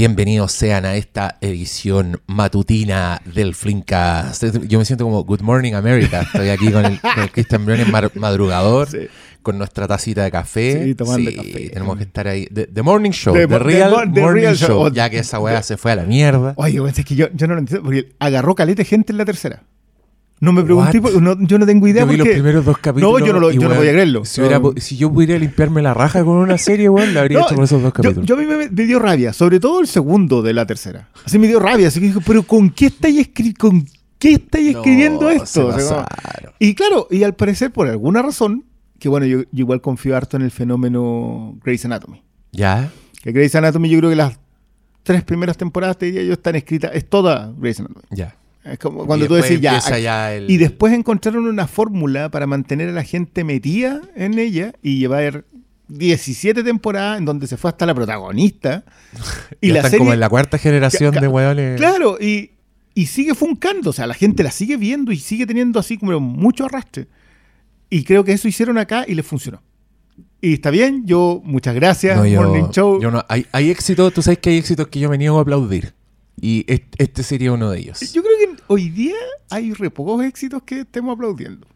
Bienvenidos 0.00 0.52
sean 0.52 0.86
a 0.86 0.96
esta 0.96 1.36
edición 1.42 2.22
matutina 2.26 3.20
del 3.26 3.54
Flinkcast. 3.54 4.42
Yo 4.66 4.78
me 4.78 4.86
siento 4.86 5.04
como 5.04 5.24
Good 5.24 5.42
Morning 5.42 5.74
America. 5.74 6.22
Estoy 6.22 6.48
aquí 6.48 6.72
con 6.72 6.86
el, 6.86 6.98
con 6.98 7.22
el 7.22 7.30
Christian 7.30 7.66
Briones 7.66 7.86
madrugador, 8.14 8.88
Sí. 8.88 9.08
con 9.42 9.58
nuestra 9.58 9.86
tacita 9.86 10.24
de 10.24 10.30
café. 10.30 10.84
Sí, 10.84 10.94
tomando 10.94 11.30
café. 11.36 11.68
Tenemos 11.68 11.98
que 11.98 12.04
estar 12.04 12.28
ahí. 12.28 12.46
The, 12.46 12.68
the 12.68 12.80
Morning 12.80 13.10
Show, 13.10 13.34
The 13.34 13.58
Real 13.58 14.10
the 14.14 14.22
Morning 14.22 14.40
real 14.40 14.56
Show. 14.56 14.68
show. 14.68 14.90
Ya 14.90 15.10
que 15.10 15.18
esa 15.18 15.38
weá 15.38 15.62
se 15.62 15.76
fue 15.76 15.92
a 15.92 15.96
la 15.96 16.04
mierda. 16.04 16.54
Oye, 16.56 16.80
es 16.88 17.04
que 17.04 17.14
yo, 17.14 17.26
yo 17.34 17.46
no 17.46 17.52
lo 17.52 17.60
entiendo, 17.60 17.84
porque 17.84 18.14
agarró 18.20 18.54
calete 18.54 18.86
gente 18.86 19.12
en 19.12 19.18
la 19.18 19.26
tercera. 19.26 19.64
No 20.40 20.52
me 20.52 20.62
pregunté, 20.64 21.00
por- 21.02 21.20
no, 21.20 21.36
yo 21.46 21.58
no 21.58 21.66
tengo 21.66 21.86
idea 21.86 22.02
Yo 22.02 22.08
vi 22.08 22.16
por 22.16 22.26
los 22.26 22.34
primeros 22.34 22.64
dos 22.64 22.78
capítulos. 22.78 23.20
No, 23.20 23.26
yo 23.26 23.32
no, 23.34 23.40
lo, 23.40 23.50
yo 23.50 23.60
no 23.60 23.66
weón, 23.66 23.76
podía 23.78 23.92
creerlo. 23.92 24.24
Si, 24.24 24.40
hubiera 24.40 24.56
No. 24.58 24.62
po- 24.62 24.74
si 24.80 24.96
yo 24.96 25.12
pudiera 25.12 25.38
limpiarme 25.38 25.82
la 25.82 25.92
raja 25.92 26.24
con 26.24 26.36
una 26.38 26.56
serie, 26.56 26.88
weón, 26.88 27.12
la 27.12 27.20
habría 27.20 27.40
No, 27.40 27.44
hecho 27.46 27.54
con 27.56 27.64
esos 27.64 27.82
dos 27.82 27.92
capítulos. 27.92 28.26
yo 28.26 28.34
a 28.36 28.38
mí 28.38 28.46
me, 28.46 28.56
me 28.56 28.68
dio 28.86 28.98
rabia, 28.98 29.34
sobre 29.34 29.60
todo 29.60 29.80
el 29.80 29.86
segundo 29.86 30.40
de 30.40 30.54
la 30.54 30.66
tercera. 30.66 31.10
Así 31.26 31.38
me 31.38 31.46
dio 31.46 31.60
rabia, 31.60 31.88
así 31.88 32.00
que 32.00 32.06
dijo, 32.06 32.20
pero 32.26 32.42
¿con 32.42 32.70
qué 32.70 32.86
estáis 32.86 33.18
escri 33.18 33.52
con 33.52 33.86
qué 34.18 34.32
estáis 34.32 34.72
No, 34.72 34.78
escribiendo 34.78 35.28
esto? 35.28 35.66
O 35.66 35.78
sea, 35.78 36.06
y 36.58 36.74
claro, 36.74 37.06
y 37.10 37.22
al 37.22 37.34
parecer, 37.34 37.70
por 37.70 37.88
alguna 37.88 38.22
razón, 38.22 38.64
que 38.98 39.10
bueno, 39.10 39.26
yo, 39.26 39.40
yo 39.42 39.46
igual 39.52 39.82
confío 39.82 40.16
harto 40.16 40.38
en 40.38 40.42
el 40.42 40.50
fenómeno 40.50 41.58
Grey's 41.62 41.84
Anatomy. 41.84 42.22
¿Ya? 42.52 42.90
Que 43.22 43.32
Grey's 43.32 43.54
Anatomy 43.54 43.90
yo 43.90 43.98
creo 43.98 44.08
que 44.10 44.16
las 44.16 44.38
tres 45.02 45.22
primeras 45.22 45.58
temporadas, 45.58 45.98
te 45.98 46.06
diría 46.06 46.22
yo, 46.22 46.32
están 46.32 46.56
escritas, 46.56 46.92
es 46.94 47.06
toda 47.08 47.52
Grey's 47.58 47.78
Anatomy. 47.80 48.06
Ya. 48.10 48.34
Es 48.64 48.78
como 48.78 49.06
cuando 49.06 49.26
tú 49.26 49.34
decís 49.34 49.60
ya, 49.60 49.74
empieza 49.76 49.98
ya 49.98 50.34
el- 50.34 50.50
Y 50.50 50.58
después 50.58 50.92
encontraron 50.92 51.46
una 51.46 51.66
fórmula 51.66 52.30
para 52.30 52.46
mantener 52.46 52.90
a 52.90 52.92
la 52.92 53.04
gente 53.04 53.42
metida 53.44 54.00
en 54.14 54.38
ella 54.38 54.72
y 54.82 54.98
llevar 54.98 55.44
17 55.88 56.62
temporadas 56.62 57.18
en 57.18 57.24
donde 57.24 57.46
se 57.46 57.56
fue 57.56 57.70
hasta 57.70 57.86
la 57.86 57.94
protagonista. 57.94 58.84
Y 59.60 59.68
ya 59.68 59.72
la 59.74 59.78
están 59.80 59.90
serie. 59.92 59.98
como 59.98 60.12
en 60.12 60.20
la 60.20 60.28
cuarta 60.28 60.58
generación 60.58 61.14
de 61.14 61.26
weones. 61.28 61.76
Claro, 61.78 62.18
y, 62.20 62.50
y 62.94 63.06
sigue 63.06 63.34
funcando. 63.34 63.90
O 63.90 63.92
sea, 63.92 64.06
la 64.06 64.14
gente 64.14 64.42
la 64.42 64.50
sigue 64.50 64.76
viendo 64.76 65.10
y 65.12 65.16
sigue 65.18 65.46
teniendo 65.46 65.80
así 65.80 65.96
como 65.98 66.18
mucho 66.20 66.66
arrastre. 66.66 67.06
Y 67.88 68.04
creo 68.04 68.24
que 68.24 68.32
eso 68.32 68.46
hicieron 68.46 68.78
acá 68.78 69.04
y 69.08 69.14
les 69.14 69.26
funcionó. 69.26 69.62
Y 70.42 70.54
está 70.54 70.70
bien, 70.70 71.04
yo, 71.06 71.40
muchas 71.44 71.74
gracias, 71.74 72.16
No, 72.16 72.24
yo- 72.26 72.40
Morning 72.42 72.70
Show. 72.70 73.00
yo 73.02 73.10
no- 73.10 73.24
hay, 73.28 73.46
hay 73.52 73.70
éxitos, 73.70 74.12
tú 74.14 74.22
sabes 74.22 74.38
que 74.38 74.50
hay 74.50 74.58
éxitos 74.58 74.86
que 74.88 75.00
yo 75.00 75.10
me 75.10 75.18
niego 75.18 75.38
a 75.38 75.42
aplaudir. 75.42 75.92
Y 76.40 76.64
est- 76.72 76.94
este 76.98 77.22
sería 77.22 77.52
uno 77.52 77.70
de 77.70 77.78
ellos. 77.80 78.00
Yo 78.12 78.22
creo 78.22 78.34
que 78.38 78.62
hoy 78.66 78.88
día 78.90 79.16
hay 79.50 79.72
re 79.72 79.90
pocos 79.90 80.24
éxitos 80.24 80.62
que 80.62 80.80
estemos 80.80 81.14
aplaudiendo. 81.14 81.66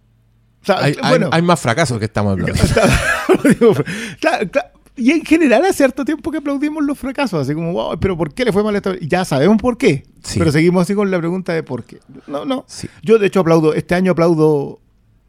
O 0.63 0.67
sea, 0.67 0.79
hay, 0.83 0.97
hay- 1.03 1.11
bueno, 1.11 1.29
hay 1.33 1.43
más 1.43 1.61
fracasos 1.61 1.99
que 1.99 2.07
estamos 2.07 2.37
claro, 4.21 4.51
claro. 4.51 4.69
Y 4.97 5.11
en 5.11 5.25
general 5.25 5.65
hace 5.65 5.79
cierto 5.79 6.05
tiempo 6.05 6.31
que 6.31 6.39
aplaudimos 6.39 6.85
los 6.85 6.97
fracasos, 6.97 7.41
así 7.43 7.53
como, 7.53 7.73
wow, 7.73 7.99
pero 7.99 8.17
¿por 8.17 8.33
qué 8.33 8.45
le 8.45 8.53
fue 8.53 8.63
mal 8.63 8.77
esta 8.77 8.97
Ya 9.01 9.25
sabemos 9.25 9.57
por 9.61 9.77
qué, 9.77 10.05
Sí. 10.23 10.39
pero 10.39 10.53
seguimos 10.53 10.83
así 10.83 10.95
con 10.95 11.11
la 11.11 11.19
pregunta 11.19 11.53
de 11.53 11.65
por 11.65 11.83
qué. 11.85 11.99
No, 12.29 12.45
no. 12.45 12.65
Sí. 12.69 12.89
Yo 13.03 13.19
de 13.19 13.27
hecho 13.27 13.41
aplaudo, 13.41 13.75
este 13.75 13.97
año 13.97 14.13
aplaudo 14.13 14.81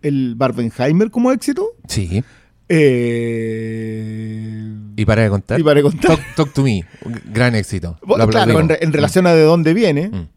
el 0.04 0.36
Barbenheimer 0.36 1.10
como 1.10 1.32
éxito. 1.32 1.66
Sí. 1.88 2.24
Eh, 2.70 4.75
Y 4.96 5.06
para 5.06 5.24
de 5.24 5.30
contar. 5.30 5.60
Y 5.60 5.64
para 5.64 5.76
de 5.76 5.84
contar. 5.84 6.18
Talk, 6.18 6.36
Talk 6.36 6.54
to 6.54 6.64
me. 6.64 6.86
Gran 7.26 7.56
éxito. 7.56 7.98
Bueno, 8.02 8.28
claro, 8.28 8.52
en, 8.52 8.58
aplaudimos. 8.58 8.80
re- 8.80 8.86
en 8.86 8.94
relación 8.94 9.28
a 9.28 9.34
de 9.34 9.44
dónde 9.44 9.74
viene. 9.74 10.10
Mm. 10.10 10.28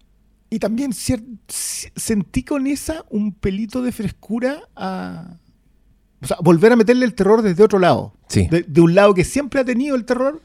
Y 0.50 0.58
también 0.58 0.92
sentí 0.94 2.42
con 2.42 2.66
esa 2.66 3.04
un 3.10 3.32
pelito 3.32 3.82
de 3.82 3.92
frescura 3.92 4.62
a... 4.74 5.36
O 6.20 6.26
sea, 6.26 6.38
volver 6.42 6.72
a 6.72 6.76
meterle 6.76 7.04
el 7.04 7.14
terror 7.14 7.42
desde 7.42 7.62
otro 7.62 7.78
lado. 7.78 8.14
Sí. 8.28 8.48
De, 8.50 8.62
de 8.62 8.80
un 8.80 8.94
lado 8.94 9.14
que 9.14 9.24
siempre 9.24 9.60
ha 9.60 9.64
tenido 9.64 9.94
el 9.94 10.04
terror, 10.04 10.42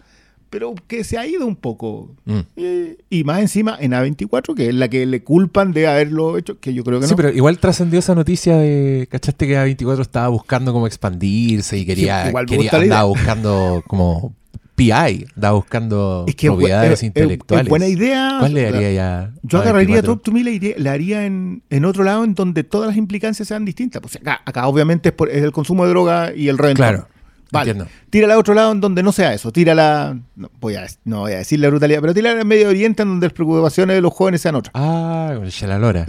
pero 0.54 0.76
que 0.88 1.04
se 1.04 1.18
ha 1.18 1.26
ido 1.26 1.48
un 1.48 1.56
poco. 1.56 2.12
Mm. 2.26 2.40
Eh, 2.58 2.98
y 3.10 3.24
más 3.24 3.40
encima 3.42 3.76
en 3.82 3.94
A24, 3.94 4.54
que 4.54 4.70
es 4.70 4.76
la 4.76 4.88
que 4.88 5.04
le 5.08 5.24
culpan 5.24 5.72
de 5.74 5.88
haberlo 5.88 6.38
hecho, 6.38 6.60
que 6.60 6.76
yo 6.76 6.84
creo 6.84 7.00
que 7.00 7.08
Sí, 7.08 7.14
no. 7.14 7.18
pero 7.18 7.30
igual 7.32 7.58
trascendió 7.58 7.98
esa 7.98 8.14
noticia 8.14 8.56
de, 8.58 9.08
¿cachaste 9.10 9.48
que 9.48 9.58
A24 9.58 10.02
estaba 10.02 10.28
buscando 10.28 10.72
como 10.72 10.86
expandirse 10.86 11.76
y 11.80 11.86
quería, 11.88 12.22
Sí, 12.24 12.30
igual 12.30 12.46
quería 12.46 12.70
andaba 12.72 13.04
buscando 13.06 13.84
como 13.88 14.36
PI, 14.76 15.26
andaba 15.36 15.56
buscando 15.56 16.26
Es 16.28 16.36
que 16.36 16.48
propiedades 16.50 16.92
es- 16.92 17.00
es- 17.00 17.04
intelectuales. 17.04 17.66
es 17.66 17.70
buena 17.70 17.88
idea. 17.88 18.36
¿Cuál 18.40 18.54
le 18.54 18.62
daría 18.72 18.92
ya? 18.92 19.34
Yo 19.42 19.58
agarraría 19.60 20.02
24? 20.02 20.14
Top 20.16 20.24
to 20.24 20.32
Me, 20.32 20.44
la, 20.78 20.92
haría 20.92 21.26
en, 21.26 21.64
en 21.72 21.86
otro 21.86 22.04
lado 22.04 22.24
en 22.24 22.36
donde 22.36 22.64
todas 22.64 22.88
las 22.90 22.98
implicancias 22.98 23.48
sean 23.48 23.66
distintas. 23.66 24.02
Pues 24.04 24.16
acá, 24.18 24.42
acá 24.46 24.68
obviamente 24.68 25.10
es, 25.10 25.16
por- 25.16 25.30
es 25.30 25.44
el 25.44 25.52
consumo 25.52 25.84
de 25.86 25.90
droga 25.90 26.32
y 26.36 26.48
el 26.48 26.58
reventón. 26.60 26.86
Claro, 26.88 27.08
Vale. 27.54 27.72
entiendo. 27.72 27.92
Tírala 28.10 28.34
a 28.34 28.38
otro 28.38 28.54
lado 28.54 28.72
en 28.72 28.82
donde 28.82 29.04
no 29.04 29.12
sea 29.12 29.34
eso. 29.34 29.52
Tírala, 29.52 30.18
no 30.36 30.52
voy 30.60 30.76
a, 30.76 30.86
no 31.06 31.22
voy 31.22 31.34
a 31.34 31.38
decir 31.38 31.60
la 31.60 31.70
brutalidad, 31.70 32.02
pero 32.02 32.14
tírala 32.14 32.42
en 32.42 32.48
Medio 32.48 32.70
Oriente 32.70 33.04
en 33.04 33.10
donde 33.10 33.28
las 33.28 33.34
preocupaciones 33.34 33.96
de 33.96 34.02
los 34.02 34.14
jóvenes 34.14 34.42
sean 34.42 34.56
otras. 34.56 34.72
Ah, 34.76 35.32
con 35.36 35.46
el 35.46 35.52
Shalalora. 35.52 36.06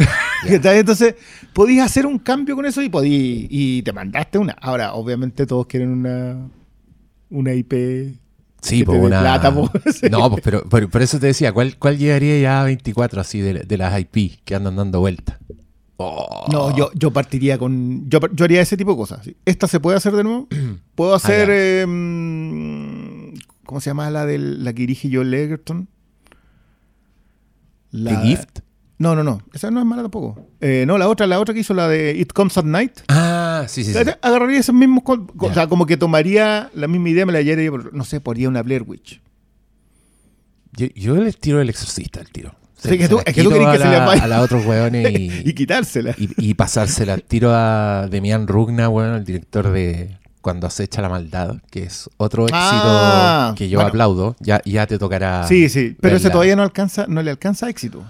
¿Cachai? 0.48 0.78
Entonces, 0.80 1.14
podías 1.52 1.86
hacer 1.86 2.06
un 2.06 2.18
cambio 2.18 2.56
con 2.56 2.66
eso 2.66 2.82
y 2.82 2.88
podí, 2.88 3.46
y 3.50 3.82
te 3.82 3.92
mandaste 3.92 4.38
una. 4.38 4.56
Ahora, 4.60 4.94
obviamente 4.94 5.46
todos 5.46 5.66
quieren 5.66 5.90
una, 5.90 6.48
una 7.30 7.52
IP. 7.52 8.16
Sí, 8.60 8.82
dé 8.82 8.92
una. 8.92 9.20
plata, 9.20 9.54
po. 9.54 9.70
Sí. 9.92 10.06
No, 10.10 10.30
pues 10.30 10.42
pero, 10.42 10.64
pero 10.70 10.88
por 10.88 11.02
eso 11.02 11.20
te 11.20 11.26
decía, 11.26 11.52
¿cuál, 11.52 11.76
cuál 11.78 11.98
llegaría 11.98 12.40
ya 12.40 12.62
a 12.62 12.64
24 12.64 13.20
así 13.20 13.40
de, 13.40 13.60
de 13.60 13.76
las 13.78 13.98
IP 14.00 14.42
que 14.44 14.54
andan 14.54 14.76
dando 14.76 15.00
vueltas? 15.00 15.36
Oh. 15.96 16.46
No, 16.50 16.76
yo, 16.76 16.90
yo 16.94 17.12
partiría 17.12 17.56
con. 17.56 18.08
Yo, 18.10 18.18
yo 18.32 18.44
haría 18.44 18.60
ese 18.60 18.76
tipo 18.76 18.90
de 18.92 18.96
cosas. 18.96 19.28
¿Esta 19.44 19.68
se 19.68 19.78
puede 19.80 19.96
hacer 19.96 20.12
de 20.14 20.24
nuevo? 20.24 20.48
Puedo 20.96 21.14
hacer. 21.14 21.48
ya. 21.48 21.54
eh, 21.56 21.86
mm, 21.86 23.34
¿Cómo 23.64 23.80
se 23.80 23.90
llama 23.90 24.10
la, 24.10 24.26
del, 24.26 24.64
la 24.64 24.72
que 24.72 24.80
dirige 24.80 25.08
Joel 25.12 25.32
Egerton? 25.32 25.88
¿The 27.92 27.98
La- 27.98 28.20
Gift? 28.22 28.58
No, 28.98 29.14
no, 29.16 29.24
no. 29.24 29.40
Esa 29.52 29.70
no 29.70 29.80
es 29.80 29.86
mala 29.86 30.02
tampoco. 30.02 30.48
Eh, 30.60 30.84
no, 30.86 30.98
la 30.98 31.08
otra, 31.08 31.26
la 31.26 31.40
otra 31.40 31.52
que 31.52 31.60
hizo 31.60 31.74
la 31.74 31.88
de 31.88 32.12
It 32.16 32.32
Comes 32.32 32.56
at 32.56 32.64
Night. 32.64 33.00
Ah, 33.08 33.64
sí, 33.68 33.82
sí, 33.84 33.92
sí. 33.92 33.98
Agarraría 34.22 34.60
esos 34.60 34.74
mismos. 34.74 35.02
O 35.38 35.52
sea, 35.52 35.66
como 35.68 35.84
que 35.84 35.96
tomaría 35.96 36.70
la 36.74 36.86
misma 36.86 37.08
idea, 37.10 37.26
me 37.26 37.32
la 37.32 37.40
haría, 37.40 37.70
no 37.92 38.04
sé, 38.04 38.20
ponía 38.20 38.48
una 38.48 38.62
Blair 38.62 38.82
Witch. 38.86 39.20
Yo, 40.76 40.86
yo 40.94 41.16
le 41.16 41.32
tiro 41.32 41.60
el 41.60 41.68
exorcista 41.70 42.20
al 42.20 42.30
tiro. 42.30 42.54
Sí, 42.90 42.98
que 42.98 43.08
tú- 43.08 43.20
es 43.24 43.34
que 43.34 43.42
tú 43.42 43.50
querés 43.50 43.68
que 43.68 43.78
se 43.78 43.88
le 43.88 43.98
vaya. 44.00 44.24
A 44.24 44.26
los 44.28 44.38
otros 44.40 44.64
weones 44.66 45.10
y, 45.18 45.42
y 45.48 45.52
quitársela. 45.54 46.14
y, 46.18 46.28
y 46.50 46.54
pasársela 46.54 47.16
tiro 47.18 47.50
a 47.52 48.06
Demian 48.10 48.46
Rugna, 48.46 48.88
weón, 48.88 49.14
el 49.14 49.24
director 49.24 49.70
de 49.70 50.16
Cuando 50.40 50.66
acecha 50.66 51.00
la 51.00 51.08
maldad, 51.08 51.56
que 51.70 51.84
es 51.84 52.10
otro 52.18 52.42
éxito 52.44 52.58
Ah, 52.62 53.54
que 53.56 53.68
yo 53.68 53.78
bueno. 53.78 53.88
aplaudo. 53.88 54.36
Ya, 54.40 54.60
ya 54.64 54.86
te 54.86 54.98
tocará. 54.98 55.46
sí, 55.48 55.68
sí. 55.70 55.96
Pero 56.00 56.16
ese 56.16 56.28
todavía 56.30 56.54
no 56.56 56.62
alcanza, 56.62 57.06
no 57.08 57.22
le 57.22 57.30
alcanza 57.30 57.68
éxito. 57.70 58.02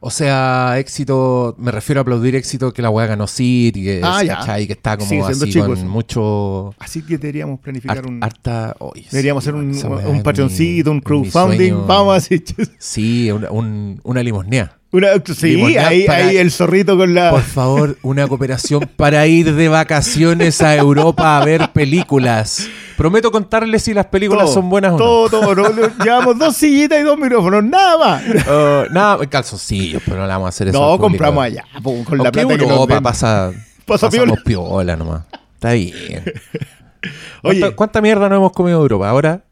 O 0.00 0.10
sea, 0.10 0.76
éxito, 0.78 1.56
me 1.58 1.72
refiero 1.72 2.00
a 2.00 2.02
aplaudir 2.02 2.36
éxito 2.36 2.72
que 2.72 2.82
la 2.82 2.90
weá 2.90 3.06
ganó 3.06 3.26
City, 3.26 3.82
que, 3.82 4.00
Ah, 4.04 4.20
que 4.66 4.72
está 4.72 4.96
como 4.96 5.08
siendo 5.08 5.26
así 5.28 5.52
chico 5.52 5.66
con 5.66 5.88
mucho. 5.88 6.74
Así 6.78 7.02
que 7.02 7.18
deberíamos 7.18 7.58
planificar 7.58 8.06
un. 8.06 8.22
harta. 8.22 8.76
sí, 8.94 9.04
Deberíamos 9.10 9.42
hacer 9.42 9.54
un, 9.56 9.70
un 9.70 10.16
es 10.16 10.22
patroncito, 10.22 10.90
un 10.92 11.00
crowdfunding. 11.00 11.86
Vamos 11.86 12.16
así. 12.16 12.42
Sí, 12.78 13.30
una, 13.32 13.50
un- 13.50 14.00
una 14.04 14.22
limosnea. 14.22 14.77
Una, 14.90 15.08
sí, 15.36 15.76
ahí, 15.76 16.06
para- 16.06 16.26
ahí 16.28 16.38
el 16.38 16.50
zorrito 16.50 16.96
con 16.96 17.14
la. 17.14 17.30
Por 17.30 17.42
favor, 17.42 17.98
una 18.02 18.26
cooperación 18.26 18.88
para 18.96 19.26
ir 19.26 19.54
de 19.54 19.68
vacaciones 19.68 20.62
a 20.62 20.74
Europa 20.76 21.36
a 21.38 21.44
ver 21.44 21.70
películas. 21.74 22.68
Prometo 22.96 23.30
contarles 23.30 23.82
si 23.82 23.92
las 23.92 24.06
películas 24.06 24.46
Todo, 24.46 24.54
son 24.54 24.70
buenas 24.70 24.92
o 24.92 24.98
no. 24.98 24.98
todo, 24.98 25.54
todo, 25.54 25.72
Llevamos 26.02 26.38
dos 26.38 26.56
sillitas 26.56 26.98
y 27.00 27.02
dos 27.02 27.18
micrófonos, 27.18 27.62
nada 27.64 27.98
más. 27.98 28.22
Oh, 28.48 28.84
nada, 28.90 29.26
calzoncillos, 29.26 30.02
pero 30.04 30.16
no 30.16 30.22
le 30.22 30.28
vamos 30.32 30.46
a 30.46 30.48
hacer 30.48 30.68
eso. 30.68 30.80
No, 30.80 30.98
compramos 30.98 31.44
allá, 31.44 31.64
po, 31.82 32.02
con 32.04 32.16
la 32.18 32.24
Aunque 32.24 32.40
plata 32.40 32.56
que 32.56 32.62
nos 32.66 32.70
Europa 32.70 33.00
pasa, 33.02 33.52
Pasa 33.84 34.08
pasamos 34.10 34.38
piola 34.42 34.96
nomás. 34.96 35.22
Está 35.54 35.72
bien. 35.72 36.24
Oye. 37.42 37.60
¿Cuánta, 37.60 37.76
cuánta 37.76 38.00
mierda 38.00 38.28
no 38.28 38.36
hemos 38.36 38.52
comido 38.52 38.78
en 38.78 38.82
Europa? 38.82 39.08
Ahora, 39.10 39.42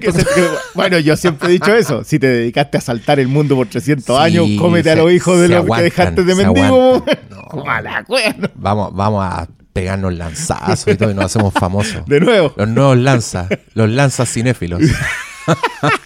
Que 0.00 0.12
se- 0.12 0.24
que- 0.24 0.48
bueno, 0.74 0.98
yo 0.98 1.16
siempre 1.16 1.48
he 1.48 1.52
dicho 1.52 1.74
eso. 1.74 2.02
Si 2.04 2.18
te 2.18 2.26
dedicaste 2.26 2.78
a 2.78 2.80
saltar 2.80 3.20
el 3.20 3.28
mundo 3.28 3.54
por 3.56 3.66
300 3.68 4.04
Sí, 4.16 4.22
años, 4.22 4.46
cómete 4.58 4.90
a 4.90 4.94
se- 4.94 5.00
los 5.02 5.12
hijos 5.12 5.40
de 5.40 5.48
los 5.48 5.64
que 5.64 5.82
dejaste 5.82 6.24
de 6.24 6.34
mendigo. 6.34 7.04
No. 7.30 7.42
Como 7.48 7.70
a 7.70 7.80
la 7.80 8.02
cueva, 8.04 8.34
¿no? 8.38 8.48
vamos, 8.56 8.94
vamos 8.94 9.24
a 9.24 9.48
pegarnos 9.72 10.12
lanzazos 10.14 10.92
y 10.92 10.96
todo 10.96 11.10
y 11.10 11.14
nos 11.14 11.26
hacemos 11.26 11.52
famosos. 11.54 12.04
De 12.06 12.20
nuevo. 12.20 12.52
Los 12.56 12.68
nuevos 12.68 12.96
lanzas, 12.98 13.48
los 13.74 13.88
lanzas 13.90 14.28
cinéfilos. 14.32 14.80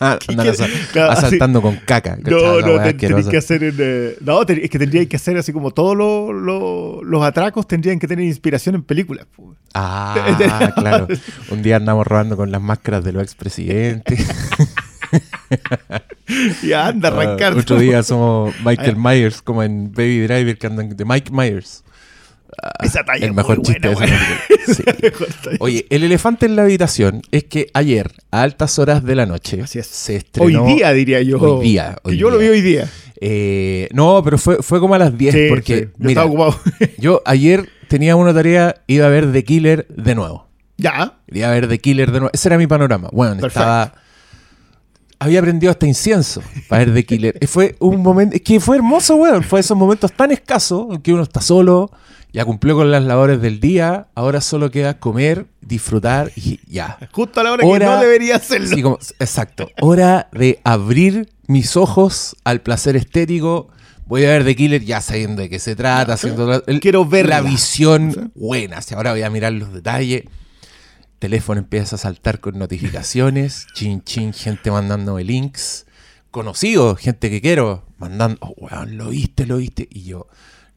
Andan 0.00 0.48
asa- 0.48 0.66
Claro, 0.92 1.12
así- 1.12 1.26
asaltando 1.26 1.62
con 1.62 1.76
caca. 1.76 2.16
No, 2.16 2.60
no, 2.60 2.74
weá 2.74 2.84
ten- 2.84 2.96
tenés 2.98 3.26
asquerosa. 3.26 3.30
que 3.30 3.36
hacer 3.36 3.64
en, 3.64 3.76
eh, 3.78 4.16
no, 4.20 4.44
ten- 4.46 4.60
es 4.62 4.70
que 4.70 4.78
tendríais 4.78 5.08
que 5.08 5.16
hacer 5.16 5.36
así 5.36 5.52
como 5.52 5.70
todos 5.72 5.96
los, 5.96 6.34
los, 6.34 7.02
los 7.04 7.22
atracos 7.22 7.66
tendrían 7.68 7.98
que 7.98 8.08
tener 8.08 8.24
inspiración 8.24 8.74
en 8.74 8.82
películas. 8.82 9.26
Ah, 9.74 10.72
claro. 10.76 11.06
Un 11.50 11.62
día 11.62 11.76
andamos 11.76 12.06
robando 12.06 12.36
con 12.36 12.50
las 12.50 12.60
máscaras 12.60 13.04
de 13.04 13.12
los 13.12 13.22
expresidentes. 13.22 14.26
Y 16.62 16.72
anda 16.72 17.08
a 17.08 17.12
arrancar. 17.12 17.54
Ah, 17.54 17.60
otro 17.60 17.78
día 17.78 18.02
somos 18.02 18.54
Michael 18.64 18.96
Myers, 18.96 19.40
como 19.40 19.62
en 19.62 19.90
Baby 19.92 20.26
Driver, 20.26 20.58
que 20.58 20.66
andan 20.66 20.90
de 20.96 21.04
Mike 21.04 21.30
Myers. 21.32 21.82
Esa 22.82 23.04
talla 23.04 23.26
el 23.26 23.34
mejor 23.34 23.56
muy 23.58 23.64
chiste 23.66 23.88
de 23.88 23.94
esa. 23.94 24.06
Sí. 24.68 24.82
Oye, 25.60 25.86
el 25.88 26.04
elefante 26.04 26.44
en 26.44 26.54
la 26.54 26.62
habitación 26.62 27.22
es 27.30 27.44
que 27.44 27.68
ayer, 27.72 28.10
a 28.30 28.42
altas 28.42 28.78
horas 28.78 29.02
de 29.02 29.14
la 29.14 29.24
noche, 29.24 29.62
Así 29.62 29.78
es. 29.78 29.86
se 29.86 30.16
estrenó. 30.16 30.62
Hoy 30.64 30.74
día, 30.74 30.92
diría 30.92 31.22
yo. 31.22 31.38
Hoy 31.40 31.64
día, 31.68 31.96
Que 32.04 32.10
hoy 32.10 32.16
yo 32.18 32.28
lo 32.28 32.36
vi 32.36 32.48
hoy 32.48 32.60
día. 32.60 32.86
Eh, 33.20 33.88
no, 33.92 34.22
pero 34.22 34.36
fue, 34.36 34.62
fue 34.62 34.78
como 34.78 34.94
a 34.94 34.98
las 34.98 35.16
10 35.16 35.34
Sí, 35.34 35.46
porque, 35.48 35.76
sí, 35.78 35.84
yo 35.84 35.90
mira, 35.98 36.22
estaba 36.22 36.26
ocupado. 36.26 36.60
yo 36.98 37.22
ayer 37.26 37.68
tenía 37.88 38.14
una 38.16 38.34
tarea, 38.34 38.82
iba 38.86 39.06
a 39.06 39.08
ver 39.08 39.32
The 39.32 39.42
Killer 39.44 39.86
de 39.88 40.14
nuevo. 40.14 40.46
ya. 40.76 41.14
Iba 41.32 41.48
a 41.48 41.52
ver 41.52 41.66
The 41.68 41.78
Killer 41.78 42.10
de 42.12 42.20
nuevo. 42.20 42.30
Ese 42.34 42.48
era 42.48 42.58
mi 42.58 42.66
panorama. 42.66 43.08
Bueno, 43.12 43.32
Perfecto. 43.36 43.60
estaba... 43.60 43.94
Había 45.20 45.40
aprendido 45.40 45.70
hasta 45.70 45.86
incienso 45.86 46.42
para 46.68 46.84
ver 46.84 46.94
The 46.94 47.04
Killer. 47.06 47.38
Fue 47.48 47.74
un 47.80 48.02
momento... 48.02 48.36
Es 48.36 48.42
que 48.42 48.60
fue 48.60 48.76
hermoso, 48.76 49.16
weón. 49.16 49.42
Fue 49.42 49.60
esos 49.60 49.76
momentos 49.76 50.12
tan 50.12 50.30
escasos 50.30 50.86
en 50.94 51.00
que 51.00 51.12
uno 51.12 51.22
está 51.24 51.40
solo, 51.40 51.90
ya 52.32 52.44
cumplió 52.44 52.74
con 52.76 52.90
las 52.90 53.02
labores 53.04 53.40
del 53.40 53.58
día, 53.60 54.08
ahora 54.14 54.40
solo 54.40 54.70
queda 54.70 54.98
comer, 54.98 55.46
disfrutar 55.60 56.30
y 56.36 56.60
ya. 56.66 56.98
Justo 57.12 57.40
a 57.40 57.44
la 57.44 57.52
hora 57.52 57.66
Hora- 57.66 57.86
que 57.86 57.92
no 57.92 58.00
debería 58.00 58.36
hacerlo. 58.36 58.68
Sí, 58.68 58.82
como- 58.82 58.98
exacto. 59.18 59.68
Hora 59.80 60.28
de 60.32 60.60
abrir 60.64 61.28
mis 61.46 61.76
ojos 61.76 62.36
al 62.44 62.60
placer 62.60 62.96
estético. 62.96 63.68
Voy 64.06 64.24
a 64.24 64.30
ver 64.30 64.44
The 64.44 64.56
Killer 64.56 64.82
ya 64.84 65.00
sabiendo 65.00 65.42
de 65.42 65.48
qué 65.50 65.58
se 65.58 65.76
trata. 65.76 66.14
haciendo 66.14 66.62
Quiero 66.80 67.04
verla. 67.04 67.40
La 67.42 67.48
visión 67.48 68.12
Sí. 68.12 68.20
buena. 68.34 68.78
Ahora 68.94 69.12
voy 69.12 69.22
a 69.22 69.30
mirar 69.30 69.52
los 69.52 69.72
detalles. 69.72 70.24
Teléfono 71.18 71.58
empieza 71.60 71.96
a 71.96 71.98
saltar 71.98 72.40
con 72.40 72.58
notificaciones. 72.58 73.66
Chin, 73.74 74.02
chin, 74.04 74.32
gente 74.32 74.70
mandándome 74.70 75.24
links. 75.24 75.84
Conocidos, 76.30 76.98
gente 77.00 77.28
que 77.30 77.40
quiero. 77.40 77.84
Mandando, 77.98 78.38
oh, 78.40 78.54
weón, 78.58 78.96
lo 78.96 79.08
viste, 79.08 79.44
lo 79.46 79.56
viste. 79.56 79.88
Y 79.90 80.04
yo, 80.04 80.28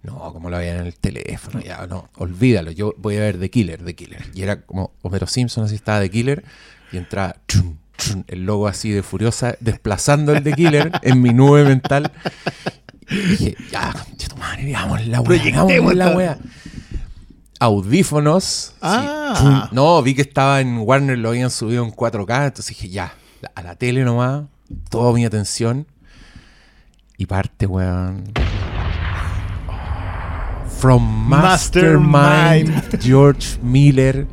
no, 0.03 0.33
como 0.33 0.49
lo 0.49 0.57
veía 0.57 0.79
en 0.79 0.85
el 0.87 0.95
teléfono, 0.95 1.59
ya, 1.61 1.85
no, 1.87 2.09
olvídalo. 2.15 2.71
Yo 2.71 2.93
voy 2.97 3.17
a 3.17 3.19
ver 3.19 3.39
The 3.39 3.49
Killer, 3.51 3.83
The 3.83 3.95
Killer. 3.95 4.25
Y 4.33 4.41
era 4.41 4.61
como 4.61 4.93
Homero 5.03 5.27
Simpson, 5.27 5.65
así 5.65 5.75
estaba 5.75 5.99
The 5.99 6.09
Killer. 6.09 6.43
Y 6.91 6.97
entraba 6.97 7.35
el 8.27 8.45
logo 8.45 8.67
así 8.67 8.89
de 8.91 9.03
Furiosa, 9.03 9.55
desplazando 9.59 10.33
el 10.33 10.43
The 10.43 10.53
Killer 10.53 10.91
en 11.03 11.21
mi 11.21 11.29
nube 11.33 11.63
mental. 11.65 12.11
Y 13.09 13.15
dije, 13.15 13.55
ya, 13.71 13.93
tu 14.27 14.35
madre, 14.37 14.65
veamos 14.65 15.05
la 15.07 15.21
veamos 15.21 15.93
la 15.95 16.15
wea. 16.15 16.37
Audífonos. 17.59 18.43
sí, 18.43 18.73
Ah. 18.81 19.69
no, 19.71 20.01
vi 20.01 20.15
que 20.15 20.23
estaba 20.23 20.61
en 20.61 20.79
Warner, 20.79 21.17
lo 21.17 21.29
habían 21.29 21.51
subido 21.51 21.83
en 21.85 21.91
4K, 21.91 22.45
entonces 22.47 22.75
dije, 22.75 22.89
ya, 22.89 23.13
a 23.53 23.61
la 23.61 23.75
tele 23.75 24.03
nomás, 24.03 24.45
toda 24.89 25.13
mi 25.13 25.25
atención. 25.25 25.85
Y 27.17 27.27
parte, 27.27 27.67
weón. 27.67 28.23
From 30.81 31.29
Mastermind, 31.29 32.69
Mastermind. 32.69 33.01
George 33.03 33.59
Miller, 33.61 34.25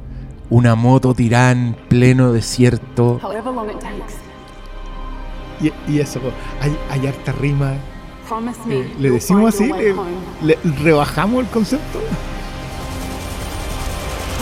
una 0.48 0.74
moto 0.74 1.12
tirada 1.12 1.52
en 1.52 1.76
pleno 1.88 2.32
desierto. 2.32 3.20
Y, 5.60 5.72
y 5.92 6.00
eso, 6.00 6.20
hay, 6.62 6.74
hay 6.90 7.06
harta 7.06 7.32
rima. 7.32 7.74
Eh, 8.70 8.94
¿Le 8.98 9.10
decimos 9.10 9.54
así? 9.54 9.68
your 9.68 10.06
¿Le, 10.42 10.58
rebajamos 10.82 11.44
el 11.44 11.50
concepto? 11.50 12.00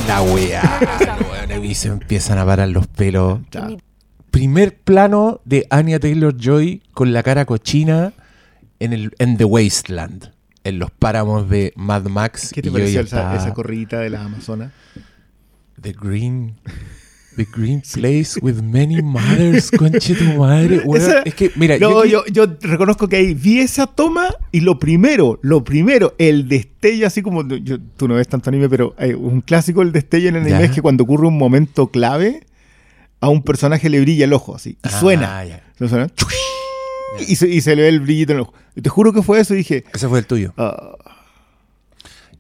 La 0.09 0.23
weá, 0.23 0.81
weón, 1.29 1.65
y 1.65 1.75
se 1.75 1.89
empiezan 1.89 2.39
a 2.39 2.47
parar 2.47 2.69
los 2.69 2.87
pelos. 2.87 3.41
Ya. 3.51 3.69
Primer 4.31 4.77
plano 4.77 5.41
de 5.45 5.67
Anya 5.71 5.99
Taylor 5.99 6.37
Joy 6.37 6.83
con 6.93 7.13
la 7.13 7.23
cara 7.23 7.45
cochina 7.47 8.13
en, 8.79 8.93
el, 8.93 9.13
en 9.19 9.37
The 9.37 9.45
Wasteland, 9.45 10.33
en 10.69 10.79
los 10.79 10.91
páramos 10.91 11.49
de 11.49 11.73
Mad 11.77 12.05
Max. 12.07 12.51
¿Qué 12.53 12.63
te 12.63 12.71
pareció 12.71 13.01
esa, 13.01 13.35
esa 13.37 13.53
corridita 13.55 14.01
de 14.01 14.11
las 14.11 14.21
Amazonas? 14.23 14.73
The 15.81 15.93
Green. 15.93 16.55
The 17.37 17.47
Green 17.55 17.83
Place 17.93 18.41
with 18.41 18.63
many 18.63 19.03
mothers, 19.03 19.71
conche 19.71 20.15
tu 20.15 20.25
madre. 20.39 20.81
Esa- 20.95 21.21
es 21.21 21.35
que, 21.35 21.53
mira, 21.57 21.77
no, 21.79 22.03
yo, 22.07 22.25
yo, 22.25 22.47
yo 22.47 22.57
reconozco 22.63 23.09
que 23.09 23.17
ahí 23.17 23.35
vi 23.35 23.59
esa 23.61 23.87
toma 23.87 24.29
y 24.53 24.61
lo 24.61 24.79
primero, 24.79 25.39
lo 25.43 25.63
primero, 25.63 26.15
el 26.17 26.49
destello, 26.49 27.07
así 27.07 27.21
como 27.21 27.47
yo- 27.47 27.79
tú 27.99 28.09
no 28.09 28.15
ves 28.15 28.27
tanto 28.27 28.49
anime, 28.49 28.71
pero 28.71 28.95
hay 28.97 29.13
un 29.13 29.43
clásico 29.43 29.83
el 29.83 29.93
destello 29.93 30.31
en 30.31 30.37
el 30.37 30.43
anime 30.45 30.65
es 30.65 30.71
que 30.71 30.81
cuando 30.81 31.05
ocurre 31.05 31.27
un 31.27 31.37
momento 31.37 31.89
clave, 31.89 32.47
a 33.21 33.29
un 33.29 33.43
personaje 33.43 33.91
le 33.91 34.01
brilla 34.01 34.25
el 34.25 34.33
ojo, 34.33 34.57
así, 34.57 34.71
y 34.71 34.77
Ah, 34.85 34.99
suena. 34.99 35.45
ya. 35.45 35.63
¿No 35.79 35.89
suena? 35.89 36.07
Y 37.27 37.37
se, 37.37 37.49
y 37.49 37.61
se 37.61 37.77
le 37.77 37.83
ve 37.83 37.89
el 37.89 38.01
brillito 38.01 38.33
en 38.33 38.39
el 38.39 38.43
ojo. 38.43 38.55
Y 38.75 38.83
te 38.83 38.89
juro 38.91 39.13
que 39.13 39.23
fue 39.23 39.41
eso 39.41 39.55
y 39.55 39.59
dije, 39.59 39.85
Ese 39.95 40.09
fue 40.09 40.19
el 40.19 40.27
tuyo. 40.27 40.53
ah, 40.59 40.97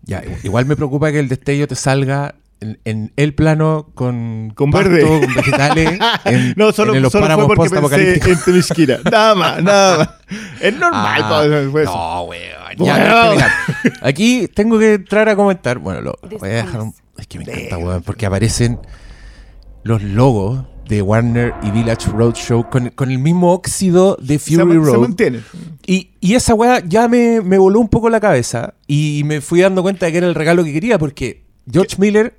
Ya, 0.02 0.22
igual 0.42 0.66
me 0.66 0.76
preocupa 0.76 1.10
que 1.12 1.18
el 1.20 1.28
destello 1.28 1.66
te 1.68 1.74
salga 1.76 2.34
en, 2.60 2.78
en 2.84 3.12
el 3.16 3.34
plano 3.34 3.90
con, 3.94 4.50
Con 4.54 4.70
pasto, 4.70 4.88
verde. 4.90 5.06
con 5.06 5.34
vegetales, 5.34 5.98
en, 6.24 6.54
no, 6.56 6.72
solo, 6.72 6.94
en 6.94 7.02
los 7.02 7.12
solo 7.12 7.26
fue 7.26 7.28
páramos 7.28 7.46
porque 7.46 7.70
pensé 7.70 7.80
post-apocalípticos. 7.80 8.38
en 8.38 8.44
Temishkira. 8.44 8.98
Nada 9.10 9.34
más, 9.34 9.62
nada 9.62 9.98
más. 9.98 10.08
Es 10.60 10.74
normal, 10.76 11.22
Ah, 11.24 11.68
fue 11.70 11.82
eso. 11.82 11.92
no, 11.94 12.22
weón. 12.24 12.42
Bueno. 12.78 12.84
Ya, 12.96 12.96
es 12.98 13.28
que 13.28 13.34
mira, 13.34 13.98
aquí 14.02 14.48
tengo 14.48 14.78
que 14.78 14.94
entrar 14.94 15.28
a 15.28 15.36
comentar. 15.36 15.78
Bueno, 15.78 16.00
lo 16.02 16.18
voy 16.38 16.50
a 16.50 16.54
dejar 16.54 16.80
un-. 16.82 16.94
Es 17.18 17.26
que 17.26 17.38
me 17.38 17.44
encanta, 17.44 17.78
weón, 17.78 18.02
porque 18.02 18.26
aparecen 18.26 18.78
los 19.82 20.02
logos 20.02 20.64
de 20.88 21.02
Warner 21.02 21.54
y 21.62 21.70
Village 21.70 22.10
Roadshow 22.10 22.68
con, 22.70 22.90
con 22.90 23.10
el 23.10 23.18
mismo 23.18 23.52
óxido 23.52 24.16
de 24.20 24.38
Fury 24.38 24.56
se 24.56 24.64
Road. 24.78 24.98
mantiene. 25.00 25.40
Y, 25.86 26.10
y 26.20 26.34
esa 26.34 26.54
weá 26.54 26.80
ya 26.86 27.08
me, 27.08 27.40
me 27.40 27.58
voló 27.58 27.80
un 27.80 27.88
poco 27.88 28.08
la 28.08 28.20
cabeza 28.20 28.74
y 28.86 29.22
me 29.24 29.40
fui 29.40 29.60
dando 29.60 29.82
cuenta 29.82 30.06
de 30.06 30.12
que 30.12 30.18
era 30.18 30.26
el 30.26 30.34
regalo 30.34 30.64
que 30.64 30.72
quería 30.72 30.98
porque 30.98 31.42
George 31.70 31.96
Miller, 31.98 32.36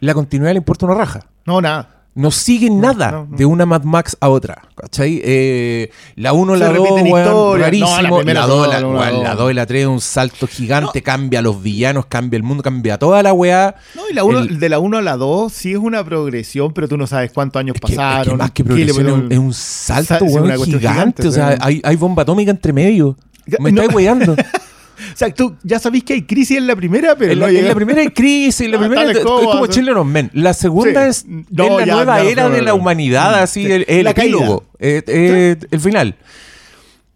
la 0.00 0.14
continuidad 0.14 0.52
le 0.52 0.58
importa 0.58 0.86
una 0.86 0.94
raja. 0.94 1.26
No, 1.44 1.60
nada. 1.60 1.95
No 2.16 2.30
sigue 2.30 2.70
nada 2.70 3.10
no, 3.12 3.26
no. 3.30 3.36
de 3.36 3.44
una 3.44 3.66
Mad 3.66 3.82
Max 3.84 4.16
a 4.20 4.30
otra. 4.30 4.62
¿Cachai? 4.74 5.20
Eh, 5.22 5.90
la 6.16 6.32
1, 6.32 6.54
Se 6.54 6.58
la 6.58 6.66
2, 6.68 6.74
repiten 6.76 7.06
historias. 7.06 7.28
No, 7.30 7.56
la 7.56 7.64
rarísimo. 7.66 7.90
la 7.90 8.08
son 8.08 8.10
2, 8.10 8.26
la 8.26 8.80
la, 8.80 8.86
uno, 8.86 8.98
la 8.98 9.10
weón, 9.10 9.22
la 9.22 9.30
dos. 9.30 9.38
2 9.38 9.50
y 9.50 9.54
la 9.54 9.66
3, 9.66 9.86
un 9.86 10.00
salto 10.00 10.46
gigante, 10.46 11.02
cambia 11.02 11.38
a 11.38 11.42
los 11.42 11.62
villanos, 11.62 12.06
cambia 12.06 12.38
el 12.38 12.42
mundo, 12.42 12.62
cambia 12.62 12.98
toda 12.98 13.22
la 13.22 13.32
weá. 13.34 13.74
No, 13.94 14.02
y 14.10 14.14
la 14.14 14.24
uno, 14.24 14.38
El- 14.40 14.58
de 14.58 14.68
la 14.70 14.78
1 14.78 14.96
a 14.98 15.02
la 15.02 15.16
2 15.18 15.52
sí 15.52 15.72
es 15.72 15.78
una 15.78 16.02
progresión, 16.04 16.72
pero 16.72 16.88
tú 16.88 16.96
no 16.96 17.06
sabes 17.06 17.30
cuántos 17.32 17.60
años 17.60 17.74
Es 17.76 17.80
que, 17.82 17.86
es 17.86 17.90
que 17.92 17.96
pasaron. 17.96 18.38
más 18.38 18.50
que 18.50 18.64
progresión, 18.64 19.06
es 19.06 19.12
un, 19.12 19.32
es 19.32 19.38
un 19.38 19.52
salto, 19.52 20.08
Sa- 20.14 20.18
sí, 20.18 20.24
weón, 20.24 20.44
gigante. 20.64 20.78
gigante, 20.78 21.28
o 21.28 21.32
sea, 21.32 21.58
hay, 21.60 21.82
hay 21.84 21.96
bomba 21.96 22.22
atómica 22.22 22.50
entre 22.50 22.72
medio. 22.72 23.14
Me 23.60 23.70
No. 23.70 23.82
estáis 23.82 23.94
weyando. 23.94 24.34
O 25.12 25.16
sea, 25.16 25.32
tú 25.32 25.56
ya 25.62 25.78
sabís 25.78 26.04
que 26.04 26.14
hay 26.14 26.22
crisis 26.22 26.58
en 26.58 26.66
la 26.66 26.74
primera, 26.76 27.16
pero 27.16 27.32
En 27.32 27.40
la, 27.40 27.46
no 27.50 27.58
en 27.58 27.68
la 27.68 27.74
primera 27.74 28.00
hay 28.00 28.08
crisis, 28.08 28.60
en 28.62 28.70
la 28.72 28.76
Ah, 28.76 28.80
primera 28.80 29.10
es, 29.10 29.18
como, 29.20 29.50
of 29.50 30.06
Men. 30.06 30.30
La 30.34 30.54
segunda 30.54 31.04
Sí. 31.12 31.26
es, 31.28 31.46
No, 31.50 31.64
es 31.64 31.70
la 31.80 31.84
ya, 31.86 31.94
nueva 31.94 32.22
ya, 32.22 32.30
era 32.30 32.42
no, 32.44 32.48
no, 32.50 32.54
de 32.56 32.62
la 32.62 32.74
humanidad, 32.74 33.40
Mm, 33.40 33.42
así, 33.42 33.64
sí. 33.64 33.72
el, 33.72 33.84
el 33.88 34.04
La 34.04 34.10
epílogo, 34.10 34.64
eh, 34.78 35.02
eh, 35.06 35.56
el 35.70 35.80
final. 35.80 36.14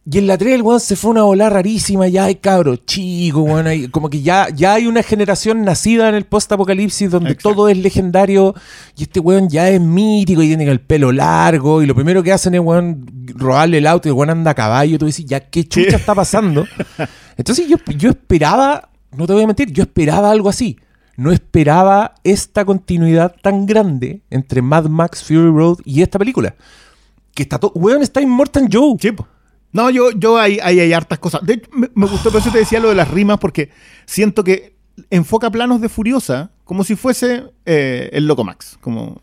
Y 0.04 0.16
en 0.18 0.26
la 0.26 0.38
3 0.38 0.54
el 0.54 0.62
weón 0.62 0.80
se 0.80 0.96
fue 0.96 1.10
una 1.10 1.22
bola 1.24 1.50
rarísima, 1.50 2.08
ya 2.08 2.24
hay 2.24 2.36
cabros 2.36 2.84
chicos, 2.86 3.42
weón, 3.44 3.66
hay- 3.66 3.88
como 3.88 4.08
que 4.08 4.22
ya, 4.22 4.48
ya 4.48 4.72
hay 4.74 4.86
una 4.86 5.02
generación 5.02 5.62
nacida 5.62 6.08
en 6.08 6.14
el 6.14 6.24
post-apocalipsis 6.24 7.10
donde 7.10 7.32
Exacto. 7.32 7.50
todo 7.50 7.68
es 7.68 7.76
legendario 7.76 8.54
y 8.96 9.02
este 9.02 9.20
weón 9.20 9.48
ya 9.50 9.68
es 9.68 9.78
mítico 9.80 10.42
y 10.42 10.48
tiene 10.48 10.64
el 10.64 10.80
pelo 10.80 11.12
largo 11.12 11.82
y 11.82 11.86
lo 11.86 11.94
primero 11.94 12.22
que 12.22 12.32
hacen 12.32 12.54
es 12.54 12.60
weón 12.60 13.06
robarle 13.36 13.78
el 13.78 13.86
auto 13.86 14.08
y 14.08 14.10
el 14.10 14.14
weón 14.16 14.30
anda 14.30 14.52
a 14.52 14.54
caballo 14.54 14.94
y 14.94 14.98
tú 14.98 15.04
dices, 15.06 15.26
ya 15.26 15.38
qué 15.40 15.64
chucha 15.68 15.96
está 15.96 16.14
pasando. 16.14 16.64
Entonces 17.36 17.68
yo, 17.68 17.76
yo 17.96 18.10
esperaba, 18.10 18.88
no 19.16 19.26
te 19.26 19.34
voy 19.34 19.42
a 19.44 19.46
mentir, 19.46 19.70
yo 19.70 19.82
esperaba 19.82 20.30
algo 20.30 20.48
así. 20.48 20.78
No 21.18 21.30
esperaba 21.30 22.14
esta 22.24 22.64
continuidad 22.64 23.36
tan 23.42 23.66
grande 23.66 24.22
entre 24.30 24.62
Mad 24.62 24.86
Max 24.86 25.22
Fury 25.22 25.50
Road 25.50 25.78
y 25.84 26.00
esta 26.00 26.18
película. 26.18 26.54
Que 27.34 27.42
está 27.42 27.58
todo. 27.58 27.72
Weón, 27.74 28.00
está 28.02 28.22
Immortal 28.22 28.66
Joe. 28.72 28.94
Sí, 28.98 29.12
po. 29.12 29.28
No, 29.72 29.88
yo, 29.90 30.10
yo 30.12 30.38
ahí, 30.38 30.58
ahí 30.62 30.80
hay 30.80 30.92
hartas 30.92 31.18
cosas. 31.18 31.42
De 31.44 31.54
hecho, 31.54 31.70
me, 31.72 31.90
me 31.94 32.06
gustó, 32.06 32.30
por 32.30 32.40
eso 32.40 32.50
te 32.50 32.58
decía 32.58 32.80
lo 32.80 32.88
de 32.88 32.94
las 32.96 33.08
rimas, 33.10 33.38
porque 33.38 33.70
siento 34.06 34.42
que 34.44 34.74
enfoca 35.10 35.50
planos 35.50 35.80
de 35.80 35.88
Furiosa 35.88 36.50
como 36.64 36.84
si 36.84 36.96
fuese 36.96 37.44
eh, 37.66 38.10
el 38.12 38.26
Loco 38.26 38.44
Max, 38.44 38.76
como 38.80 39.22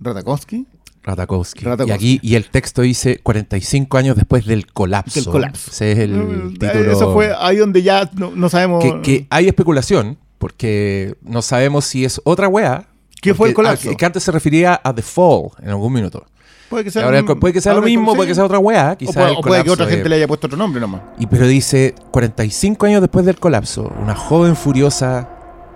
Ratakowski. 0.00 0.66
Ratakowski. 1.02 1.64
Ratakowski. 1.64 1.90
Y 1.90 1.94
aquí, 2.16 2.20
y 2.22 2.34
el 2.34 2.48
texto 2.50 2.82
dice 2.82 3.18
45 3.22 3.96
años 3.96 4.16
después 4.16 4.44
del 4.44 4.66
colapso. 4.66 5.20
Del 5.20 5.30
colapso. 5.30 5.70
Ese 5.70 5.92
es 5.92 5.98
el 5.98 6.14
Eh, 6.14 6.58
título. 6.58 6.92
Eso 6.92 7.12
fue 7.12 7.32
ahí 7.38 7.56
donde 7.56 7.82
ya 7.82 8.10
no, 8.16 8.32
no 8.34 8.48
sabemos. 8.48 8.82
que, 8.82 9.00
que 9.02 9.26
hay 9.30 9.46
especulación, 9.48 10.18
porque 10.38 11.16
no 11.22 11.42
sabemos 11.42 11.84
si 11.84 12.04
es 12.04 12.20
otra 12.24 12.48
wea. 12.48 12.88
¿Qué 13.22 13.34
fue 13.34 13.48
el 13.48 13.54
porque- 13.54 13.68
colapso? 13.68 13.90
ah, 13.90 13.94
que 13.96 14.04
antes 14.04 14.22
se 14.22 14.30
refería 14.32 14.80
a 14.82 14.94
The 14.94 15.02
Fall 15.02 15.48
en 15.62 15.70
algún 15.70 15.92
minuto. 15.92 16.26
Puede 16.68 16.84
que 16.84 16.90
sea, 16.90 17.04
ahora 17.04 17.18
el 17.18 17.24
puede 17.24 17.52
que 17.54 17.60
sea 17.60 17.74
lo 17.74 17.82
mismo, 17.82 18.14
puede 18.14 18.28
que 18.28 18.34
sea 18.34 18.44
otra 18.44 18.58
wea. 18.58 18.92
O 18.92 18.96
Quizás 18.98 19.14
puede, 19.14 19.30
o 19.36 19.40
puede 19.40 19.64
que 19.64 19.70
otra 19.70 19.86
gente 19.86 20.02
de- 20.04 20.08
le 20.10 20.16
haya 20.16 20.26
puesto 20.28 20.46
otro 20.46 20.58
nombre 20.58 20.80
nomás. 20.80 21.02
Y 21.18 21.26
pero 21.26 21.46
dice, 21.46 21.94
45 22.10 22.86
años 22.86 23.00
después 23.00 23.24
del 23.26 23.36
colapso, 23.36 23.92
una 24.00 24.14
joven 24.14 24.56
furiosa 24.56 25.28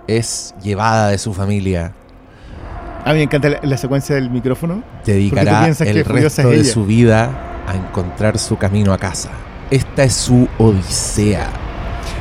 es 0.07 0.53
llevada 0.63 1.09
de 1.09 1.17
su 1.17 1.33
familia, 1.33 1.93
A 3.05 3.09
mí 3.13 3.17
me 3.17 3.23
encanta 3.23 3.49
la, 3.49 3.59
la 3.63 3.77
secuencia 3.77 4.15
del 4.15 4.29
micrófono. 4.29 4.83
dedicará 5.05 5.65
el 5.67 5.75
resto 6.05 6.51
es 6.51 6.57
de 6.57 6.63
su 6.65 6.85
vida 6.85 7.63
a 7.67 7.75
encontrar 7.75 8.37
su 8.37 8.57
camino 8.57 8.93
a 8.93 8.97
casa. 8.97 9.29
Esta 9.71 10.03
es 10.03 10.13
su 10.13 10.47
odisea. 10.57 11.49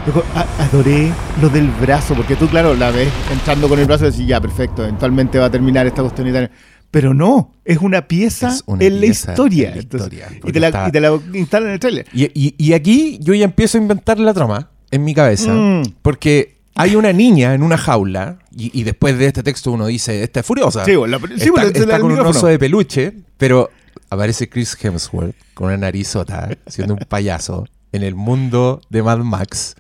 Loco, 0.07 0.23
adoré 0.59 1.13
lo 1.43 1.49
del 1.51 1.69
brazo, 1.69 2.15
porque 2.15 2.35
tú, 2.37 2.49
claro, 2.49 2.75
la 2.75 2.91
ves 2.91 3.09
entrando 3.31 3.69
con 3.69 3.79
el 3.79 3.85
brazo 3.87 4.07
y 4.07 4.11
decís, 4.11 4.27
ya, 4.27 4.41
perfecto, 4.41 4.83
eventualmente 4.83 5.39
va 5.39 5.47
a 5.47 5.51
terminar 5.51 5.87
esta 5.87 6.01
cuestión 6.03 6.29
y 6.29 6.33
tal. 6.33 6.51
Pero 6.91 7.15
no, 7.15 7.53
es 7.65 7.79
una 7.79 8.09
pieza 8.09 8.49
Es 8.49 8.65
una 8.67 8.85
en 8.85 9.01
la 9.01 9.07
historia. 9.07 9.69
en 9.69 9.75
la 9.77 9.81
Entonces, 9.83 10.13
historia, 10.13 10.39
y, 10.45 10.53
te 10.53 10.59
la, 10.61 10.67
está- 10.69 10.89
y 10.89 10.93
te 10.93 11.01
la 11.01 11.21
instalan 11.35 11.69
en 11.69 11.75
el 11.75 11.81
trailer. 11.81 12.07
Y, 12.13 12.25
y- 12.35 12.55
y 12.59 12.73
aquí 12.73 13.19
yo 13.21 13.33
ya 13.35 13.45
empiezo 13.45 13.79
a 13.79 13.81
inventar 13.81 14.19
la 14.19 14.35
trama 14.35 14.71
en 14.91 15.05
mi 15.05 15.15
cabeza. 15.15 15.53
Mm. 15.53 15.83
Porque 16.03 16.57
hay 16.75 16.97
una 16.97 17.13
niña 17.13 17.55
en 17.55 17.63
una 17.63 17.79
jaula. 17.79 18.39
Y, 18.57 18.77
y 18.79 18.83
después 18.83 19.17
de 19.19 19.27
este 19.27 19.43
texto 19.45 19.71
uno 19.71 19.87
dice: 19.87 20.23
Esta 20.25 20.41
es 20.41 20.47
furiosa. 20.47 20.85
Sí, 20.85 20.93
la- 21.07 21.19
sí, 21.19 21.51
está 21.55 21.63
está 21.67 22.01
con 22.01 22.11
un 22.11 22.19
oso 22.21 22.49
de 22.49 22.59
peluche. 22.59 23.13
Pero 23.39 23.71
aparece 24.09 24.49
Chris 24.49 24.77
Hemsworth 24.83 25.37
con 25.55 25.69
una 25.69 25.77
narizota, 25.77 26.49
siendo 26.67 26.95
un 26.95 27.01
payaso, 27.09 27.69
en 27.93 28.03
el 28.03 28.17
mundo 28.17 28.81
de 28.91 29.03
Mad 29.05 29.19
Max. 29.19 29.77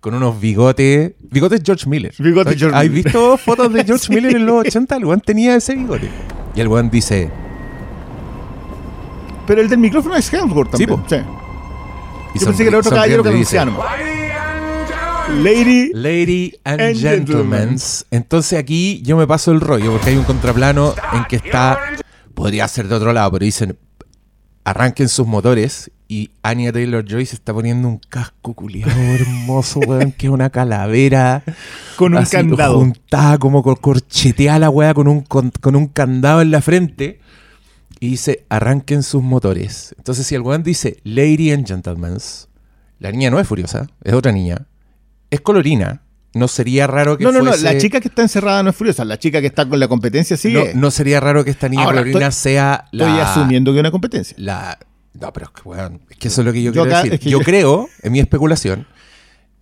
Con 0.00 0.14
unos 0.14 0.40
bigotes. 0.40 1.12
Bigotes 1.30 1.60
George 1.64 1.86
Miller. 1.88 2.14
Bigotes 2.18 2.56
George 2.58 2.74
¿Has 2.76 2.84
Miller. 2.88 3.04
visto 3.04 3.36
fotos 3.36 3.70
de 3.72 3.84
George 3.84 4.06
Miller 4.14 4.36
en 4.36 4.46
los 4.46 4.66
80? 4.66 4.96
El 4.96 5.04
weón 5.04 5.20
tenía 5.20 5.54
ese 5.56 5.74
bigote. 5.76 6.08
Y 6.54 6.60
el 6.60 6.68
weón 6.68 6.90
dice: 6.90 7.30
Pero 9.46 9.60
el 9.60 9.68
del 9.68 9.78
micrófono 9.78 10.16
es 10.16 10.32
Hemsworth 10.32 10.76
Sí, 10.76 10.86
también. 10.86 11.00
po. 11.00 11.08
Sí. 11.08 11.16
y 12.34 12.38
Yo 12.38 12.46
pensé 12.46 12.62
que 12.62 12.68
era 12.68 12.78
otro 12.78 12.90
caballero 12.90 13.22
que 13.22 13.30
dice. 13.30 13.58
Lady. 15.42 15.90
Lady 15.94 16.54
and, 16.64 16.80
And 16.80 16.96
gentlemen. 16.96 17.68
gentlemen. 17.70 17.78
Entonces 18.10 18.58
aquí 18.58 19.00
yo 19.02 19.16
me 19.16 19.26
paso 19.26 19.52
el 19.52 19.60
rollo 19.60 19.92
porque 19.92 20.10
hay 20.10 20.16
un 20.16 20.24
contraplano 20.24 20.94
en 21.12 21.24
que 21.24 21.36
está. 21.36 21.78
Podría 22.34 22.68
ser 22.68 22.88
de 22.88 22.94
otro 22.94 23.12
lado, 23.12 23.30
pero 23.32 23.44
dicen. 23.44 23.76
Arranquen 24.66 25.08
sus 25.10 25.26
motores 25.26 25.90
y 26.06 26.30
Anya 26.42 26.72
Taylor 26.72 27.04
Joy 27.04 27.24
se 27.26 27.34
está 27.34 27.52
poniendo 27.54 27.88
un 27.88 27.98
casco 27.98 28.52
culiado 28.54 28.92
hermoso, 29.00 29.80
weón, 29.80 30.12
que 30.12 30.26
es 30.26 30.32
una 30.32 30.50
calavera. 30.50 31.42
Con 31.96 32.12
un 32.12 32.18
así, 32.18 32.32
candado. 32.36 32.78
Juntada 32.78 33.38
como 33.38 33.62
cor- 33.62 33.80
corcheteada 33.80 34.58
la 34.58 34.70
weá 34.70 34.92
con 34.94 35.08
un, 35.08 35.20
con, 35.22 35.50
con 35.60 35.76
un 35.76 35.86
candado 35.86 36.42
en 36.42 36.50
la 36.50 36.60
frente. 36.60 37.20
Y 38.00 38.08
dice, 38.10 38.44
arranquen 38.50 39.02
sus 39.02 39.22
motores. 39.22 39.94
Entonces 39.96 40.26
si 40.26 40.34
el 40.34 40.42
weón 40.42 40.62
dice, 40.62 40.98
Lady 41.04 41.52
and 41.52 41.66
Gentlemen, 41.66 42.18
la 42.98 43.10
niña 43.12 43.30
no 43.30 43.40
es 43.40 43.46
furiosa, 43.48 43.86
es 44.02 44.12
otra 44.12 44.30
niña. 44.32 44.66
Es 45.30 45.40
colorina. 45.40 46.02
No 46.34 46.48
sería 46.48 46.86
raro 46.88 47.16
que 47.16 47.22
No, 47.24 47.30
no, 47.32 47.40
no, 47.42 47.54
la 47.56 47.78
chica 47.78 48.00
que 48.00 48.08
está 48.08 48.22
encerrada 48.22 48.62
no 48.64 48.70
es 48.70 48.76
furiosa, 48.76 49.04
la 49.04 49.18
chica 49.18 49.40
que 49.40 49.46
está 49.46 49.66
con 49.68 49.78
la 49.78 49.86
competencia 49.86 50.36
sí 50.36 50.52
no, 50.74 50.90
sería 50.90 51.20
raro 51.20 51.44
que 51.44 51.50
esta 51.52 51.68
niña 51.68 51.84
Ahora, 51.84 51.98
colorina 52.00 52.26
estoy- 52.26 52.42
sea 52.52 52.88
la... 52.90 53.04
Estoy 53.06 53.20
asumiendo 53.20 53.70
que 53.72 53.78
es 53.78 53.80
una 53.82 53.90
competencia. 53.92 54.34
la 54.38 54.76
no, 55.20 55.32
pero 55.32 55.46
es 55.46 55.52
que, 55.62 55.68
weón, 55.68 56.00
es 56.10 56.16
que 56.16 56.28
eso 56.28 56.40
es 56.40 56.46
lo 56.46 56.52
que 56.52 56.62
yo, 56.62 56.72
Yo 56.72 56.82
quiero 56.82 56.96
decir. 56.98 57.14
es 57.14 57.20
que 57.20 57.30
yo 57.30 57.38
yo- 57.38 57.44
creo, 57.44 57.88
en 58.02 58.12
mi 58.12 58.20
especulación, 58.20 58.86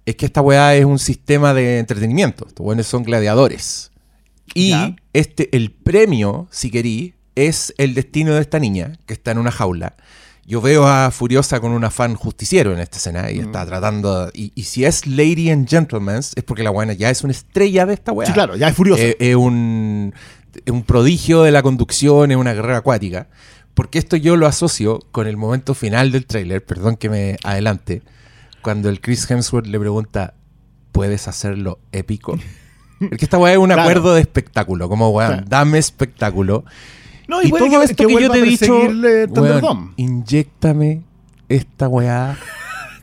es 0.06 0.16
que 0.16 0.26
esta 0.26 0.40
weá 0.40 0.74
es 0.74 0.84
un 0.84 0.98
sistema 0.98 1.54
de 1.54 1.78
entretenimiento. 1.78 2.46
Estos 2.48 2.64
weones 2.66 2.86
son 2.86 3.02
gladiadores. 3.04 3.90
Y 4.54 4.70
Ya. 4.70 4.96
este, 5.12 5.54
el 5.56 5.70
premio, 5.70 6.48
si 6.50 6.70
querí, 6.70 7.14
es 7.34 7.72
el 7.78 7.94
destino 7.94 8.34
de 8.34 8.40
esta 8.40 8.58
niña 8.58 8.98
que 9.06 9.14
está 9.14 9.30
en 9.30 9.38
una 9.38 9.50
jaula. 9.52 9.94
Yo 10.44 10.60
veo 10.60 10.86
a 10.88 11.10
Furiosa 11.12 11.60
con 11.60 11.70
un 11.70 11.84
afán 11.84 12.14
justiciero 12.16 12.72
en 12.72 12.80
esta 12.80 12.96
escena 12.98 13.30
y 13.30 13.38
Mm. 13.38 13.42
está 13.44 13.64
tratando. 13.64 14.28
Y, 14.34 14.50
y 14.56 14.64
si 14.64 14.84
es 14.84 15.06
Lady 15.06 15.50
and 15.50 15.68
Gentlemen, 15.68 16.16
es 16.18 16.42
porque 16.44 16.64
la 16.64 16.70
buena 16.70 16.92
ya 16.94 17.08
es 17.10 17.22
una 17.22 17.30
estrella 17.30 17.86
de 17.86 17.94
esta 17.94 18.10
weá. 18.12 18.26
Sí, 18.26 18.32
claro, 18.32 18.56
ya 18.56 18.68
es 18.68 18.74
furiosa. 18.74 19.00
Eh, 19.02 19.16
es 19.20 19.36
un, 19.36 20.12
es 20.66 20.72
un 20.72 20.82
prodigio 20.82 21.42
de 21.44 21.52
la 21.52 21.62
conducción, 21.62 22.32
es 22.32 22.36
una 22.36 22.52
guerrera 22.54 22.78
acuática. 22.78 23.28
Porque 23.74 23.98
esto 23.98 24.16
yo 24.16 24.36
lo 24.36 24.46
asocio 24.46 25.00
con 25.12 25.26
el 25.26 25.36
momento 25.36 25.74
final 25.74 26.12
del 26.12 26.26
tráiler, 26.26 26.64
perdón 26.64 26.96
que 26.96 27.08
me 27.08 27.36
adelante, 27.42 28.02
cuando 28.60 28.88
el 28.90 29.00
Chris 29.00 29.28
Hemsworth 29.30 29.66
le 29.66 29.78
pregunta, 29.80 30.34
¿puedes 30.92 31.26
hacerlo 31.28 31.78
épico? 31.92 32.38
Porque 32.98 33.24
esta 33.24 33.38
weá 33.38 33.52
es 33.52 33.58
un 33.58 33.66
Claro. 33.66 33.82
acuerdo 33.82 34.14
de 34.14 34.20
espectáculo, 34.20 34.88
como 34.88 35.08
weón, 35.10 35.30
Claro. 35.32 35.46
dame 35.48 35.78
espectáculo. 35.78 36.64
no, 37.28 37.42
Y 37.42 37.48
puede 37.48 37.64
todo 37.68 37.78
que- 37.80 37.84
esto 37.86 38.06
que 38.06 38.14
que, 38.14 38.22
yo 38.22 38.30
te 38.30 38.38
he 38.38 38.42
dicho, 38.42 38.74
weón, 39.40 39.94
inyéctame 39.96 41.02
esta 41.48 41.88
weá 41.88 42.36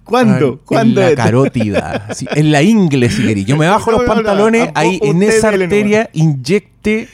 ¿Cuándo? 0.03 0.59
¿Cuándo? 0.65 1.01
En 1.01 1.09
la 1.09 1.15
carótida, 1.15 2.07
en 2.35 2.51
la 2.51 2.61
ingle, 2.63 3.09
si 3.09 3.23
queréis. 3.25 3.45
Yo 3.45 3.57
me 3.57 3.67
bajo 3.67 3.91
los 3.91 4.01
No, 4.01 4.07
no, 4.07 4.13
no, 4.15 4.15
pantalones, 4.23 4.69
ahí 4.75 4.99
en 5.03 5.21
esa 5.23 5.49
arteria 5.49 6.09
inyecte 6.13 7.07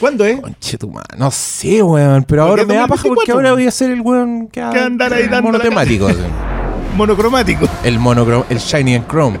¿Cuándo 0.00 0.24
es? 0.24 0.40
Conche 0.40 0.78
tu 0.78 0.88
madre. 0.90 1.16
No 1.18 1.30
sé, 1.30 1.82
weón. 1.82 2.24
Pero 2.24 2.42
ahora 2.44 2.64
me 2.64 2.74
da 2.74 2.86
paja 2.88 3.02
porque 3.06 3.30
2024. 3.32 3.34
ahora 3.34 3.52
voy 3.52 3.66
a 3.66 3.70
ser 3.70 3.90
el 3.90 4.00
weón 4.00 4.48
que, 4.48 4.60
Que 4.60 4.78
andar 4.80 5.12
ahí 5.12 5.26
dando 5.28 5.52
monotemático. 5.52 6.08
Monocromático. 6.96 7.68
el 7.84 7.98
monochrome, 7.98 8.44
el 8.50 8.58
shiny 8.58 8.96
and 8.96 9.06
chrome. 9.06 9.38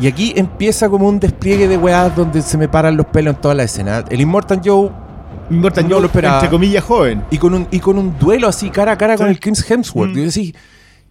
Y 0.00 0.06
aquí 0.06 0.32
empieza 0.36 0.88
como 0.88 1.08
un 1.08 1.18
despliegue 1.18 1.66
de 1.66 1.76
weas 1.76 2.14
donde 2.14 2.40
se 2.42 2.56
me 2.56 2.68
paran 2.68 2.96
los 2.96 3.06
pelos 3.06 3.34
en 3.34 3.40
toda 3.40 3.54
la 3.54 3.64
escena. 3.64 4.04
El 4.08 4.20
Immortal 4.20 4.60
Joe 4.64 4.90
Immortal 5.50 5.84
No 5.84 5.90
Joe, 5.96 6.00
lo 6.02 6.06
esperaba. 6.06 6.36
entre 6.36 6.50
comillas, 6.50 6.84
joven. 6.84 7.24
y 7.30 7.38
con 7.38 7.54
un, 7.54 7.66
y 7.70 7.80
con 7.80 7.98
un 7.98 8.16
duelo 8.18 8.46
así 8.48 8.70
cara 8.70 8.92
a 8.92 8.98
cara 8.98 9.16
con 9.16 9.26
el 9.28 9.40
Chris 9.40 9.68
Hemsworth. 9.68 10.10
Mm. 10.10 10.12
Y 10.12 10.16
yo 10.18 10.22
decía, 10.24 10.52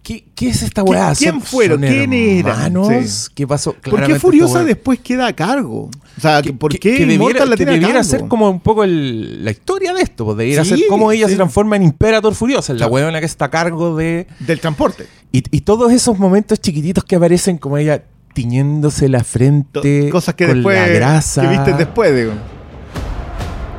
¿qué, 0.08 0.24
¿qué 0.34 0.48
es 0.48 0.62
esta 0.62 0.82
weá? 0.82 1.12
¿Quién 1.14 1.32
¿Son- 1.32 1.42
fueron? 1.42 1.80
¿Quién 1.82 2.12
eran? 2.14 2.72
Sí. 3.06 3.28
¿Qué 3.34 3.46
pasó? 3.46 3.74
¿Por 3.74 4.06
qué 4.06 4.18
Furiosa 4.18 4.60
weá- 4.60 4.64
después 4.64 5.00
queda 5.00 5.26
a 5.26 5.34
cargo? 5.34 5.90
O 6.16 6.20
sea, 6.20 6.40
que- 6.40 6.54
¿por 6.54 6.72
qué 6.72 6.78
que 6.96 7.04
debiera, 7.04 7.44
la 7.44 7.50
que 7.52 7.56
tiene 7.58 7.72
a 7.72 7.74
debiera 7.74 7.94
cargo? 8.00 8.08
ser 8.10 8.26
como 8.26 8.48
un 8.48 8.60
poco 8.60 8.84
el- 8.84 9.44
la 9.44 9.50
historia 9.50 9.92
de 9.92 10.00
esto, 10.00 10.24
pues 10.24 10.38
debiera 10.38 10.64
Sí, 10.64 10.70
ser 10.70 10.80
como 10.88 11.12
ella 11.12 11.26
sí. 11.26 11.32
se 11.32 11.36
transforma 11.36 11.76
en 11.76 11.82
Imperator 11.82 12.34
Furiosa, 12.34 12.72
la 12.72 12.78
Claro. 12.78 12.92
weona 12.94 13.20
que 13.20 13.26
está 13.26 13.44
a 13.44 13.50
cargo 13.50 13.96
de... 13.96 14.26
Del 14.40 14.60
transporte. 14.60 15.06
Y, 15.30 15.44
y 15.54 15.60
todos 15.60 15.92
esos 15.92 16.18
momentos 16.18 16.58
chiquititos 16.58 17.04
que 17.04 17.16
aparecen 17.16 17.58
como 17.58 17.76
ella 17.76 18.02
tiñéndose 18.32 19.10
la 19.10 19.18
To- 19.18 19.24
frente 19.26 20.08
Cosas 20.08 20.34
que 20.36 20.46
con 20.46 20.54
después. 20.56 20.78
la 20.78 20.88
grasa. 20.88 21.42
Que 21.42 21.48
viste 21.48 21.72
después, 21.74 22.16
digo. 22.16 22.32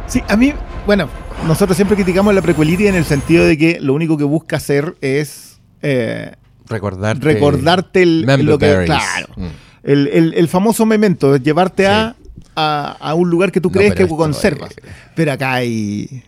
Sí, 0.08 0.22
a 0.28 0.36
mí, 0.38 0.54
bueno, 0.86 1.10
nosotros 1.48 1.76
siempre 1.76 1.96
criticamos 1.96 2.36
la 2.36 2.42
prequelitis 2.44 2.88
en 2.88 2.96
el 2.96 3.06
sentido 3.06 3.46
de 3.46 3.58
que 3.58 3.80
lo 3.80 3.94
único 3.96 4.16
que 4.18 4.24
busca 4.26 4.58
hacer 4.58 4.96
es 5.02 5.49
eh, 5.82 6.32
Recordarte, 6.68 7.24
recordarte 7.26 8.04
el, 8.04 8.22
lo 8.46 8.58
que. 8.60 8.84
Claro. 8.86 9.28
Mm. 9.36 9.46
El, 9.84 10.08
el- 10.08 10.34
el 10.36 10.48
famoso 10.48 10.86
memento, 10.86 11.38
llevarte 11.38 11.88
a, 11.88 12.16
a, 12.56 12.98
a 13.00 13.14
un 13.16 13.30
lugar 13.30 13.52
que 13.52 13.60
tú 13.62 13.70
No, 13.70 13.74
crees 13.74 13.94
pero 13.96 14.08
que 14.08 14.16
conservas. 14.16 14.72
es- 14.72 14.84
Pero 15.16 15.32
acá 15.32 15.54
hay. 15.54 16.24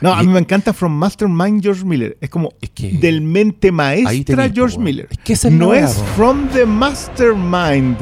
No, 0.00 0.12
a 0.14 0.22
y- 0.22 0.26
mí 0.26 0.32
me 0.32 0.40
encanta 0.40 0.72
From 0.72 0.92
Mastermind 0.92 1.62
George 1.62 1.84
Miller. 1.84 2.16
Es 2.20 2.28
como 2.30 2.52
Es 2.60 2.70
que- 2.70 2.92
del 2.92 3.20
mente 3.20 3.70
maestra 3.70 4.50
George. 4.52 4.78
Miller. 4.78 5.06
Es 5.10 5.18
que 5.18 5.32
esa 5.34 5.48
no 5.50 5.72
es. 5.74 5.94
From 6.16 6.48
the 6.48 6.66
Mastermind. 6.66 7.98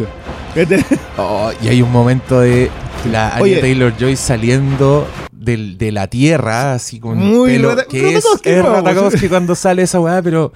Oh, 1.18 1.50
y 1.62 1.68
hay 1.68 1.80
un 1.82 1.90
momento 1.90 2.40
de 2.40 2.70
la 3.10 3.36
Oye. 3.40 3.56
Taylor 3.60 3.94
Joy 3.98 4.16
saliendo 4.16 5.06
del- 5.32 5.76
de 5.78 5.92
la 5.92 6.06
tierra, 6.08 6.74
así 6.74 7.00
con 7.00 7.18
Muy 7.18 7.52
pelo, 7.52 7.74
que 7.88 8.16
es, 8.16 8.24
es 8.44 8.62
vamos. 8.62 8.82
Ratajkowski 8.84 9.28
cuando 9.28 9.54
sale 9.54 9.82
esa 9.82 9.98
weá, 10.00 10.22
pero... 10.22 10.52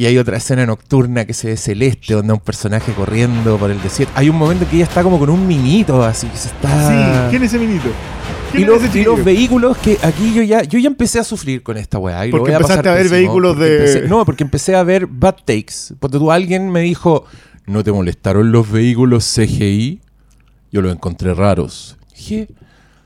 Y 0.00 0.06
hay 0.06 0.16
otra 0.16 0.36
escena 0.36 0.64
nocturna 0.64 1.24
que 1.24 1.34
se 1.34 1.48
ve 1.48 1.56
celeste, 1.56 2.14
donde 2.14 2.32
hay 2.32 2.36
un 2.38 2.44
personaje 2.44 2.92
corriendo 2.92 3.58
por 3.58 3.68
el 3.68 3.82
desierto. 3.82 4.12
Hay 4.16 4.28
un 4.30 4.36
momento 4.36 4.64
que 4.70 4.76
ella 4.76 4.84
está 4.84 5.02
como 5.02 5.18
con 5.18 5.28
un 5.28 5.44
minito, 5.44 6.04
así 6.04 6.28
que 6.28 6.36
se 6.36 6.48
está... 6.48 6.68
Sí, 6.88 7.30
¿quién 7.30 7.42
es 7.42 7.52
ese 7.52 7.58
minito? 7.58 7.88
Y 8.52 8.58
¿Quién 8.58 8.68
los, 8.68 8.94
y 8.94 9.02
los 9.02 9.24
vehículos 9.24 9.76
que 9.76 9.98
aquí 10.02 10.32
yo 10.32 10.42
ya 10.44 10.62
yo 10.62 10.78
ya 10.78 10.86
empecé 10.86 11.18
a 11.18 11.24
sufrir 11.24 11.64
con 11.64 11.76
esta 11.76 11.98
weá. 11.98 12.24
Y 12.26 12.30
lo 12.30 12.38
Porque 12.38 12.52
voy 12.52 12.56
a 12.56 12.60
pasar 12.60 12.76
empezaste 12.78 12.88
a 12.88 12.92
ver 12.92 13.02
pésimo, 13.02 13.16
vehículos 13.18 13.58
de- 13.58 13.76
empecé- 13.78 14.08
no, 14.08 14.24
porque 14.24 14.44
empecé 14.44 14.76
a 14.76 14.84
ver 14.84 15.06
bad 15.06 15.34
takes. 15.44 15.94
Porque 15.98 16.16
tú, 16.18 16.30
alguien 16.30 16.70
me 16.70 16.80
dijo, 16.82 17.24
¿no 17.66 17.82
te 17.82 17.90
molestaron 17.90 18.52
los 18.52 18.70
vehículos 18.70 19.24
CGI? 19.24 20.00
Yo 20.70 20.80
los 20.80 20.92
encontré 20.92 21.34
raros. 21.34 21.96
Dije, 22.16 22.48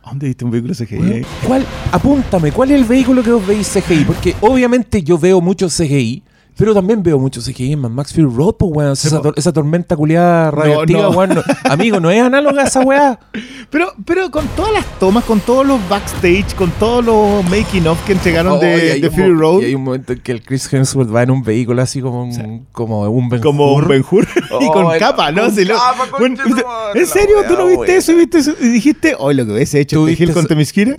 ¿A 0.04 0.10
¿Dónde 0.10 0.26
viste 0.26 0.44
un 0.44 0.50
vehículo 0.50 0.74
CGI? 0.74 1.24
¿cuál? 1.46 1.64
Apúntame, 1.90 2.52
¿cuál 2.52 2.70
es 2.72 2.76
el 2.80 2.84
vehículo 2.84 3.22
que 3.22 3.30
vos 3.30 3.46
veis 3.46 3.66
CGI? 3.72 4.04
Porque 4.04 4.36
obviamente 4.42 5.02
yo 5.02 5.16
veo 5.16 5.40
mucho 5.40 5.68
CGI. 5.68 6.22
Pero 6.56 6.74
también 6.74 7.02
veo 7.02 7.18
mucho 7.18 7.40
CGI 7.40 7.72
en 7.72 7.78
Mad 7.80 7.90
Max 7.90 8.12
Fury 8.12 8.28
Road, 8.34 8.54
pues, 8.58 8.70
weón. 8.74 8.94
Sí, 8.96 9.08
esa, 9.08 9.20
tor- 9.22 9.32
esa 9.36 9.52
tormenta 9.52 9.96
culiada 9.96 10.50
radioactiva, 10.50 11.02
no. 11.02 11.10
weón. 11.10 11.34
no- 11.34 11.42
amigo, 11.64 11.98
no 11.98 12.10
es 12.10 12.20
análoga 12.22 12.62
a 12.62 12.66
esa 12.66 12.80
weá. 12.80 13.18
Pero, 13.70 13.90
pero 14.04 14.30
con 14.30 14.46
todas 14.48 14.70
las 14.74 14.84
tomas, 14.98 15.24
con 15.24 15.40
todos 15.40 15.66
los 15.66 15.80
backstage, 15.88 16.54
con 16.56 16.70
todos 16.72 17.02
los 17.02 17.42
making 17.48 17.86
of 17.86 17.98
que 18.04 18.12
entregaron 18.12 18.52
Oh, 18.52 18.58
de, 18.58 19.00
de 19.00 19.10
Fury 19.10 19.32
Road, 19.32 19.62
Y 19.62 19.64
hay 19.64 19.74
un 19.74 19.84
momento 19.84 20.12
en 20.12 20.20
que 20.20 20.30
el 20.32 20.42
Chris 20.42 20.70
Hemsworth 20.70 21.08
va 21.14 21.22
en 21.22 21.30
un 21.30 21.42
vehículo 21.42 21.80
así 21.80 22.02
como 22.02 22.24
un, 22.24 22.66
como 22.72 23.00
un 23.10 23.30
Ben 23.30 23.40
como 23.40 23.72
un 23.72 23.82
Hur. 23.84 23.88
Ben 23.88 24.04
Hur 24.10 24.28
y 24.60 24.66
Oh, 24.66 24.72
con 24.74 24.92
el- 24.92 24.98
capa, 24.98 25.32
¿no? 25.32 25.44
con 25.44 25.54
Si 25.54 25.64
capa, 25.66 26.90
¿En 26.94 27.06
serio? 27.06 27.36
¿Tú 27.48 27.54
wea, 27.54 27.62
no 27.62 27.66
viste 27.68 27.96
eso 27.96 28.12
y 28.12 28.14
viste 28.16 28.38
eso? 28.40 28.52
Y 28.60 28.68
dijiste, 28.68 29.16
hoy 29.18 29.34
lo 29.34 29.46
que 29.46 29.52
hubiese 29.52 29.80
hecho 29.80 29.96
Tú 29.96 30.06
este 30.08 30.16
Gil 30.26 30.34
con. 30.34 30.46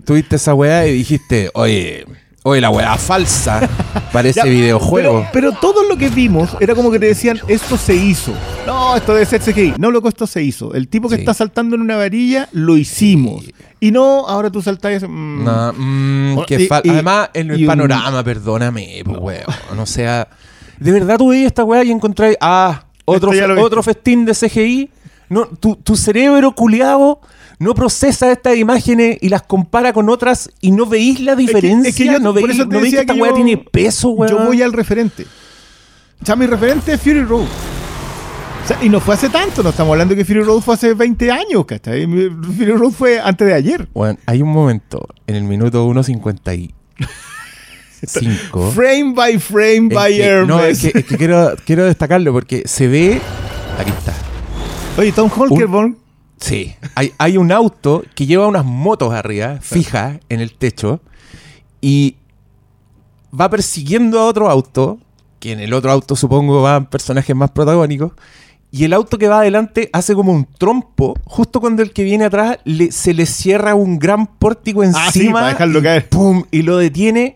Tuviste 0.04 0.36
esa 0.38 0.56
weá 0.56 0.88
y 0.88 0.94
dijiste, 0.94 1.52
oye, 1.54 2.08
oye, 2.44 2.62
la 2.62 2.70
weá 2.70 2.98
falsa 2.98 3.68
parece 4.14 4.42
Ya, 4.44 4.46
videojuego. 4.46 5.28
Pero, 5.34 5.52
pero 5.52 5.60
todo 5.60 5.84
lo 5.88 5.98
que 5.98 6.10
vimos 6.10 6.56
era 6.60 6.76
como 6.76 6.92
que 6.92 7.00
te 7.00 7.08
decían, 7.08 7.40
esto 7.48 7.78
se 7.78 7.96
hizo. 7.96 8.34
No, 8.68 8.96
esto 8.96 9.14
debe 9.14 9.26
ser 9.26 9.42
CGI. 9.42 9.74
No, 9.78 9.92
loco, 9.92 10.08
esto 10.10 10.28
se 10.28 10.42
hizo. 10.44 10.74
El 10.74 10.88
tipo 10.88 11.10
que 11.10 11.16
Sí. 11.16 11.22
está 11.22 11.34
saltando 11.34 11.76
en 11.76 11.82
una 11.82 11.96
varilla, 11.98 12.48
lo 12.52 12.78
hicimos. 12.78 13.46
Sí. 13.46 13.54
Y 13.80 13.92
no, 13.92 14.26
ahora 14.28 14.50
tú 14.50 14.62
saltás 14.62 14.92
y 14.92 14.96
haces, 14.96 15.10
mm, 15.10 15.44
No, 15.44 15.74
mm, 15.76 16.38
Oh, 16.38 16.46
que 16.46 16.56
y- 16.62 16.68
fal- 16.68 16.82
y- 16.86 16.90
Además, 16.90 17.30
en 17.34 17.52
el 17.52 17.62
un- 17.62 17.68
panorama, 17.68 18.24
perdóname, 18.24 19.02
pues 19.04 19.18
weón. 19.20 19.80
O 19.80 19.86
sea, 19.86 20.28
de 20.80 20.92
verdad 20.92 21.18
tú 21.18 21.30
veías 21.30 21.48
esta 21.48 21.64
weá 21.64 21.84
y 21.84 21.92
encontráis, 21.92 22.38
ah, 22.42 22.84
Otro, 23.06 23.32
otro 23.62 23.84
festín 23.84 24.24
de 24.26 24.34
CGI. 24.34 24.90
No, 25.30 25.46
tu, 25.48 25.76
tu 25.78 25.96
cerebro 25.98 26.54
culiado 26.54 27.20
no 27.60 27.74
procesa 27.76 28.32
estas 28.32 28.58
imágenes 28.58 29.18
y 29.22 29.30
las 29.30 29.44
compara 29.44 29.94
con 29.94 30.10
otras 30.10 30.50
y 30.62 30.72
no 30.72 30.86
veís 30.86 31.20
la 31.20 31.36
diferencia. 31.36 31.90
es 31.90 31.96
que 31.96 32.06
yo- 32.06 32.20
no 32.20 32.34
por 32.34 32.44
veís, 32.48 32.56
eso 32.60 32.68
te 32.68 32.76
no 32.76 32.82
veís 32.82 32.94
que 32.94 33.00
esta 33.02 33.14
que 33.14 33.22
weá 33.22 33.34
tiene 33.34 33.58
peso, 33.58 34.10
weón. 34.10 34.32
Yo 34.32 34.46
voy 34.46 34.62
al 34.62 34.74
referente. 34.74 35.26
O 36.22 36.26
sea, 36.26 36.36
mi 36.36 36.46
referente 36.46 36.94
es 36.94 37.02
Fury 37.02 37.22
Road. 37.24 37.42
O 38.64 38.68
sea, 38.68 38.78
y 38.82 38.88
no 38.88 39.02
fue 39.02 39.16
hace 39.16 39.28
tanto, 39.30 39.62
no 39.62 39.70
estamos 39.72 39.92
hablando 39.92 40.16
que 40.16 40.24
Fury 40.24 40.42
Road 40.42 40.62
fue 40.62 40.76
hace 40.76 40.94
20 40.94 41.30
años, 41.32 41.66
¿cachai? 41.66 42.06
Fury 42.06 42.72
Road 42.72 42.92
fue 42.92 43.20
antes 43.20 43.46
de 43.46 43.54
ayer. 43.54 43.88
Weón, 43.94 44.18
hay 44.26 44.42
un 44.42 44.50
momento 44.54 45.06
en 45.28 45.36
el 45.36 45.44
minuto 45.44 45.86
1.55. 45.86 46.72
Frame 48.74 49.14
by 49.14 49.40
frame 49.40 49.90
by 49.94 50.14
que- 50.14 50.24
Hermes. 50.26 50.48
no, 50.48 50.64
es 50.64 50.80
que, 50.82 50.88
es 51.00 51.06
que 51.06 51.18
quiero, 51.18 51.54
quiero 51.66 51.86
destacarlo 51.86 52.32
porque 52.34 52.64
se 52.66 52.88
ve. 52.88 53.22
Aquí 53.80 53.92
está. 53.92 54.14
Oye, 54.98 55.12
Tom 55.12 55.30
Holkerborn. 55.36 55.98
Sí. 56.44 56.76
Hay, 56.96 57.14
hay 57.18 57.38
un 57.38 57.52
auto 57.54 58.04
que 58.16 58.26
lleva 58.26 58.48
unas 58.48 58.66
motos 58.66 59.14
arriba, 59.14 59.60
fijas 59.62 60.20
en 60.28 60.42
el 60.42 60.54
techo, 60.54 61.00
y 61.80 62.18
va 63.40 63.50
persiguiendo 63.50 64.20
a 64.20 64.26
otro 64.26 64.50
auto, 64.50 65.00
que 65.40 65.54
en 65.54 65.60
el 65.62 65.74
otro 65.74 65.92
auto 65.92 66.16
supongo 66.18 66.62
van 66.62 66.88
personajes 66.88 67.34
más 67.36 67.52
protagónicos, 67.52 68.12
y 68.72 68.84
el 68.84 68.92
auto 68.94 69.18
que 69.18 69.28
va 69.30 69.40
adelante 69.40 69.90
hace 69.94 70.16
como 70.16 70.34
un 70.34 70.46
trompo, 70.58 71.14
justo 71.24 71.62
cuando 71.62 71.82
el 71.82 71.94
que 71.94 72.04
viene 72.04 72.26
atrás 72.26 72.58
le- 72.66 72.92
se 72.92 73.14
le 73.14 73.26
cierra 73.26 73.74
un 73.76 73.98
gran 74.00 74.26
pórtico 74.28 74.84
encima. 74.84 75.06
Ah, 75.08 75.12
sí, 75.12 75.30
para 75.30 75.48
dejarlo 75.48 75.80
y 75.80 75.84
caer. 75.84 76.10
¡Pum! 76.10 76.44
Y 76.52 76.64
lo 76.64 76.78
detiene. 76.78 77.36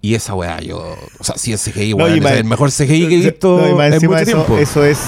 Y 0.00 0.14
esa 0.14 0.34
weá, 0.34 0.60
yo. 0.60 0.96
O 1.18 1.24
sea, 1.24 1.36
sí, 1.36 1.52
el 1.52 1.58
CGI, 1.58 1.94
No, 1.94 2.06
es 2.06 2.22
más- 2.22 2.32
el 2.32 2.44
mejor 2.44 2.70
CGI 2.70 3.08
que 3.08 3.14
he 3.20 3.22
visto 3.30 3.58
No, 3.60 3.68
y 3.68 3.74
más 3.74 3.88
en 3.88 3.92
encima 3.94 4.12
mucho 4.18 4.22
eso, 4.22 4.32
tiempo. 4.44 4.58
eso 4.58 4.84
es 4.84 4.98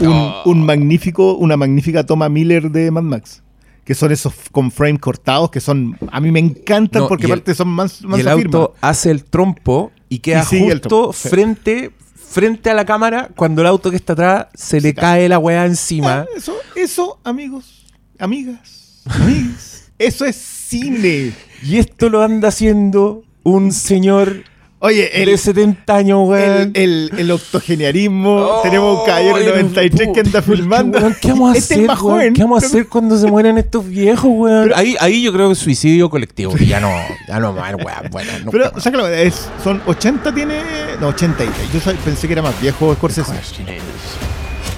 un, 0.00 0.32
un 0.44 0.66
magnífico, 0.66 1.34
una 1.34 1.56
magnífica 1.56 2.04
toma 2.04 2.28
Miller 2.28 2.70
de 2.70 2.90
Mad 2.90 3.02
Max. 3.02 3.42
Que 3.84 3.94
son 3.94 4.12
esos 4.12 4.34
con 4.52 4.70
frame 4.70 4.98
cortados, 4.98 5.50
que 5.50 5.60
son. 5.60 5.96
A 6.12 6.20
mí 6.20 6.30
me 6.30 6.40
encantan 6.40 7.02
No, 7.02 7.08
porque 7.08 7.24
aparte 7.24 7.54
son 7.54 7.68
más, 7.68 8.02
más 8.02 8.18
y 8.18 8.20
el 8.20 8.28
auto 8.28 8.74
hace 8.82 9.10
el 9.10 9.24
trompo 9.24 9.92
y 10.10 10.18
queda 10.18 10.46
Y 10.52 10.60
justo 10.60 11.12
frente, 11.12 11.92
frente 12.14 12.68
a 12.68 12.74
la 12.74 12.84
cámara 12.84 13.30
cuando 13.34 13.62
el 13.62 13.66
auto 13.66 13.90
que 13.90 13.96
está 13.96 14.12
atrás 14.12 14.46
se, 14.52 14.82
le 14.82 14.92
cae. 14.92 15.26
la 15.28 15.38
weá 15.38 15.64
encima. 15.64 16.26
Eso, 16.36 16.54
eso, 16.76 17.18
amigos, 17.24 17.86
amigas, 18.18 19.02
amigas, 19.06 19.90
eso 19.98 20.26
es 20.26 20.36
cine. 20.36 21.32
Y 21.62 21.78
esto 21.78 22.10
lo 22.10 22.22
anda 22.22 22.48
haciendo 22.48 23.24
un 23.42 23.72
señor 23.72 24.44
Oye, 24.80 25.10
de 25.12 25.22
el, 25.24 25.38
70 25.38 25.92
años, 25.96 26.20
el, 26.22 26.28
weón. 26.28 26.70
el, 26.74 27.10
el 27.18 27.30
octogenarianismo, 27.32 28.36
Oh, 28.36 28.60
tenemos 28.62 29.00
un 29.00 29.06
caballero 29.06 29.36
el 29.38 29.46
93 29.46 30.08
que 30.14 30.20
anda 30.20 30.40
filmando. 30.40 30.98
weón, 30.98 31.16
¿Qué 31.20 31.28
vamos 31.32 31.54
a 31.54 31.58
Este 31.58 31.74
hacer, 31.74 31.82
es 31.82 31.88
más 31.88 32.00
weón? 32.00 32.14
joven. 32.18 32.34
¿Qué 32.34 32.42
vamos 32.42 32.62
a 32.62 32.66
hacer 32.66 32.86
cuando 32.88 33.18
se 33.18 33.26
mueran 33.26 33.58
estos 33.58 33.88
viejos, 33.88 34.30
weón? 34.32 34.62
Pero- 34.64 34.76
ahí, 34.76 34.94
ahí 35.00 35.22
yo 35.22 35.32
creo 35.32 35.48
que 35.48 35.56
suicidio 35.56 36.08
colectivo. 36.08 36.54
que 36.54 36.64
Ya 36.66 36.78
no, 36.78 36.92
ya 37.26 37.40
no 37.40 37.52
más, 37.52 37.74
weón. 37.74 38.10
Bueno, 38.12 38.30
nunca 38.38 38.50
Pero, 38.52 38.70
más. 38.72 38.82
sácalo, 38.84 39.08
es, 39.08 39.48
son 39.64 39.82
80 39.84 40.32
tiene. 40.32 40.60
No, 41.00 41.08
80 41.08 41.44
y 41.44 41.48
Yo 41.74 41.80
soy- 41.80 41.96
pensé 41.96 42.28
que 42.28 42.34
era 42.34 42.42
más 42.42 42.60
viejo 42.60 42.94
Scorsese. 42.94 43.32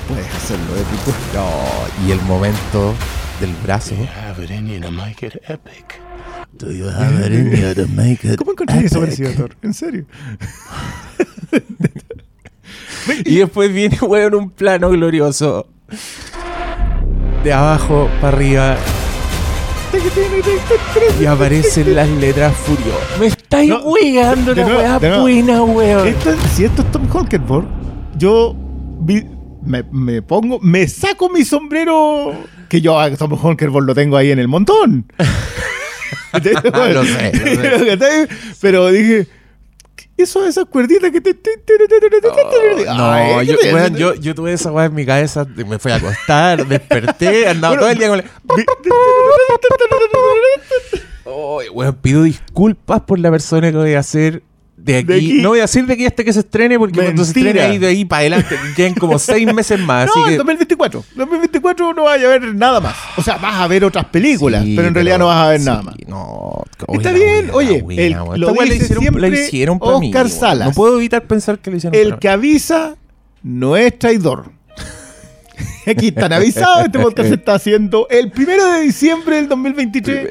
Puedes 0.09 0.35
hacerlo 0.35 0.77
épico. 0.77 1.13
No, 1.35 2.07
y 2.09 2.11
el 2.13 2.21
momento 2.23 2.95
del 3.41 3.53
brazo. 3.63 3.95
Do 6.59 6.71
you 6.73 6.87
have 6.89 7.25
it 7.27 7.33
in 7.33 7.51
you 7.57 7.75
to 7.75 7.87
make 7.89 8.25
it 8.27 8.37
¿Cómo 8.37 8.53
encontré 8.53 8.79
epic? 8.81 8.93
parecido, 8.99 9.31
Thor? 9.33 9.57
¿En 9.63 9.73
serio? 9.75 10.05
Y 13.25 13.37
después 13.39 13.73
viene, 13.73 13.99
weón, 14.03 14.35
un 14.35 14.51
plano 14.51 14.91
glorioso. 14.91 15.67
De 17.43 17.53
abajo 17.53 18.09
para 18.21 18.37
arriba. 18.37 18.77
Y 21.21 21.25
aparecen 21.25 21.97
las 21.97 22.09
letras 22.09 22.55
furiosas. 22.57 23.19
Me 23.19 23.27
estáis 23.27 23.71
No, 23.71 23.81
weando 23.81 24.53
weá 24.53 24.99
buena, 25.21 25.63
weón. 25.63 26.07
Esto, 26.09 26.35
si 26.55 26.65
esto 26.65 26.83
es 26.83 26.93
Tom 26.93 27.09
Holkenborg, 27.13 27.67
yo 28.17 28.55
vi- 29.01 29.27
me, 29.65 29.83
me 29.91 30.23
pongo, 30.23 30.61
me 30.61 30.87
saco 30.87 31.29
mi 31.31 31.45
sombrero, 31.45 32.35
que 32.69 32.81
yo 32.81 33.01
a 33.01 33.11
Tom 33.17 33.33
Holkenborg 33.43 33.87
lo 33.87 33.95
tengo 33.95 34.17
ahí 34.17 34.31
en 34.31 34.39
el 34.39 34.47
montón. 34.49 35.07
Lo 36.33 36.41
sé, 37.05 37.33
lo 37.87 37.97
sé. 37.97 38.29
Pero 38.61 38.91
dije, 38.91 39.27
eso 40.17 40.47
esas 40.47 40.65
cuerditas 40.67 41.11
que 41.11 41.21
te... 41.21 41.37
Oh, 42.25 42.97
No, 42.97 43.43
yo, 43.43 43.59
¿qué- 43.59 43.75
weón, 43.75 43.97
yo, 43.97 44.15
yo 44.15 44.35
tuve 44.35 44.53
esa 44.53 44.71
weá 44.73 44.87
en 44.87 44.95
mi 44.95 45.07
cabeza. 45.07 45.47
Me 45.67 45.79
fui 45.79 45.93
a 45.93 45.97
acostar, 45.97 46.67
desperté, 46.67 47.49
andaba 47.49 47.77
Bueno, 47.77 47.81
todo 47.83 47.91
el 47.91 47.99
día 47.99 48.09
con 48.09 48.19
la. 48.19 48.25
Oh, 51.33 51.61
pido 52.03 52.25
disculpas 52.25 53.03
por 53.03 53.19
la 53.19 53.31
persona 53.31 53.71
que 53.71 53.77
voy 53.77 53.95
a 53.95 54.01
hacer 54.01 54.43
de 54.85 54.99
aquí. 54.99 55.07
De 55.07 55.15
aquí. 55.17 55.33
No 55.43 55.51
voy 55.51 55.59
a 55.59 55.63
decir 55.63 55.87
de 55.87 55.95
aquí 55.95 56.07
hasta 56.07 56.25
que 56.25 56.33
se 56.33 56.41
estrene, 56.41 56.79
porque 56.79 57.01
cuando 57.01 57.25
se 57.25 57.31
estrene 57.31 57.61
ahí 57.61 57.79
de 57.79 57.87
ahí 57.89 58.05
para 58.05 58.21
adelante, 58.21 58.57
quedan 58.77 58.95
como 58.95 59.19
seis 59.19 59.53
meses 59.53 59.79
más. 59.81 60.07
No, 60.07 60.13
así 60.13 60.21
en 60.21 60.29
que 60.31 60.37
2024. 60.39 61.05
2024 61.15 61.95
no 61.95 62.05
vaya 62.05 62.27
a 62.27 62.31
ver 62.31 62.55
nada 62.55 62.81
más. 62.81 62.97
O 63.17 63.23
sea, 63.23 63.37
vas 63.37 63.57
a 63.57 63.67
ver 63.67 63.85
otras 63.85 64.07
películas, 64.07 64.65
Sí, 64.65 64.75
pero 64.77 64.89
en 64.89 64.95
realidad 64.95 65.19
no 65.19 65.27
vas 65.27 65.47
a 65.47 65.49
ver 65.51 65.61
sí, 65.61 65.67
nada 65.67 65.83
más. 65.83 65.95
No, 66.07 66.65
Está 66.89 67.13
bien, 67.13 67.51
oye, 67.53 67.83
lo 68.37 68.65
hicieron, 68.65 69.01
siempre 69.03 69.23
la 69.23 69.29
hicieron 69.29 69.79
para 69.79 69.99
mí. 69.99 70.09
Oscar 70.09 70.27
weón. 70.27 70.39
Salas. 70.39 70.69
No 70.69 70.75
puedo 70.75 70.97
evitar 70.97 71.23
pensar 71.25 71.59
que 71.59 71.71
lo 71.71 71.77
hicieron 71.77 71.99
El 71.99 72.11
para 72.11 72.21
que 72.21 72.29
avisa 72.29 72.97
no 73.43 73.77
es 73.77 73.99
traidor. 73.99 74.53
Aquí 75.87 76.09
están 76.09 76.33
avisados. 76.33 76.87
Este 76.87 76.99
podcast 76.99 77.29
se 77.29 77.35
está 77.35 77.55
haciendo 77.55 78.07
el 78.11 78.31
primero 78.31 78.65
de 78.73 78.83
diciembre 78.83 79.37
del 79.37 79.49
2023. 79.49 80.29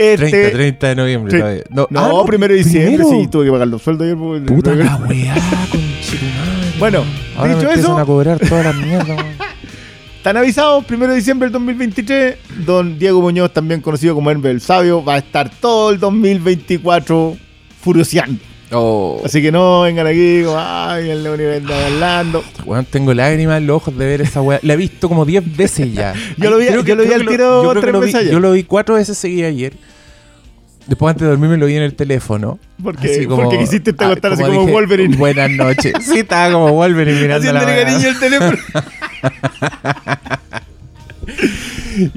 Este, 0.00 0.30
30, 0.30 0.50
30 0.52 0.88
de 0.88 0.94
noviembre. 0.96 1.30
Sí. 1.32 1.38
todavía. 1.38 1.62
No, 1.70 1.88
ah, 1.94 2.24
primero 2.26 2.54
de 2.54 2.62
diciembre. 2.64 2.96
primero. 3.04 3.20
Sí, 3.22 3.28
tuve 3.28 3.44
que 3.46 3.50
pagar 3.52 3.68
los 3.68 3.82
sueldos 3.82 4.04
ayer. 4.06 4.16
porque- 4.16 4.52
Puta 4.52 4.74
la 4.74 4.96
weá. 4.96 5.34
Bueno, 6.78 7.04
Ahora 7.36 7.54
dicho 7.54 7.68
me 7.68 7.74
eso- 7.74 7.98
a 7.98 8.06
cobrar 8.06 8.38
todas 8.38 8.64
las 8.64 8.76
mierdas. 8.76 9.18
Están 10.16 10.36
avisados, 10.38 10.84
primero 10.84 11.12
de 11.12 11.18
diciembre 11.18 11.46
del 11.46 11.52
2023. 11.52 12.36
Don 12.66 12.98
Diego 12.98 13.20
Muñoz, 13.20 13.52
también 13.52 13.80
conocido 13.82 14.14
como 14.14 14.30
Herbe 14.30 14.50
el 14.50 14.60
Sabio, 14.60 15.04
va 15.04 15.14
a 15.14 15.18
estar 15.18 15.50
todo 15.50 15.90
el 15.90 15.98
2024 16.00 17.36
furioseando. 17.82 18.38
Oh, 18.72 19.20
Así 19.24 19.42
que 19.42 19.50
no 19.50 19.82
vengan 19.82 20.06
aquí 20.06 20.42
como, 20.44 20.56
ay, 20.58 21.10
el 21.10 21.22
León 21.24 21.40
anda 21.40 21.86
hablando. 21.86 22.44
weón, 22.64 22.84
tengo 22.84 23.12
lágrimas 23.14 23.58
en 23.58 23.66
los 23.66 23.76
ojos 23.78 23.96
de 23.98 24.06
ver 24.06 24.20
esa 24.20 24.42
weá. 24.42 24.60
La 24.62 24.74
he 24.74 24.76
visto 24.76 25.08
como 25.08 25.24
10 25.24 25.56
veces 25.56 25.92
ya. 25.92 26.14
Yo 26.36 26.50
lo 26.50 26.58
vi- 26.58 26.66
Creo 26.66 26.84
yo 26.84 26.94
lo 26.94 27.02
vi 27.04 27.12
al 27.12 27.22
que 27.22 27.26
tiro 27.28 27.64
yo 27.64 27.74
que 27.74 27.80
tres 27.80 28.00
veces 28.00 28.14
ayer. 28.14 28.32
Yo 28.32 28.40
lo 28.40 28.52
vi 28.52 28.62
cuatro 28.64 28.94
veces 28.94 29.18
seguidas 29.18 29.48
ayer. 29.50 29.72
Después 30.86 31.10
antes 31.10 31.22
de 31.22 31.28
dormirme 31.30 31.56
lo 31.56 31.66
vi 31.66 31.76
en 31.76 31.82
el 31.82 31.94
teléfono. 31.94 32.58
Porque- 32.82 33.10
Así 33.10 33.26
porque 33.26 33.58
quisiste 33.58 33.92
te 33.92 34.04
acostar 34.04 34.32
así 34.34 34.42
como 34.42 34.66
Wolverine. 34.66 35.16
Buenas 35.16 35.50
noches. 35.50 35.92
Sí, 36.02 36.20
estaba 36.20 36.52
como 36.52 36.72
Wolverine 36.72 37.20
mirando 37.20 37.48
Haciéndole 37.50 37.84
cariño 37.84 38.08
al 38.08 38.18
teléfono. 38.20 38.58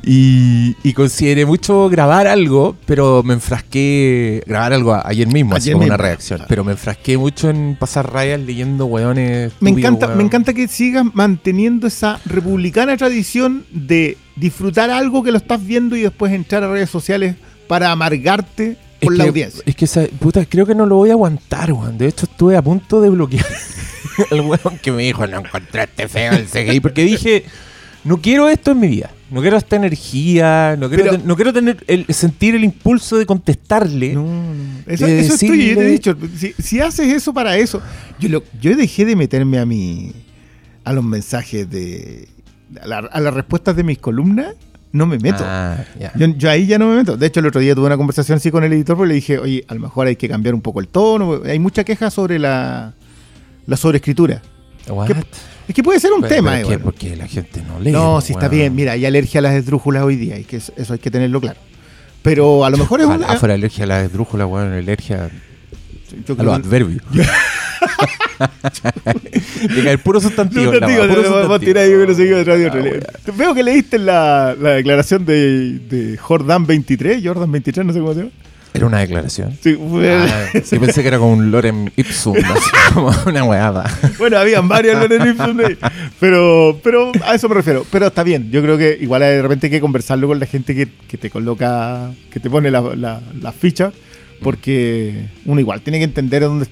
Y, 0.05 0.75
y 0.83 0.93
consideré 0.93 1.45
mucho 1.45 1.89
grabar 1.89 2.27
algo, 2.27 2.75
pero 2.85 3.23
me 3.23 3.33
enfrasqué. 3.33 4.43
Grabar 4.45 4.73
algo 4.73 4.93
ayer 5.03 5.27
mismo, 5.27 5.55
así 5.55 5.69
Ayer 5.69 5.73
como 5.73 5.85
una 5.85 5.97
reacción. 5.97 6.37
claro. 6.37 6.49
Pero 6.49 6.63
me 6.63 6.71
enfrasqué 6.73 7.17
mucho 7.17 7.49
en 7.49 7.75
pasar 7.79 8.11
rayas 8.11 8.39
leyendo 8.39 8.85
weones. 8.85 9.51
Me 9.59 9.71
encanta, 9.71 10.07
weón. 10.07 10.17
me 10.19 10.23
encanta 10.23 10.53
que 10.53 10.67
sigas 10.67 11.05
manteniendo 11.13 11.87
esa 11.87 12.19
republicana 12.25 12.95
tradición 12.97 13.65
de 13.71 14.17
disfrutar 14.35 14.89
algo 14.89 15.23
que 15.23 15.31
lo 15.31 15.37
estás 15.37 15.65
viendo 15.65 15.95
y 15.95 16.01
después 16.01 16.31
entrar 16.33 16.63
a 16.63 16.71
redes 16.71 16.89
sociales 16.89 17.35
para 17.67 17.91
amargarte 17.91 18.71
Es 18.99 19.05
por 19.07 19.17
la 19.17 19.23
que- 19.25 19.29
audiencia. 19.29 19.63
Es 19.65 19.75
que, 19.75 19.85
esa- 19.85 20.05
puta, 20.19 20.45
creo 20.45 20.65
que 20.65 20.75
no 20.75 20.85
lo 20.85 20.95
voy 20.97 21.09
a 21.09 21.13
aguantar, 21.13 21.71
weón. 21.73 21.97
De 21.97 22.07
hecho, 22.07 22.25
estuve 22.25 22.55
a 22.57 22.61
punto 22.61 23.01
de 23.01 23.09
bloquear 23.09 23.45
al 24.31 24.41
weón 24.41 24.77
que 24.81 24.91
me 24.91 25.03
dijo, 25.03 25.25
no 25.27 25.39
encontraste 25.39 26.07
feo 26.07 26.33
el 26.33 26.45
CGI. 26.45 26.79
Porque 26.79 27.03
dije, 27.03 27.45
no 28.03 28.17
quiero 28.21 28.49
esto 28.49 28.71
en 28.71 28.79
mi 28.79 28.87
vida. 28.87 29.11
No 29.31 29.41
quiero 29.41 29.57
esta 29.57 29.75
energía. 29.77 30.75
No 30.77 30.87
quiero, 30.89 31.03
Pero- 31.05 31.17
ten- 31.17 31.27
no 31.27 31.35
quiero 31.35 31.53
tener 31.53 31.83
el, 31.87 32.05
sentir 32.09 32.53
el 32.55 32.63
impulso 32.63 33.17
de 33.17 33.25
contestarle. 33.25 34.13
No, 34.13 34.23
no. 34.23 34.53
Eso, 34.85 35.05
de 35.07 35.19
eso 35.21 35.33
es 35.33 35.39
tuyo, 35.39 35.63
yo 35.71 35.77
te 35.77 35.85
he 35.87 35.89
dicho. 35.89 36.15
Si, 36.37 36.53
si 36.59 36.79
haces 36.79 37.07
eso 37.11 37.33
para 37.33 37.57
eso. 37.57 37.81
Yo, 38.19 38.29
lo- 38.29 38.43
yo 38.61 38.75
dejé 38.75 39.05
de 39.05 39.15
meterme 39.15 39.57
a 39.59 39.65
mi. 39.65 40.11
a 40.83 40.93
los 40.93 41.03
mensajes 41.03 41.69
de. 41.69 42.27
a, 42.81 42.87
la- 42.87 42.97
a 43.11 43.19
las 43.19 43.33
respuestas 43.33 43.75
de 43.75 43.83
mis 43.83 43.97
columnas. 43.97 44.53
No 44.91 45.07
me 45.07 45.17
meto. 45.17 45.43
Ah. 45.43 45.83
Yo, 46.15 46.27
yo 46.27 46.51
ahí 46.51 46.67
ya 46.67 46.77
no 46.77 46.87
me 46.89 46.97
meto. 46.97 47.17
De 47.17 47.25
hecho, 47.25 47.39
el 47.39 47.47
otro 47.47 47.59
día 47.59 47.73
tuve 47.73 47.87
una 47.87 47.97
conversación 47.97 48.35
así 48.35 48.51
con 48.51 48.63
el 48.63 48.71
editor 48.73 48.95
porque 48.95 49.07
le 49.07 49.15
dije, 49.15 49.39
oye, 49.39 49.65
a 49.67 49.73
lo 49.73 49.79
mejor 49.79 50.05
hay 50.05 50.15
que 50.15 50.29
cambiar 50.29 50.53
un 50.53 50.61
poco 50.61 50.79
el 50.81 50.87
tono. 50.87 51.41
Hay 51.45 51.57
mucha 51.57 51.83
queja 51.83 52.11
sobre 52.11 52.37
la, 52.37 52.93
la 53.65 53.75
sobreescritura. 53.77 54.43
Es 55.67 55.73
que 55.75 55.81
puede 55.83 55.99
ser 55.99 56.11
un 56.13 56.21
Pero- 56.21 56.35
tema, 56.35 56.51
pero 56.51 56.67
que 56.67 56.73
igual. 56.73 56.83
porque 56.83 57.15
la 57.15 57.27
gente 57.27 57.61
no 57.67 57.79
lee. 57.79 57.91
No, 57.91 58.19
si 58.21 58.33
está 58.33 58.47
weón. 58.47 58.51
bien. 58.57 58.75
Mira, 58.75 58.91
hay 58.93 59.05
alergia 59.05 59.39
a 59.39 59.41
las 59.43 59.53
esdrújulas 59.55 60.03
hoy 60.03 60.15
día. 60.17 60.37
Y 60.37 60.43
que 60.43 60.57
eso 60.57 60.73
eso 60.77 60.93
hay 60.93 60.99
que 60.99 61.09
tenerlo 61.11 61.39
claro. 61.41 61.59
Pero 62.21 62.63
a 62.65 62.69
lo 62.69 62.77
mejor 62.77 63.01
es 63.01 63.07
una. 63.07 63.35
fuera 63.37 63.55
alergia 63.55 63.83
a 63.83 63.87
la 63.87 64.01
esdrújula, 64.01 64.45
weón, 64.45 64.73
alergia 64.73 65.29
yo 66.27 66.35
a 66.37 66.43
los 66.43 66.59
que- 66.59 66.65
adverbios. 66.67 67.01
Diga, 69.75 69.91
el 69.91 69.99
puro 69.99 70.19
sustantivo. 70.19 70.71
No, 70.73 70.79
tío, 70.79 70.87
weá, 70.87 71.07
no, 71.07 71.13
puro 71.13 71.23
sustantivo. 71.23 71.59
tirar 71.59 71.85
que. 72.71 73.01
Ah, 73.05 73.31
Veo 73.35 73.53
que 73.53 73.63
leíste 73.63 73.99
la, 73.99 74.55
la 74.59 74.71
declaración 74.71 75.25
de, 75.25 75.79
de 75.89 76.17
Jordan 76.17 76.65
23, 76.65 77.21
Jordan 77.23 77.51
23, 77.51 77.85
no 77.85 77.93
sé 77.93 77.99
cómo 77.99 78.13
se 78.13 78.19
llama. 78.21 78.31
Era 78.73 78.85
una 78.87 78.99
declaración. 78.99 79.55
Sí, 79.61 79.75
fue- 79.75 80.09
Ah, 80.15 80.47
yo 80.53 80.79
pensé 80.79 81.01
que 81.01 81.07
era 81.07 81.19
como 81.19 81.33
un 81.33 81.51
Lorem 81.51 81.89
Ipsum, 81.95 82.35
así 82.37 82.69
como 82.93 83.11
una 83.27 83.43
weada. 83.43 83.83
Bueno, 84.17 84.37
habían 84.39 84.67
varios 84.67 84.99
Loren 84.99 85.27
Ipsum 85.31 85.59
ahí, 85.59 85.77
pero, 86.19 86.79
pero 86.83 87.11
a 87.23 87.35
eso 87.35 87.47
me 87.49 87.55
refiero. 87.55 87.85
Pero 87.91 88.07
está 88.07 88.23
bien, 88.23 88.49
yo 88.51 88.61
creo 88.63 88.77
que 88.77 88.97
igual 88.99 89.21
de 89.21 89.41
repente 89.41 89.67
hay 89.67 89.71
que 89.71 89.79
conversarlo 89.81 90.27
con 90.27 90.39
la 90.39 90.45
gente 90.47 90.73
que, 90.73 90.87
que 91.07 91.17
te 91.17 91.29
coloca, 91.29 92.11
que 92.31 92.39
te 92.39 92.49
pone 92.49 92.71
la, 92.71 92.81
la, 92.95 93.21
la 93.39 93.51
ficha, 93.51 93.91
porque 94.41 95.27
uno 95.45 95.59
igual 95.59 95.81
tiene 95.81 95.99
que 95.99 96.05
entender 96.05 96.41
dónde 96.43 96.65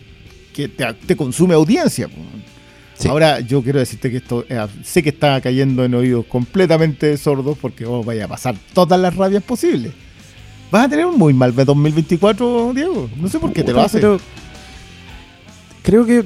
que 0.54 0.68
te, 0.68 0.86
te 1.06 1.16
consume 1.16 1.54
audiencia. 1.54 2.08
Sí. 2.96 3.08
Ahora 3.08 3.40
yo 3.40 3.64
quiero 3.64 3.80
decirte 3.80 4.12
que 4.12 4.18
esto 4.18 4.46
eh, 4.48 4.60
sé 4.84 5.02
que 5.02 5.10
está 5.10 5.40
cayendo 5.42 5.84
en 5.86 5.96
oídos 5.96 6.26
completamente 6.28 7.18
sordos 7.18 7.58
porque 7.60 7.86
vos 7.86 8.06
vaya 8.06 8.26
a 8.26 8.28
pasar 8.28 8.56
todas 8.74 9.00
las 9.00 9.16
rabias 9.16 9.42
posibles. 9.44 9.92
Vas 10.72 10.86
a 10.86 10.90
tener 10.90 11.06
un 11.06 11.18
muy 11.18 11.34
mal 11.34 11.54
2024, 11.54 12.72
Diego. 12.74 13.10
No 13.18 13.28
sé 13.28 13.40
por 13.40 13.52
qué 13.52 13.64
te 13.64 13.74
lo 13.74 13.82
hace. 13.82 14.00
pero 14.00 14.20
Creo 15.84 16.06
que 16.06 16.24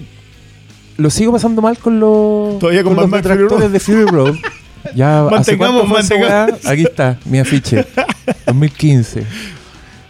lo 0.97 1.10
sigo 1.10 1.31
pasando 1.31 1.62
mal 1.62 1.77
con 1.77 1.99
los, 1.99 2.60
Todavía 2.60 2.84
con 2.84 2.95
los 2.95 3.03
Mad 3.08 3.17
Max 3.17 3.27
detractores 3.27 3.71
de 3.71 3.79
Fury 3.79 4.05
Road. 4.05 4.36
Ya, 4.93 5.21
¿hace 5.25 5.31
Mantengamos, 5.58 5.89
mantengamos. 5.89 6.63
Aquí 6.67 6.84
está, 6.84 7.17
mi 7.25 7.39
afiche. 7.39 7.88
2015. 8.45 9.25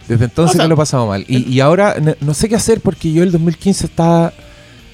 Desde 0.06 0.24
entonces 0.26 0.54
O 0.54 0.58
sea, 0.58 0.64
que 0.64 0.68
lo 0.68 0.74
he 0.74 0.76
pasado 0.76 1.06
mal. 1.06 1.24
Y, 1.26 1.50
y 1.50 1.60
ahora 1.60 1.96
no, 1.98 2.14
no 2.20 2.34
sé 2.34 2.46
qué 2.50 2.56
hacer 2.56 2.82
porque 2.82 3.10
yo 3.10 3.22
el 3.22 3.32
2015 3.32 3.86
estaba 3.86 4.34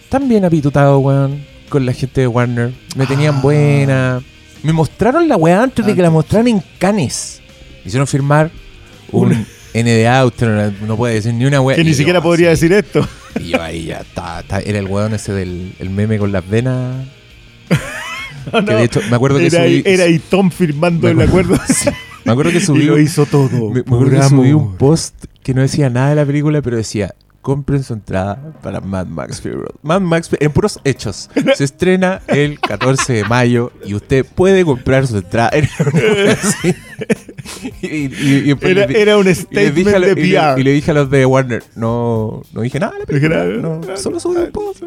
tan 0.09 0.29
bien 0.29 0.45
apitutado, 0.45 1.01
weón, 1.01 1.45
con 1.69 1.85
la 1.85 1.93
gente 1.93 2.21
de 2.21 2.29
Warner. 2.29 2.73
Me 2.95 3.07
tenían 3.07 3.35
Ah. 3.35 3.41
buena. 3.43 4.23
Me 4.63 4.73
mostraron 4.73 5.29
la 5.29 5.37
weá 5.37 5.65
antes 5.65 5.85
de 5.85 5.97
que 5.97 6.01
la 6.03 6.11
mostraran 6.11 6.47
en 6.47 6.63
Cannes. 6.79 7.43
Me 7.83 7.89
hicieron 7.89 8.07
firmar 8.07 8.53
un 9.13 9.47
NDA. 9.75 10.27
Usted 10.27 10.47
no, 10.81 10.87
no 10.87 10.97
puede 10.97 11.15
decir 11.15 11.33
ni 11.35 11.45
una 11.45 11.61
weá. 11.61 11.77
que 11.77 11.83
Y 11.83 11.85
ni 11.85 11.91
yo, 11.93 11.97
siquiera 11.99 12.21
podría 12.23 12.51
así, 12.53 12.69
decir 12.69 12.85
esto. 12.85 13.09
y 13.41 13.51
yo 13.51 13.63
ahí 13.63 13.87
ya 13.87 13.99
está, 14.01 14.43
Era 14.65 14.79
el 14.79 14.87
weón 14.87 15.15
ese 15.15 15.33
del 15.33 15.75
el 15.79 15.91
meme 15.91 16.19
con 16.19 16.33
las 16.33 16.49
venas. 16.49 17.07
No, 18.53 18.65
Que 18.65 18.75
de 18.75 18.83
hecho, 18.85 19.01
me 19.09 19.15
acuerdo 19.15 19.39
que 19.39 19.47
era, 19.47 19.63
subí. 19.63 19.83
era 19.87 20.03
ahí 20.05 20.19
Tom 20.19 20.51
firmando 20.51 21.07
me 21.07 21.23
el 21.23 21.29
acuerdo-. 21.29 21.57
Sí. 21.69 21.89
Me 22.25 22.33
acuerdo 22.33 22.51
que 22.51 22.59
y 22.59 22.61
subí. 22.61 22.83
lo 22.87 22.95
un- 22.95 23.01
hizo 23.03 23.25
todo. 23.25 23.49
me, 23.71 23.75
me 23.75 23.81
acuerdo 23.83 24.11
que 24.11 24.29
subí 24.29 24.53
un 24.53 24.77
post 24.77 25.15
que 25.45 25.55
no 25.55 25.63
decía 25.63 25.89
nada 25.91 26.11
de 26.11 26.17
la 26.17 26.27
película, 26.27 26.61
pero 26.61 26.77
decía. 26.77 27.15
Compren 27.41 27.83
su 27.83 27.93
entrada 27.93 28.53
para 28.63 28.81
Mad 28.81 29.07
Max 29.07 29.41
Fury 29.41 29.55
Road. 29.55 29.75
Mad 29.83 30.01
Max, 30.01 30.29
en 30.39 30.53
puros 30.53 30.79
hechos. 30.85 31.29
Se 31.57 31.65
estrena 31.65 32.21
el 32.29 32.61
14 32.61 33.13
de 33.15 33.25
mayo 33.25 33.73
y 33.85 33.95
usted 33.95 34.25
puede 34.25 34.65
comprar 34.65 35.09
su 35.09 35.17
entrada. 35.19 35.51
y, 37.83 37.87
y- 37.87 38.11
y 38.15 38.41
después 38.55 38.77
Era, 38.95 39.17
un 39.19 39.25
le 39.25 39.35
statement 39.35 39.89
a 39.89 39.99
de 40.01 40.15
le- 40.15 40.61
y 40.61 40.63
le 40.63 40.73
dije 40.73 40.91
a 40.91 40.95
los 40.95 41.11
de 41.11 41.27
Warner, 41.27 41.63
no, 41.77 42.43
no 42.53 42.61
dije 42.63 42.79
nada, 42.79 42.93
Dije 43.09 43.29
no, 43.29 43.81
solo 43.97 44.21
subí 44.21 44.37
un 44.37 44.51
post. 44.53 44.83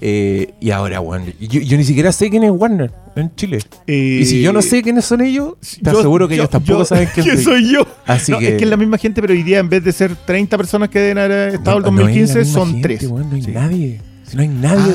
Eh, 0.00 0.52
y 0.60 0.70
ahora, 0.70 1.00
Warner. 1.00 1.34
Yo, 1.38 1.60
yo 1.60 1.76
ni 1.76 1.84
siquiera 1.84 2.12
sé 2.12 2.28
quién 2.28 2.42
es 2.44 2.50
Warner 2.50 2.92
en 3.14 3.34
Chile. 3.34 3.58
Eh, 3.86 4.18
y 4.22 4.26
si 4.26 4.42
yo 4.42 4.52
no 4.52 4.60
sé 4.60 4.82
quiénes 4.82 5.04
son 5.06 5.22
ellos, 5.22 5.54
te 5.82 5.90
yo- 5.90 5.98
aseguro 5.98 6.28
que 6.28 6.36
yo- 6.36 6.42
ellos 6.42 6.50
tampoco 6.50 6.84
saben 6.84 7.08
quién 7.14 7.24
¿quién 7.26 7.38
soy 7.42 7.72
yo. 7.72 7.86
Así 8.06 8.32
No, 8.32 8.38
que- 8.38 8.48
Es 8.48 8.58
que 8.58 8.64
es 8.64 8.70
la 8.70 8.76
misma 8.76 8.98
gente, 8.98 9.20
pero 9.22 9.32
hoy 9.32 9.42
día 9.42 9.58
en 9.58 9.68
vez 9.68 9.82
de 9.84 9.92
ser 9.92 10.14
30 10.14 10.56
personas 10.58 10.88
que 10.90 10.98
deben 10.98 11.18
haber 11.18 11.54
estado 11.54 11.80
No, 11.80 11.88
el 11.88 11.94
no 11.94 12.00
es 12.00 12.06
la 12.06 12.12
2015, 12.12 12.38
misma 12.40 12.52
son 12.54 12.72
gente, 12.72 12.88
3. 12.98 13.10
weón, 13.10 13.30
no 13.30 13.36
hay 13.36 13.42
Sí. 13.42 13.50
nadie. 13.52 14.00
Si 14.26 14.36
no 14.36 14.42
hay 14.42 14.48
nadie 14.48 14.92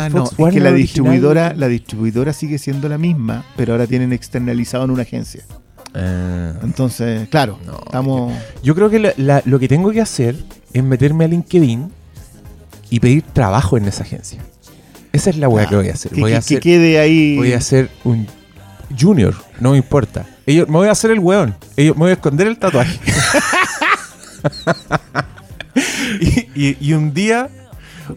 Ah, 0.00 0.08
de 0.08 0.10
no, 0.18 0.24
es 0.24 0.30
que 0.30 0.42
la 0.42 0.46
original. 0.48 0.76
distribuidora, 0.76 1.54
la 1.56 1.68
distribuidora 1.68 2.32
sigue 2.32 2.58
siendo 2.58 2.88
la 2.88 2.98
misma, 2.98 3.44
pero 3.56 3.72
ahora 3.72 3.86
tienen 3.86 4.12
externalizado 4.12 4.84
en 4.84 4.90
una 4.90 5.02
agencia. 5.02 5.44
Ah. 5.94 6.52
Entonces, 6.62 7.28
claro, 7.28 7.58
No, 7.66 7.80
estamos. 7.84 8.32
Yo 8.62 8.74
creo 8.74 8.88
que 8.90 8.98
la- 8.98 9.14
la- 9.16 9.42
lo 9.44 9.58
que 9.58 9.68
tengo 9.68 9.90
que 9.90 10.00
hacer 10.00 10.36
es 10.72 10.82
meterme 10.82 11.24
a 11.24 11.28
LinkedIn 11.28 11.90
y 12.90 13.00
pedir 13.00 13.22
trabajo 13.32 13.76
en 13.76 13.86
esa 13.86 14.02
agencia. 14.04 14.40
Esa 15.12 15.30
es 15.30 15.36
la 15.36 15.48
weá 15.48 15.66
que 15.66 15.76
voy 15.76 15.88
a 15.90 15.92
hacer. 15.92 16.12
Que, 16.12 16.20
Voy 16.20 16.30
que- 16.30 16.36
a 16.36 16.40
que 16.40 16.44
hacer, 16.44 16.60
quede 16.60 16.98
ahí. 16.98 17.36
voy 17.36 17.52
a 17.52 17.58
hacer 17.58 17.90
un 18.04 18.26
junior, 18.98 19.34
no 19.60 19.72
me 19.72 19.76
importa. 19.76 20.26
Ellos, 20.46 20.66
me 20.68 20.74
voy 20.76 20.88
a 20.88 20.92
hacer 20.92 21.10
el 21.10 21.18
weón. 21.18 21.54
Ellos, 21.76 21.94
me 21.96 22.00
voy 22.04 22.10
a 22.10 22.14
esconder 22.14 22.46
el 22.46 22.58
tatuaje. 22.58 22.98
y, 26.20 26.48
y- 26.54 26.76
y 26.80 26.92
un 26.94 27.12
día, 27.14 27.48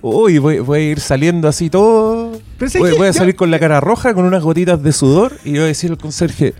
uy, 0.01 0.37
voy, 0.37 0.59
voy 0.59 0.79
a 0.79 0.83
ir 0.91 0.99
saliendo 0.99 1.47
así 1.47 1.69
todo. 1.69 2.39
Pero 2.57 2.71
Voy, 2.79 2.97
voy 2.97 3.07
a 3.07 3.13
salir 3.13 3.35
con 3.35 3.51
la 3.51 3.59
cara 3.59 3.79
roja, 3.79 4.13
con 4.13 4.25
unas 4.25 4.43
gotitas 4.43 4.81
de 4.81 4.91
sudor, 4.91 5.33
y 5.43 5.51
voy 5.51 5.59
a 5.59 5.65
decir 5.65 5.91
al 5.91 5.97
conserje, 5.97 6.53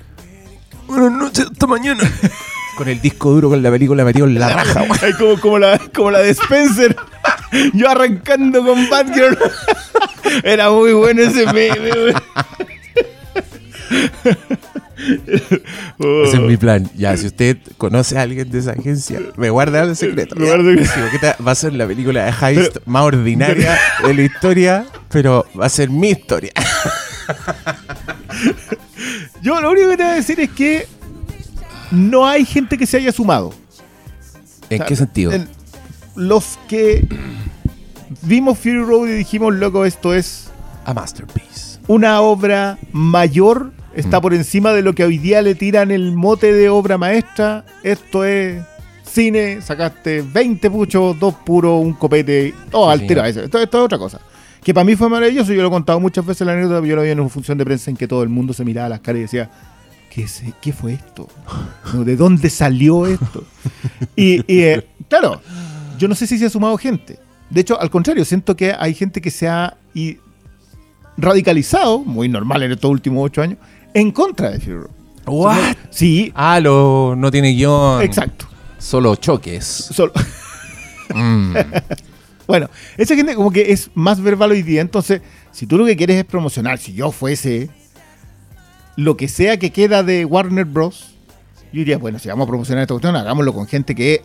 buenas 0.88 1.12
noches, 1.12 1.46
hasta 1.52 1.68
mañana. 1.68 2.02
con 2.78 2.88
el 2.90 3.00
disco 3.02 3.32
duro 3.32 3.50
con 3.50 3.64
la 3.64 3.72
película 3.72 4.04
metido 4.04 4.28
en 4.28 4.38
la 4.40 4.50
raja. 4.50 4.86
Ay, 5.02 5.14
como, 5.14 5.40
como, 5.40 5.60
la, 5.60 5.80
como 5.94 6.12
la 6.12 6.20
de 6.20 6.32
Spencer. 6.32 6.96
Yo 7.74 7.90
arrancando 7.90 8.66
con 8.66 8.90
Batgirl. 8.90 9.38
Era 10.44 10.70
muy 10.72 10.94
bueno 10.94 11.22
ese 11.22 11.46
meme, 11.46 11.90
güey. 11.90 12.14
Oh. 16.00 16.24
Ese 16.26 16.38
es 16.38 16.42
mi 16.42 16.58
plan. 16.58 16.90
Ya, 16.96 17.16
si 17.16 17.28
usted 17.28 17.58
conoce 17.78 18.18
a 18.18 18.24
alguien 18.24 18.50
de 18.50 18.60
esa 18.60 18.72
agencia, 18.72 19.20
me 19.38 19.50
guarda 19.50 19.84
el 19.84 19.96
secreto. 19.96 20.36
Me 20.36 20.46
ya. 20.48 20.56
guarda 20.56 20.72
el- 20.72 20.80
esta 20.80 21.38
va 21.46 21.52
a 21.52 21.56
ser 21.56 21.74
la 21.74 21.86
película 21.88 22.26
de 22.26 22.34
Heist 22.42 22.78
más 22.86 23.04
ordinaria 23.04 23.78
de 24.06 24.14
la 24.14 24.22
historia, 24.22 24.86
pero 25.10 25.46
va 25.60 25.68
a 25.68 25.70
ser 25.70 25.90
mi 25.90 26.10
historia. 26.10 26.52
Yo 29.42 29.60
lo 29.62 29.72
único 29.72 29.90
que 29.90 29.98
te 29.98 30.04
voy 30.04 30.12
a 30.12 30.16
decir 30.16 30.40
es 30.40 30.50
que 30.50 30.88
no 31.92 32.26
hay 32.28 32.46
gente 32.46 32.78
que 32.78 32.86
se 32.86 32.98
haya 32.98 33.12
sumado. 33.12 33.54
¿En 34.70 34.76
O 34.76 34.78
sea, 34.80 34.86
qué 34.88 34.96
sentido? 34.96 35.32
en- 35.34 35.48
los 36.16 36.58
que 36.68 37.06
vimos 38.22 38.58
Fury 38.58 38.80
Road 38.84 39.08
y 39.10 39.12
dijimos, 39.12 39.54
loco, 39.54 39.86
esto 39.86 40.14
es 40.14 40.48
A 40.86 40.94
masterpiece. 40.94 41.80
una 41.88 42.22
obra 42.22 42.78
mayor, 42.92 43.72
está 43.96 44.20
Mm. 44.20 44.22
por 44.22 44.34
encima 44.34 44.72
de 44.72 44.82
lo 44.82 44.94
que 44.96 45.04
hoy 45.04 45.18
día 45.18 45.42
le 45.42 45.56
tiran 45.56 45.92
el 45.92 46.14
mote 46.14 46.54
de 46.54 46.70
obra 46.70 46.98
maestra. 46.98 47.66
Esto 47.84 48.24
es 48.24 48.64
cine, 49.04 49.62
sacaste 49.62 50.22
20 50.24 50.70
puchos, 50.72 51.20
dos 51.20 51.36
puros, 51.46 51.82
un 51.84 51.94
copete, 51.94 52.54
todo 52.72 52.86
Sí, 52.88 52.92
al 53.02 53.08
tiro. 53.08 53.22
señor. 53.22 53.28
Esto, 53.28 53.42
esto- 53.44 53.60
esto 53.62 53.78
es 53.80 53.84
otra 53.86 53.98
cosa. 53.98 54.20
Que 54.66 54.74
para 54.74 54.84
mí 54.84 54.96
fue 54.98 55.08
maravilloso, 55.10 55.54
yo 55.54 55.62
lo 55.62 55.68
he 55.68 55.72
contado 55.72 56.00
muchas 56.00 56.26
veces 56.26 56.42
en 56.42 56.48
la 56.48 56.54
anécdota, 56.54 56.86
yo 56.86 56.96
lo 56.96 57.04
vi 57.04 57.10
en 57.12 57.20
una 57.20 57.30
función 57.30 57.58
de 57.58 57.64
prensa 57.66 57.90
en 57.92 57.96
que 57.98 58.08
todo 58.08 58.24
el 58.24 58.30
mundo 58.30 58.52
se 58.52 58.66
miraba 58.66 58.88
a 58.88 58.90
las 58.90 59.00
caras 59.00 59.20
y 59.20 59.22
decía, 59.22 59.50
¿qué, 60.12 60.24
es- 60.24 60.42
qué 60.60 60.74
fue 60.74 60.94
esto? 60.94 61.28
¿De 61.94 62.16
dónde 62.18 62.50
salió 62.50 63.06
esto? 63.06 63.44
Y, 64.16 64.38
y, 64.52 64.62
eh, 64.64 64.88
claro, 65.08 65.40
yo 66.00 66.08
no 66.08 66.16
sé 66.16 66.26
si 66.28 66.38
se 66.40 66.48
ha 66.48 66.50
sumado 66.50 66.78
gente. 66.78 67.20
De 67.50 67.62
hecho, 67.62 67.80
al 67.80 67.92
contrario, 67.92 68.26
siento 68.26 68.56
que 68.58 68.74
hay 68.78 68.96
gente 68.96 69.22
que 69.22 69.30
se 69.30 69.48
ha 69.48 69.78
y 69.94 70.18
radicalizado, 71.18 72.00
muy 72.00 72.28
normal 72.28 72.64
en 72.64 72.72
estos 72.72 72.90
últimos 72.90 73.24
ocho 73.24 73.42
años, 73.44 73.60
en 73.94 74.12
contra 74.12 74.50
de 74.50 74.60
Fury 74.60 74.74
Road. 74.78 74.90
¿What? 75.28 75.76
Sí, 75.92 76.32
Ah, 76.36 76.60
lo, 76.60 77.14
no 77.16 77.30
tiene 77.32 77.52
guion. 77.54 78.02
exacto. 78.02 78.48
Solo 78.80 79.16
choques. 79.16 79.66
Solo- 79.66 80.12
Mm. 81.14 81.54
Bueno, 82.48 82.70
esa 82.98 83.16
gente 83.16 83.36
como 83.36 83.52
que 83.52 83.72
es 83.72 83.90
más 83.96 84.20
verbal 84.22 84.52
hoy 84.52 84.62
día, 84.64 84.82
entonces, 84.82 85.22
si 85.52 85.66
tú 85.68 85.78
lo 85.78 85.86
que 85.86 85.96
quieres 85.96 86.18
es 86.18 86.26
promocionar, 86.26 86.78
si 86.78 86.94
yo 86.94 87.12
fuese 87.12 87.70
lo 88.96 89.18
que 89.18 89.28
sea 89.28 89.58
que 89.58 89.72
queda 89.72 90.04
de 90.04 90.26
Warner 90.26 90.66
Bros., 90.66 91.16
yo 91.74 91.80
diría, 91.80 91.98
bueno, 91.98 92.20
si 92.20 92.30
vamos 92.30 92.46
a 92.46 92.48
promocionar 92.50 92.84
esta 92.84 92.94
cuestión, 92.94 93.16
hagámoslo 93.16 93.54
con 93.54 93.68
gente 93.68 93.94
que 93.96 94.22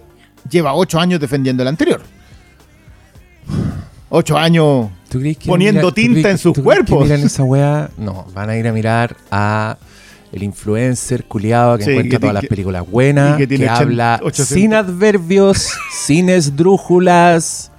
lleva 0.48 0.74
ocho 0.74 1.00
años 1.00 1.18
defendiendo 1.20 1.62
el 1.62 1.68
anterior. 1.68 2.02
Ocho 4.08 4.36
años 4.36 4.88
¿Tú 5.08 5.18
crees 5.20 5.38
que 5.38 5.48
Poniendo 5.48 5.80
mira- 5.82 5.94
tinta 5.94 6.12
crees- 6.20 6.26
en 6.32 6.38
sus 6.38 6.58
cuerpos? 6.58 7.02
miran 7.04 7.20
esa 7.20 7.42
weá? 7.44 7.90
No, 7.96 8.26
van 8.34 8.50
a 8.50 8.56
ir 8.56 8.66
a 8.68 8.72
mirar 8.72 9.16
a 9.30 9.76
el 10.32 10.44
influencer 10.44 11.24
culiado 11.24 11.76
que 11.78 11.84
Sí, 11.84 11.90
encuentra 11.90 12.10
que 12.18 12.20
todas 12.20 12.34
las 12.34 12.46
películas 12.46 12.88
buenas, 12.88 13.36
que 13.36 13.68
habla 13.68 14.20
800. 14.22 14.46
sin 14.46 14.74
adverbios, 14.74 15.68
sin 15.92 16.28
esdrújulas 16.28 17.69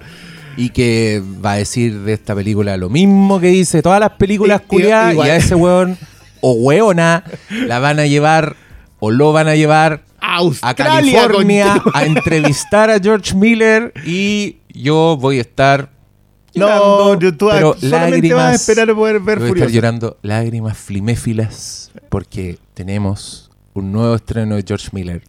y 0.56 0.70
que 0.70 1.22
va 1.44 1.52
a 1.52 1.56
decir 1.56 2.00
de 2.00 2.12
esta 2.12 2.34
película 2.34 2.76
lo 2.76 2.88
mismo 2.88 3.40
que 3.40 3.48
dice 3.48 3.82
todas 3.82 4.00
las 4.00 4.10
películas 4.12 4.60
culiadas 4.62 5.14
y 5.14 5.20
a 5.20 5.36
ese 5.36 5.54
weón 5.54 5.96
o 6.40 6.52
weona 6.52 7.24
la 7.66 7.78
van 7.78 8.00
a 8.00 8.06
llevar 8.06 8.56
o 8.98 9.10
lo 9.10 9.32
van 9.32 9.48
a 9.48 9.54
llevar 9.54 10.02
a 10.20 10.74
California 10.74 11.82
a 11.92 12.04
entrevistar 12.04 12.90
a 12.90 12.98
George 13.00 13.34
Miller 13.34 13.92
y 14.06 14.56
yo 14.72 15.16
voy 15.18 15.38
a 15.38 15.42
estar 15.42 15.90
No, 16.54 16.68
llorando, 16.68 17.36
tú 17.36 17.48
pero 17.50 17.76
solamente 17.78 18.32
vas 18.32 18.44
a 18.44 18.50
lágrimas 18.50 18.54
esperar 18.54 18.94
poder 18.94 19.20
ver 19.20 19.38
voy 19.40 19.48
a 19.48 19.52
estar 19.52 19.70
llorando 19.70 20.18
lágrimas 20.22 20.78
fliméfilas 20.78 21.90
porque 22.08 22.58
tenemos 22.74 23.50
un 23.74 23.92
nuevo 23.92 24.14
estreno 24.14 24.56
de 24.56 24.64
George 24.66 24.88
Miller. 24.92 25.22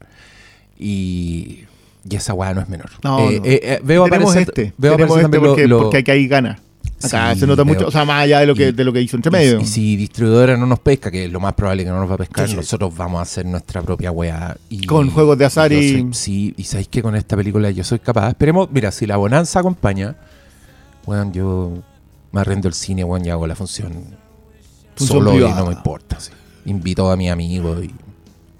Y 0.77 1.63
Y 2.09 2.15
esa 2.15 2.33
weá 2.33 2.53
no 2.53 2.61
es 2.61 2.69
menor. 2.69 2.89
No, 3.03 3.19
Eh, 3.29 3.39
no. 3.39 3.45
eh, 3.45 3.59
eh, 3.63 3.79
veo 3.83 4.03
Tenemos 4.05 4.31
aparecer, 4.31 4.49
este. 4.59 4.73
veo 4.77 4.91
Tenemos 4.93 5.17
aparecer 5.17 5.25
este 5.25 5.37
lo- 5.37 5.49
porque, 5.51 5.67
lo- 5.67 5.77
porque 5.83 5.97
hay 5.97 6.03
que 6.03 6.11
ahí 6.11 6.27
gana. 6.27 6.59
Acá 7.01 7.33
Sí, 7.33 7.41
se 7.41 7.47
nota 7.47 7.63
mucho, 7.65 7.79
veo. 7.79 7.87
o 7.89 7.91
sea, 7.91 8.05
más 8.05 8.23
allá 8.23 8.39
de 8.39 8.45
lo 8.45 8.55
que, 8.55 8.69
Y- 8.69 8.71
de 8.71 8.83
lo 8.83 8.93
que 8.93 9.01
hizo 9.01 9.15
entre 9.17 9.29
medio. 9.31 9.59
Y, 9.59 9.63
y 9.63 9.65
si 9.65 9.95
distribuidora 9.97 10.55
no 10.57 10.65
nos 10.65 10.79
pesca, 10.79 11.11
que 11.11 11.25
es 11.25 11.31
lo 11.31 11.39
más 11.41 11.53
probable 11.53 11.83
que 11.83 11.89
no 11.89 11.99
nos 11.99 12.09
va 12.09 12.15
a 12.15 12.17
pescar, 12.17 12.45
Sí, 12.45 12.51
sí. 12.51 12.57
nosotros 12.57 12.95
vamos 12.95 13.19
a 13.19 13.23
hacer 13.23 13.45
nuestra 13.45 13.81
propia 13.81 14.11
weá. 14.11 14.55
Y, 14.69 14.85
Con 14.85 15.09
juegos 15.11 15.37
de 15.37 15.45
azar 15.45 15.71
y- 15.73 15.91
soy- 15.91 16.13
sí, 16.13 16.53
y 16.57 16.63
sabéis 16.63 16.87
que 16.89 17.01
con 17.01 17.15
esta 17.15 17.35
película 17.35 17.71
yo 17.71 17.83
soy 17.83 17.99
capaz. 17.99 18.29
Esperemos, 18.29 18.69
mira, 18.71 18.91
si 18.91 19.05
la 19.05 19.17
bonanza 19.17 19.59
acompaña, 19.59 20.15
weón, 21.05 21.31
yo 21.33 21.73
me 22.31 22.41
arrendo 22.41 22.67
el 22.69 22.73
cine, 22.73 23.03
weón, 23.03 23.25
y 23.25 23.29
hago 23.29 23.47
la 23.47 23.55
función, 23.55 23.91
Función 24.95 25.19
solo 25.19 25.31
privada. 25.31 25.55
y 25.55 25.59
no 25.59 25.65
me 25.67 25.73
importa. 25.73 26.17
Invito 26.65 27.11
a 27.11 27.17
mis 27.17 27.29
amigos 27.31 27.83
y 27.83 27.93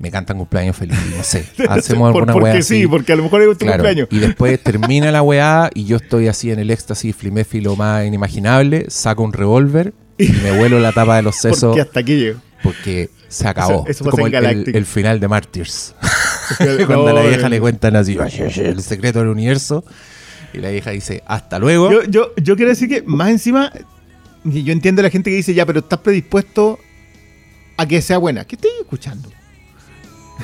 me 0.03 0.11
cantan 0.11 0.37
cumpleaños 0.37 0.75
feliz, 0.75 0.97
no 1.15 1.23
sé. 1.23 1.45
Hacemos 1.69 2.11
Por- 2.11 2.21
alguna 2.23 2.33
porque 2.33 2.43
weá 2.51 2.61
sí, 2.61 2.75
así. 2.79 2.87
porque 2.87 3.13
a 3.13 3.15
lo 3.15 3.23
mejor 3.23 3.41
es 3.41 3.57
tu 3.57 3.65
Claro, 3.65 3.77
cumpleaños. 3.83 4.07
Y 4.11 4.19
después 4.19 4.59
termina 4.63 5.11
la 5.11 5.21
weá 5.21 5.69
y 5.73 5.85
yo 5.85 5.95
estoy 5.95 6.27
así 6.27 6.51
en 6.51 6.59
el 6.59 6.69
éxtasis 6.71 7.15
fliméfilo 7.15 7.75
más 7.77 8.05
inimaginable, 8.05 8.85
saco 8.89 9.23
un 9.23 9.31
revólver 9.31 9.93
y 10.17 10.27
me 10.29 10.51
vuelo 10.57 10.79
la 10.79 10.91
tapa 10.91 11.15
de 11.15 11.21
los 11.21 11.35
sesos 11.41 11.61
Porque 11.69 11.81
hasta 11.81 12.01
aquí 12.01 12.15
llego. 12.17 12.39
porque 12.61 13.09
se 13.29 13.47
acabó. 13.47 13.83
Eso- 13.83 13.89
eso 13.91 14.03
pasa 14.03 14.11
Como 14.11 14.27
en 14.27 14.35
el, 14.35 14.43
el- 14.45 14.51
Galactic. 14.51 14.75
el 14.75 14.85
final 14.85 15.19
de 15.21 15.27
Martyrs. 15.29 15.95
Cuando 16.85 17.07
a 17.07 17.13
la 17.13 17.21
vieja 17.21 17.43
no, 17.43 17.49
le 17.49 17.59
cuentan 17.61 17.95
así 17.95 18.17
el 18.57 18.81
secreto 18.81 19.19
del 19.19 19.29
universo 19.29 19.85
y 20.53 20.57
la 20.57 20.69
vieja 20.69 20.91
dice 20.91 21.23
hasta 21.25 21.57
luego. 21.59 21.89
Yo, 21.91 22.03
yo, 22.03 22.31
yo 22.35 22.55
quiero 22.57 22.69
decir 22.69 22.89
que 22.89 23.01
más 23.03 23.29
encima, 23.29 23.71
yo 24.43 24.73
entiendo 24.73 24.99
a 25.01 25.03
la 25.03 25.09
gente 25.09 25.29
que 25.31 25.37
dice, 25.37 25.53
ya, 25.53 25.65
pero 25.65 25.79
estás 25.79 25.99
predispuesto 25.99 26.77
a 27.77 27.87
que 27.87 28.01
sea 28.01 28.17
buena. 28.19 28.43
¿Qué 28.45 28.55
estoy 28.55 28.69
escuchando? 28.81 29.29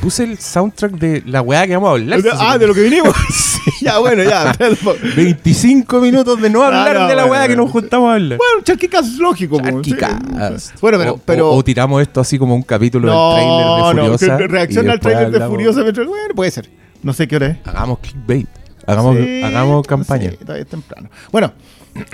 Puse 0.02 0.24
el 0.24 0.38
soundtrack 0.40 0.94
de 0.94 1.24
la 1.26 1.42
weá 1.42 1.68
que 1.68 1.74
vamos 1.76 1.90
a 1.90 1.92
hablar. 1.94 2.20
ah, 2.40 2.58
de 2.58 2.68
lo 2.68 2.74
que 2.74 2.84
vinimos. 2.84 3.14
ya, 3.82 3.98
bueno, 4.00 4.24
ya. 4.24 4.52
espérate 4.52 4.78
un 4.80 4.86
poco. 4.94 4.98
25 5.16 6.00
minutos 6.00 6.42
de 6.42 6.50
no 6.50 6.64
hablar 6.64 6.96
Ah, 6.96 7.00
no, 7.02 7.08
de 7.10 7.16
la 7.16 7.24
bueno, 7.26 7.32
weá 7.42 7.48
que 7.50 7.56
nos 7.58 7.70
juntamos 7.70 8.10
a 8.10 8.14
hablar. 8.14 8.38
Bueno, 8.38 8.64
charquicas 8.64 9.06
es 9.06 9.18
lógico. 9.18 9.58
po. 9.58 9.64
Charquicas. 9.66 10.64
Sí. 10.64 10.72
Bueno, 10.80 10.98
pero... 11.00 11.14
O- 11.14 11.18
pero 11.18 11.50
o, 11.52 11.56
o 11.58 11.64
tiramos 11.64 12.02
esto 12.02 12.22
así 12.22 12.40
como 12.40 12.56
un 12.56 12.64
capítulo 12.64 13.08
no, 13.08 13.36
del 13.36 13.44
trailer 13.44 13.66
de 13.66 13.72
no, 13.72 14.18
Furiosa. 14.18 14.38
que 14.38 14.44
y 14.44 14.48
reacciona 14.48 14.92
al 14.94 15.00
trailer 15.02 15.32
de 15.32 15.46
Furiosa. 15.48 15.82
Bueno, 15.84 16.34
puede 16.34 16.52
ser. 16.52 16.70
No 17.04 17.12
sé 17.14 17.28
qué 17.28 17.36
hora 17.36 17.48
es. 17.48 17.58
Hagamos 17.68 18.00
clickbait. 18.00 18.48
Hagamos, 18.88 19.18
Sí, 19.18 19.42
hagamos 19.44 19.86
campaña. 19.86 20.32
sí, 20.32 20.38
todavía 20.38 20.64
es 20.64 20.70
temprano. 20.70 21.10
Bueno, 21.32 21.52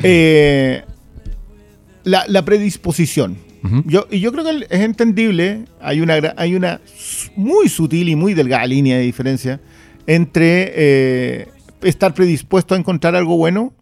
eh, 0.03 0.83
la, 2.03 2.25
la 2.27 2.43
predisposición. 2.43 3.37
Yo, 3.85 4.07
y 4.11 4.19
yo 4.19 4.31
creo 4.31 4.43
que 4.43 4.67
es 4.69 4.81
entendible. 4.81 5.65
Hay 5.81 6.01
una, 6.01 6.15
hay 6.37 6.55
una 6.55 6.81
muy 7.35 7.67
sutil 7.69 8.09
y 8.09 8.15
muy 8.15 8.33
delgada 8.33 8.65
línea 8.67 8.97
de 8.97 9.03
diferencia 9.03 9.59
entre 10.07 10.71
eh, 10.75 11.47
estar 11.81 12.13
predispuesto 12.13 12.75
a 12.75 12.77
encontrar 12.77 13.15
algo 13.15 13.37
bueno 13.37 13.73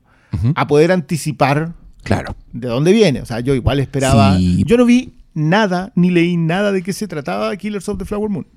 a 0.56 0.68
poder 0.68 0.92
anticipar 0.92 1.74
Claro. 2.04 2.36
de 2.52 2.68
dónde 2.68 2.92
viene. 2.92 3.22
O 3.22 3.26
sea, 3.26 3.40
yo 3.40 3.54
igual 3.56 3.80
esperaba. 3.80 4.38
Sí. 4.38 4.64
Yo 4.66 4.78
no 4.78 4.86
vi 4.86 5.14
nada 5.34 5.92
ni 5.96 6.12
leí 6.12 6.36
nada 6.38 6.72
de 6.72 6.82
qué 6.82 6.92
se 6.94 7.08
trataba 7.08 7.50
de 7.52 7.58
Killers 7.58 7.88
of 7.90 7.98
the 7.98 8.06
Flower 8.06 8.30
Moon. 8.30 8.48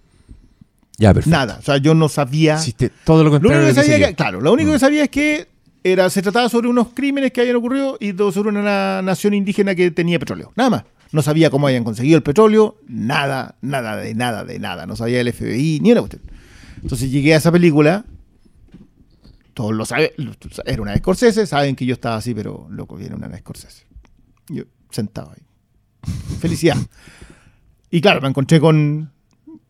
Ya, 0.99 1.13
perfecto. 1.13 1.37
Nada. 1.37 1.57
O 1.59 1.63
sea, 1.63 1.77
yo 1.77 1.95
no 1.95 2.09
sabía. 2.09 2.57
Hiciste 2.57 2.91
todo 3.05 3.19
lo 3.19 3.25
Lo 3.25 3.31
contrario. 3.33 3.59
único 3.59 3.75
que 3.75 3.81
lo 3.81 3.87
sabía 3.93 4.09
que, 4.09 4.15
claro, 4.15 4.41
lo 4.41 4.53
único 4.53 4.71
Mm. 4.71 4.73
que 4.73 4.79
sabía 4.79 5.03
es 5.05 5.11
que 5.11 5.47
era, 5.85 6.09
se 6.11 6.23
trataba 6.23 6.49
sobre 6.49 6.69
unos 6.69 6.89
crímenes 6.95 7.31
que 7.33 7.41
habían 7.43 7.57
ocurrido 7.57 7.97
y 8.01 8.13
sobre 8.33 8.49
una 8.49 9.03
nación 9.03 9.35
indígena 9.35 9.75
que 9.75 9.91
tenía 9.91 10.19
petróleo. 10.19 10.53
Nada 10.57 10.71
más. 10.71 10.85
No 11.13 11.23
sabía 11.23 11.51
cómo 11.51 11.67
habían 11.67 11.85
conseguido 11.85 12.17
el 12.17 12.23
petróleo, 12.23 12.77
nada, 12.89 13.57
nada 13.61 13.97
de 13.97 14.15
nada 14.15 14.45
de 14.45 14.59
nada. 14.59 14.87
No 14.87 14.97
sabía 14.97 15.21
el 15.21 15.33
FBI 15.33 15.81
ni 15.81 15.93
una 15.93 16.01
cuestión. 16.01 16.23
Entonces 16.83 17.11
llegué 17.11 17.35
a 17.35 17.39
esa 17.39 17.53
película. 17.53 18.05
Todos 19.55 19.73
lo 19.75 19.87
saben. 19.87 20.11
Era 20.67 20.83
una 20.83 20.93
de 20.93 20.99
Scorsese. 20.99 21.47
Saben 21.47 21.77
que 21.77 21.87
yo 21.87 21.95
estaba 21.95 22.17
así, 22.17 22.35
pero 22.35 22.67
loco, 22.71 22.97
viene 22.97 23.15
una 23.15 23.29
de 23.29 23.39
Scorsese. 23.39 23.87
Yo 24.49 24.65
sentado 24.91 25.33
ahí. 25.33 25.43
Felicidad. 26.41 26.77
Y 27.91 28.01
claro, 28.01 28.21
me 28.21 28.29
encontré 28.29 28.61
con. 28.61 29.11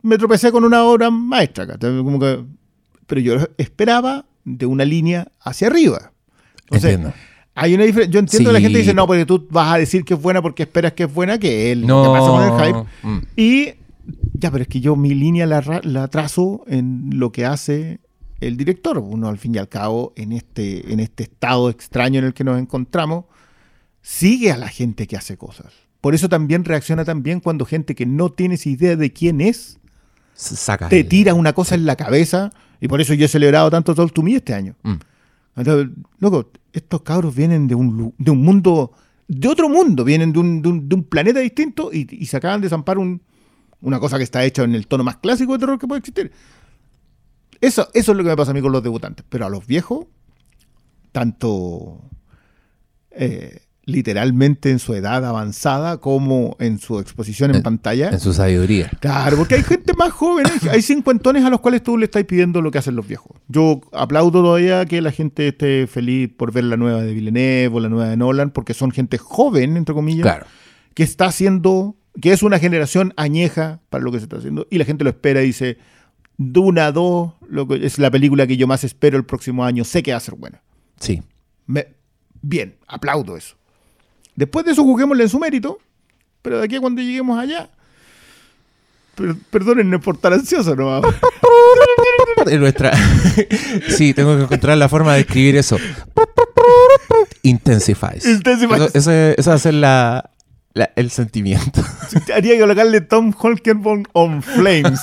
Me 0.03 0.19
tropecé 0.19 0.51
con 0.51 0.65
una 0.65 0.83
obra 0.85 1.11
maestra. 1.11 1.79
Como 1.79 2.19
que, 2.19 2.45
pero 3.07 3.21
yo 3.21 3.37
esperaba 3.59 4.27
de 4.45 4.67
una 4.67 4.85
línea 4.85 5.29
hacia 5.41 5.69
arriba. 5.69 6.13
Entonces, 6.63 6.95
Entiendo. 6.95 7.15
Hay 7.57 7.75
una 7.75 7.85
diferencia. 7.85 8.13
Yo 8.13 8.21
entiendo 8.21 8.51
que 8.51 8.53
la 8.53 8.59
Sí. 8.61 8.65
gente 8.65 8.79
dice, 8.79 8.95
no, 8.95 9.07
porque 9.07 9.27
tú 9.27 9.47
vas 9.51 9.75
a 9.75 9.79
decir 9.79 10.05
que 10.05 10.15
es 10.15 10.23
buena 10.23 10.41
porque 10.43 10.63
esperas 10.63 10.93
que 10.93 11.03
es 11.05 11.13
buena, 11.13 11.39
que 11.39 11.75
lo 11.75 11.87
No. 11.87 12.13
pasa 12.13 12.27
con 12.29 12.45
el 12.61 12.67
hype. 12.67 12.89
Mm. 13.03 13.19
Y 13.37 13.69
ya, 14.35 14.51
pero 14.51 14.63
es 14.63 14.69
que 14.69 14.81
yo 14.81 14.95
mi 14.95 15.15
línea 15.15 15.47
la, 15.47 15.81
la 15.83 16.07
trazo 16.09 16.63
en 16.69 17.11
lo 17.19 17.33
que 17.33 17.45
hace 17.47 17.99
el 18.41 18.57
director. 18.57 18.99
Uno, 18.99 19.29
al 19.29 19.39
fin 19.39 19.55
y 19.55 19.59
al 19.59 19.69
cabo, 19.69 20.13
en 20.17 20.33
este, 20.33 20.93
en 20.93 21.01
este 21.01 21.23
estado 21.25 21.71
extraño 21.71 22.19
en 22.21 22.27
el 22.27 22.35
que 22.35 22.45
nos 22.45 22.59
encontramos, 22.61 23.25
sigue 24.03 24.53
a 24.53 24.57
la 24.59 24.69
gente 24.69 25.07
que 25.07 25.17
hace 25.17 25.37
cosas. 25.37 25.73
Por 26.01 26.15
eso 26.15 26.29
también 26.29 26.65
reacciona 26.65 27.05
tan 27.05 27.23
bien 27.23 27.41
cuando 27.41 27.65
gente 27.65 27.95
que 27.95 28.07
no 28.07 28.31
tienes 28.31 28.67
idea 28.67 28.95
de 28.95 29.13
quién 29.13 29.41
es, 29.41 29.79
Saca. 30.35 30.89
te 30.89 31.01
el- 31.01 31.09
tira 31.09 31.35
una 31.35 31.53
cosa 31.55 31.75
en 31.75 31.87
la 31.87 31.97
cabeza. 31.97 32.53
Y 32.81 32.89
por 32.89 33.01
eso 33.01 33.15
yo 33.15 33.25
he 33.25 33.29
celebrado 33.29 33.71
tanto 33.71 33.95
Talk 33.95 34.13
to 34.13 34.23
Me 34.23 34.35
este 34.35 34.53
año. 34.55 34.75
Mm. 34.83 34.93
Loco, 36.19 36.51
estos 36.73 37.03
cabros 37.03 37.35
vienen 37.35 37.67
de 37.67 37.75
un, 37.75 38.15
de 38.19 38.31
un 38.31 38.43
mundo, 38.43 38.93
de 39.29 39.49
otro 39.49 39.69
mundo, 39.69 40.05
vienen 40.05 40.33
de 40.33 40.39
un, 40.39 40.63
de 40.63 40.95
un- 40.95 41.05
planeta 41.05 41.41
distinto 41.41 41.91
y, 41.93 42.07
y 42.11 42.27
se 42.27 42.37
acaban 42.37 42.61
de 42.61 42.69
zampar 42.69 42.99
un- 42.99 43.23
una 43.81 43.99
cosa 43.99 44.19
que 44.19 44.25
está 44.25 44.45
hecha 44.45 44.65
en 44.65 44.75
el 44.75 44.87
tono 44.87 45.03
más 45.05 45.17
clásico 45.17 45.53
de 45.55 45.59
terror 45.59 45.79
que 45.79 45.87
puede 45.87 46.01
existir. 46.01 46.31
Eso, 47.61 47.89
eso 47.95 48.13
es 48.13 48.19
lo 48.19 48.23
que 48.23 48.31
me 48.31 48.37
pasa 48.37 48.51
a 48.51 48.55
mí 48.55 48.61
con 48.61 48.73
los 48.73 48.83
debutantes. 48.83 49.25
Pero 49.29 49.47
a 49.47 49.49
los 49.51 49.67
viejos, 49.67 50.07
tanto 51.13 52.03
eh, 53.11 53.63
literalmente 53.87 54.71
en 54.71 54.81
su 54.81 54.95
edad 54.95 55.25
avanzada 55.25 55.99
como 55.99 56.57
en 56.59 56.79
su 56.81 56.99
exposición 56.99 57.51
en 57.51 57.57
En- 57.59 57.63
pantalla. 57.63 58.11
En 58.11 58.19
su 58.21 58.33
sabiduría. 58.35 58.91
Claro, 59.01 59.37
porque 59.37 59.55
hay 59.55 59.63
gente 59.63 59.95
más 59.95 60.11
joven, 60.13 60.45
hay- 60.71 60.83
cincuentones 60.83 61.45
a 61.45 61.51
los 61.51 61.61
cuales 61.61 61.83
tú 61.85 61.97
le 61.97 62.07
estás 62.07 62.25
pidiendo 62.25 62.61
lo 62.63 62.71
que 62.73 62.79
hacen 62.79 62.97
los 62.97 63.07
viejos. 63.07 63.37
Yo 63.49 63.81
aplaudo 63.93 64.43
todavía 64.43 64.85
que 64.87 65.01
la 65.01 65.13
gente 65.13 65.49
esté 65.49 65.87
feliz 65.87 66.29
por 66.37 66.53
ver 66.53 66.65
la 66.65 66.77
nueva 66.77 67.01
de 67.03 67.15
Villeneuve 67.15 67.77
o 67.77 67.81
la 67.81 67.89
nueva 67.89 68.09
de 68.11 68.17
Nolan, 68.17 68.51
porque 68.51 68.75
son 68.75 68.91
gente 68.91 69.19
joven, 69.19 69.77
entre 69.77 69.95
comillas, 69.95 70.23
Claro. 70.23 70.47
que 70.95 71.05
está 71.05 71.27
haciendo, 71.27 71.97
que 72.21 72.33
es 72.33 72.43
una 72.43 72.59
generación 72.59 73.15
añeja 73.17 73.81
para 73.89 74.03
lo 74.03 74.11
que 74.11 74.19
se 74.19 74.25
está 74.25 74.39
haciendo, 74.39 74.67
y 74.69 74.79
la 74.79 74.85
gente 74.85 75.05
lo 75.05 75.11
espera 75.11 75.43
y 75.43 75.47
dice, 75.47 75.79
Duna 76.39 76.91
2 76.93 77.33
lo 77.49 77.67
que- 77.69 77.87
es 77.87 77.99
la 77.99 78.11
película 78.11 78.47
que 78.49 78.57
yo 78.57 78.67
más 78.67 78.83
espero 78.85 79.17
el 79.17 79.25
próximo 79.25 79.65
año, 79.65 79.85
sé 79.85 80.03
que 80.03 80.11
va 80.11 80.17
a 80.19 80.21
ser 80.21 80.35
buena. 80.35 80.61
Sí. 81.01 81.23
Me- 81.67 81.95
bien, 82.43 82.77
aplaudo 82.89 83.37
eso. 83.37 83.57
Después 84.37 84.65
de 84.67 84.73
eso 84.73 84.83
juguémosle 84.85 85.25
en 85.25 85.29
su 85.31 85.39
mérito, 85.39 85.79
pero 86.43 86.59
de 86.59 86.65
aquí 86.67 86.77
a 86.77 86.81
cuando 86.81 87.01
lleguemos 87.03 87.39
allá, 87.39 87.69
per- 89.15 89.35
perdónenme 89.51 89.99
por 89.99 90.17
estar 90.17 90.33
ansioso, 90.33 90.77
¿no? 90.77 91.01
Nuestra... 92.59 92.93
sí, 93.89 94.13
tengo 94.15 94.37
que 94.37 94.43
encontrar 94.45 94.77
la 94.79 94.89
forma 94.89 95.15
de 95.15 95.21
escribir 95.21 95.57
eso. 95.57 95.77
Intensifies. 97.43 98.27
Intensifies. 98.27 98.81
Eso, 98.81 98.91
eso 98.99 99.11
es- 99.13 99.39
eso 99.39 99.51
va 99.51 99.57
a 99.57 99.59
ser 99.59 99.75
la, 99.75 100.31
la- 100.75 100.91
el 100.97 101.11
sentimiento. 101.11 101.83
Haría 102.35 102.55
que 102.55 102.61
colocarle 102.61 103.01
Tom 103.01 103.33
Holkenborn 103.37 104.07
on 104.13 104.43
Flames. 104.43 105.01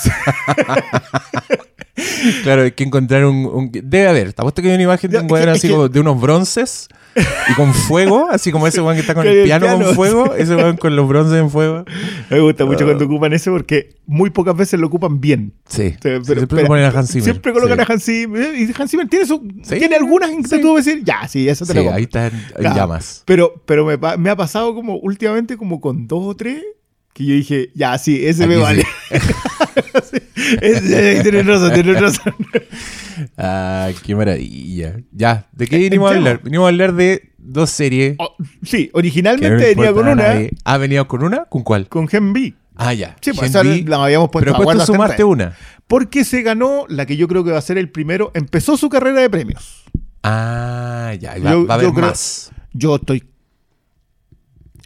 claro, 2.43 2.63
hay 2.63 2.71
que 2.71 2.83
encontrar 2.83 3.25
un, 3.25 3.45
un- 3.45 3.71
Debe 3.71 4.07
haber. 4.07 4.33
Te 4.33 4.41
apuesto 4.41 4.61
que 4.61 4.69
hay 4.69 4.75
una 4.75 4.83
imagen 4.83 5.09
de 5.11 5.19
un 5.19 5.37
es 5.37 5.47
así 5.47 5.69
como 5.69 5.89
de 5.89 5.99
unos 5.99 6.19
bronces 6.21 6.87
y 7.49 7.53
con 7.53 7.73
fuego, 7.73 8.27
así 8.31 8.51
como 8.51 8.65
ese 8.67 8.81
weón 8.81 8.95
que 8.95 9.01
está 9.01 9.13
con 9.13 9.27
el 9.27 9.37
el 9.39 9.43
piano, 9.45 9.65
piano, 9.67 9.85
con 9.85 9.95
fuego, 9.95 10.33
ese 10.37 10.55
weón 10.55 10.77
con 10.77 10.95
los 10.95 11.07
bronces 11.07 11.39
en 11.39 11.49
fuego. 11.49 11.85
Me 12.29 12.39
gusta 12.39 12.65
mucho 12.65 12.85
cuando 12.85 13.05
ocupan 13.05 13.33
ese 13.33 13.51
porque 13.51 13.95
muy 14.05 14.29
pocas 14.31 14.55
veces 14.55 14.79
lo 14.79 14.87
ocupan 14.87 15.21
bien. 15.21 15.53
Sí. 15.67 15.95
Pero- 16.01 16.23
siempre 16.23 16.47
pero- 16.57 16.67
ponen 16.67 16.85
a 16.85 16.89
Hans 16.89 17.09
Zimmer. 17.11 17.23
Siempre 17.23 17.53
colocan 17.53 17.77
Sí. 17.77 17.85
a 17.87 17.93
Hans 17.93 18.03
Zimmer. 18.05 18.55
Y 18.59 18.73
Hans 18.77 18.91
Zimmer 18.91 19.07
tiene, 19.07 19.25
su, 19.25 19.41
Sí, 19.63 19.77
tiene 19.77 19.95
algunas 19.95 20.29
en 20.31 20.43
que 20.43 20.49
sí. 20.49 20.61
tú 20.61 20.75
decir, 20.75 21.03
ya, 21.03 21.27
sí, 21.27 21.47
eso 21.47 21.65
te 21.65 21.73
lo 21.73 21.81
compro. 21.81 21.97
ahí 21.97 22.03
está 22.03 22.27
en, 22.27 22.43
Claro. 22.57 22.75
llamas. 22.75 23.23
Pero, 23.25 23.61
pero 23.65 23.85
me, 23.85 24.29
ha 24.29 24.35
pasado 24.35 24.73
como 24.73 24.95
últimamente 24.97 25.57
como 25.57 25.79
con 25.81 26.07
dos 26.07 26.23
o 26.25 26.35
tres 26.35 26.63
que 27.13 27.25
yo 27.25 27.35
dije, 27.35 27.69
ya, 27.75 27.95
sí, 27.99 28.25
ese 28.25 28.47
me 28.47 28.57
vale. 28.57 28.83
sí. 30.11 30.17
Tienes 30.33 31.45
razón, 31.45 31.73
tienes 31.73 32.01
razón. 32.01 32.33
Ah, 33.37 33.91
qué 34.03 34.15
maravilla. 34.15 34.95
Ya, 35.11 35.47
¿de 35.51 35.67
qué 35.67 35.77
vinimos 35.77 36.11
a 36.11 36.15
hablar? 36.15 36.41
Vinimos 36.43 36.65
a 36.65 36.69
hablar 36.69 36.93
de 36.93 37.31
dos 37.37 37.69
series. 37.69 38.15
Oh, 38.19 38.35
sí, 38.63 38.89
no 38.93 38.97
originalmente 38.99 39.75
venía 39.75 39.93
con 39.93 40.07
una, 40.07 40.15
nadie. 40.15 40.51
Ah, 40.63 40.77
venía 40.77 41.03
con 41.03 41.23
una? 41.23 41.45
¿Con 41.45 41.63
cuál? 41.63 41.87
con 41.87 42.07
Gen 42.07 42.33
B. 42.33 42.53
Ah, 42.75 42.93
ya. 42.93 43.15
Sí, 43.21 43.31
pues 43.33 43.49
esa 43.51 43.63
la 43.63 44.03
habíamos 44.03 44.29
puesto 44.31 44.51
Pero 44.51 44.71
tú 44.71 44.79
sumaste 44.79 45.23
una. 45.23 45.55
Porque 45.87 46.23
se 46.23 46.41
ganó 46.41 46.85
la 46.89 47.05
que 47.05 47.17
yo 47.17 47.27
creo 47.27 47.43
que 47.43 47.51
va 47.51 47.59
a 47.59 47.61
ser 47.61 47.77
el 47.77 47.89
primero. 47.89 48.31
Empezó 48.33 48.77
su 48.77 48.89
carrera 48.89 49.21
de 49.21 49.29
premios. 49.29 49.83
Ah, 50.23 51.13
ya. 51.19 51.33
Va, 51.37 51.51
Yo- 51.51 51.67
va 51.67 51.73
a 51.73 51.75
haber 51.75 51.87
yo 51.87 51.93
creo- 51.93 52.07
más. 52.07 52.51
Yo 52.73 52.95
estoy 52.95 53.23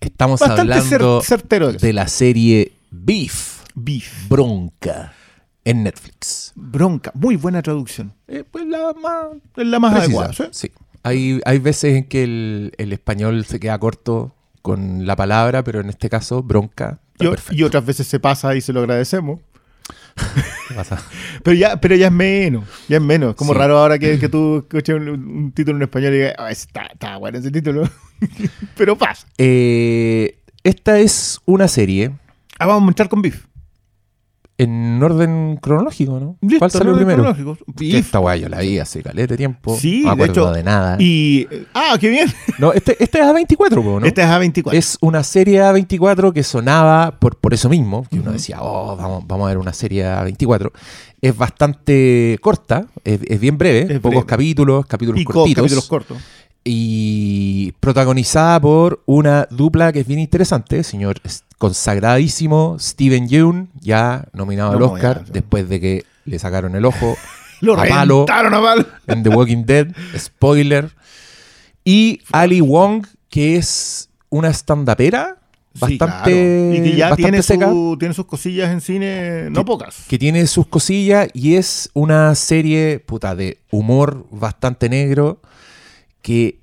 Estamos 0.02 0.42
hablando 0.42 1.22
certero 1.22 1.72
de 1.72 1.78
de 1.80 1.94
la 1.94 2.08
serie 2.08 2.74
Beef. 2.92 3.62
Beef. 3.74 4.28
Bronca. 4.30 5.14
En 5.70 5.84
Netflix. 5.84 6.54
Bronca, 6.56 7.12
muy 7.14 7.36
buena 7.36 7.62
traducción. 7.62 8.14
Eh, 8.28 8.44
pues 8.50 8.66
la 8.66 8.94
más 9.02 9.26
Es 9.56 9.68
la 9.68 9.80
más 9.80 9.92
precisa, 9.94 10.22
adecuada. 10.22 10.34
¿sí? 10.34 10.44
sí. 10.52 10.72
Hay, 11.04 11.40
hay 11.46 11.60
veces 11.60 11.96
en 11.98 12.04
que 12.06 12.24
el, 12.24 12.74
el 12.78 12.94
español 12.94 13.46
se 13.46 13.60
queda 13.60 13.78
corto 13.80 14.34
con 14.62 15.06
la 15.06 15.16
palabra, 15.16 15.64
pero 15.64 15.80
en 15.82 15.90
este 15.90 16.10
caso, 16.10 16.44
bronca. 16.44 17.00
Y, 17.52 17.64
otras 17.64 17.86
veces 17.86 18.08
se 18.08 18.20
pasa 18.20 18.56
y 18.56 18.62
se 18.62 18.74
lo 18.74 18.82
agradecemos. 18.82 19.40
¿Qué 20.68 20.74
pasa? 20.76 21.02
Pero 21.44 21.56
ya, 21.56 21.80
pero 21.80 21.96
ya 21.96 22.08
es 22.08 22.12
menos, 22.12 22.66
ya 22.90 22.98
es 22.98 23.04
menos. 23.04 23.36
Como 23.36 23.54
Sí. 23.54 23.60
raro 23.60 23.78
ahora 23.78 23.98
que, 24.00 24.20
que 24.20 24.28
tú 24.28 24.58
escuches 24.58 24.96
un, 24.96 25.08
un 25.10 25.52
título 25.54 25.78
en 25.78 25.84
español 25.84 26.14
y 26.14 26.18
digas, 26.18 26.34
"Ah, 26.38 26.52
está, 26.52 26.88
está 26.88 27.18
bueno 27.18 27.38
ese 27.38 27.52
título. 27.52 27.88
pero 28.78 28.98
pasa. 28.98 29.28
Eh, 29.38 30.40
esta 30.64 31.00
es 31.00 31.40
una 31.46 31.68
serie 31.68 32.12
Ah, 32.60 32.66
vamos 32.66 32.88
a 32.88 32.92
entrar 32.92 33.08
con 33.08 33.22
Beef. 33.22 33.46
En 34.60 35.02
orden 35.04 35.58
cronológico, 35.62 36.20
¿no? 36.20 36.38
Listo, 36.42 36.58
¿Cuál 36.60 36.72
salió 36.72 36.96
primero? 36.96 37.36
Esta 37.80 38.20
weá 38.20 38.36
yo 38.38 38.50
la 38.50 38.60
vi 38.60 38.80
hace 38.80 39.04
caleta 39.04 39.34
de 39.34 39.38
tiempo. 39.38 39.78
Sí, 39.78 40.02
no 40.04 40.10
me 40.16 40.16
de 40.18 40.24
acuerdo 40.24 40.50
hecho. 40.50 40.52
de 40.54 40.64
nada. 40.64 40.96
Y. 41.00 41.48
Ah, 41.74 41.96
qué 42.00 42.10
bien. 42.10 42.28
No, 42.58 42.74
este, 42.74 42.98
este 43.04 43.20
es 43.20 43.26
A24, 43.26 43.84
po, 43.84 44.00
¿no? 44.00 44.06
Esta 44.08 44.24
es 44.24 44.30
A24. 44.30 44.74
Es 44.74 44.98
una 45.02 45.22
serie 45.24 45.62
A24 45.62 46.34
que 46.34 46.42
sonaba 46.42 47.20
por, 47.20 47.36
por 47.38 47.54
eso 47.54 47.70
mismo, 47.70 48.04
que 48.10 48.20
uno 48.20 48.32
decía, 48.32 48.58
oh, 48.62 48.96
vamos, 48.98 49.26
vamos 49.28 49.46
a 49.46 49.50
ver 49.50 49.60
una 49.60 49.74
serie 49.74 50.06
A24. 50.08 50.72
Es 51.22 51.38
bastante 51.38 52.40
corta, 52.42 52.88
es, 53.04 53.20
es 53.28 53.40
bien 53.40 53.60
breve, 53.60 53.82
Es 53.82 54.00
pocos 54.00 54.10
breve. 54.12 54.26
capítulos, 54.26 54.86
capítulos 54.88 55.20
Pico, 55.20 55.34
cortitos. 55.34 55.62
capítulos 55.64 55.88
cortos. 55.88 56.18
Y 56.70 57.74
protagonizada 57.80 58.60
por 58.60 59.02
una 59.06 59.48
dupla 59.50 59.94
que 59.94 60.02
es 60.02 60.08
bien 60.08 60.20
interesante, 60.20 60.84
señor 60.84 61.22
consagradísimo 61.58 62.78
Steven 62.80 63.28
Yeun, 63.28 63.70
ya 63.80 64.26
nominado 64.34 64.72
al 64.74 64.82
Oscar, 64.82 65.24
ya, 65.26 65.32
después 65.34 65.68
de 65.70 65.80
que 65.80 66.06
le 66.26 66.38
sacaron 66.40 66.76
el 66.76 66.86
ojo 66.86 67.16
Lo 67.62 67.74
a 67.74 67.86
palo 67.86 68.26
reventaron 68.28 68.54
a 68.54 68.62
palo. 68.62 68.86
en 69.08 69.24
The 69.24 69.30
Walking 69.30 69.64
Dead, 69.66 69.88
spoiler. 70.18 70.92
Y 71.84 72.22
Ali 72.32 72.62
Wong, 72.62 73.08
que 73.30 73.56
es 73.56 74.10
una 74.30 74.50
estandapera 74.50 75.38
Sí, 75.74 75.80
bastante, 75.98 76.32
claro. 76.32 76.74
Y 76.74 76.84
que 76.84 76.96
ya 76.98 77.10
bastante 77.10 77.24
tiene, 77.24 77.44
seca, 77.44 77.70
su- 77.70 77.96
tiene 78.00 78.14
sus 78.16 78.26
cosillas 78.26 78.72
en 78.72 78.82
cine, 78.82 79.50
no 79.52 79.64
pocas. 79.64 80.06
que 80.08 80.18
tiene 80.18 80.48
sus 80.48 80.66
cosillas 80.68 81.30
y 81.36 81.54
es 81.56 81.90
una 81.94 82.34
serie 82.34 83.00
puta 83.00 83.36
de 83.36 83.60
humor 83.70 84.26
bastante 84.32 84.90
negro 84.90 85.40
que 86.22 86.60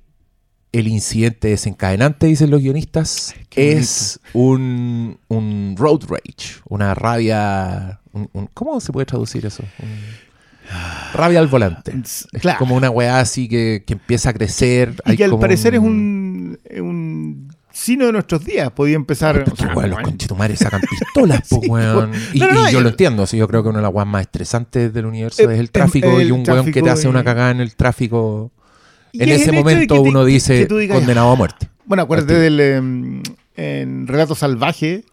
el 0.71 0.87
incidente 0.89 1.47
desencadenante, 1.49 2.25
dicen 2.27 2.49
los 2.51 2.61
guionistas, 2.61 3.33
es 3.55 4.19
un, 4.33 5.17
un 5.29 5.75
road 5.77 6.01
rage, 6.09 6.59
una 6.67 6.93
rabia... 6.93 8.01
un- 8.11 8.29
un- 8.33 8.47
¿Cómo 8.53 8.79
se 8.81 8.91
puede 8.91 9.05
traducir 9.05 9.45
eso? 9.45 9.63
Rabia 11.13 11.39
al 11.39 11.47
volante. 11.47 11.93
Es 12.03 12.27
Claro. 12.41 12.59
como 12.59 12.75
una 12.75 12.89
weá 12.89 13.19
así 13.19 13.47
que, 13.47 13.83
que 13.85 13.93
empieza 13.93 14.31
a 14.31 14.33
crecer. 14.33 14.95
Y 15.05 15.11
hay 15.11 15.17
que 15.17 15.23
al 15.25 15.39
parecer 15.39 15.75
es 15.75 15.79
un, 15.81 16.59
es 16.65 16.81
un 16.81 17.55
signo 17.71 18.07
de 18.07 18.11
nuestros 18.11 18.43
días. 18.43 18.71
Podía 18.71 18.95
empezar. 18.95 19.45
O 19.49 19.55
sea, 19.55 19.73
los 19.87 19.99
conchetumares 20.01 20.59
sacan 20.59 20.81
pistolas, 20.81 21.41
po, 21.49 21.61
Sí, 21.61 21.69
weón. 21.69 22.11
Y, 22.33 22.39
No, 22.39 22.47
no, 22.47 22.51
y 22.51 22.63
no, 22.63 22.69
yo 22.71 22.81
lo 22.81 22.89
entiendo, 22.89 23.25
sí, 23.27 23.37
yo 23.37 23.47
creo 23.47 23.61
que 23.63 23.69
una 23.69 23.77
de 23.79 23.83
las 23.83 23.93
weas 23.93 24.07
más 24.07 24.21
estresantes 24.23 24.91
del 24.91 25.05
universo 25.05 25.43
Eh, 25.49 25.53
es 25.53 25.59
el 25.59 25.69
tráfico 25.71 26.19
el 26.19 26.27
y 26.27 26.31
un 26.31 26.43
weón 26.45 26.65
que 26.65 26.71
te 26.73 26.81
tráfico 26.81 26.89
hace 26.91 27.07
una 27.07 27.23
cagada 27.23 27.51
en 27.51 27.61
el 27.61 27.75
tráfico. 27.75 28.51
En 29.19 29.29
ese 29.29 29.51
momento 29.51 29.95
te- 29.95 29.99
uno 29.99 30.25
dice 30.25 30.65
digas, 30.65 30.97
condenado 30.97 31.31
a 31.31 31.35
muerte. 31.35 31.69
Bueno, 31.85 32.03
acuérdate 32.03 32.33
del. 32.35 32.59
em, 32.59 33.23
en 33.57 34.07
Relato 34.07 34.35
Salvaje, 34.35 35.05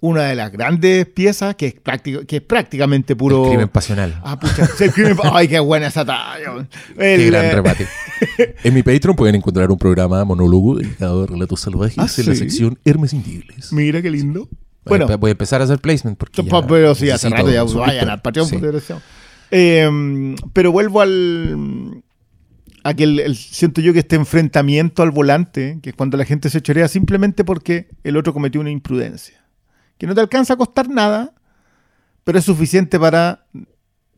una 0.00 0.22
de 0.24 0.34
las 0.34 0.50
grandes 0.50 1.04
piezas 1.06 1.54
que 1.56 1.66
es, 1.66 1.74
práctico, 1.74 2.24
que 2.26 2.36
es 2.36 2.42
prácticamente 2.42 3.14
puro. 3.16 3.44
El 3.44 3.50
crimen 3.50 3.68
pasional. 3.68 4.18
Ah, 4.24 4.38
pucha, 4.40 4.64
es 4.64 4.80
el 4.80 4.92
crimen. 4.92 5.16
Ay, 5.24 5.46
qué 5.48 5.58
buena 5.60 5.88
esa 5.88 6.04
talla. 6.04 6.66
Qué 6.96 7.26
gran 7.26 7.44
eh, 7.46 7.52
remate. 7.52 7.86
En 8.64 8.74
mi 8.74 8.82
Patreon 8.82 9.16
pueden 9.16 9.34
encontrar 9.34 9.70
un 9.70 9.78
programa 9.78 10.24
monólogo 10.24 10.76
dedicado 10.76 11.24
a 11.24 11.26
relatos 11.26 11.60
salvajes 11.60 11.98
¿Ah, 11.98 12.06
en 12.20 12.26
la 12.28 12.34
sección 12.34 12.78
Hermes 12.84 13.12
Indibles. 13.12 13.72
Mira 13.72 14.00
qué 14.02 14.10
lindo. 14.10 14.48
Bueno, 14.84 15.04
Bueno, 15.06 15.18
voy 15.18 15.28
a 15.28 15.32
empezar 15.32 15.60
a 15.60 15.64
hacer 15.64 15.78
placement 15.78 16.16
porque. 16.18 16.42
ya 16.42 16.66
pero 16.66 16.94
sí, 16.94 17.10
hace 17.10 17.28
rato 17.28 17.50
ya 17.50 17.64
vayan 17.64 18.08
al 18.08 18.22
Patreon. 18.22 18.48
Sí. 18.48 18.58
Eh, 19.50 20.34
pero 20.54 20.72
vuelvo 20.72 21.00
al. 21.02 22.02
A 22.82 22.94
que 22.94 23.04
el- 23.04 23.20
el- 23.20 23.36
siento 23.36 23.80
yo 23.80 23.92
que 23.92 23.98
este 24.00 24.16
enfrentamiento 24.16 25.02
al 25.02 25.10
volante, 25.10 25.78
que 25.82 25.90
es 25.90 25.96
cuando 25.96 26.16
la 26.16 26.24
gente 26.24 26.48
se 26.50 26.60
chorea 26.62 26.88
simplemente 26.88 27.44
porque 27.44 27.88
el 28.04 28.16
otro 28.16 28.32
cometió 28.32 28.60
una 28.60 28.70
imprudencia. 28.70 29.44
Que 29.98 30.06
no 30.06 30.14
te 30.14 30.20
alcanza 30.22 30.54
a 30.54 30.56
costar 30.56 30.88
nada, 30.88 31.34
pero 32.24 32.38
es 32.38 32.44
suficiente 32.44 32.98
para 32.98 33.44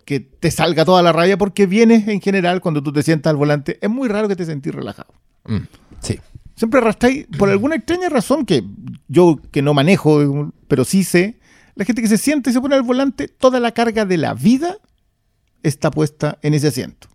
que 0.05 0.21
te 0.21 0.51
salga 0.51 0.85
toda 0.85 1.03
la 1.03 1.13
rabia 1.13 1.37
porque 1.39 1.67
vienes 1.67 2.07
en 2.09 2.21
general 2.21 2.61
cuando 2.61 2.83
tú 2.83 2.93
te 2.93 3.03
sientas 3.03 3.31
al 3.31 3.37
volante. 3.37 3.79
Es 3.81 3.91
muy 3.91 4.09
raro 4.09 4.29
que 4.29 4.37
te 4.37 4.45
sentís 4.45 4.75
relajado. 4.75 5.13
Mm, 5.45 5.57
sí. 6.01 6.21
Siempre 6.55 6.81
arrastráis, 6.81 7.27
por 7.39 7.49
alguna 7.49 7.77
extraña 7.77 8.09
razón 8.09 8.45
que 8.47 8.63
yo 9.09 9.41
que 9.51 9.63
no 9.63 9.75
manejo, 9.75 10.53
pero 10.69 10.85
sí 10.85 11.03
sé, 11.03 11.41
la 11.75 11.85
gente 11.85 12.03
que 12.03 12.09
se 12.09 12.19
siente 12.19 12.51
y 12.51 12.53
se 12.53 12.61
pone 12.61 12.75
al 12.77 12.83
volante, 12.83 13.27
toda 13.27 13.59
la 13.59 13.73
carga 13.73 14.05
de 14.05 14.19
la 14.19 14.35
vida 14.35 14.77
está 15.63 15.91
puesta 15.91 16.39
en 16.43 16.55
ese 16.55 16.69
asiento. 16.69 17.09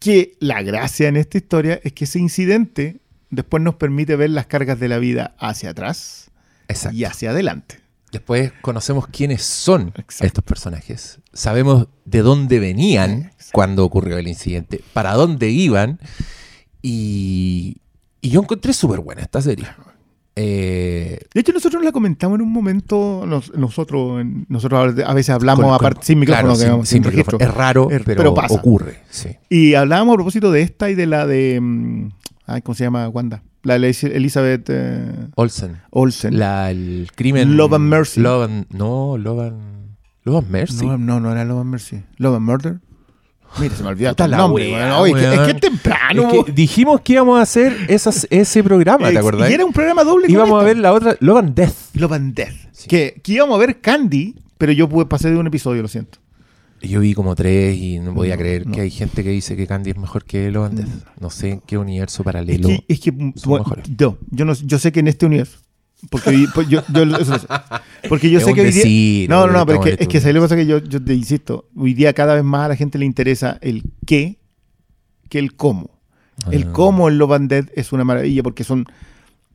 Que 0.00 0.36
la 0.40 0.62
gracia 0.62 1.06
en 1.08 1.16
esta 1.16 1.38
historia 1.38 1.78
es 1.84 1.92
que 1.92 2.04
ese 2.04 2.18
incidente 2.18 3.00
después 3.30 3.62
nos 3.62 3.76
permite 3.76 4.16
ver 4.16 4.30
las 4.30 4.46
cargas 4.46 4.80
de 4.80 4.88
la 4.88 4.98
vida 4.98 5.36
hacia 5.38 5.70
atrás 5.70 6.30
Exacto. 6.68 6.96
y 6.96 7.04
hacia 7.04 7.30
adelante. 7.30 7.80
Después 8.10 8.52
conocemos 8.60 9.06
quiénes 9.06 9.42
son 9.44 9.92
Exacto. 9.96 10.26
estos 10.26 10.44
personajes. 10.44 11.20
Sabemos 11.32 11.86
de 12.04 12.22
dónde 12.22 12.58
venían 12.58 13.10
Exacto. 13.26 13.50
cuando 13.52 13.84
ocurrió 13.84 14.18
el 14.18 14.26
incidente, 14.26 14.82
para 14.92 15.12
dónde 15.14 15.50
iban. 15.50 16.00
Y, 16.82 17.76
y 18.20 18.30
yo 18.30 18.40
encontré 18.40 18.72
súper 18.72 19.00
buena 19.00 19.22
esta 19.22 19.40
serie. 19.42 19.66
Eh, 20.36 21.18
De 21.34 21.40
hecho, 21.40 21.52
nosotros 21.52 21.84
la 21.84 21.92
comentamos 21.92 22.36
en 22.38 22.42
un 22.42 22.52
momento, 22.52 23.24
nos- 23.26 23.52
nosotros, 23.54 24.24
nosotros 24.48 24.94
a 25.04 25.14
veces 25.14 25.30
hablamos 25.34 25.64
con- 25.64 25.74
aparte 25.74 25.96
con- 25.96 26.04
sin 26.04 26.18
micrófono, 26.20 26.54
claro, 26.54 26.76
sin- 26.84 26.86
sin 26.86 27.04
registro. 27.04 27.38
Es 27.40 27.52
raro, 27.52 27.90
Er- 27.90 28.02
pero, 28.04 28.18
pero 28.18 28.34
pasa. 28.34 28.54
ocurre. 28.54 29.00
Sí. 29.10 29.30
Y 29.48 29.74
hablábamos 29.74 30.14
a 30.14 30.16
propósito 30.16 30.50
de 30.52 30.62
esta 30.62 30.88
y 30.90 30.94
de 30.94 31.06
la 31.06 31.26
de. 31.26 31.58
mm, 31.60 32.08
Ay, 32.46 32.62
¿Cómo 32.62 32.74
se 32.74 32.82
llama? 32.82 33.08
Wanda. 33.08 33.42
La 33.62 33.78
de 33.78 33.94
Elizabeth 34.12 34.66
eh, 34.70 35.28
Olsen. 35.36 35.76
Olsen. 35.90 36.36
La, 36.38 36.70
el 36.70 37.08
crimen. 37.14 37.56
Love 37.56 37.74
and 37.74 37.84
Mercy. 37.88 38.20
Love 38.20 38.44
and- 38.44 38.66
no, 38.70 39.16
Love 39.18 39.40
and, 39.48 39.96
Love 40.24 40.38
and 40.38 40.50
Mercy. 40.50 40.84
No, 40.86 40.98
no, 40.98 41.20
no 41.20 41.30
era 41.30 41.44
Love 41.44 41.60
and 41.60 41.70
Mercy. 41.70 42.02
Love 42.16 42.36
and 42.36 42.44
Murder. 42.46 42.80
Mira, 43.58 43.74
se 43.76 43.82
me 43.82 43.88
olvidó 43.88 44.14
el 44.16 44.30
nombre. 44.30 44.72
wea. 44.72 44.98
Oye, 44.98 45.12
es 45.12 45.18
que- 45.18 45.34
es, 45.34 45.40
que 45.40 45.50
es 45.52 45.60
temprano. 45.60 46.30
Es 46.32 46.44
que 46.44 46.52
dijimos 46.52 47.00
que 47.00 47.14
íbamos 47.14 47.38
a 47.38 47.42
hacer 47.42 47.76
esas- 47.88 48.26
ese 48.30 48.62
programa, 48.62 49.10
¿te 49.10 49.18
acordás? 49.18 49.50
Y 49.50 49.54
era 49.54 49.64
un 49.64 49.72
programa 49.72 50.04
doble. 50.04 50.26
con 50.26 50.32
Íbamos 50.34 50.60
a 50.62 50.64
ver 50.64 50.76
la 50.78 50.92
otra, 50.92 51.16
Love 51.20 51.38
and 51.38 51.54
Death. 51.54 51.74
Love 51.94 52.12
and 52.12 52.34
Death. 52.34 52.54
Que, 52.88 53.20
que 53.22 53.32
íbamos 53.32 53.56
a 53.56 53.58
ver 53.58 53.80
Candy, 53.80 54.36
pero 54.56 54.72
yo 54.72 54.88
pude 54.88 55.06
pasar 55.06 55.32
de 55.32 55.36
un 55.38 55.46
episodio, 55.46 55.82
lo 55.82 55.88
siento. 55.88 56.18
Yo 56.82 57.00
vi 57.00 57.12
como 57.12 57.34
tres 57.34 57.76
y 57.76 57.98
no 57.98 58.14
podía 58.14 58.36
No, 58.36 58.40
creer 58.40 58.66
no. 58.66 58.72
que 58.72 58.80
hay 58.80 58.90
gente 58.90 59.22
que 59.22 59.28
dice 59.30 59.54
que 59.54 59.66
Candy 59.66 59.90
es 59.90 59.98
mejor 59.98 60.24
que 60.24 60.50
Love 60.50 60.66
and 60.66 60.78
Death. 60.78 61.04
No 61.20 61.28
sé 61.28 61.50
en 61.50 61.60
qué 61.60 61.76
universo 61.76 62.22
Es 62.22 62.24
paralelo. 62.24 62.68
que, 62.68 62.84
es 62.88 63.00
que 63.00 63.10
bueno, 63.10 63.64
yo, 63.98 64.16
yo, 64.30 64.44
no, 64.46 64.54
yo 64.54 64.78
sé 64.78 64.90
que 64.92 65.00
en 65.00 65.08
este 65.08 65.26
universo. 65.26 65.58
Porque 66.08 66.46
pues 66.54 66.68
yo, 66.68 66.82
yo 66.92 67.02
eso. 67.18 67.36
Porque 68.08 68.30
yo 68.30 68.38
Es 68.38 68.44
sé 68.44 68.54
que 68.54 68.60
hoy 68.62 68.70
día. 68.70 68.76
decir, 68.82 69.28
no, 69.28 69.46
no, 69.46 69.52
no, 69.52 69.66
pero 69.66 69.84
es 69.84 69.96
que, 69.96 70.02
es 70.04 70.08
que 70.08 70.20
¿sabes 70.20 70.34
lo 70.34 70.40
que 70.40 70.44
pasa? 70.46 70.56
Que 70.56 70.66
yo, 70.66 70.78
yo 70.78 71.02
te 71.04 71.14
insisto, 71.14 71.68
hoy 71.76 71.92
día 71.94 72.12
cada 72.14 72.34
vez 72.34 72.44
más 72.44 72.64
a 72.64 72.68
la 72.68 72.76
gente 72.76 72.98
le 72.98 73.04
interesa 73.04 73.58
el 73.60 73.82
qué 74.06 74.38
que 75.28 75.38
el 75.38 75.54
cómo. 75.54 76.00
El 76.50 76.64
Ah. 76.64 76.72
cómo 76.72 77.08
en 77.08 77.18
Love 77.18 77.32
and 77.32 77.50
Dead 77.50 77.64
es 77.74 77.92
una 77.92 78.02
maravilla 78.04 78.42
porque 78.42 78.64
son 78.64 78.86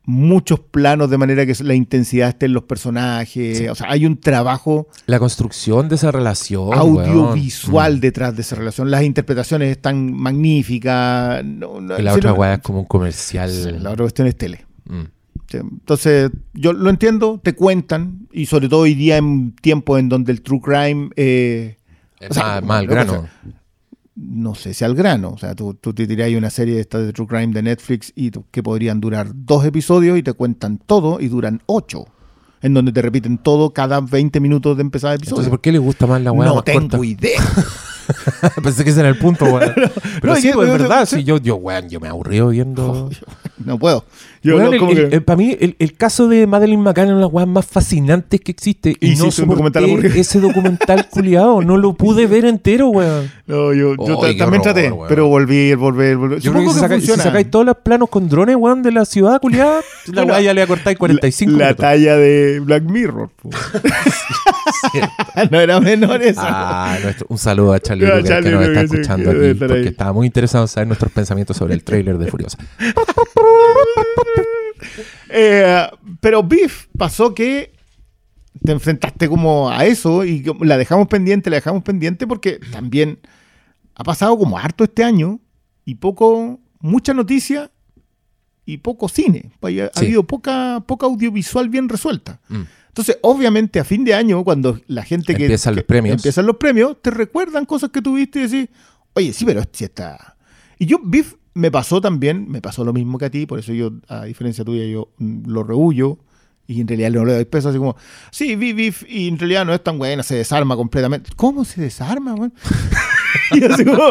muchos 0.08 0.60
planos 0.60 1.10
de 1.10 1.18
manera 1.18 1.44
que 1.44 1.52
la 1.64 1.74
intensidad 1.74 2.28
esté 2.28 2.46
en 2.46 2.52
los 2.52 2.62
personajes. 2.62 3.58
Sí. 3.58 3.66
O 3.68 3.74
sea, 3.74 3.90
hay 3.90 4.06
un 4.06 4.18
trabajo 4.20 4.86
La 5.06 5.18
construcción 5.18 5.88
de 5.88 5.96
esa 5.96 6.12
relación. 6.12 6.72
audiovisual 6.72 7.74
weón. 7.74 7.96
Mm. 7.98 8.00
detrás 8.00 8.36
de 8.36 8.42
esa 8.42 8.54
relación. 8.54 8.88
Las 8.88 9.02
interpretaciones 9.02 9.72
están 9.72 10.12
magníficas. 10.12 11.44
No, 11.44 11.80
no, 11.80 11.98
Y 11.98 12.02
la 12.02 12.14
otra 12.14 12.30
no- 12.30 12.36
weá 12.36 12.54
es 12.54 12.60
como 12.60 12.78
un 12.80 12.84
comercial. 12.86 13.82
La 13.82 13.90
otra 13.90 14.04
cuestión 14.04 14.28
es 14.28 14.36
tele. 14.36 14.64
Mm. 14.84 15.02
Sí, 15.48 15.58
Entonces, 15.58 16.30
yo 16.54 16.72
lo 16.72 16.90
entiendo, 16.90 17.40
te 17.42 17.54
cuentan, 17.54 18.26
y 18.32 18.46
sobre 18.46 18.68
todo 18.68 18.80
hoy 18.80 18.94
día 18.94 19.16
en 19.16 19.52
tiempos 19.52 19.98
en 20.00 20.08
donde 20.08 20.32
el 20.32 20.42
true 20.42 20.60
crime, 20.60 21.10
eh, 21.16 21.76
Es 22.20 22.30
O 22.30 22.34
sea, 22.34 22.60
más, 22.62 22.80
al 22.80 22.86
grano. 22.88 23.28
no 24.16 24.54
sé 24.54 24.74
si 24.74 24.84
al 24.84 24.94
grano, 24.94 25.30
o 25.30 25.38
sea, 25.38 25.54
tú, 25.54 25.74
tú 25.74 25.92
te 25.94 26.06
tiras 26.06 26.30
una 26.32 26.50
serie 26.50 26.74
de 26.74 26.80
esta 26.80 26.98
de 26.98 27.12
true 27.12 27.26
crime 27.26 27.52
de 27.52 27.62
Netflix 27.62 28.12
y 28.16 28.30
que 28.50 28.62
podrían 28.62 29.00
durar 29.00 29.28
dos 29.34 29.64
episodios 29.64 30.18
y 30.18 30.22
te 30.22 30.32
cuentan 30.32 30.78
todo 30.78 31.20
y 31.20 31.28
duran 31.28 31.62
ocho, 31.66 32.06
en 32.62 32.74
donde 32.74 32.90
te 32.92 33.02
repiten 33.02 33.38
todo 33.38 33.70
cada 33.74 34.00
20 34.00 34.40
minutos 34.40 34.76
de 34.76 34.80
empezar 34.82 35.10
el 35.12 35.14
Entonces, 35.16 35.32
episodio. 35.32 35.50
¿por 35.50 35.60
qué 35.60 35.70
le 35.72 35.78
gusta 35.78 36.06
más 36.08 36.20
la 36.22 36.32
weá 36.32 36.48
no 36.48 36.54
más 36.56 36.64
tengo 36.64 36.88
corta? 36.88 37.04
idea. 37.06 37.40
Pensé 38.62 38.84
que 38.84 38.90
ese 38.90 39.00
era 39.00 39.08
el 39.08 39.18
punto, 39.18 39.44
weón. 39.46 39.72
Pero 40.20 40.32
No, 40.34 40.36
sí, 40.36 40.48
yo- 40.48 40.54
pues, 40.54 40.68
es 40.68 40.74
yo- 40.74 40.78
verdad. 40.82 41.06
sí. 41.06 41.16
Sí, 41.16 41.24
yo, 41.24 41.38
yo, 41.38 41.56
weón, 41.56 41.88
yo 41.88 42.00
me 42.00 42.08
aburrí 42.08 42.40
viendo. 42.40 43.10
no 43.64 43.78
puedo. 43.78 44.04
Yo 44.46 44.56
Weón, 44.56 44.66
no, 44.66 44.72
el- 44.74 44.78
como 44.78 44.92
el- 44.92 45.08
que- 45.10 45.16
el- 45.16 45.22
para 45.22 45.36
mí, 45.36 45.56
el, 45.58 45.76
el 45.78 45.96
caso 45.96 46.28
de 46.28 46.46
Madeline 46.46 46.80
McCann 46.82 47.06
es 47.06 47.10
una 47.10 47.18
de 47.18 47.24
las 47.24 47.32
weas 47.32 47.48
más 47.48 47.66
fascinantes 47.66 48.40
que 48.40 48.52
existe. 48.52 48.96
Y, 49.00 49.12
Hiciste 49.12 49.42
no 49.42 49.48
documental 49.48 49.84
ese 50.16 50.40
documental 50.40 51.08
culiado. 51.10 51.62
No 51.62 51.76
lo 51.76 51.94
pude 51.94 52.26
ver 52.26 52.44
entero, 52.44 52.88
weón. 52.88 53.30
no, 53.46 53.72
yo, 53.74 53.96
también 53.96 54.42
horror, 54.42 54.62
traté, 54.62 54.90
weón. 54.92 55.08
pero 55.08 55.26
volví, 55.28 55.74
volví, 55.74 56.14
volví. 56.14 56.40
Yo 56.40 56.52
creo 56.52 56.62
Supongo 56.62 56.68
que, 56.68 56.74
si, 56.74 56.74
que, 56.74 56.80
saca- 57.06 57.16
si 57.16 57.22
sacáis 57.28 57.50
todos 57.50 57.66
los 57.66 57.76
planos 57.78 58.08
con 58.08 58.28
drones, 58.28 58.56
weón, 58.56 58.82
de 58.82 58.92
la 58.92 59.04
ciudad 59.04 59.40
culiada, 59.40 59.80
la 60.12 60.24
wea 60.24 60.40
ya 60.40 60.54
le 60.54 60.62
acortáis 60.62 60.96
45 60.96 61.52
la, 61.52 61.66
la 61.66 61.74
talla 61.74 62.16
de 62.16 62.60
Black 62.60 62.84
Mirror. 62.84 63.30
po. 63.42 63.50
no 65.50 65.60
era 65.60 65.80
menor 65.80 66.22
esa. 66.22 66.42
Ah, 66.44 66.98
nuestro- 67.02 67.26
un 67.30 67.38
saludo 67.38 67.72
a 67.72 67.80
Charlie 67.80 68.06
A 68.06 68.16
Luque, 68.16 68.28
Charlie 68.28 68.50
que 68.50 68.56
nos 68.56 68.66
está 68.68 68.80
escuchando 68.82 69.30
que 69.32 69.50
aquí 69.50 69.58
porque 69.58 69.74
ahí. 69.74 69.86
estaba 69.86 70.12
muy 70.12 70.26
interesado 70.26 70.64
en 70.64 70.68
saber 70.68 70.86
nuestros 70.86 71.12
pensamientos 71.12 71.56
sobre 71.56 71.74
el 71.74 71.82
tráiler 71.84 72.18
de 72.18 72.30
Furiosa. 72.30 72.58
Eh, 75.28 75.86
pero 76.20 76.42
Beef 76.42 76.86
pasó 76.96 77.34
que 77.34 77.72
te 78.64 78.72
enfrentaste 78.72 79.28
como 79.28 79.70
a 79.70 79.84
eso 79.84 80.24
y 80.24 80.44
la 80.60 80.76
dejamos 80.78 81.08
pendiente, 81.08 81.50
la 81.50 81.56
dejamos 81.56 81.82
pendiente 81.82 82.26
porque 82.26 82.58
también 82.72 83.18
ha 83.94 84.04
pasado 84.04 84.36
como 84.38 84.58
harto 84.58 84.84
este 84.84 85.04
año 85.04 85.40
y 85.84 85.96
poco, 85.96 86.58
mucha 86.80 87.12
noticia 87.14 87.70
y 88.64 88.78
poco 88.78 89.08
cine. 89.08 89.52
Ha, 89.62 89.66
ha 89.66 89.70
Sí. 89.70 90.06
habido 90.06 90.24
poca, 90.24 90.82
poca 90.86 91.06
audiovisual 91.06 91.68
bien 91.68 91.88
resuelta. 91.88 92.40
Mm. 92.48 92.62
Entonces, 92.88 93.18
obviamente, 93.22 93.78
a 93.78 93.84
fin 93.84 94.04
de 94.04 94.14
año, 94.14 94.42
cuando 94.42 94.80
la 94.86 95.02
gente 95.04 95.34
que. 95.34 95.42
Empiezan 95.44 95.74
los 95.74 95.82
que- 95.84 95.86
premios. 95.88 96.16
Empiezan 96.16 96.46
los 96.46 96.56
premios, 96.56 96.96
te 97.02 97.10
recuerdan 97.10 97.66
cosas 97.66 97.90
que 97.90 98.00
tuviste 98.00 98.40
y 98.40 98.42
decís, 98.48 98.68
oye, 99.12 99.32
sí, 99.34 99.44
pero 99.44 99.62
si 99.70 99.84
está. 99.84 100.36
Y 100.78 100.86
yo, 100.86 100.98
Biff, 101.04 101.34
me 101.56 101.70
pasó 101.70 102.02
también, 102.02 102.50
me 102.50 102.60
pasó 102.60 102.84
lo 102.84 102.92
mismo 102.92 103.16
que 103.16 103.24
a 103.24 103.30
ti, 103.30 103.46
por 103.46 103.58
eso 103.58 103.72
yo, 103.72 103.90
a 104.08 104.26
diferencia 104.26 104.62
tuya, 104.62 104.84
yo 104.84 105.08
mm, 105.16 105.48
lo 105.48 105.62
rehuyo 105.62 106.18
y 106.66 106.82
en 106.82 106.86
realidad 106.86 107.12
no 107.12 107.24
le 107.24 107.32
doy 107.32 107.44
peso, 107.46 107.70
así 107.70 107.78
como, 107.78 107.96
sí, 108.30 108.56
vi 108.56 108.92
y 109.08 109.28
en 109.28 109.38
realidad 109.38 109.64
no 109.64 109.72
es 109.72 109.82
tan 109.82 109.96
buena, 109.96 110.22
se 110.22 110.34
desarma 110.34 110.76
completamente. 110.76 111.30
¿Cómo 111.34 111.64
se 111.64 111.80
desarma, 111.80 112.34
weón? 112.34 112.52
y 113.52 113.64
así 113.64 113.86
como, 113.86 114.10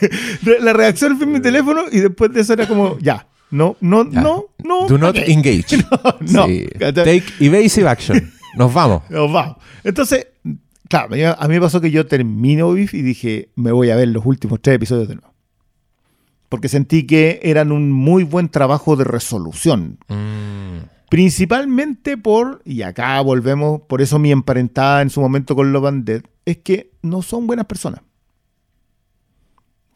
la 0.60 0.72
reacción 0.72 1.18
fue 1.18 1.26
en 1.26 1.32
mi 1.32 1.40
teléfono 1.40 1.82
y 1.92 1.98
después 2.00 2.32
de 2.32 2.40
eso 2.40 2.54
era 2.54 2.66
como, 2.66 2.98
ya, 3.00 3.26
no, 3.50 3.76
no, 3.82 4.10
Ya. 4.10 4.22
no, 4.22 4.46
no. 4.64 4.86
Do 4.88 4.96
not 4.96 5.16
engage. 5.16 5.76
no. 6.20 6.46
Take 6.78 7.24
evasive 7.38 7.86
action. 7.86 8.32
Nos 8.56 8.72
vamos. 8.72 9.02
Nos 9.10 9.30
vamos. 9.30 9.58
Entonces, 9.84 10.28
claro, 10.88 11.14
a 11.38 11.48
mí 11.48 11.54
me 11.54 11.60
pasó 11.60 11.82
que 11.82 11.90
yo 11.90 12.06
termino 12.06 12.72
Beef 12.72 12.94
y 12.94 13.02
dije, 13.02 13.50
me 13.56 13.72
voy 13.72 13.90
a 13.90 13.96
ver 13.96 14.08
los 14.08 14.24
últimos 14.24 14.60
tres 14.62 14.76
episodios 14.76 15.08
de 15.08 15.16
nuevo. 15.16 15.37
Porque 16.48 16.68
sentí 16.68 17.06
que 17.06 17.40
eran 17.42 17.72
un 17.72 17.92
muy 17.92 18.24
buen 18.24 18.48
trabajo 18.48 18.96
de 18.96 19.04
resolución. 19.04 19.98
Mm, 20.08 20.78
Principalmente 21.08 22.18
por, 22.18 22.60
y 22.66 22.82
acá 22.82 23.18
volvemos, 23.22 23.80
por 23.82 24.02
eso 24.02 24.18
mi 24.18 24.30
emparentada 24.30 25.00
en 25.00 25.08
su 25.08 25.20
momento 25.22 25.56
con 25.56 25.72
Love 25.72 25.86
and 25.86 26.04
Dead, 26.04 26.22
es 26.44 26.58
que 26.58 26.90
no 27.00 27.22
son 27.22 27.46
buenas 27.46 27.64
personas. 27.64 28.02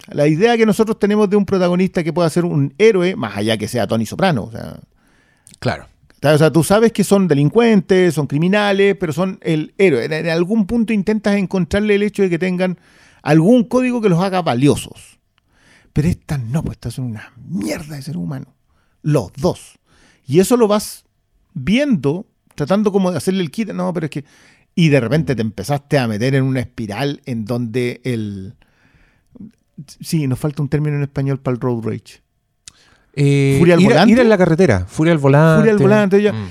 La 0.09 0.27
idea 0.27 0.57
que 0.57 0.65
nosotros 0.65 0.99
tenemos 0.99 1.29
de 1.29 1.37
un 1.37 1.45
protagonista 1.45 2.03
que 2.03 2.15
pueda 2.15 2.31
ser 2.31 2.47
un 2.47 2.75
héroe, 2.79 3.15
más 3.15 3.37
allá 3.37 3.59
que 3.59 3.69
sea 3.69 3.87
Tony 3.87 4.07
Soprano, 4.07 4.45
o 4.45 4.51
sea, 4.51 4.81
claro. 5.59 5.87
o 6.23 6.39
sea, 6.39 6.51
tú 6.51 6.65
sabes 6.65 6.93
que 6.93 7.05
son 7.05 7.29
delincuentes, 7.29 8.15
son 8.15 8.27
criminales, 8.27 8.97
pero 8.99 9.13
son 9.13 9.39
el 9.43 9.75
héroe. 9.77 10.07
En, 10.07 10.13
en 10.13 10.29
algún 10.29 10.67
punto 10.67 10.95
intentas 10.95 11.37
encontrarle 11.37 11.95
el 11.95 12.03
hecho 12.03 12.23
de 12.23 12.31
que 12.31 12.39
tengan 12.39 12.79
algún 13.23 13.65
código 13.65 14.01
que 14.01 14.09
los 14.09 14.21
haga 14.21 14.41
valiosos. 14.41 15.19
Pero 15.93 16.09
estas 16.09 16.41
no, 16.41 16.63
pues 16.63 16.77
estas 16.77 16.95
son 16.95 17.07
una 17.07 17.33
mierda 17.37 17.97
de 17.97 18.03
ser 18.03 18.17
humano. 18.17 18.55
Los 19.03 19.33
dos. 19.35 19.79
Y 20.27 20.41
eso 20.41 20.57
lo 20.57 20.69
vas 20.69 21.05
viendo, 21.53 22.27
tratando 22.55 22.93
como 22.93 23.11
de 23.11 23.19
hacerle 23.19 23.43
el 23.43 23.51
kit. 23.51 23.71
No, 23.73 23.93
pero 23.93 24.07
es 24.07 24.11
que. 24.11 24.25
Y 24.75 24.89
de 24.89 25.01
repente 25.01 25.35
te 25.35 25.43
empezaste 25.43 25.99
a 25.99 26.09
meter 26.09 26.35
en 26.35 26.45
una 26.45 26.61
espiral 26.61 27.21
en 27.27 27.45
donde 27.45 28.01
el. 28.05 28.55
Sí, 30.01 30.27
nos 30.27 30.39
falta 30.39 30.63
un 30.63 30.69
término 30.69 30.97
en 30.97 31.03
español 31.03 31.41
para 31.41 31.55
el 31.55 31.61
road 31.61 31.85
rage. 31.85 32.23
Eh, 33.15 33.57
¿Furia 33.59 33.75
al 33.75 33.81
ir, 33.81 33.89
volante? 33.89 34.13
ir 34.13 34.19
en 34.21 34.29
la 34.29 34.39
carretera. 34.39 34.87
Furia 34.87 35.13
al 35.13 35.19
volante. 35.19 35.61
Furia 35.61 35.73
al 35.73 35.79
volante, 35.79 36.23
ya. 36.23 36.33
Mm. 36.33 36.49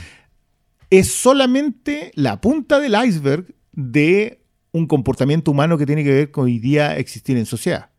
es 0.91 1.11
solamente 1.11 2.11
la 2.15 2.39
punta 2.41 2.79
del 2.79 2.95
iceberg 3.03 3.45
de 3.71 4.41
un 4.71 4.85
comportamiento 4.85 5.51
humano 5.51 5.77
que 5.77 5.85
tiene 5.85 6.03
que 6.03 6.11
ver 6.11 6.31
con 6.31 6.45
hoy 6.45 6.59
día 6.59 6.97
existir 6.97 7.37
en 7.37 7.45
sociedad. 7.45 7.89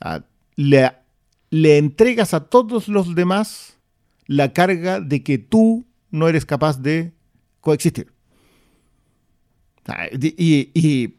Ah, 0.00 0.22
Le, 0.62 0.92
le 1.50 1.78
entregas 1.78 2.34
a 2.34 2.40
todos 2.40 2.88
los 2.88 3.14
demás 3.14 3.78
la 4.26 4.52
carga 4.52 5.00
de 5.00 5.22
que 5.22 5.38
tú 5.38 5.86
no 6.10 6.28
eres 6.28 6.44
capaz 6.44 6.80
de 6.82 7.12
coexistir. 7.60 8.12
Y, 10.12 10.70
y- 10.74 11.16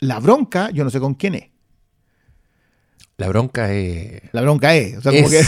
la 0.00 0.18
bronca, 0.18 0.70
yo 0.72 0.82
no 0.84 0.90
sé 0.90 0.98
con 1.00 1.14
quién 1.14 1.36
es. 1.36 1.44
La 3.16 3.28
bronca 3.28 3.72
es. 3.72 4.20
La 4.32 4.42
bronca 4.42 4.74
es. 4.74 4.98
O 4.98 5.00
sea, 5.00 5.12
como 5.12 5.30
que- 5.30 5.38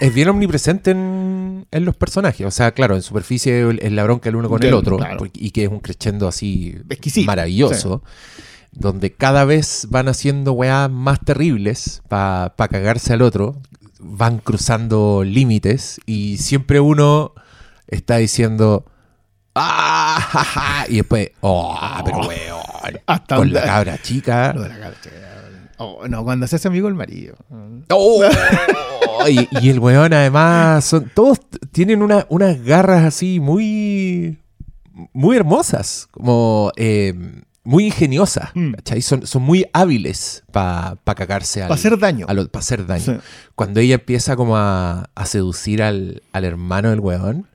es, 0.00 0.14
bien 0.14 0.28
omnipresente 0.28 0.90
en, 0.90 1.66
en 1.70 1.84
los 1.84 1.96
personajes. 1.96 2.46
O 2.46 2.50
sea, 2.50 2.72
claro, 2.72 2.94
en 2.94 3.02
superficie 3.02 3.68
es 3.80 3.92
la 3.92 4.04
bronca 4.04 4.28
el 4.28 4.36
uno 4.36 4.48
con 4.48 4.62
el 4.62 4.74
otro. 4.74 4.98
claro. 4.98 5.26
y 5.32 5.50
que 5.50 5.64
es 5.64 5.70
un 5.70 5.80
crescendo 5.80 6.28
así 6.28 6.76
Exquisito, 6.90 7.26
maravilloso. 7.26 8.02
Donde 8.72 9.12
cada 9.12 9.44
vez 9.44 9.86
van 9.90 10.08
haciendo 10.08 10.52
weas 10.52 10.90
más 10.90 11.20
terribles 11.20 12.02
para 12.08 12.52
cagarse 12.56 13.12
al 13.12 13.22
otro. 13.22 13.56
Van 14.00 14.38
cruzando 14.38 15.22
límites. 15.24 16.00
Y 16.06 16.38
siempre 16.38 16.80
uno 16.80 17.32
está 17.86 18.16
diciendo. 18.16 18.84
¡Ah! 19.54 20.18
ja, 20.30 20.44
ja", 20.44 20.84
y 20.88 20.96
después. 20.96 21.30
¡Oh! 21.42 21.78
Pero 22.04 22.18
weón. 22.20 22.62
Hasta 23.06 23.36
con 23.36 23.52
la 23.52 23.62
cabra 23.62 24.00
chica. 24.00 24.52
Lo 24.54 24.62
de 24.62 24.68
la 24.70 24.78
cara, 24.78 24.94
chica. 25.02 25.16
Oh, 25.78 26.06
no, 26.08 26.24
cuando 26.24 26.46
se 26.46 26.56
hace 26.56 26.68
amigo 26.68 26.88
el 26.88 26.94
marido. 26.94 27.36
¡Oh! 27.90 28.24
y, 29.28 29.48
y 29.60 29.68
el 29.70 29.78
weón, 29.80 30.12
además, 30.14 30.84
son, 30.84 31.10
todos 31.14 31.40
tienen 31.72 32.02
una- 32.02 32.26
unas 32.30 32.62
garras 32.64 33.04
así 33.04 33.38
muy. 33.40 34.38
muy 35.12 35.36
hermosas. 35.36 36.08
Como. 36.10 36.72
eh, 36.76 37.12
muy 37.64 37.86
ingeniosas. 37.86 38.50
Mm. 38.54 38.74
Son, 39.00 39.26
son 39.26 39.42
muy 39.42 39.66
hábiles 39.72 40.44
para 40.50 40.96
cagarse 41.04 41.62
al. 41.62 41.68
Para 41.68 41.78
hacer 41.78 41.98
daño. 41.98 42.26
Para 42.26 42.48
hacer 42.54 42.86
daño. 42.86 43.04
Sí. 43.04 43.12
Cuando 43.54 43.80
ella 43.80 43.94
empieza 43.94 44.36
como 44.36 44.56
a, 44.56 45.10
a 45.14 45.26
seducir 45.26 45.82
al, 45.82 46.22
al 46.32 46.44
hermano 46.44 46.90
del 46.90 47.00
weón, 47.00 47.48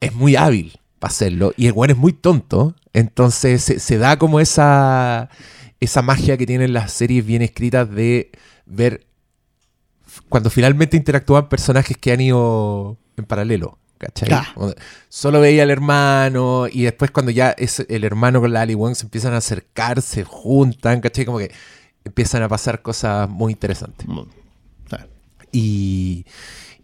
es 0.00 0.14
muy 0.14 0.36
hábil 0.36 0.78
para 0.98 1.10
hacerlo. 1.10 1.52
Y 1.56 1.66
el 1.66 1.72
weón 1.72 1.90
es 1.90 1.96
muy 1.96 2.12
tonto. 2.12 2.74
Entonces 2.92 3.62
se, 3.62 3.80
se 3.80 3.98
da 3.98 4.18
como 4.18 4.40
esa, 4.40 5.30
esa 5.80 6.02
magia 6.02 6.36
que 6.36 6.46
tienen 6.46 6.72
las 6.72 6.92
series 6.92 7.24
bien 7.24 7.42
escritas 7.42 7.90
de 7.90 8.30
ver 8.66 9.06
cuando 10.28 10.50
finalmente 10.50 10.96
interactúan 10.96 11.48
personajes 11.48 11.96
que 11.96 12.12
han 12.12 12.20
ido 12.20 12.98
en 13.16 13.24
paralelo. 13.24 13.78
Solo 15.08 15.40
veía 15.40 15.62
al 15.62 15.70
hermano 15.70 16.66
y 16.70 16.82
después 16.82 17.10
cuando 17.10 17.30
ya 17.30 17.50
es 17.50 17.84
el 17.88 18.04
hermano 18.04 18.40
con 18.40 18.52
la 18.52 18.62
Ali 18.62 18.74
Wong 18.74 18.94
se 18.94 19.04
empiezan 19.04 19.32
a 19.34 19.38
acercar, 19.38 20.02
se 20.02 20.24
juntan, 20.24 21.00
¿cachai? 21.00 21.24
Como 21.24 21.38
que 21.38 21.50
empiezan 22.04 22.42
a 22.42 22.48
pasar 22.48 22.82
cosas 22.82 23.28
muy 23.28 23.52
interesantes. 23.52 24.06
Y, 25.52 26.24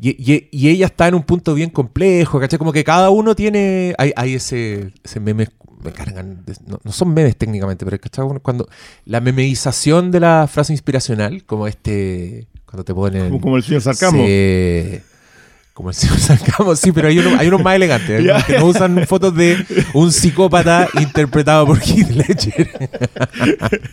y, 0.00 0.10
y- 0.32 0.48
y 0.50 0.68
ella 0.68 0.86
está 0.86 1.08
en 1.08 1.14
un 1.14 1.22
punto 1.24 1.54
bien 1.54 1.70
complejo, 1.70 2.38
¿cachai? 2.38 2.58
Como 2.58 2.72
que 2.72 2.84
cada 2.84 3.10
uno 3.10 3.34
tiene. 3.34 3.94
Hay, 3.98 4.12
hay 4.16 4.34
ese, 4.34 4.92
ese 5.02 5.20
meme. 5.20 5.48
Me 5.82 5.92
cargan. 5.92 6.44
de- 6.44 6.54
no, 6.66 6.78
no 6.84 6.92
son 6.92 7.12
memes 7.12 7.36
técnicamente, 7.36 7.84
pero 7.84 7.98
¿cachai? 7.98 8.24
Cuando 8.42 8.68
la 9.06 9.20
memeización 9.20 10.10
de 10.10 10.20
la 10.20 10.46
frase 10.46 10.72
inspiracional, 10.72 11.44
como 11.44 11.66
este. 11.66 12.46
Cuando 12.66 12.84
te 12.84 12.94
ponen. 12.94 13.24
como, 13.30 13.40
como 13.40 13.56
el 13.56 13.64
señor 13.64 13.80
Sarcamo. 13.82 14.18
se- 14.24 15.02
como 15.80 15.90
el 15.90 15.94
señor 15.96 16.18
Sarcamo, 16.18 16.76
sí, 16.76 16.92
pero 16.92 17.08
hay 17.08 17.18
unos, 17.18 17.38
hay 17.38 17.48
unos 17.48 17.62
más 17.62 17.74
elegantes, 17.76 18.24
que 18.46 18.58
no 18.58 18.66
usan 18.66 19.06
fotos 19.06 19.34
de 19.34 19.56
un 19.94 20.12
psicópata 20.12 20.88
interpretado 21.00 21.66
por 21.66 21.78
Heath 21.82 22.10
Ledger. 22.10 22.90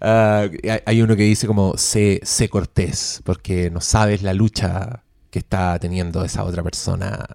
Ah, 0.00 0.48
hay- 0.86 1.02
uno 1.02 1.14
que 1.14 1.22
dice 1.22 1.46
como 1.46 1.76
sé, 1.76 2.20
sé 2.24 2.48
cortés, 2.48 3.20
porque 3.24 3.70
no 3.70 3.80
sabes 3.80 4.22
la 4.22 4.34
lucha 4.34 5.04
que 5.30 5.38
está 5.38 5.78
teniendo 5.78 6.24
esa 6.24 6.42
otra 6.42 6.64
persona. 6.64 7.26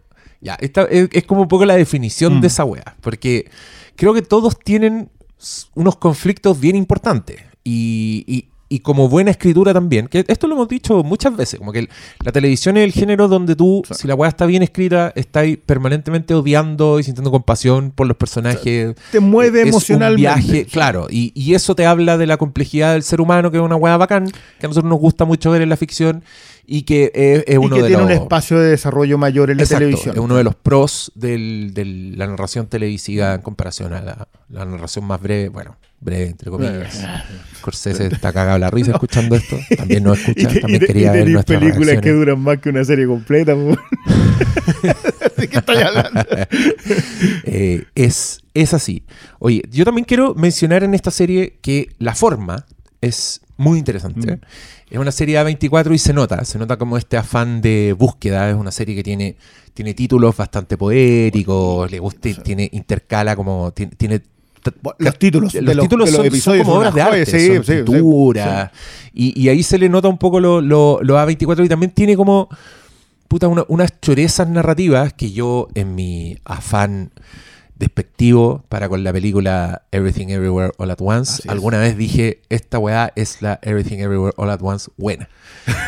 Ya, 0.41 0.57
esta 0.59 0.83
es, 0.83 1.07
es 1.13 1.23
como 1.23 1.43
un 1.43 1.47
poco 1.47 1.63
la 1.65 1.75
definición 1.77 2.37
Mm. 2.37 2.41
de 2.41 2.47
esa 2.47 2.65
wea, 2.65 2.97
porque 2.99 3.49
creo 3.95 4.13
que 4.13 4.21
todos 4.21 4.59
tienen 4.59 5.09
unos 5.73 5.95
conflictos 5.95 6.59
bien 6.59 6.75
importantes. 6.75 7.41
Y, 7.63 8.25
y- 8.27 8.49
y 8.67 8.79
como 8.79 9.07
buena 9.09 9.29
escritura 9.31 9.73
también, 9.73 10.07
que 10.07 10.25
esto 10.27 10.47
lo 10.47 10.55
hemos 10.55 10.67
dicho 10.67 11.03
muchas 11.03 11.35
veces, 11.37 11.59
como 11.59 11.71
que 11.71 11.79
el- 11.79 11.89
la 12.23 12.31
televisión 12.31 12.77
es 12.77 12.83
el 12.83 12.91
género 12.93 13.27
donde 13.27 13.55
tú, 13.55 13.83
si 13.91 14.07
la 14.07 14.15
weá 14.15 14.29
está 14.29 14.45
bien 14.47 14.63
escrita, 14.63 15.13
estás 15.15 15.45
permanentemente 15.65 16.33
odiando 16.33 16.99
y 16.99 17.03
sintiendo 17.03 17.29
compasión 17.29 17.91
por 17.91 18.07
los 18.07 18.17
personajes. 18.17 18.95
Te 19.11 19.19
mueve 19.19 19.59
Es 19.59 19.63
un 19.65 19.69
emocionalmente. 19.69 20.21
viaje, 20.21 20.65
claro, 20.65 21.07
y, 21.09 21.31
y 21.35 21.53
eso 21.53 21.75
te 21.75 21.85
habla 21.85 22.17
de 22.17 22.25
la 22.25 22.37
complejidad 22.37 22.93
del 22.93 23.03
ser 23.03 23.21
humano, 23.21 23.51
que 23.51 23.57
es 23.57 23.63
una 23.63 23.75
weá 23.75 23.97
bacán, 23.97 24.25
que 24.59 24.65
a 24.65 24.69
nosotros 24.69 24.89
nos 24.89 24.99
gusta 24.99 25.25
mucho 25.25 25.51
ver 25.51 25.61
en 25.61 25.69
la 25.69 25.77
ficción, 25.77 26.23
y 26.65 26.81
que 26.81 27.11
es, 27.13 27.43
es 27.45 27.53
Y 27.53 27.57
uno 27.57 27.75
que 27.75 27.83
de 27.83 27.87
tiene 27.89 28.01
los... 28.01 28.11
un 28.11 28.17
espacio 28.23 28.57
de 28.59 28.71
desarrollo 28.71 29.19
mayor 29.19 29.51
en 29.51 29.57
la 29.57 29.63
Exacto, 29.63 29.81
televisión. 29.85 30.15
es 30.15 30.21
uno 30.21 30.35
de 30.35 30.43
los 30.43 30.55
pros 30.55 31.11
de 31.13 32.13
la 32.17 32.25
narración 32.25 32.65
televisiva 32.65 33.35
en 33.35 33.41
comparación 33.41 33.93
a 33.93 34.01
la, 34.01 34.27
la 34.49 34.65
narración 34.65 35.05
más 35.05 35.21
breve, 35.21 35.49
bueno, 35.49 35.75
breve 35.99 36.27
entre 36.27 36.51
comillas. 36.51 37.05
Scorsese 37.57 38.07
está 38.07 38.31
cagado 38.31 38.57
la 38.59 38.69
risa 38.69 38.91
escuchando 38.93 39.35
esto, 39.35 39.57
también 39.75 40.03
nos 40.03 40.19
escucha, 40.19 40.49
Y 40.55 40.59
también 40.61 40.83
y 40.83 40.85
quería 40.85 41.13
y 41.13 41.17
ver 41.17 41.29
nuestras 41.29 41.59
películas 41.59 42.01
que 42.01 42.11
duran 42.11 42.39
más 42.39 42.59
que 42.59 42.69
una 42.69 42.83
serie 42.83 43.07
completa. 43.07 43.55
¿De 45.37 45.47
qué 45.47 45.57
estoy 45.57 45.77
hablando? 45.77 46.21
Eh, 47.43 47.85
es, 47.95 48.39
es 48.53 48.73
así. 48.73 49.03
Oye, 49.39 49.63
yo 49.71 49.85
también 49.85 50.05
quiero 50.05 50.35
mencionar 50.35 50.83
en 50.83 50.93
esta 50.93 51.11
serie 51.11 51.57
que 51.61 51.89
la 51.99 52.15
forma 52.15 52.65
es 53.01 53.41
muy 53.57 53.79
interesante. 53.79 54.35
Mm. 54.35 54.39
Es 54.89 54.99
una 54.99 55.11
serie 55.11 55.39
A24 55.41 55.93
y 55.93 55.97
se 55.97 56.13
nota, 56.13 56.43
se 56.45 56.59
nota 56.59 56.77
como 56.77 56.97
este 56.97 57.17
afán 57.17 57.61
de 57.61 57.95
búsqueda. 57.97 58.49
Es 58.49 58.55
una 58.55 58.71
serie 58.71 58.95
que 58.95 59.03
tiene, 59.03 59.35
tiene 59.73 59.93
títulos 59.93 60.35
bastante 60.35 60.77
poéticos, 60.77 61.89
le 61.89 61.99
gusta, 61.99 62.29
tiene, 62.43 62.69
intercala 62.71 63.35
como, 63.35 63.71
tiene, 63.71 64.21
Los 64.99 65.19
títulos, 65.19 65.53
los 65.53 65.65
de 65.65 65.75
los, 65.75 65.83
títulos 65.85 66.11
de 66.11 66.29
los 66.29 66.39
son, 66.39 66.57
como 66.59 66.73
obras 66.75 66.93
de 66.93 67.01
arte, 67.01 67.25
sí, 67.25 67.47
son 67.55 67.63
sí, 67.63 67.71
sí, 67.77 67.83
pintura. 67.83 68.71
Y, 69.13 69.39
y 69.41 69.49
ahí 69.49 69.63
se 69.63 69.77
le 69.77 69.89
nota 69.89 70.07
un 70.07 70.17
poco 70.17 70.39
lo, 70.39 70.61
lo- 70.61 70.99
lo 71.01 71.17
A24 71.17 71.65
y 71.65 71.69
también 71.69 71.91
tiene 71.91 72.15
como 72.15 72.49
puta, 73.27 73.47
una- 73.47 73.65
unas 73.67 73.99
chorezas 74.01 74.47
narrativas 74.49 75.13
que 75.13 75.31
yo 75.31 75.67
en 75.75 75.95
mi 75.95 76.37
afán 76.45 77.11
despectivo 77.77 78.63
para 78.69 78.87
con 78.87 79.03
la 79.03 79.11
película 79.11 79.83
Everything 79.91 80.27
Everywhere 80.29 80.71
All 80.77 80.91
at 80.91 80.97
Once, 81.01 81.33
Así 81.33 81.41
es. 81.45 81.49
alguna 81.51 81.77
vez 81.79 81.97
dije, 81.97 82.41
esta 82.49 82.79
weá 82.79 83.11
es 83.15 83.41
la 83.41 83.59
Everything 83.63 83.97
Everywhere 83.99 84.33
All 84.37 84.49
at 84.49 84.59
Once 84.61 84.89
buena. 84.97 85.27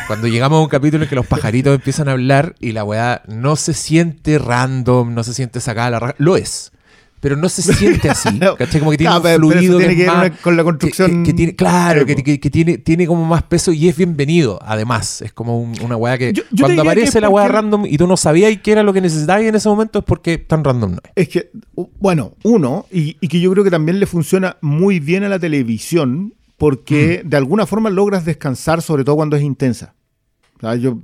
Cuando 0.06 0.26
llegamos 0.28 0.58
a 0.58 0.62
un 0.62 0.68
capítulo 0.68 1.04
en 1.04 1.08
que 1.08 1.16
los 1.16 1.26
pajaritos 1.26 1.74
empiezan 1.74 2.08
a 2.08 2.12
hablar 2.12 2.54
y 2.60 2.72
la 2.72 2.84
weá 2.84 3.22
no 3.26 3.56
se 3.56 3.72
siente 3.72 4.38
random, 4.38 5.14
no 5.14 5.24
se 5.24 5.32
siente 5.32 5.60
sacada 5.60 5.86
a 5.86 5.90
la 5.90 6.00
raja, 6.00 6.14
lo 6.18 6.36
es. 6.36 6.72
Pero 7.20 7.34
no 7.36 7.48
se 7.48 7.62
siente 7.62 8.08
así, 8.08 8.28
No. 8.38 8.54
¿cachai? 8.56 8.78
Como 8.78 8.92
que 8.92 8.98
tiene 8.98 9.16
un 9.16 9.22
pero- 9.22 9.40
pero 9.48 9.50
eso 9.50 9.58
fluido 9.58 9.78
tiene 9.78 9.92
que, 9.94 10.00
que 10.02 10.06
es 10.06 10.12
más- 10.14 10.30
con 10.40 10.56
la 10.56 10.62
construcción- 10.64 11.24
que- 11.24 11.32
tiene, 11.34 11.56
claro, 11.56 12.06
que, 12.06 12.14
tiene, 12.50 12.78
tiene 12.78 13.06
como 13.08 13.24
más 13.24 13.42
peso 13.42 13.72
y 13.72 13.88
es 13.88 13.96
bienvenido, 13.96 14.58
además. 14.62 15.20
Es 15.22 15.32
como 15.32 15.60
un- 15.60 15.74
una 15.82 15.96
weá 15.96 16.16
que 16.16 16.32
Yo- 16.32 16.42
yo 16.44 16.48
te 16.50 16.62
cuando 16.74 16.82
aparece 16.82 17.20
la 17.20 17.28
weá 17.28 17.48
random 17.48 17.86
y 17.86 17.98
tú 17.98 18.06
no 18.06 18.16
sabías 18.16 18.56
qué 18.62 18.72
era 18.72 18.82
lo 18.82 18.92
que 18.92 19.00
necesitabas 19.00 19.42
en 19.42 19.54
ese 19.54 19.68
momento 19.68 19.98
es 19.98 20.04
porque 20.04 20.38
tan 20.38 20.62
random 20.62 20.92
no 20.92 20.98
es. 21.04 21.10
Es 21.16 21.28
que, 21.28 21.50
bueno, 21.98 22.34
uno, 22.44 22.86
y, 22.92 23.16
y 23.20 23.28
que 23.28 23.40
yo 23.40 23.50
creo 23.52 23.64
que 23.64 23.70
también 23.70 23.98
le 23.98 24.06
funciona 24.06 24.56
muy 24.60 25.00
bien 25.00 25.24
a 25.24 25.28
la 25.28 25.38
televisión, 25.40 26.34
porque 26.56 27.22
Mm. 27.24 27.28
de 27.28 27.36
alguna 27.36 27.66
forma 27.66 27.90
logras 27.90 28.24
descansar, 28.24 28.80
sobre 28.82 29.02
todo 29.04 29.16
cuando 29.16 29.36
es 29.36 29.42
intensa. 29.42 29.94
O 30.56 30.60
sea, 30.60 30.74
yo. 30.76 30.98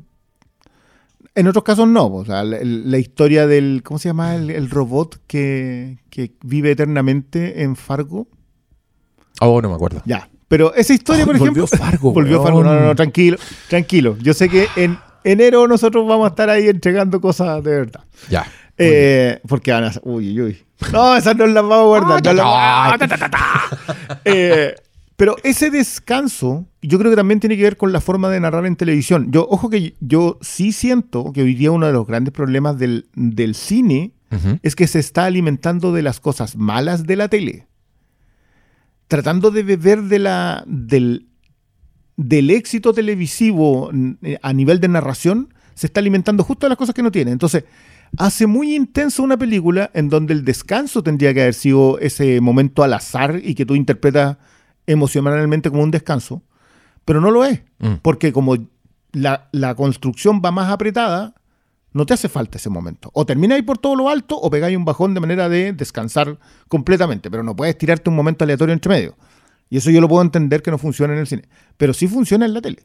En 1.35 1.47
otros 1.49 1.65
casos 1.65 1.89
no. 1.89 2.07
O 2.07 2.25
sea, 2.25 2.45
la, 2.45 2.59
la 2.63 2.99
historia 2.99 3.47
del. 3.47 3.83
¿Cómo 3.85 3.99
se 3.99 4.09
llama? 4.09 4.35
El, 4.37 4.51
el 4.51 4.71
robot 4.71 5.21
que, 5.27 5.99
que 6.11 6.33
vive 6.45 6.71
eternamente 6.73 7.63
en 7.63 7.75
Fargo. 7.77 8.29
Oh, 9.41 9.61
no 9.61 9.69
me 9.69 9.75
acuerdo. 9.75 10.01
Ya. 10.05 10.29
Pero 10.47 10.75
esa 10.75 10.93
historia, 10.95 11.25
por 11.25 11.35
ejemplo. 11.37 11.63
volvió 11.63 11.79
Fargo, 11.79 12.13
Volvió. 12.15 12.43
Fargo. 12.43 12.63
No, 12.63 12.75
no, 12.75 12.81
no, 12.87 12.95
tranquilo. 12.95 13.37
Tranquilo. 13.69 14.17
Yo 14.21 14.33
sé 14.35 14.49
que 14.49 14.69
en 14.77 14.99
enero 15.25 15.67
nosotros 15.67 16.07
vamos 16.07 16.27
a 16.27 16.29
estar 16.29 16.51
ahí 16.51 16.69
entregando 16.69 17.21
cosas 17.21 17.63
de 17.65 17.71
verdad. 17.71 18.01
Ya. 18.31 18.47
Eh, 18.79 19.41
porque 19.49 19.73
van 19.73 19.85
a 19.85 19.93
Uy, 20.03 20.31
uy, 20.31 20.43
uy. 20.43 20.63
No, 20.93 21.17
esas 21.17 21.37
no 21.37 21.47
las 21.47 21.63
vamos 21.63 21.79
a 21.79 21.83
guardar. 21.85 22.25
no 22.25 22.33
las 22.35 22.45
vamos- 22.45 22.99
ta, 22.99 23.09
ta, 23.09 23.17
ta, 23.19 23.31
ta. 23.31 24.19
Eh, 24.25 24.75
pero 25.17 25.37
ese 25.45 25.71
descanso, 25.71 26.67
yo 26.83 26.99
creo 26.99 27.11
que 27.11 27.17
también 27.17 27.39
tiene 27.39 27.57
que 27.57 27.63
ver 27.63 27.77
con 27.77 27.93
la 27.93 28.01
forma 28.01 28.31
de 28.31 28.41
narrar 28.41 28.67
en 28.67 28.75
televisión. 28.75 29.31
Yo, 29.31 29.47
ojo 29.49 29.71
que 29.71 29.95
yo 30.01 30.39
sí 30.41 30.73
siento 30.73 31.33
que 31.33 31.43
hoy 31.43 31.55
día 31.55 31.71
uno 31.71 31.87
de 31.87 31.93
los 31.93 32.07
grandes 32.07 32.33
problemas 32.33 32.79
del, 32.79 33.07
del 33.15 33.55
cine 33.55 34.13
es 34.63 34.75
que 34.75 34.89
se 34.89 34.99
está 34.99 35.27
alimentando 35.27 35.93
de 35.93 36.03
las 36.03 36.19
cosas 36.19 36.57
malas 36.57 37.07
de 37.07 37.15
la 37.15 37.29
tele. 37.29 37.69
Tratando 39.07 39.53
de 39.53 39.63
beber 39.63 40.03
de 40.03 40.19
la, 40.19 40.65
del, 40.67 41.29
del 42.17 42.51
éxito 42.51 42.93
televisivo 42.93 43.93
eh, 44.23 44.39
a 44.43 44.53
nivel 44.53 44.81
de 44.81 44.89
narración, 44.89 45.55
se 45.75 45.87
está 45.87 46.01
alimentando 46.01 46.43
justo 46.43 46.67
de 46.67 46.71
las 46.71 46.79
cosas 46.79 46.97
que 46.97 47.03
no 47.05 47.13
tiene. 47.13 47.31
Entonces, 47.31 47.65
hace 48.19 48.49
muy 48.49 48.75
intenso 48.75 49.23
una 49.23 49.37
película 49.37 49.93
en 49.95 50.09
donde 50.09 50.35
el 50.35 50.45
descanso 50.45 51.05
tendría 51.05 51.33
que 51.33 51.43
haber 51.43 51.55
sido 51.55 52.01
ese 52.01 52.41
momento 52.41 52.83
al 52.83 52.95
azar 52.95 53.41
y 53.41 53.55
que 53.55 53.65
tú 53.65 53.77
interpretas 53.77 54.39
emocionalmente 54.87 55.71
como 55.71 55.83
un 55.83 55.91
descanso, 55.91 56.43
pero 57.05 57.21
no 57.21 57.31
lo 57.31 57.45
es. 57.45 57.63
Mm. 57.79 57.95
Porque 58.03 58.33
como 58.33 58.57
la, 59.13 59.49
la 59.53 59.75
construcción 59.75 60.41
va 60.45 60.51
más 60.51 60.71
apretada, 60.71 61.35
no 61.93 62.07
te 62.07 62.15
hace 62.15 62.29
falta 62.29 62.59
ese 62.59 62.71
momento. 62.71 63.11
O 63.15 63.25
termináis 63.25 63.63
por 63.63 63.79
todo 63.79 63.95
lo 63.95 64.09
alto 64.09 64.37
o 64.37 64.51
pegáis 64.51 64.77
un 64.77 64.85
bajón 64.85 65.15
de 65.15 65.21
manera 65.21 65.49
de 65.49 65.73
descansar 65.73 66.39
completamente, 66.69 67.31
pero 67.31 67.43
no 67.43 67.55
puedes 67.55 67.79
tirarte 67.79 68.11
un 68.11 68.17
momento 68.17 68.45
aleatorio 68.45 68.73
entre 68.73 68.89
medio. 68.91 69.17
Y 69.71 69.77
eso 69.77 69.91
yo 69.91 70.01
lo 70.01 70.09
puedo 70.09 70.23
entender 70.23 70.61
que 70.63 70.71
no 70.71 70.79
funciona 70.79 71.15
en 71.15 71.21
el 71.21 71.27
cine, 71.27 71.43
pero 71.77 71.95
sí 71.95 72.09
funciona 72.09 72.45
en 72.47 72.55
la 72.55 72.61
tele. 72.61 72.85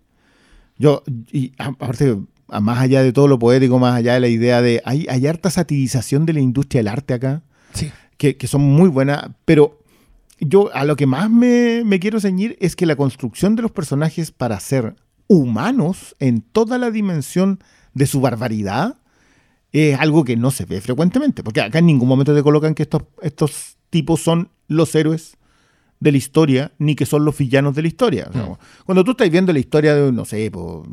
Yo, 0.78 1.04
y 1.32 1.52
aparte, 1.58 2.18
más 2.48 2.80
allá 2.80 3.04
de 3.04 3.12
todo 3.12 3.28
lo 3.28 3.38
poético, 3.38 3.80
más 3.80 3.96
allá 3.96 4.14
de 4.14 4.20
la 4.22 4.28
idea 4.30 4.62
de. 4.62 4.82
Hay, 4.86 5.06
hay 5.10 5.28
harta 5.28 5.50
satirización 5.50 6.26
de 6.26 6.34
la 6.34 6.40
industria 6.40 6.80
del 6.80 6.88
arte 6.88 7.14
acá, 7.16 7.42
Sí. 7.74 7.92
que, 8.18 8.38
que 8.38 8.48
son 8.48 8.62
muy 8.62 8.88
buenas, 8.90 9.30
pero 9.44 9.79
yo 10.40 10.70
a 10.74 10.86
lo 10.86 10.96
que 10.96 11.06
más 11.06 11.30
me, 11.30 11.84
me 11.86 12.00
quiero 12.00 12.20
ceñir 12.20 12.58
es 12.60 12.76
que 12.76 12.86
la 12.86 12.96
construcción 12.96 13.56
de 13.56 13.62
los 13.62 13.72
personajes 13.72 14.32
para 14.32 14.60
ser 14.60 14.96
humanos 15.28 16.16
en 16.20 16.42
toda 16.42 16.78
la 16.78 16.92
dimensión 16.92 17.60
de 17.94 18.08
su 18.08 18.22
barbaridad 18.22 18.98
es 19.72 20.00
algo 20.00 20.24
que 20.24 20.36
no 20.36 20.52
se 20.52 20.66
ve 20.66 20.82
frecuentemente, 20.82 21.44
porque 21.44 21.62
acá 21.62 21.80
en 21.80 21.86
ningún 21.86 22.08
momento 22.10 22.34
te 22.34 22.42
colocan 22.42 22.74
que 22.74 22.84
estos, 22.84 23.04
estos 23.22 23.78
tipos 23.90 24.22
son 24.22 24.50
los 24.68 24.96
héroes 24.96 25.38
de 26.00 26.12
la 26.12 26.18
historia, 26.18 26.72
ni 26.80 26.96
que 26.96 27.06
son 27.06 27.26
los 27.26 27.38
villanos 27.38 27.76
de 27.76 27.82
la 27.82 27.88
historia. 27.90 28.28
O 28.30 28.34
sea, 28.34 28.44
Mm. 28.46 28.58
Cuando 28.86 29.04
tú 29.04 29.12
estás 29.12 29.30
viendo 29.30 29.52
la 29.52 29.60
historia 29.60 29.94
de, 29.94 30.12
no 30.12 30.26
sé, 30.26 30.50
po, 30.50 30.88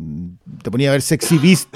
te 0.63 0.71
ponía 0.71 0.89
a 0.89 0.93
ver 0.93 1.03
Sexy 1.03 1.39
Beast, 1.39 1.75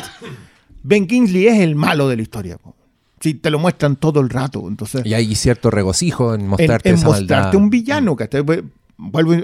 Ben 0.82 1.06
Kingsley 1.06 1.46
es 1.46 1.60
el 1.60 1.76
malo 1.76 2.08
de 2.08 2.16
la 2.16 2.22
historia. 2.22 2.58
po. 2.58 2.74
Sí, 3.20 3.34
te 3.34 3.50
lo 3.50 3.58
muestran 3.58 3.96
todo 3.96 4.20
el 4.20 4.30
rato. 4.30 4.64
Entonces, 4.66 5.02
Y 5.04 5.14
hay 5.14 5.34
cierto 5.34 5.70
regocijo 5.70 6.34
en 6.34 6.40
en, 6.42 6.46
mostrarte 6.48 6.88
en 6.88 6.94
esa 6.96 7.06
mostrarte 7.06 7.34
maldad. 7.48 7.54
un 7.56 7.70
villano. 7.70 8.16
Pues, 8.16 8.62
Vuelvo 8.96 9.34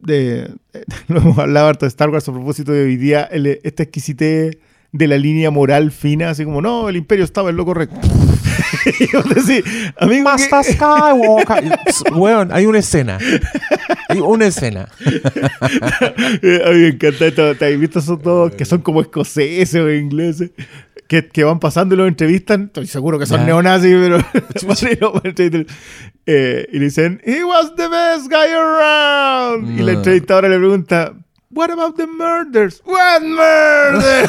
de, 0.00 0.50
lo 1.08 1.18
hemos 1.18 1.38
hablado 1.38 1.68
harto 1.68 1.84
de 1.86 1.88
Star 1.88 2.10
Wars 2.10 2.28
a 2.28 2.32
propósito 2.32 2.72
de 2.72 2.84
hoy 2.84 2.96
día, 2.96 3.22
el- 3.24 3.58
esta 3.62 3.82
exquisitez 3.84 4.58
de 4.92 5.08
la 5.08 5.18
línea 5.18 5.50
moral 5.50 5.90
fina, 5.90 6.30
así 6.30 6.44
como, 6.44 6.60
no, 6.62 6.88
el 6.88 6.96
imperio 6.96 7.24
estaba 7.24 7.50
en 7.50 7.56
lo 7.56 7.64
correcto. 7.64 7.96
Decía, 9.34 9.62
amigo, 9.98 10.24
Master 10.24 10.60
¿qué- 10.64 10.72
Skywalker. 10.74 11.78
Weón, 12.14 12.50
hay 12.52 12.66
una 12.66 12.78
escena. 12.78 13.18
Hay 14.08 14.20
una 14.20 14.46
escena. 14.46 14.88
A 15.00 16.70
mí 16.70 16.78
me 16.78 16.88
encanta 16.88 17.26
esto. 17.26 17.54
¿Te 17.56 17.72
has 17.74 17.80
visto 17.80 17.98
esos 17.98 18.22
dos 18.22 18.52
que 18.54 18.64
son 18.64 18.82
como 18.82 19.00
escoceses 19.00 19.74
o 19.80 19.90
ingleses? 19.92 20.50
Que, 21.14 21.28
que 21.28 21.44
van 21.44 21.60
pasando 21.60 21.94
y 21.94 21.98
los 21.98 22.08
entrevistan. 22.08 22.64
Estoy 22.64 22.88
seguro 22.88 23.20
que 23.20 23.26
son 23.26 23.46
neonazis, 23.46 23.94
pero. 23.94 24.18
Eh, 26.26 26.66
y 26.72 26.78
le 26.78 26.84
dicen, 26.86 27.20
He 27.24 27.44
was 27.44 27.74
the 27.76 27.86
best 27.86 28.28
guy 28.30 28.50
around. 28.52 29.78
Y 29.78 29.82
la 29.82 29.92
No. 29.92 29.98
entrevistadora 29.98 30.48
le 30.48 30.56
pregunta, 30.58 31.12
What 31.50 31.70
about 31.70 31.96
the 31.96 32.06
murders? 32.06 32.82
What 32.84 33.20
murder? 33.22 34.28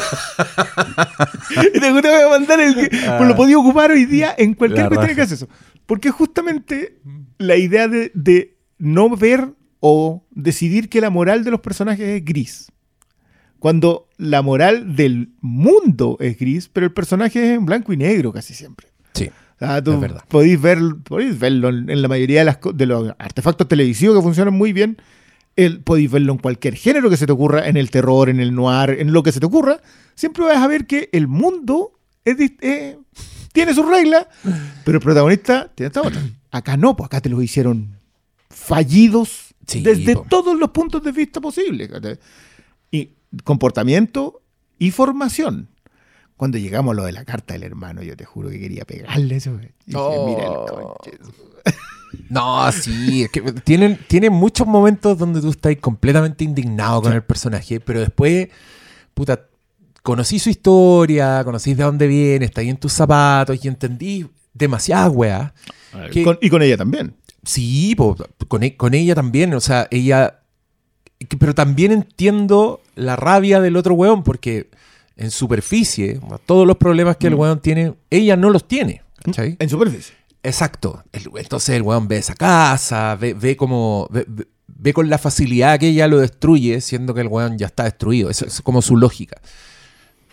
y 1.74 1.80
te 1.80 1.90
gusta 1.90 2.08
voy 2.10 2.22
a 2.22 2.28
mandar 2.28 2.60
el 2.60 2.74
que. 2.74 2.88
Pues 2.88 3.28
lo 3.28 3.34
podía 3.34 3.58
ocupar 3.58 3.90
hoy 3.90 4.04
día 4.04 4.34
en 4.38 4.54
cualquier 4.54 4.86
cuestión 4.88 5.08
que 5.08 5.14
raja. 5.14 5.22
hace 5.24 5.34
eso. 5.34 5.48
Porque 5.86 6.10
justamente 6.10 6.98
la 7.38 7.56
idea 7.56 7.88
de, 7.88 8.12
de 8.14 8.56
no 8.78 9.08
ver 9.16 9.48
o 9.80 10.24
decidir 10.30 10.88
que 10.88 11.00
la 11.00 11.10
moral 11.10 11.42
de 11.44 11.50
los 11.50 11.60
personajes 11.60 12.06
es 12.06 12.24
gris. 12.24 12.70
Cuando 13.58 14.08
la 14.18 14.42
moral 14.42 14.94
del 14.96 15.30
mundo 15.40 16.16
es 16.20 16.38
gris, 16.38 16.68
pero 16.72 16.86
el 16.86 16.92
personaje 16.92 17.42
es 17.52 17.56
en 17.58 17.66
blanco 17.66 17.92
y 17.92 17.96
negro 17.96 18.32
casi 18.32 18.54
siempre. 18.54 18.88
Sí. 19.14 19.28
O 19.28 19.58
sea, 19.58 19.82
tú 19.82 19.92
Es 19.94 20.00
verdad. 20.00 20.24
podéis, 20.28 20.60
ver, 20.60 20.78
podéis 21.04 21.38
verlo 21.38 21.70
en, 21.70 22.02
la 22.02 22.08
mayoría 22.08 22.40
de, 22.40 22.44
las, 22.44 22.58
co- 22.58 22.72
de 22.74 22.84
los 22.86 23.14
artefactos 23.18 23.66
televisivos 23.66 24.14
que 24.16 24.22
funcionan 24.22 24.52
muy 24.54 24.72
bien. 24.74 24.98
El, 25.56 25.80
podéis 25.80 26.10
verlo 26.10 26.32
en 26.32 26.38
cualquier 26.38 26.74
género 26.74 27.08
que 27.08 27.16
se 27.16 27.24
te 27.26 27.32
ocurra, 27.32 27.66
en 27.66 27.78
el 27.78 27.90
terror, 27.90 28.28
en 28.28 28.40
el 28.40 28.54
noir, 28.54 28.90
en 29.00 29.12
lo 29.14 29.22
que 29.22 29.32
se 29.32 29.40
te 29.40 29.46
ocurra. 29.46 29.80
Siempre 30.14 30.44
vas 30.44 30.58
a 30.58 30.66
ver 30.66 30.86
que 30.86 31.08
el 31.12 31.26
mundo 31.28 31.92
es 32.26 32.36
eh, 32.60 32.98
tiene 33.54 33.72
sus 33.72 33.88
reglas, 33.88 34.26
pero 34.84 34.98
el 34.98 35.02
protagonista 35.02 35.72
tiene 35.74 35.86
esta 35.88 36.02
otra. 36.02 36.20
Acá 36.50 36.76
no, 36.76 36.94
pues 36.94 37.06
acá 37.06 37.22
te 37.22 37.30
lo 37.30 37.40
hicieron 37.40 37.96
fallidos 38.50 39.54
Sí, 39.66 39.80
desde 39.82 40.14
po. 40.14 40.26
todos 40.28 40.56
los 40.58 40.70
puntos 40.70 41.02
de 41.02 41.10
vista 41.12 41.40
posibles. 41.40 41.90
Comportamiento 43.44 44.40
y 44.78 44.90
formación. 44.90 45.68
Cuando 46.36 46.58
llegamos 46.58 46.92
a 46.92 46.96
lo 46.96 47.04
de 47.04 47.12
la 47.12 47.24
carta 47.24 47.54
del 47.54 47.62
hermano, 47.62 48.02
yo 48.02 48.16
te 48.16 48.24
juro 48.26 48.50
que 48.50 48.60
quería 48.60 48.84
pegarle 48.84 49.36
eso. 49.36 49.52
güey. 49.54 49.66
Y 49.86 49.92
dije, 49.92 49.98
Oh. 49.98 50.26
mira 50.26 50.44
el 50.44 50.54
conche. 50.70 51.18
No, 52.28 52.70
sí, 52.72 53.24
es 53.24 53.30
que 53.30 53.40
tienen, 53.40 53.98
tienen 54.08 54.32
muchos 54.32 54.66
momentos 54.66 55.18
donde 55.18 55.40
tú 55.40 55.50
estás 55.50 55.76
completamente 55.80 56.44
indignado 56.44 57.02
con 57.02 57.12
el 57.12 57.22
personaje, 57.22 57.80
pero 57.80 58.00
después, 58.00 58.48
puta, 59.14 59.46
conocí 60.02 60.38
su 60.38 60.50
historia, 60.50 61.42
conocí 61.44 61.74
de 61.74 61.82
dónde 61.84 62.06
viene, 62.06 62.46
está 62.46 62.60
ahí 62.60 62.70
en 62.70 62.76
tus 62.76 62.92
zapatos 62.92 63.62
y 63.64 63.68
entendí 63.68 64.26
demasiadas 64.54 65.10
weas. 65.14 65.52
que- 66.12 66.22
Con- 66.24 66.38
y 66.42 66.50
con 66.50 66.62
ella 66.62 66.76
también. 66.76 67.14
Sí, 67.44 67.94
po, 67.96 68.16
con, 68.48 68.62
e- 68.62 68.76
con 68.76 68.92
ella 68.94 69.14
también, 69.14 69.54
o 69.54 69.60
sea, 69.60 69.88
ella... 69.90 70.40
que- 71.28 71.36
Pero 71.38 71.54
también 71.54 71.92
entiendo 71.92 72.80
la 72.96 73.14
rabia 73.16 73.60
del 73.60 73.76
otro 73.76 73.94
weón, 73.94 74.22
porque 74.24 74.68
en 75.16 75.30
superficie, 75.30 76.20
todos 76.44 76.66
los 76.66 76.76
problemas 76.76 77.16
que 77.16 77.28
el 77.28 77.34
weón 77.34 77.60
tiene, 77.60 77.94
ella 78.10 78.36
no 78.36 78.50
los 78.50 78.66
tiene. 78.66 79.02
¿cachai? 79.22 79.56
En 79.58 79.68
superficie. 79.68 80.14
Exacto. 80.42 81.02
El- 81.12 81.30
entonces 81.36 81.74
el 81.76 81.82
weón 81.82 82.08
ve 82.08 82.18
esa 82.18 82.34
casa, 82.34 83.14
ve, 83.16 83.32
ve 83.34 83.56
como. 83.56 84.08
Ve, 84.10 84.24
ve- 84.28 84.46
ve 84.78 84.92
con 84.92 85.08
la 85.08 85.16
facilidad 85.18 85.78
que 85.80 85.88
ella 85.88 86.06
lo 86.06 86.18
destruye, 86.18 86.80
siendo 86.82 87.14
que 87.14 87.22
el 87.22 87.28
weón 87.28 87.56
ya 87.56 87.66
está 87.66 87.84
destruido. 87.84 88.28
Eso 88.28 88.44
es 88.46 88.60
como 88.60 88.82
su 88.82 88.96
lógica. 88.96 89.40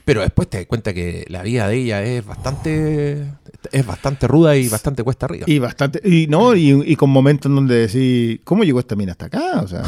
Pero 0.06 0.22
después 0.22 0.50
te 0.50 0.58
das 0.58 0.66
cuenta 0.66 0.94
que 0.94 1.26
la 1.30 1.44
vida 1.44 1.68
de 1.70 1.78
ella 1.78 2.04
es 2.04 2.26
bastante. 2.26 3.26
Es 3.72 3.86
bastante 3.86 4.28
ruda 4.28 4.58
y 4.58 4.68
bastante 4.68 5.02
cuesta 5.04 5.26
arriba. 5.28 5.46
Y 5.48 5.60
bastante, 5.60 6.02
y 6.04 6.28
no, 6.28 6.54
y, 6.56 6.72
y 6.86 6.96
con 6.98 7.10
momentos 7.10 7.50
en 7.50 7.56
donde 7.56 7.88
decís, 7.88 8.42
¿cómo 8.44 8.66
llegó 8.66 8.80
esta 8.82 8.96
mina 8.98 9.14
hasta 9.14 9.28
acá? 9.28 9.62
O 9.62 9.68
sea, 9.68 9.84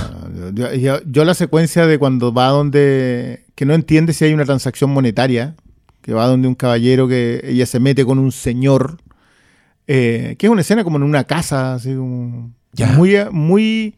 yo, 0.54 0.74
yo- 0.74 1.00
yo 1.06 1.26
la 1.26 1.34
secuencia 1.34 1.86
de 1.86 2.00
cuando 2.00 2.32
va 2.34 2.48
donde, 2.48 3.44
que 3.56 3.66
no 3.66 3.74
entiende 3.74 4.14
si 4.14 4.24
hay 4.24 4.34
una 4.34 4.46
transacción 4.46 4.92
monetaria, 4.92 5.56
que 6.02 6.14
va 6.14 6.28
donde 6.28 6.48
un 6.48 6.56
caballero 6.56 7.10
que 7.10 7.42
ella 7.44 7.66
se 7.66 7.82
mete 7.82 8.06
con 8.06 8.18
un 8.18 8.32
señor, 8.32 8.98
eh, 9.88 10.36
que 10.40 10.46
es 10.48 10.52
una 10.52 10.62
escena 10.62 10.84
como 10.86 10.96
en 10.98 11.04
una 11.04 11.26
casa, 11.26 11.74
así 11.76 11.94
como, 11.94 12.52
Ya. 12.72 12.88
muy, 12.94 13.18
muy, 13.32 13.96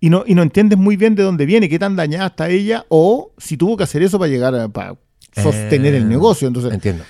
y 0.00 0.10
no, 0.10 0.24
y 0.26 0.34
no 0.34 0.42
entiendes 0.42 0.78
muy 0.78 0.96
bien 0.96 1.14
de 1.14 1.22
dónde 1.22 1.46
viene, 1.46 1.68
qué 1.68 1.78
tan 1.78 1.94
dañada 1.94 2.26
está 2.26 2.48
ella, 2.50 2.84
o 2.88 3.32
si 3.38 3.56
tuvo 3.56 3.76
que 3.76 3.84
hacer 3.84 4.02
eso 4.02 4.18
para 4.18 4.30
llegar 4.30 4.54
a, 4.56 4.68
para 4.68 4.96
sostener 5.32 5.94
Eh, 5.94 5.98
el 5.98 6.08
negocio. 6.08 6.46
Entonces, 6.48 6.72
Entiendo. 6.72 7.04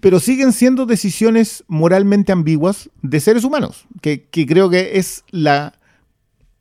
pero 0.00 0.20
siguen 0.20 0.52
siendo 0.52 0.86
decisiones 0.86 1.64
moralmente 1.68 2.32
ambiguas 2.32 2.90
de 3.02 3.20
seres 3.20 3.44
humanos, 3.44 3.86
que, 4.00 4.24
que 4.28 4.46
creo 4.46 4.70
que 4.70 4.98
es 4.98 5.24
la, 5.30 5.74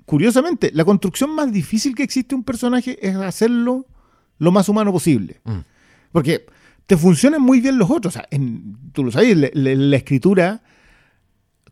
curiosamente, 0.05 0.71
la 0.73 0.85
construcción 0.85 1.31
más 1.35 1.51
difícil 1.51 1.95
que 1.95 2.03
existe 2.03 2.35
un 2.35 2.43
personaje 2.43 2.97
es 3.07 3.15
hacerlo 3.15 3.85
lo 4.39 4.51
más 4.51 4.67
humano 4.69 4.91
posible. 4.91 5.39
Mm. 5.43 5.59
Porque 6.11 6.45
te 6.85 6.97
funcionan 6.97 7.41
muy 7.41 7.61
bien 7.61 7.77
los 7.77 7.89
otros. 7.89 8.15
O 8.15 8.17
sea, 8.19 8.27
en- 8.31 8.77
tú 8.93 9.03
lo 9.03 9.11
sabes, 9.11 9.35
la, 9.37 9.49
la- 9.53 9.75
la 9.75 9.95
escritura, 9.97 10.61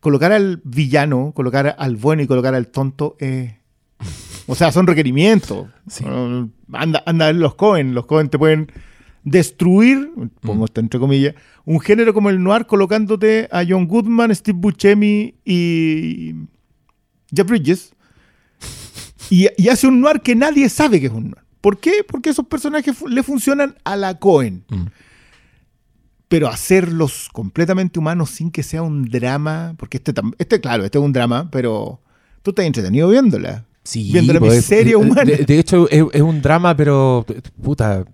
colocar 0.00 0.32
al 0.32 0.60
villano, 0.64 1.32
colocar 1.34 1.74
al 1.78 1.96
bueno 1.96 2.22
y 2.22 2.26
colocar 2.26 2.54
al 2.54 2.68
tonto, 2.68 3.16
eh, 3.20 3.58
o 4.46 4.54
sea, 4.54 4.70
son 4.72 4.86
requerimientos. 4.86 5.68
Sí. 5.88 6.04
Anda, 6.72 7.02
anda 7.06 7.24
a 7.26 7.28
ver 7.32 7.36
los 7.36 7.54
Cohen. 7.54 7.94
Los 7.94 8.04
Cohen 8.06 8.28
te 8.28 8.38
pueden 8.38 8.70
destruir, 9.24 10.10
pongo 10.42 10.62
Mm. 10.62 10.64
esto 10.64 10.80
entre 10.80 11.00
comillas, 11.00 11.34
un 11.64 11.80
género 11.80 12.12
como 12.14 12.30
el 12.30 12.42
noir 12.42 12.66
colocándote 12.66 13.48
a 13.50 13.64
John 13.66 13.86
Goodman, 13.88 14.34
Steve 14.34 14.58
Buscemi 14.60 15.34
y 15.44 16.34
Jeff 17.34 17.46
Bridges. 17.48 17.94
Y, 19.30 19.48
y 19.56 19.68
hace 19.68 19.86
un 19.86 20.00
noir 20.00 20.20
que 20.20 20.34
nadie 20.34 20.68
sabe 20.68 21.00
que 21.00 21.06
es 21.06 21.12
un 21.12 21.30
noir. 21.30 21.44
¿Por 21.60 21.78
qué? 21.78 22.04
Porque 22.06 22.28
esos 22.30 22.46
personajes 22.46 22.94
le 23.08 23.22
funcionan 23.22 23.74
a 23.84 23.96
la 23.96 24.18
Cohen. 24.18 24.64
Mm. 24.68 24.84
Pero 26.28 26.48
hacerlos 26.48 27.30
completamente 27.32 27.98
humanos 27.98 28.30
sin 28.30 28.50
que 28.50 28.62
sea 28.62 28.82
un 28.82 29.04
drama, 29.04 29.74
porque 29.78 29.96
este, 29.96 30.12
este 30.38 30.60
claro, 30.60 30.84
este 30.84 30.98
es 30.98 31.04
un 31.04 31.12
drama, 31.12 31.48
pero 31.50 32.00
tú 32.42 32.50
estás 32.50 32.66
entretenido 32.66 33.08
viéndola. 33.08 33.64
Sí, 33.82 34.10
viendo 34.12 34.32
la 34.32 34.40
pues, 34.40 34.56
miseria 34.56 34.98
humana. 34.98 35.24
De, 35.24 35.44
de 35.44 35.58
hecho, 35.58 35.88
es, 35.90 36.04
es 36.12 36.22
un 36.22 36.40
drama, 36.42 36.74
pero. 36.76 37.24
Puta. 37.62 38.04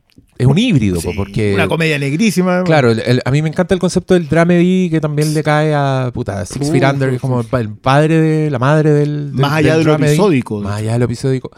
Es 0.40 0.46
un 0.46 0.58
híbrido, 0.58 1.00
Sí, 1.00 1.10
porque. 1.16 1.54
una 1.54 1.68
comedia 1.68 1.98
negrísima. 1.98 2.64
Claro, 2.64 2.90
el- 2.90 3.00
el- 3.00 3.20
a 3.24 3.30
mí 3.30 3.42
me 3.42 3.48
encanta 3.48 3.74
el 3.74 3.80
concepto 3.80 4.14
del 4.14 4.28
dramedy 4.28 4.88
que 4.90 5.00
también 5.00 5.34
le 5.34 5.42
cae 5.42 5.74
a 5.74 6.10
puta, 6.14 6.44
Six 6.46 6.70
Feet 6.70 6.84
Under, 6.84 7.10
que 7.10 7.16
es 7.16 7.20
como 7.20 7.40
el, 7.40 7.46
pa- 7.46 7.60
el 7.60 7.74
padre 7.74 8.20
de 8.20 8.50
la 8.50 8.58
madre 8.58 8.90
del. 8.90 9.32
del- 9.32 9.40
Más 9.42 9.52
allá 9.52 9.76
del 9.76 9.84
de 9.84 9.90
lo 9.98 10.04
episódico. 10.04 10.60
Más 10.60 10.78
allá 10.78 10.92
de 10.94 10.98
lo 10.98 11.04
episódico. 11.04 11.50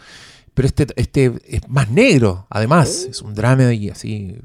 Pero 0.53 0.67
este, 0.67 0.87
este 0.97 1.31
es 1.47 1.67
más 1.69 1.89
negro, 1.89 2.45
además. 2.49 3.07
Es 3.09 3.21
un 3.21 3.33
dramedy 3.33 3.89
así. 3.89 4.35
Sí, 4.35 4.41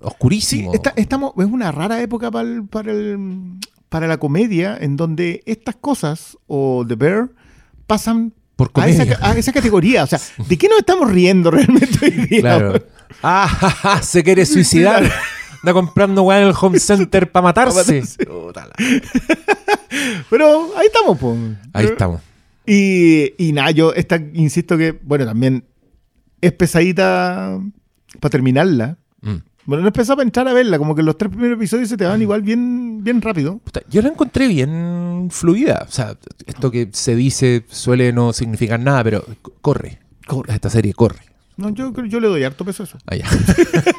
Oscurísimo. 0.00 0.74
está- 0.74 0.92
estamos, 0.96 1.32
es 1.38 1.46
una 1.46 1.72
rara 1.72 2.00
época 2.00 2.30
para, 2.30 2.48
el- 2.48 2.64
para, 2.64 2.92
el- 2.92 3.58
para 3.88 4.06
la 4.06 4.18
comedia 4.18 4.76
en 4.80 4.96
donde 4.96 5.42
estas 5.46 5.74
cosas 5.76 6.36
o 6.46 6.84
The 6.86 6.94
Bear 6.94 7.30
pasan 7.86 8.32
Por 8.58 8.72
a 8.74 8.88
esa, 8.88 9.04
comedia. 9.04 9.18
a 9.22 9.38
esa 9.38 9.52
categoría. 9.52 10.02
O 10.02 10.06
sea, 10.08 10.20
¿de 10.36 10.58
qué 10.58 10.68
nos 10.68 10.80
estamos 10.80 11.08
riendo 11.12 11.48
realmente 11.50 11.96
hoy 12.02 12.10
día? 12.10 12.40
Claro. 12.40 12.82
Ah, 13.22 13.48
ja, 13.48 13.70
ja, 13.70 14.02
se 14.02 14.22
quiere 14.22 14.44
suicidar. 14.44 15.02
Anda 15.62 15.72
comprando 15.72 16.22
weá 16.24 16.40
en 16.42 16.48
el 16.48 16.54
home 16.60 16.78
center 16.78 17.32
para 17.32 17.42
matarse. 17.44 18.02
Puta 18.26 18.66
la- 18.66 18.74
Pero 20.30 20.76
ahí 20.76 20.86
estamos, 20.86 21.18
po. 21.18 21.36
Ahí 21.72 21.86
estamos. 21.86 22.20
Y, 22.66 23.32
y 23.42 23.52
nada, 23.52 23.70
yo 23.70 23.94
esta, 23.94 24.16
insisto 24.34 24.76
que, 24.76 24.92
bueno, 24.92 25.24
también 25.24 25.64
es 26.42 26.52
pesadita 26.52 27.58
para 28.20 28.30
terminarla. 28.30 28.98
Mm. 29.22 29.36
Bueno, 29.68 29.82
no 29.82 29.88
es 29.88 29.92
pesada 29.94 30.16
para 30.16 30.24
entrar 30.26 30.48
a 30.48 30.54
verla, 30.54 30.78
como 30.78 30.94
que 30.94 31.02
los 31.02 31.18
tres 31.18 31.30
primeros 31.30 31.58
episodios 31.58 31.90
se 31.90 31.98
te 31.98 32.06
van 32.06 32.22
igual 32.22 32.40
bien, 32.40 33.04
bien 33.04 33.20
rápido. 33.20 33.60
Yo 33.90 34.00
la 34.00 34.08
encontré 34.08 34.48
bien 34.48 35.28
fluida. 35.30 35.84
O 35.86 35.92
sea, 35.92 36.16
esto 36.46 36.70
que 36.70 36.88
se 36.92 37.14
dice 37.14 37.64
suele 37.68 38.12
no 38.14 38.32
significar 38.32 38.80
nada, 38.80 39.04
pero 39.04 39.24
corre. 39.60 39.98
Corre. 40.26 40.54
Esta 40.54 40.70
serie 40.70 40.94
corre. 40.94 41.18
No, 41.58 41.68
yo, 41.70 41.92
yo 42.06 42.18
le 42.20 42.28
doy 42.28 42.44
harto 42.44 42.64
peso 42.64 42.82
a 42.82 42.86
eso. 42.86 42.98
Allá. 43.06 43.26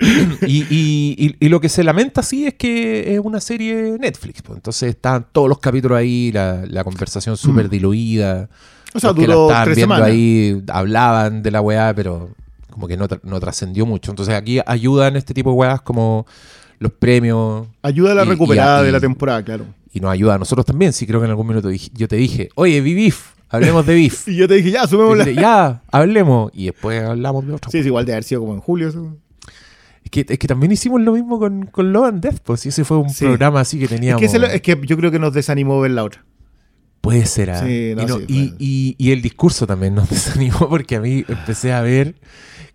y, 0.46 0.62
y- 0.70 1.14
y- 1.18 1.36
y 1.40 1.48
lo 1.48 1.60
que 1.60 1.68
se 1.68 1.82
lamenta 1.82 2.22
sí 2.22 2.46
es 2.46 2.54
que 2.54 3.14
es 3.14 3.20
una 3.20 3.40
serie 3.40 3.96
Netflix. 3.98 4.42
pues. 4.42 4.56
Entonces 4.56 4.90
están 4.90 5.26
todos 5.32 5.48
los 5.48 5.58
capítulos 5.58 5.98
ahí, 5.98 6.30
la, 6.32 6.64
la 6.66 6.84
conversación 6.84 7.36
súper 7.36 7.68
diluida. 7.68 8.48
Mm. 8.92 8.96
O 8.96 9.00
sea, 9.00 9.10
Los 9.10 9.18
que 9.18 9.26
la 9.26 9.34
duró 9.34 9.46
estaban 9.48 9.64
tres 9.64 9.76
viendo 9.76 9.94
semanas. 9.96 10.12
ahí 10.14 10.62
hablaban 10.68 11.42
de 11.42 11.50
la 11.50 11.60
weá, 11.60 11.92
pero 11.94 12.30
como 12.74 12.86
que 12.88 12.96
no, 12.98 13.08
tra- 13.08 13.20
no 13.22 13.40
trascendió 13.40 13.86
mucho. 13.86 14.10
Entonces 14.12 14.34
aquí 14.34 14.60
ayudan 14.66 15.16
este 15.16 15.32
tipo 15.32 15.50
de 15.50 15.56
weas 15.56 15.80
como 15.80 16.26
los 16.78 16.92
premios 16.92 17.66
Ayuda 17.82 18.12
a 18.12 18.14
la 18.16 18.22
Y- 18.24 18.26
y- 18.26 18.30
recuperada 18.30 18.82
y- 18.82 18.86
de 18.86 18.92
la 18.92 19.00
temporada, 19.00 19.42
claro. 19.42 19.64
y 19.92 20.00
nos 20.00 20.10
ayuda 20.12 20.34
a 20.34 20.38
nosotros 20.38 20.66
también. 20.66 20.92
Sí, 20.92 21.06
creo 21.06 21.20
que 21.20 21.24
en 21.24 21.30
algún 21.30 21.46
minuto 21.46 21.70
yo 21.70 22.08
te 22.08 22.16
dije, 22.16 22.50
oye, 22.56 22.80
vi 22.80 22.94
beef, 22.94 23.30
hablemos 23.48 23.86
de 23.86 23.94
beef. 23.94 24.28
Y 24.28 24.36
yo 24.36 24.46
te 24.48 24.54
dije, 24.54 24.72
ya, 24.72 24.86
sumémosla. 24.86 25.24
dijiste, 25.24 25.40
ya, 25.42 25.82
hablemos. 25.90 26.50
Y 26.52 26.66
después 26.66 27.02
hablamos 27.02 27.46
de 27.46 27.52
otro. 27.54 27.70
Sí, 27.70 27.78
es 27.78 27.86
igual 27.86 28.04
de 28.04 28.12
haber 28.12 28.24
sido 28.24 28.40
como 28.42 28.54
en 28.54 28.60
julio. 28.60 28.88
eso. 28.88 29.16
Es, 30.04 30.10
que, 30.10 30.26
es 30.28 30.38
que 30.38 30.46
también 30.46 30.70
hicimos 30.72 31.00
lo 31.00 31.12
mismo 31.12 31.38
con, 31.38 31.64
con 31.66 31.92
Love 31.92 32.06
and 32.08 32.20
Death, 32.22 32.40
pues. 32.44 32.66
Ese 32.66 32.84
fue 32.84 32.98
un 32.98 33.08
Sí. 33.08 33.24
programa 33.24 33.60
así 33.60 33.78
que 33.78 33.84
Es 33.84 33.90
teníamos. 33.90 34.20
que, 34.20 34.26
ese 34.26 34.38
lo- 34.38 34.46
es 34.48 34.60
que 34.60 34.78
yo 34.84 34.96
creo 34.98 35.10
que 35.10 35.18
nos 35.18 35.32
desanimó 35.32 35.80
ver 35.80 35.92
la 35.92 36.04
otra. 36.04 36.24
Puede 37.00 37.24
ser, 37.26 37.50
ah. 37.50 37.60
Sí, 37.64 37.92
no, 37.96 38.02
y, 38.02 38.06
no- 38.06 38.16
sí, 38.18 38.24
y- 38.28 38.42
bueno. 38.42 38.56
y- 38.58 38.94
y 38.98 39.10
el 39.12 39.22
discurso 39.22 39.66
también 39.66 39.94
nos 39.94 40.08
desanimó 40.10 40.68
porque 40.68 40.96
a 40.96 41.00
mí 41.00 41.24
empecé 41.28 41.72
a 41.72 41.80
ver. 41.82 42.16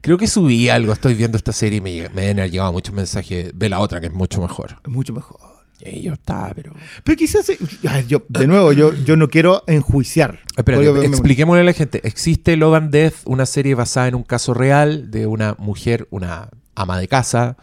Creo 0.02 0.18
que 0.18 0.28
subí 0.28 0.70
algo, 0.70 0.94
estoy 0.94 1.14
viendo 1.14 1.38
esta 1.38 1.52
serie 1.52 1.78
y 1.78 1.82
me, 1.82 2.10
me 2.10 2.30
haber 2.32 2.50
llegado 2.50 2.72
muchos 2.72 2.94
mensajes 2.96 3.52
de 3.54 3.70
la 3.70 3.80
otra 3.80 4.00
que 4.00 4.08
es 4.08 4.14
mucho 4.14 4.42
mejor. 4.42 4.78
Mucho 4.88 5.14
mejor. 5.14 5.40
Y 5.82 6.02
yo 6.02 6.14
estaba, 6.14 6.52
pero. 6.54 6.74
Pero 7.04 7.16
quizás, 7.18 7.50
eh, 7.50 7.58
yo, 8.08 8.24
de 8.28 8.48
nuevo, 8.48 8.74
yo, 8.74 8.94
yo 8.94 9.16
no 9.16 9.30
quiero 9.30 9.64
enjuiciar. 9.68 10.40
Me- 10.78 10.90
expliquémosle 11.08 11.62
a 11.62 11.66
la 11.66 11.74
gente. 11.74 12.02
Existe 12.06 12.58
Love 12.58 12.76
and 12.76 12.92
Death, 12.92 13.14
una 13.26 13.46
serie 13.46 13.76
basada 13.76 14.08
en 14.10 14.16
un 14.16 14.24
caso 14.24 14.54
real 14.54 15.10
de 15.10 15.26
una 15.26 15.56
mujer, 15.58 16.08
una 16.12 16.50
ama 16.76 17.00
de 17.00 17.08
casa, 17.08 17.56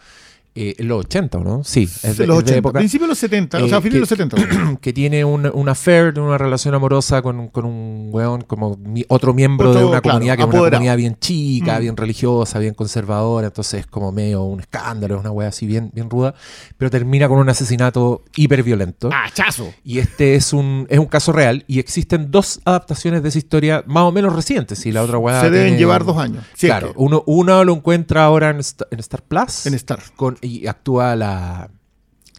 eh, 0.57 0.75
los 0.79 1.01
80, 1.05 1.39
¿o 1.39 1.45
no? 1.45 1.65
Sí, 1.65 1.85
es 1.85 2.17
de, 2.17 2.27
los 2.27 2.39
es 2.39 2.45
de 2.47 2.53
80, 2.53 2.55
época. 2.59 2.79
principio 2.79 3.07
de 3.07 3.09
los 3.11 3.19
70, 3.19 3.59
o 3.59 3.67
Eh, 3.67 3.69
sea, 3.69 3.81
fines 3.81 3.95
de 3.95 4.01
los 4.01 4.09
70. 4.09 4.37
que 4.81 4.93
tiene 4.93 5.25
un, 5.25 5.47
un 5.53 5.69
affair, 5.69 6.19
una 6.19 6.39
relación 6.39 6.75
amorosa 6.75 7.23
con, 7.23 7.49
con 7.49 7.65
un 7.65 8.09
weón 8.11 8.41
como 8.43 8.77
mi- 8.77 9.05
otro 9.09 9.35
miembro 9.35 9.71
Otro, 9.71 9.81
de 9.81 9.87
una 9.87 10.01
claro, 10.01 10.15
comunidad 10.19 10.37
que 10.37 10.43
es 10.43 10.49
una 10.49 10.59
comunidad 10.71 10.97
bien 10.97 11.17
chica, 11.21 11.79
Mm. 11.79 11.81
bien 11.83 11.97
religiosa, 11.97 12.59
bien 12.59 12.75
conservadora, 12.75 13.49
entonces 13.49 13.81
es 13.81 13.87
como 13.87 14.13
medio 14.13 14.43
un 14.45 14.61
escándalo, 14.61 15.15
es 15.17 15.21
una 15.21 15.31
wea 15.31 15.49
así 15.49 15.67
bien, 15.67 15.91
bien 15.95 16.09
ruda, 16.11 16.35
pero 16.79 16.91
termina 16.91 17.29
con 17.29 17.39
un 17.39 17.49
asesinato 17.49 18.25
hiperviolento. 18.37 19.11
¡Ah, 19.13 19.29
chazo! 19.33 19.73
Y 19.85 19.99
este 19.99 20.35
es 20.37 20.53
un, 20.53 20.87
es 20.89 20.99
un 20.99 21.07
caso 21.07 21.33
real 21.33 21.65
y 21.67 21.79
existen 21.79 22.31
dos 22.31 22.61
adaptaciones 22.65 23.23
de 23.23 23.29
esa 23.29 23.39
historia 23.39 23.85
más 23.87 24.05
o 24.05 24.13
menos 24.13 24.35
recientes. 24.35 24.87
Y 24.87 24.93
la 24.93 25.03
otra 25.03 25.19
weá 25.19 25.41
Se 25.41 25.51
deben 25.51 25.67
tiene- 25.67 25.79
llevar 25.79 26.05
dos 26.05 26.17
años. 26.19 26.45
Claro, 26.59 26.93
uno, 26.97 27.23
uno 27.27 27.65
lo 27.65 27.75
encuentra 27.75 28.25
ahora 28.25 28.51
en, 28.51 28.59
Sta- 28.63 28.87
en 28.91 28.99
Star 29.01 29.23
Plus 29.23 29.67
En 29.67 29.75
Star. 29.75 30.01
con, 30.17 30.39
y 30.47 30.67
actúa 30.67 31.15
la 31.17 31.69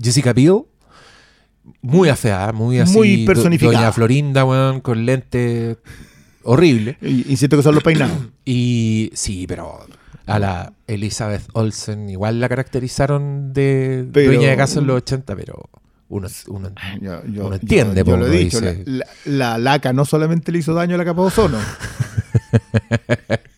Jessica 0.01 0.33
Biel. 0.33 0.61
Muy 1.81 2.09
afeada, 2.09 2.53
muy 2.53 2.79
así. 2.79 2.95
Muy 2.95 3.25
personificada. 3.25 3.73
Doña 3.79 3.91
Florinda, 3.91 4.45
weón, 4.45 4.79
con 4.81 5.05
lente 5.05 5.77
horrible. 6.43 6.97
Y- 7.01 7.29
Insisto 7.31 7.57
que 7.57 7.63
son 7.63 7.75
los 7.75 7.83
peinados. 7.83 8.17
Y 8.45 9.11
sí, 9.13 9.45
pero 9.47 9.85
a 10.25 10.39
la 10.39 10.71
Elizabeth 10.87 11.43
Olsen 11.53 12.09
igual 12.09 12.39
la 12.39 12.47
caracterizaron 12.47 13.51
de 13.53 14.07
Pero- 14.13 14.31
dueña 14.31 14.49
de 14.51 14.55
casa 14.57 14.79
en 14.79 14.87
los 14.87 14.95
80, 14.97 15.35
pero 15.35 15.69
uno, 16.07 16.29
uno 16.47 16.71
Yo, 17.01 17.25
yo- 17.25 17.47
Uno 17.47 17.55
entiende, 17.55 18.03
yo- 18.05 18.15
lo 18.15 18.27
he 18.27 18.29
dicho. 18.37 18.61
La, 18.61 18.71
dice. 18.71 18.83
la- 18.89 19.05
la 19.25 19.57
laca 19.57 19.91
no 19.91 20.05
solamente 20.05 20.53
le 20.53 20.59
hizo 20.59 20.73
daño 20.73 20.95
a 20.95 20.97
la 20.97 21.03
capa 21.05 21.21
de 21.21 21.27
ozono. 21.27 21.57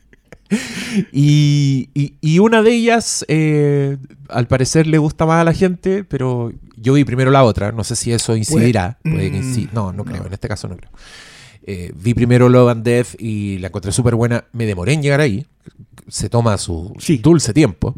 Y, 1.11 1.89
y- 1.93 2.15
y 2.21 2.39
una 2.39 2.61
de 2.61 2.73
ellas, 2.73 3.25
eh, 3.27 3.97
al 4.29 4.47
parecer, 4.47 4.87
le 4.87 4.97
gusta 4.97 5.25
más 5.25 5.41
a 5.41 5.43
la 5.43 5.53
gente, 5.53 6.03
pero 6.03 6.51
yo 6.75 6.93
vi 6.93 7.03
primero 7.03 7.31
la 7.31 7.43
otra. 7.43 7.71
No 7.71 7.83
sé 7.83 7.95
si 7.95 8.11
eso 8.11 8.35
incidirá. 8.35 8.97
Puede 9.03 9.31
que 9.31 9.39
mm, 9.41 9.69
no, 9.73 9.91
no 9.93 10.03
creo. 10.05 10.21
no. 10.21 10.27
En 10.27 10.33
este 10.33 10.47
caso 10.47 10.67
no 10.67 10.77
creo. 10.77 10.91
Eh, 11.63 11.91
vi 11.95 12.13
primero 12.13 12.49
Love 12.49 12.69
and 12.71 12.83
Death 12.83 13.07
y 13.19 13.57
la 13.59 13.67
encontré 13.67 13.91
súper 13.91 14.15
buena. 14.15 14.45
Me 14.53 14.65
demoré 14.65 14.93
en 14.93 15.01
llegar 15.03 15.19
ahí. 15.21 15.45
Se 16.07 16.29
toma 16.29 16.57
su 16.57 16.93
Sí. 16.99 17.17
dulce 17.17 17.53
tiempo. 17.53 17.95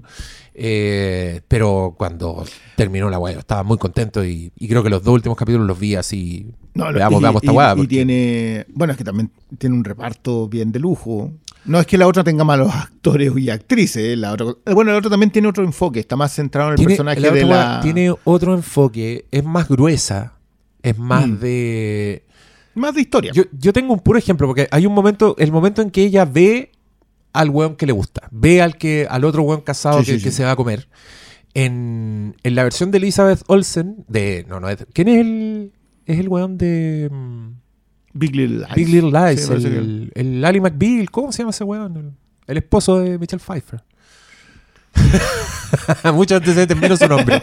Eh, 0.53 1.41
pero 1.47 1.95
cuando 1.97 2.45
terminó 2.75 3.09
la 3.09 3.17
yo 3.31 3.39
estaba 3.39 3.63
muy 3.63 3.77
contento 3.77 4.23
y, 4.25 4.51
y 4.57 4.67
creo 4.67 4.83
que 4.83 4.89
los 4.89 5.03
dos 5.03 5.13
últimos 5.13 5.37
capítulos 5.37 5.65
los 5.67 5.79
vi 5.79 5.95
así. 5.95 6.47
No, 6.73 6.91
veamos, 6.93 7.19
y, 7.19 7.23
veamos 7.23 7.41
esta 7.43 7.53
y- 7.53 7.55
weá. 7.55 7.75
y 7.77 7.87
tiene. 7.87 8.65
Bueno, 8.73 8.91
es 8.91 8.97
que 8.97 9.03
también 9.03 9.31
tiene 9.57 9.75
un 9.75 9.83
reparto 9.83 10.47
bien 10.47 10.71
de 10.71 10.79
lujo. 10.79 11.31
No 11.65 11.79
es 11.79 11.85
que 11.85 11.97
la 11.97 12.07
otra 12.07 12.23
tenga 12.23 12.43
malos 12.43 12.73
actores 12.73 13.31
y 13.37 13.49
actrices. 13.49 14.03
eh, 14.03 14.15
La 14.17 14.31
otra, 14.33 14.47
eh, 14.65 14.73
bueno, 14.73 14.91
la 14.91 14.97
otra 14.97 15.09
también 15.11 15.31
tiene 15.31 15.47
otro 15.47 15.63
enfoque. 15.63 15.99
Está 15.99 16.15
más 16.15 16.33
centrado 16.33 16.69
en 16.69 16.73
el 16.73 16.77
Tiene- 16.77 16.89
personaje 16.91 17.19
la 17.21 17.31
de 17.31 17.45
la. 17.45 17.79
tiene 17.81 18.13
otro 18.23 18.53
enfoque, 18.53 19.25
es 19.31 19.43
más 19.43 19.67
gruesa, 19.69 20.33
es 20.81 20.97
más 20.97 21.27
Mm. 21.27 21.39
de... 21.39 22.25
Más 22.73 22.95
de 22.95 23.01
historia. 23.01 23.31
Yo, 23.33 23.43
yo 23.51 23.73
tengo 23.73 23.93
un 23.93 23.99
puro 23.99 24.17
ejemplo, 24.17 24.47
porque 24.47 24.67
hay 24.71 24.85
un 24.85 24.93
momento, 24.93 25.35
el 25.37 25.51
momento 25.51 25.81
en 25.81 25.91
que 25.91 26.03
ella 26.03 26.23
ve 26.25 26.71
al 27.33 27.49
weón 27.49 27.75
que 27.75 27.85
le 27.85 27.91
gusta, 27.93 28.27
ve 28.31 28.61
al 28.61 28.77
que 28.77 29.07
al 29.09 29.23
otro 29.25 29.43
weón 29.43 29.61
casado 29.61 29.99
Sí, 29.99 30.05
que, 30.05 30.17
sí, 30.19 30.23
que 30.25 30.31
sí. 30.31 30.37
se 30.37 30.43
va 30.43 30.51
a 30.51 30.55
comer. 30.55 30.87
En, 31.53 32.35
en 32.43 32.55
la 32.55 32.63
versión 32.63 32.91
de 32.91 32.97
Elizabeth 32.99 33.43
Olsen, 33.47 34.05
de... 34.07 34.45
No, 34.47 34.59
no, 34.59 34.69
es- 34.69 34.85
¿quién 34.93 35.07
es 35.09 35.19
el, 35.19 35.73
es 36.05 36.19
el 36.19 36.29
weón 36.29 36.57
de... 36.57 37.09
mm, 37.11 37.47
Big 38.13 38.35
Little 38.35 38.57
Lies. 38.59 38.75
Big 38.75 38.87
Little 38.89 39.11
Lies? 39.11 39.47
Que- 39.47 39.55
el, 39.55 40.11
el 40.15 40.45
Ali 40.45 40.61
McBeal, 40.61 41.09
¿cómo 41.11 41.31
se 41.31 41.39
llama 41.39 41.51
ese 41.51 41.63
weón? 41.65 41.97
El, 41.97 42.11
el 42.47 42.57
esposo 42.57 42.99
de 42.99 43.17
Michelle 43.17 43.41
Pfeiffer. 43.43 43.83
Muchos 46.13 46.37
antecedentes 46.37 46.77
menos 46.77 46.99
su 46.99 47.07
nombre. 47.07 47.41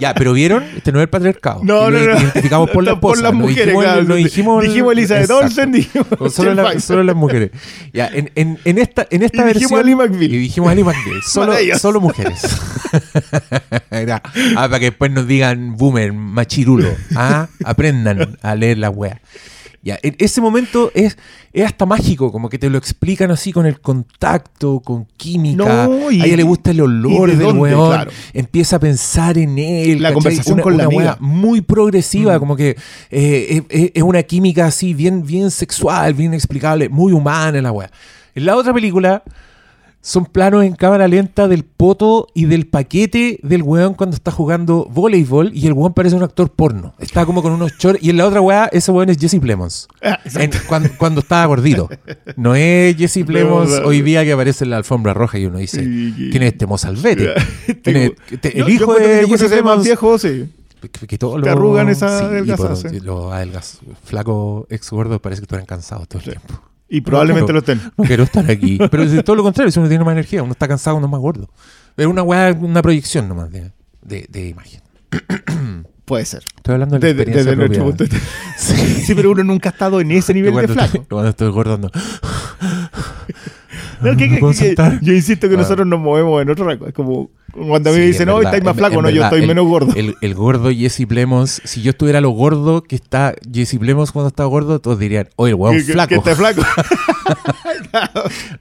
ya, 0.00 0.14
pero 0.14 0.32
vieron, 0.32 0.64
este 0.76 0.92
no 0.92 0.98
es 0.98 1.02
el 1.04 1.08
patriarcado. 1.08 1.60
No, 1.62 1.90
no, 1.90 1.98
lo 1.98 2.14
no. 2.14 2.20
Identificamos 2.20 2.70
por 2.70 2.84
la 2.84 2.98
las 3.22 3.34
mujeres, 3.34 3.66
dijimos, 3.66 3.84
claro. 3.84 4.02
no 4.04 4.14
dijimos, 4.14 4.62
Dijimos 4.64 4.92
Elizabeth. 4.92 5.30
Olsen, 5.30 5.72
dijimos 5.72 6.06
Solo, 6.34 6.54
la- 6.54 7.02
las 7.04 7.16
mujeres. 7.16 7.50
Ya, 7.92 8.08
en, 8.08 8.30
en, 8.34 8.58
en 8.64 8.78
esta, 8.78 9.06
en 9.10 9.22
esta 9.22 9.42
Y 9.44 9.54
dijimos 9.54 9.72
versión. 9.72 9.80
Ali 9.80 9.94
McBeal. 9.94 10.32
Y 10.34 10.38
dijimos 10.38 10.70
Ali 10.70 10.84
McBeal. 10.84 11.22
Solo, 11.26 11.54
solo 11.78 12.00
mujeres. 12.00 12.42
Ah, 13.90 14.68
para 14.68 14.78
que 14.78 14.86
después 14.86 15.10
nos 15.10 15.26
digan 15.26 15.76
boomer, 15.76 16.12
machirulo. 16.12 16.88
Ah, 17.16 17.48
aprendan 17.64 18.36
a 18.42 18.54
leer 18.54 18.78
la 18.78 18.90
wea. 18.90 19.20
Ya, 19.84 19.98
en 20.02 20.16
ese 20.18 20.40
momento 20.40 20.90
es, 20.94 21.18
es 21.52 21.64
hasta 21.66 21.84
mágico, 21.84 22.32
como 22.32 22.48
que 22.48 22.58
te 22.58 22.70
lo 22.70 22.78
explican 22.78 23.30
así 23.30 23.52
con 23.52 23.66
el 23.66 23.80
contacto, 23.82 24.80
con 24.80 25.04
química. 25.18 25.86
No, 25.86 26.10
y- 26.10 26.22
a 26.22 26.24
ella 26.24 26.36
le 26.38 26.42
gusta 26.42 26.70
el 26.70 26.80
olor 26.80 27.28
de 27.30 27.36
del 27.36 27.46
dónde, 27.48 27.60
weón. 27.60 27.90
claro. 27.90 28.10
Empieza 28.32 28.76
a 28.76 28.78
pensar 28.78 29.36
en 29.36 29.58
él. 29.58 30.00
La 30.00 30.08
¿cachai? 30.08 30.14
conversación 30.14 30.54
Una- 30.54 30.62
con 30.62 30.76
la 30.78 30.88
una 30.88 30.96
wea 30.96 31.10
amiga. 31.12 31.16
muy 31.20 31.60
progresiva, 31.60 32.36
Mm. 32.36 32.40
como 32.40 32.56
que 32.56 32.76
eh, 33.10 33.90
es, 33.94 34.02
una 34.02 34.22
química 34.22 34.64
así 34.66 34.94
bien, 34.94 35.22
bien 35.26 35.50
sexual, 35.50 36.14
bien 36.14 36.32
explicable, 36.32 36.88
muy 36.88 37.12
humana 37.12 37.60
la 37.60 37.70
wea. 37.70 37.90
En 38.34 38.46
la 38.46 38.56
otra 38.56 38.72
película 38.72 39.22
son 40.06 40.26
planos 40.26 40.62
en 40.64 40.74
cámara 40.74 41.08
lenta 41.08 41.48
del 41.48 41.64
poto 41.64 42.26
y 42.34 42.44
del 42.44 42.66
paquete 42.66 43.40
del 43.42 43.62
weón 43.62 43.94
cuando 43.94 44.14
está 44.14 44.30
jugando 44.30 44.86
voleibol 44.92 45.50
y 45.54 45.66
el 45.66 45.72
weón 45.72 45.94
parece 45.94 46.14
un 46.14 46.22
actor 46.22 46.50
porno. 46.52 46.92
Está 46.98 47.24
como 47.24 47.42
con 47.42 47.52
unos 47.52 47.72
shorts 47.78 48.02
y 48.02 48.10
en 48.10 48.18
la 48.18 48.26
otra 48.26 48.42
weá 48.42 48.66
ese 48.70 48.92
weón 48.92 49.08
es 49.08 49.16
Jesse 49.16 49.40
Plemons. 49.40 49.88
Ah, 50.02 50.18
En- 50.34 50.50
cuando, 50.68 50.90
cuando 50.98 51.20
estaba 51.22 51.46
gordito. 51.46 51.88
No 52.36 52.54
es 52.54 52.94
Jesse 52.98 53.24
Plemons 53.24 53.70
no. 53.80 53.86
hoy 53.88 54.02
día 54.02 54.22
que 54.24 54.32
aparece 54.32 54.64
en 54.64 54.70
la 54.70 54.76
alfombra 54.76 55.14
roja 55.14 55.38
y 55.38 55.46
uno 55.46 55.56
dice, 55.56 55.78
¿quién 55.82 56.42
es 56.42 56.52
este 56.52 56.66
mozalbete? 56.66 57.32
¿Quién 57.82 57.96
es- 57.96 58.12
este- 58.30 58.52
Yo- 58.58 58.66
el 58.66 58.72
hijo 58.74 58.94
de 58.94 59.26
Jesse 59.26 59.48
Plemons 59.48 59.84
viejo, 59.84 60.18
sí. 60.18 60.50
que, 60.82 61.06
que 61.06 61.16
todos 61.16 61.36
Te 61.36 61.48
los- 61.48 61.48
arrugan 61.48 61.88
esa 61.88 62.18
sí, 62.18 62.24
adelgazada, 62.26 62.74
pero 62.82 62.90
sí. 62.94 63.00
Los 63.00 63.32
adelgaz, 63.32 63.78
flacos 64.04 64.66
ex 64.68 64.90
gordos 64.90 65.18
parece 65.22 65.40
que 65.40 65.44
están 65.46 65.64
cansados 65.64 66.06
todo 66.08 66.18
el 66.22 66.24
tiempo. 66.32 66.60
Y 66.94 67.00
probablemente 67.00 67.48
No, 67.48 67.54
lo 67.54 67.58
estén. 67.58 67.80
No 67.96 68.04
quiero 68.04 68.22
estar 68.22 68.48
aquí. 68.48 68.78
Pero 68.90 69.02
es 69.02 69.24
todo 69.24 69.34
lo 69.34 69.42
contrario, 69.42 69.72
si 69.72 69.80
uno 69.80 69.88
tiene 69.88 70.04
más 70.04 70.12
energía, 70.12 70.42
uno 70.44 70.52
está 70.52 70.68
cansado, 70.68 70.96
uno 70.96 71.06
es 71.06 71.10
más 71.12 71.20
gordo. 71.20 71.50
Es 71.96 72.06
una 72.06 72.22
weá, 72.22 72.52
una 72.52 72.82
proyección 72.82 73.28
nomás 73.28 73.50
de, 73.50 73.72
de, 74.02 74.26
de 74.28 74.48
imagen. 74.48 74.80
Puede 76.04 76.24
ser. 76.24 76.44
Estoy 76.56 76.74
hablando 76.74 76.98
de 76.98 77.00
la 77.00 77.06
Desde, 77.14 77.22
experiencia 77.22 77.56
propia. 77.56 77.82
punto 77.82 78.04
de 78.04 78.10
vista. 78.10 78.28
Sí, 79.06 79.14
pero 79.14 79.30
uno 79.32 79.42
nunca 79.42 79.70
ha 79.70 79.72
estado 79.72 80.00
en 80.00 80.12
ese 80.12 80.34
nivel 80.34 80.54
de 80.54 80.68
flaco. 80.68 80.98
estoy, 80.98 81.06
cuando 81.08 81.30
estoy 81.30 81.50
gordo 81.50 81.80
No, 84.12 84.16
¿qué- 84.16 84.26
no 84.28 84.34
qué- 84.34 84.40
puedo 84.40 84.52
qué- 84.52 84.58
sentar. 84.58 84.98
yo 85.02 85.12
insisto 85.12 85.48
que 85.48 85.54
Ah. 85.54 85.58
nosotros 85.58 85.86
nos 85.86 86.00
movemos 86.00 86.40
en 86.42 86.50
otro 86.50 86.64
rango. 86.66 86.86
Es 86.86 86.94
como 86.94 87.30
cuando 87.52 87.90
a 87.90 87.92
mí 87.92 87.96
Sí, 87.98 88.00
me 88.00 88.06
dicen, 88.08 88.26
no, 88.26 88.40
estáis 88.42 88.64
más 88.64 88.76
flaco. 88.76 89.00
No, 89.00 89.10
yo 89.10 89.22
estoy 89.22 89.42
el- 89.42 89.46
menos 89.48 89.66
gordo. 89.66 89.92
El, 89.94 90.16
el 90.20 90.34
gordo 90.34 90.70
Jesse 90.72 91.06
Plemons, 91.06 91.62
si 91.64 91.82
yo 91.82 91.90
estuviera 91.90 92.20
lo 92.20 92.30
gordo 92.30 92.82
que 92.82 92.96
está 92.96 93.34
Jesse 93.52 93.78
Plemons 93.78 94.10
cuando 94.12 94.28
está 94.28 94.44
gordo, 94.44 94.80
todos 94.80 94.98
dirían, 94.98 95.28
oye, 95.36 95.50
el 95.50 95.54
weón 95.56 95.80
flaco. 95.80 96.22
que 96.22 96.34
flaco. 96.34 96.62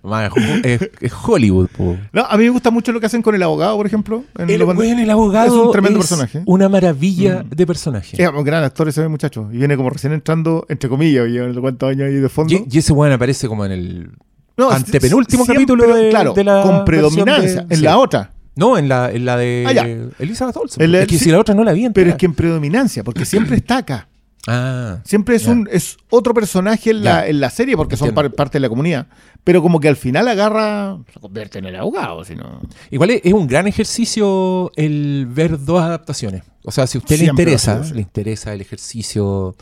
Más, 0.03 0.31
es, 0.63 0.89
es 1.01 1.13
Hollywood, 1.25 1.67
po. 1.75 1.97
No, 2.11 2.25
a 2.25 2.37
mí 2.37 2.43
me 2.45 2.49
gusta 2.51 2.71
mucho 2.71 2.91
lo 2.91 2.99
que 2.99 3.07
hacen 3.07 3.21
con 3.21 3.35
el 3.35 3.43
abogado, 3.43 3.75
por 3.77 3.85
ejemplo. 3.85 4.23
en 4.37 4.49
El, 4.49 4.63
weón, 4.63 4.99
el 4.99 5.09
abogado 5.09 5.47
Es 5.47 5.65
un 5.65 5.71
tremendo 5.71 5.99
es 5.99 6.05
personaje. 6.07 6.39
Mm. 6.39 6.43
Una 6.45 6.69
maravilla 6.69 7.43
de 7.43 7.65
personaje. 7.67 8.21
Es 8.21 8.29
un 8.29 8.43
gran 8.43 8.63
actor 8.63 8.87
ese 8.87 9.07
muchacho. 9.07 9.49
Y 9.51 9.57
viene 9.57 9.75
como 9.75 9.89
recién 9.89 10.13
entrando, 10.13 10.65
entre 10.69 10.89
comillas, 10.89 11.27
y 11.27 11.31
lleva 11.31 11.47
no 11.47 11.53
sé 11.53 11.61
cuántos 11.61 11.89
años 11.89 12.07
ahí 12.07 12.13
de 12.15 12.29
fondo. 12.29 12.53
Y, 12.53 12.65
y 12.69 12.77
ese 12.77 12.93
weón 12.93 13.11
aparece 13.13 13.47
como 13.47 13.65
en 13.65 13.71
el. 13.71 14.09
No, 14.57 14.69
antepenúltimo 14.69 15.45
siempre, 15.45 15.65
capítulo 15.65 15.95
de- 15.95 16.09
claro, 16.09 16.33
de 16.33 16.43
la 16.43 16.61
con 16.61 16.85
predominancia. 16.85 17.61
de- 17.63 17.73
en 17.73 17.77
sí. 17.77 17.83
la 17.83 17.97
otra. 17.97 18.31
No, 18.55 18.77
en 18.77 18.87
la, 18.87 19.11
en 19.11 19.25
la 19.25 19.35
de 19.35 19.65
Ah. 19.67 20.13
Elizabeth 20.19 20.55
Olsen. 20.57 20.93
Es 20.95 21.07
que 21.07 21.17
sí, 21.17 21.25
si 21.25 21.31
la 21.31 21.39
otra 21.39 21.55
no 21.55 21.63
la 21.63 21.73
vi 21.73 21.89
Pero 21.89 22.11
es 22.11 22.15
que 22.17 22.27
en 22.27 22.35
predominancia, 22.35 23.03
porque 23.03 23.25
siempre 23.25 23.55
está 23.57 23.77
acá. 23.77 24.07
Ah. 24.45 24.99
Siempre 25.05 25.35
es 25.37 25.45
un 25.47 25.69
es 25.71 25.95
otro 26.09 26.33
personaje 26.33 26.89
en 26.91 27.03
la, 27.03 27.27
en 27.27 27.39
la 27.39 27.49
serie, 27.49 27.77
porque 27.77 27.95
son 27.95 28.13
par- 28.13 28.31
parte 28.33 28.57
de 28.57 28.61
la 28.61 28.69
comunidad. 28.69 29.07
Pero 29.45 29.61
como 29.61 29.79
que 29.79 29.87
al 29.87 29.95
final 29.95 30.27
agarra. 30.27 30.97
Se 31.13 31.19
convierte 31.19 31.59
en 31.59 31.65
el 31.65 31.75
abogado, 31.77 32.23
si 32.25 32.35
no. 32.35 32.61
Igual 32.91 33.11
es, 33.11 33.21
es 33.23 33.33
un 33.33 33.47
gran 33.47 33.67
ejercicio 33.67 34.71
el 34.75 35.27
ver 35.29 35.63
dos 35.63 35.81
adaptaciones. 35.81 36.43
O 36.65 36.71
sea, 36.71 36.87
si 36.87 36.97
a 36.97 36.99
usted 36.99 37.19
le 37.19 37.25
interesa, 37.25 37.81
le 37.93 38.01
interesa 38.01 38.53
el 38.53 38.61
ejercicio, 38.61 39.55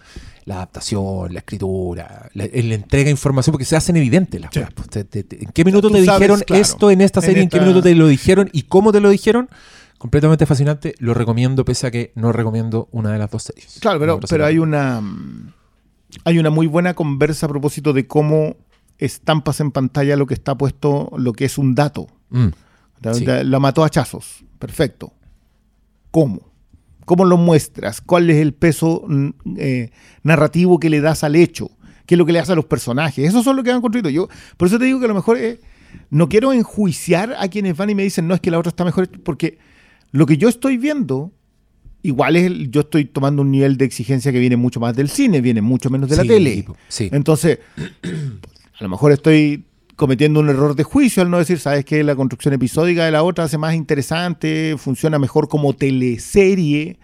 la 0.45 0.55
adaptación, 0.55 1.34
la 1.34 1.39
escritura, 1.39 2.29
la, 2.34 2.45
la 2.51 2.75
entrega 2.75 3.05
de 3.05 3.11
información, 3.11 3.51
porque 3.51 3.65
se 3.65 3.75
hacen 3.75 3.95
evidentes 3.97 4.39
las 4.41 4.51
cosas. 4.51 4.69
pues. 4.73 5.05
¿En 5.32 5.49
qué 5.51 5.65
minuto 5.65 5.89
te 5.89 6.03
sabes, 6.05 6.19
dijeron 6.19 6.39
claro, 6.45 6.61
esto 6.61 6.91
en 6.91 7.01
esta 7.01 7.19
en 7.19 7.25
serie? 7.25 7.43
¿En, 7.43 7.49
qué 7.49 7.57
esta- 7.57 7.65
minuto 7.67 7.84
te 7.84 7.95
lo 7.95 8.07
dijeron? 8.07 8.49
¿Y 8.53 8.63
cómo 8.63 8.91
te 8.91 8.99
lo 8.99 9.09
dijeron? 9.09 9.49
Completamente 10.02 10.47
fascinante. 10.47 10.95
Lo 10.97 11.14
recomiendo, 11.14 11.64
pese 11.64 11.86
a 11.86 11.91
que 11.91 12.12
no 12.16 12.32
recomiendo 12.32 12.89
una 12.91 13.12
de 13.12 13.20
las 13.20 13.30
dos 13.30 13.43
series. 13.43 13.78
Claro, 13.80 13.99
pero, 13.99 14.14
No, 14.16 14.20
pero 14.28 14.45
hay 14.47 14.58
una. 14.58 14.99
mm, 14.99 15.54
Hay 16.26 16.39
una 16.39 16.49
muy 16.49 16.66
buena 16.66 16.95
conversa 16.95 17.45
a 17.45 17.49
propósito 17.49 17.93
de 17.93 18.08
cómo 18.08 18.58
estampas 18.97 19.60
en 19.60 19.70
pantalla 19.72 20.16
lo 20.18 20.26
que 20.26 20.34
está 20.34 20.56
puesto, 20.58 21.12
lo 21.18 21.34
que 21.34 21.45
es 21.45 21.58
un 21.60 21.76
dato. 21.76 22.08
Mm. 22.32 22.47
La, 23.02 23.14
Sí. 23.14 23.26
la- 23.26 23.60
mató 23.60 23.84
a 23.84 23.86
hachazos. 23.86 24.43
Perfecto. 24.58 25.14
¿Cómo? 26.10 26.41
¿Cómo 27.06 27.24
lo 27.26 27.38
muestras? 27.38 28.02
¿Cuál 28.02 28.30
es 28.32 28.38
el 28.38 28.54
peso 28.56 29.04
mm, 29.08 29.30
eh, 29.58 29.91
narrativo 30.24 30.80
que 30.80 30.89
le 30.89 30.99
das 30.99 31.24
al 31.24 31.36
hecho? 31.36 31.70
¿Qué 32.08 32.16
es 32.16 32.18
lo 32.18 32.26
que 32.26 32.34
le 32.34 32.39
hace 32.39 32.52
a 32.54 32.56
los 32.56 32.66
personajes? 32.66 33.24
Eso 33.30 33.43
son 33.43 33.56
lo 33.56 33.64
que 33.64 33.72
han 33.72 33.82
construido. 33.82 34.10
Yo, 34.10 34.28
por 34.58 34.68
eso 34.68 34.80
te 34.80 34.86
digo 34.86 34.99
que 34.99 35.06
a 35.06 35.10
lo 35.10 35.16
mejor 35.16 35.38
eh, 35.38 35.60
no 36.10 36.28
quiero 36.28 36.52
enjuiciar 36.54 37.36
a 37.39 37.47
quienes 37.49 37.78
van 37.78 37.89
y 37.91 37.95
me 37.95 38.04
dicen, 38.04 38.28
no, 38.28 38.34
es 38.34 38.41
que 38.41 38.49
la 38.52 38.58
otra 38.60 38.70
está 38.70 38.84
mejor, 38.84 39.08
porque 39.24 39.60
lo 40.12 40.26
que 40.26 40.38
yo 40.38 40.49
estoy 40.49 40.78
viendo, 40.78 41.32
igual 42.03 42.36
es, 42.36 42.43
el- 42.45 42.72
yo 42.72 42.82
estoy 42.82 43.05
tomando 43.05 43.41
un 43.41 43.51
nivel 43.51 43.78
de 43.78 43.86
exigencia 43.86 44.32
que 44.32 44.39
viene 44.39 44.57
mucho 44.57 44.80
más 44.80 44.95
del 44.95 45.09
cine, 45.09 45.41
viene 45.41 45.62
mucho 45.62 45.89
menos 45.89 46.09
de 46.09 46.16
la 46.18 46.24
tele. 46.24 46.66
sí. 46.88 47.09
Entonces, 47.12 47.59
a 48.80 48.84
lo 48.84 48.89
mejor 48.89 49.12
estoy 49.12 49.66
cometiendo 49.95 50.39
un 50.39 50.49
error 50.49 50.76
de 50.76 50.84
juicio 50.84 51.22
al 51.22 51.30
no 51.30 51.38
decir, 51.38 51.59
sabes 51.59 51.86
que 51.86 52.03
la 52.03 52.16
construcción 52.16 52.53
episódica 52.55 53.05
de 53.05 53.12
la 53.12 53.22
otra 53.24 53.43
hace 53.43 53.57
más 53.59 53.76
interesante, 53.76 54.76
funciona 54.78 55.20
mejor 55.20 55.47
como 55.47 55.74
teleserie, 55.74 56.97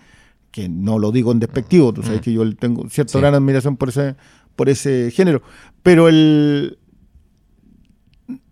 que 0.52 0.68
no 0.68 0.98
lo 0.98 1.12
digo 1.12 1.32
en 1.32 1.40
despectivo, 1.40 1.94
tú 1.94 2.02
sabes 2.02 2.22
que 2.22 2.34
yo 2.34 2.56
tengo 2.56 2.90
cierta 2.90 3.14
Sí. 3.14 3.20
gran 3.20 3.36
admiración 3.36 3.78
por 3.78 3.90
ese, 3.90 4.16
por 4.56 4.70
ese 4.70 5.12
género, 5.12 5.44
pero 5.84 6.10
el 6.10 6.80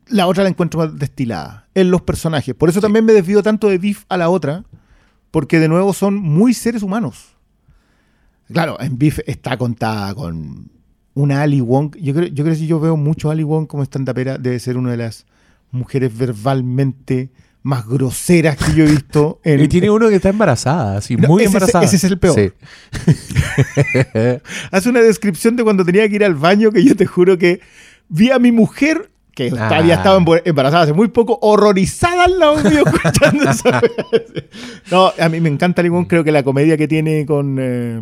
la 0.08 0.28
otra 0.28 0.43
la 0.43 0.49
encuentro 0.49 0.80
más 0.80 0.97
destilada 0.97 1.68
en 1.74 1.91
los 1.91 2.01
personajes. 2.01 2.56
Por 2.56 2.70
eso 2.70 2.82
también 2.82 3.06
me 3.06 3.14
desvío 3.14 3.41
tanto 3.43 3.70
de 3.70 3.78
Beef 3.78 4.03
a 4.10 4.18
la 4.18 4.30
otra, 4.30 4.64
porque 5.32 5.60
de 5.60 5.68
nuevo 5.68 5.93
son 5.93 6.16
muy 6.16 6.53
seres 6.53 6.84
humanos. 6.84 7.36
Claro, 8.51 8.80
en 8.80 8.97
Beef 8.97 9.20
está 9.26 9.58
contada 9.58 10.14
con 10.14 10.70
una 11.16 11.41
Ali 11.41 11.62
Wong. 11.62 11.95
Yo 11.99 12.14
creo, 12.14 12.28
yo 12.28 12.43
creo 12.43 12.53
que 12.53 12.60
si 12.60 12.68
yo 12.68 12.80
veo 12.80 12.95
mucho 12.95 13.32
Ali 13.32 13.43
Wong 13.43 13.68
como 13.68 13.84
stand-upera, 13.84 14.38
debe 14.38 14.60
ser 14.60 14.78
una 14.78 14.91
de 14.91 14.97
las 14.97 15.26
mujeres 15.72 16.16
verbalmente 16.16 17.32
más 17.64 17.88
groseras 17.88 18.58
que 18.58 18.76
yo 18.76 18.84
he 18.86 18.91
visto. 18.91 19.41
En, 19.43 19.60
Y 19.60 19.68
tiene 19.68 19.89
uno 19.89 20.08
que 20.10 20.16
está 20.16 20.30
embarazada, 20.30 20.97
así, 20.97 21.16
No, 21.16 21.28
muy 21.30 21.41
ese 21.43 21.47
embarazada. 21.47 21.84
ese 21.84 21.95
es 21.95 22.03
el 22.03 22.20
peor. 22.20 22.36
Sí. 22.36 22.51
Hace 24.72 24.89
una 24.89 25.01
descripción 25.01 25.56
de 25.56 25.64
cuando 25.64 25.84
tenía 25.84 26.08
que 26.08 26.16
ir 26.16 26.24
al 26.24 26.36
baño 26.36 26.72
que 26.72 26.84
yo 26.84 26.95
te 26.95 27.08
juro 27.08 27.38
que 27.39 27.62
vi 28.08 28.30
a 28.30 28.38
mi 28.38 28.51
mujer 28.51 29.10
que 29.36 29.52
Ah. 29.60 29.70
había 29.78 29.96
estado 29.96 30.18
embarazada 30.46 30.84
hace 30.84 30.94
muy 30.94 31.10
poco, 31.10 31.38
horrorizada 31.42 32.24
al 32.24 32.40
lado 32.40 32.56
mío 32.68 32.84
escuchando 32.86 33.50
esa. 33.52 33.82
No, 34.92 35.12
a 35.20 35.30
mí 35.30 35.40
me 35.42 35.50
encanta 35.50 35.84
Limón, 35.84 36.06
creo 36.06 36.24
que 36.24 36.32
la 36.32 36.44
comedia 36.44 36.78
que 36.78 36.88
tiene 36.88 37.26
con 37.26 37.58
eh, 37.60 38.02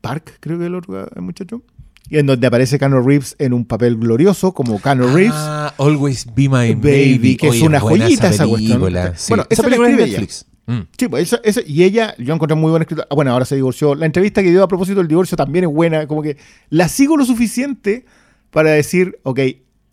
Park, 0.00 0.36
creo 0.40 0.58
que 0.58 0.66
el 0.66 0.74
otro 0.74 1.08
muchacho, 1.16 1.62
y 2.10 2.18
en 2.18 2.26
donde 2.26 2.46
aparece 2.46 2.78
Keanu 2.78 3.00
Reeves 3.02 3.36
en 3.38 3.52
un 3.52 3.64
papel 3.64 3.96
glorioso 3.96 4.52
como 4.52 4.80
Keanu 4.80 5.08
Reeves. 5.08 5.32
Ah, 5.34 5.74
Always 5.78 6.26
Be 6.34 6.48
My 6.48 6.74
Baby, 6.74 7.16
Baby. 7.18 7.36
que 7.36 7.48
es 7.48 7.62
una 7.62 7.80
joyita 7.80 8.28
esa 8.30 8.46
cuestión. 8.46 8.80
película. 8.80 9.12
Sí. 9.16 9.26
Bueno, 9.30 9.44
esa 9.50 9.62
esa 9.62 9.70
la 9.70 9.76
película 9.76 10.04
es. 10.22 10.46
Mm. 10.66 10.80
Sí, 10.98 11.08
pues 11.08 11.38
esa- 11.44 11.60
y 11.66 11.82
ella, 11.82 12.14
yo 12.18 12.34
encontré 12.34 12.54
muy 12.56 12.70
buena 12.70 12.82
escritora. 12.84 13.06
Ah, 13.10 13.14
Bueno, 13.14 13.32
ahora 13.32 13.44
se 13.44 13.56
divorció. 13.56 13.94
La 13.94 14.06
entrevista 14.06 14.42
que 14.42 14.50
dio 14.50 14.62
a 14.62 14.68
propósito 14.68 14.98
del 14.98 15.08
divorcio 15.08 15.36
también 15.36 15.64
es 15.66 15.70
buena. 15.70 16.06
Como 16.06 16.22
que 16.22 16.36
la 16.70 16.88
sigo 16.88 17.16
lo 17.16 17.24
suficiente 17.24 18.04
para 18.50 18.70
decir, 18.70 19.18
ok, 19.22 19.40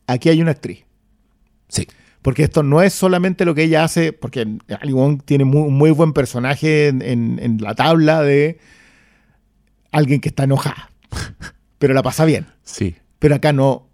aquí 0.08 0.30
hay 0.30 0.42
una 0.42 0.52
actriz. 0.52 0.84
Sí. 1.68 1.88
Porque 2.22 2.44
esto 2.44 2.64
no 2.64 2.82
es 2.82 2.94
solamente 2.94 3.46
lo 3.46 3.54
que 3.54 3.64
ella 3.64 3.84
hace, 3.84 4.12
porque 4.14 4.48
Ali 4.82 4.94
Wong 4.94 5.22
tiene 5.24 5.46
muy, 5.46 5.62
un 5.68 5.76
muy 5.78 5.92
buen 5.92 6.12
personaje 6.14 6.88
en, 6.88 7.02
en- 7.02 7.40
en 7.42 7.58
la 7.62 7.76
tabla 7.76 8.22
de 8.24 8.60
alguien 9.92 10.22
que 10.22 10.30
está 10.30 10.44
enojada, 10.46 10.90
pero 11.80 11.94
la 11.94 12.02
pasa 12.04 12.26
bien. 12.26 12.48
Sí. 12.64 12.96
Pero 13.20 13.36
acá 13.36 13.54
no, 13.54 13.88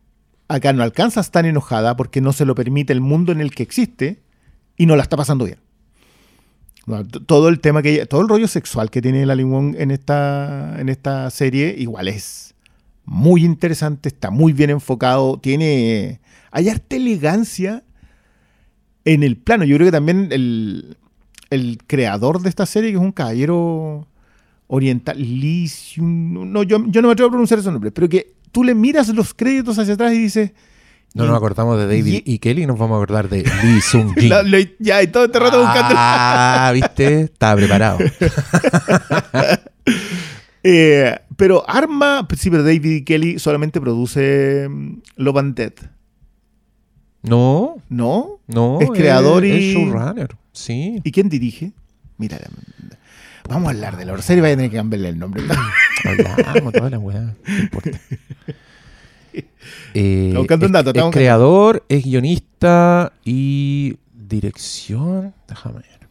acá 0.47 0.71
no 0.73 0.81
alcanza 0.83 1.19
a 1.19 1.23
estar 1.23 1.45
enojada 1.45 1.95
porque 1.97 2.21
no 2.21 2.31
se 2.33 2.45
lo 2.45 2.55
permite 2.55 2.93
el 2.93 3.01
mundo 3.01 3.31
en 3.33 3.41
el 3.41 3.53
que 3.53 3.63
existe 3.63 4.21
y 4.77 4.85
no 4.85 4.95
la 4.95 5.03
está 5.03 5.17
pasando 5.17 5.45
bien. 5.45 5.59
Todo 7.27 7.47
el 7.49 7.59
tema 7.59 7.81
que 7.81 7.93
ella- 7.93 8.05
todo 8.05 8.21
el 8.21 8.27
rollo 8.27 8.47
sexual 8.47 8.89
que 8.89 9.01
tiene 9.01 9.25
la 9.25 9.35
Wong 9.35 9.75
en 9.77 9.91
esta, 9.91 10.75
en 10.79 10.89
esta 10.89 11.29
serie, 11.29 11.75
igual 11.77 12.07
es 12.07 12.55
muy 13.05 13.43
interesante, 13.43 14.09
está 14.09 14.29
muy 14.31 14.53
bien 14.53 14.69
enfocado, 14.69 15.37
tiene. 15.39 16.19
Hay 16.51 16.69
harta 16.69 16.95
elegancia 16.95 17.83
en 19.05 19.23
el 19.23 19.37
plano. 19.37 19.63
Yo 19.65 19.75
creo 19.77 19.87
que 19.87 19.91
también 19.91 20.29
el, 20.31 20.97
el 21.49 21.79
creador 21.87 22.41
de 22.41 22.49
esta 22.49 22.65
serie, 22.65 22.91
que 22.91 22.97
es 22.97 23.01
un 23.03 23.11
caballero 23.11 24.07
oriental, 24.67 25.17
Lee 25.17 25.65
Seung- 25.65 26.45
no, 26.47 26.63
yo, 26.63 26.83
yo 26.87 27.01
no 27.01 27.07
me 27.09 27.13
atrevo 27.13 27.27
a 27.27 27.31
pronunciar 27.31 27.59
ese 27.59 27.71
nombre, 27.71 27.91
pero 27.91 28.07
que 28.07 28.33
tú 28.51 28.63
le 28.63 28.73
miras 28.75 29.09
los 29.09 29.33
créditos 29.33 29.77
hacia 29.79 29.95
atrás 29.95 30.13
y 30.13 30.17
dices. 30.19 30.51
No 31.13 31.25
nos 31.25 31.35
acordamos 31.35 31.77
de 31.77 31.87
David 31.87 32.21
y- 32.25 32.33
y 32.35 32.39
Kelly, 32.39 32.65
nos 32.65 32.79
vamos 32.79 32.95
a 32.95 32.97
acordar 33.03 33.27
de 33.27 33.43
Lee 33.43 33.81
Sung 33.81 34.13
Jin. 34.17 34.29
la- 34.29 34.43
ya, 34.79 35.03
y 35.03 35.07
todo 35.07 35.25
este 35.25 35.39
rato 35.39 35.59
buscando. 35.59 35.93
Ah, 35.97 36.71
viste, 36.73 37.21
estaba 37.23 37.55
preparado. 37.57 37.99
Eh, 40.63 41.17
pero 41.41 41.67
Arma, 41.67 42.27
sí, 42.37 42.49
pero 42.51 42.63
David 42.63 43.03
Kelly 43.03 43.39
solamente 43.39 43.81
produce 43.81 44.67
mm, 44.69 45.01
Love 45.17 45.37
and 45.37 45.55
Death, 45.55 45.81
No, 47.23 47.77
¿no? 47.89 48.39
no. 48.47 48.79
Es 48.79 48.89
creador 48.91 49.43
es- 49.43 49.51
y- 49.51 49.69
es 49.69 49.75
showrunner. 49.75 50.35
Sí. 50.53 50.99
¿Y 51.03 51.11
quién 51.11 51.29
dirige? 51.29 51.71
Mira, 52.17 52.37
vamos 53.49 53.67
a 53.67 53.71
hablar 53.71 53.97
de 53.97 54.05
la 54.05 54.21
serie, 54.21 54.41
vaya 54.41 54.53
a 54.53 54.57
tener 54.57 54.71
que 54.71 54.77
cambiarle 54.77 55.09
el 55.09 55.17
nombre. 55.19 55.43
Hablamos 56.45 56.73
toda 56.73 56.89
la 56.91 56.99
weá. 56.99 57.21
No 57.47 57.59
importa. 57.59 57.91
Eh, 59.93 60.33
buscando 60.35 60.65
un 60.65 60.71
dato, 60.71 60.91
es, 60.91 61.03
creador, 61.11 61.85
es 61.87 62.03
guionista 62.03 63.13
y 63.23 63.97
dirección. 64.13 65.33
Déjame 65.47 65.75
ver. 65.75 66.07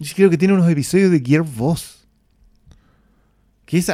Yo 0.00 0.12
creo 0.16 0.30
que 0.30 0.38
tiene 0.38 0.54
unos 0.54 0.68
episodios 0.70 1.10
de 1.10 1.20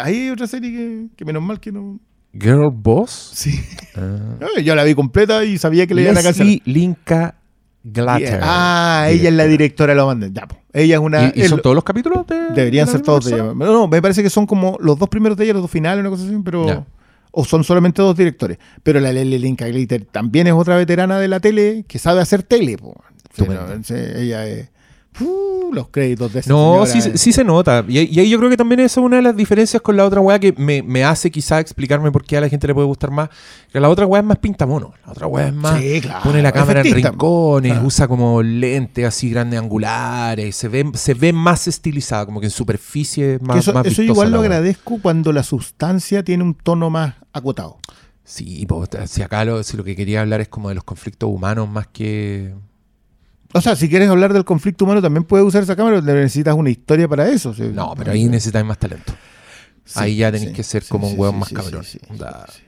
Hay 0.03 0.31
otra 0.31 0.47
serie 0.47 0.71
que, 0.71 1.07
que 1.17 1.25
menos 1.25 1.43
mal 1.43 1.61
que 1.61 1.73
no. 1.73 1.99
Girl 2.33 2.71
Boss. 2.73 3.33
Sí. 3.35 3.61
Ah. 3.97 4.47
Yo 4.63 4.75
la 4.75 4.85
vi 4.85 4.95
completa 4.95 5.45
y 5.45 5.59
sabía 5.59 5.87
que 5.87 5.95
le 5.95 6.03
iban 6.03 6.17
a 6.17 6.23
cancelar. 6.23 6.59
Linka 6.65 7.35
Glatter. 7.83 8.41
Ah, 8.43 9.07
ella 9.09 9.31
es 9.31 9.35
la 9.35 9.45
directora 9.45 9.93
de 9.93 9.97
la 9.97 10.05
banda. 10.05 10.29
Ya, 10.33 10.47
po. 10.47 10.57
Ella 10.73 10.97
es 10.97 11.01
una. 11.01 11.33
¿Y, 11.35 11.45
son 11.49 11.61
todos 11.63 11.75
los 11.75 11.85
capítulos 11.85 12.27
de 12.27 12.51
Deberían 12.51 12.87
de 12.87 12.93
ser 12.93 13.01
todos 13.03 13.25
de 13.25 13.35
ella. 13.35 13.45
No, 13.55 13.55
no, 13.55 13.89
me 13.89 14.01
parece 14.03 14.23
que 14.23 14.31
son 14.31 14.47
como 14.47 14.77
los 14.81 14.99
dos 14.99 15.09
primeros 15.09 15.37
de 15.37 15.45
ella, 15.45 15.55
los 15.55 15.63
dos 15.63 15.71
finales, 15.71 16.01
una 16.01 16.11
cosa 16.11 16.25
así, 16.25 16.37
pero. 16.45 16.87
O 17.33 17.45
son 17.45 17.63
solamente 17.63 18.03
dos 18.03 18.17
directores. 18.17 18.59
Pero 18.83 18.99
la 18.99 19.13
Lele 19.13 19.39
Linka 19.39 19.67
Glitter 19.69 20.05
también 20.05 20.49
es 20.49 20.53
otra 20.53 20.77
veterana 20.77 21.21
de 21.21 21.29
la 21.29 21.39
tele 21.39 21.85
que 21.87 22.01
sabe 22.01 22.21
hacer 22.21 22.43
tele. 22.43 22.77
po. 22.77 23.01
Sí, 23.33 23.95
ella 23.95 24.47
es. 24.49 24.69
Uh, 25.19 25.73
los 25.73 25.89
créditos 25.89 26.33
de 26.33 26.41
esa 26.41 26.49
No, 26.51 26.87
señora, 26.87 27.01
sí, 27.03 27.11
eh. 27.11 27.19
sí 27.19 27.33
se 27.33 27.43
nota. 27.43 27.85
Y, 27.89 27.99
y 27.99 28.21
ahí 28.21 28.31
yo 28.31 28.39
creo 28.39 28.49
que 28.49 28.57
también 28.57 28.81
esa 28.81 29.01
es 29.01 29.05
una 29.05 29.17
de 29.17 29.23
las 29.23 29.37
diferencias 29.37 29.83
con 29.83 29.97
la 29.97 30.05
otra 30.05 30.21
weá 30.21 30.39
que 30.39 30.53
me, 30.57 30.83
me 30.83 31.05
hace 31.05 31.31
quizá 31.31 31.59
explicarme 31.59 32.13
por 32.13 32.25
qué 32.25 32.37
a 32.37 32.41
la 32.41 32.49
gente 32.49 32.67
le 32.67 32.75
puede 32.75 32.87
gustar 32.87 33.11
más. 33.11 33.29
Que 33.73 33.81
la 33.81 33.89
otra 33.89 34.07
weá 34.07 34.21
es 34.21 34.27
más 34.27 34.39
pintamono. 34.39 34.95
La 35.05 35.13
otra 35.13 35.27
weá 35.27 35.49
es 35.49 35.55
más. 35.55 35.81
Sí, 35.81 36.01
claro, 36.01 36.23
pone 36.23 36.43
la 36.43 36.53
cámara 36.53 36.81
en 36.83 36.95
rincones, 36.95 37.79
usa 37.83 38.07
como 38.07 38.43
lentes 38.43 39.05
así 39.05 39.31
grandes 39.31 39.59
angulares. 39.59 40.55
Se 40.55 40.69
ve, 40.69 40.91
se 40.95 41.15
ve 41.15 41.33
más 41.33 41.67
estilizada, 41.67 42.25
como 42.25 42.41
que 42.41 42.47
en 42.47 42.53
superficie 42.53 43.35
es 43.35 43.43
más. 43.43 43.57
Que 43.57 43.61
eso 43.61 43.73
más 43.73 43.87
eso 43.87 44.03
igual 44.03 44.31
lo 44.31 44.41
agradezco 44.41 45.01
cuando 45.03 45.33
la 45.33 45.43
sustancia 45.43 46.23
tiene 46.23 46.45
un 46.45 46.55
tono 46.55 46.89
más 46.89 47.15
acotado. 47.33 47.79
Sí, 48.25 48.65
po, 48.67 48.85
si 49.07 49.23
acá 49.23 49.45
lo, 49.45 49.63
si 49.65 49.77
lo 49.77 49.83
que 49.83 49.97
quería 49.97 50.21
hablar 50.21 50.41
es 50.41 50.49
como 50.49 50.69
de 50.69 50.77
los 50.77 50.85
conflictos 50.85 51.29
humanos 51.29 51.69
más 51.69 51.89
que. 51.89 52.55
O 53.53 53.61
sea, 53.61 53.75
si 53.77 53.89
quieres 53.89 54.09
hablar 54.09 54.33
del 54.33 54.45
conflicto 54.45 54.85
humano, 54.85 55.03
también 55.03 55.25
puedes 55.25 55.45
usar 55.47 55.63
esa 55.63 55.75
cámara, 55.77 56.01
pero 56.05 56.19
necesitas 56.21 56.55
una 56.55 56.71
historia 56.71 57.09
para 57.09 57.29
eso. 57.29 57.53
sí. 57.53 57.65
No, 57.73 57.95
pero 57.97 58.13
ahí 58.13 58.27
necesitas 58.27 58.65
más 58.65 58.79
talento. 58.79 59.13
Sí, 59.85 59.99
ahí 59.99 60.17
ya 60.19 60.31
tenés 60.31 60.51
sí, 60.51 60.55
que 60.55 60.63
ser 60.63 60.85
como 60.89 61.09
un 61.09 61.19
hueón 61.19 61.37
más 61.41 61.49
cabrón. 61.49 61.85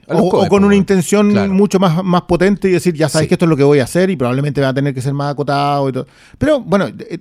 O, 0.09 0.49
con 0.49 0.64
una 0.64 0.74
intención 0.74 1.30
Claro. 1.30 1.53
mucho 1.53 1.78
más, 1.78 2.03
más 2.03 2.22
potente 2.22 2.68
y 2.68 2.72
decir, 2.72 2.95
ya 2.95 3.09
sabes 3.09 3.28
que 3.28 3.35
esto 3.35 3.45
es 3.45 3.49
lo 3.49 3.57
que 3.57 3.62
voy 3.62 3.78
a 3.78 3.85
hacer 3.85 4.11
y 4.11 4.16
probablemente 4.16 4.61
va 4.61 4.70
a 4.70 4.74
tener 4.74 4.93
que 4.93 5.01
ser 5.01 5.14
más 5.14 5.30
acotado 5.33 5.89
y 5.89 5.93
todo. 5.93 6.07
Pero 6.39 6.61
bueno, 6.61 6.87
eh, 6.87 7.18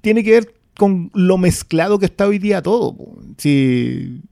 tiene 0.00 0.24
que 0.24 0.32
ver 0.32 0.54
con 0.76 1.10
lo 1.14 1.38
mezclado 1.38 2.00
que 2.00 2.06
está 2.06 2.26
hoy 2.26 2.38
día 2.40 2.62
todo. 2.62 2.96
po. 2.96 3.16
Si, 3.36 4.22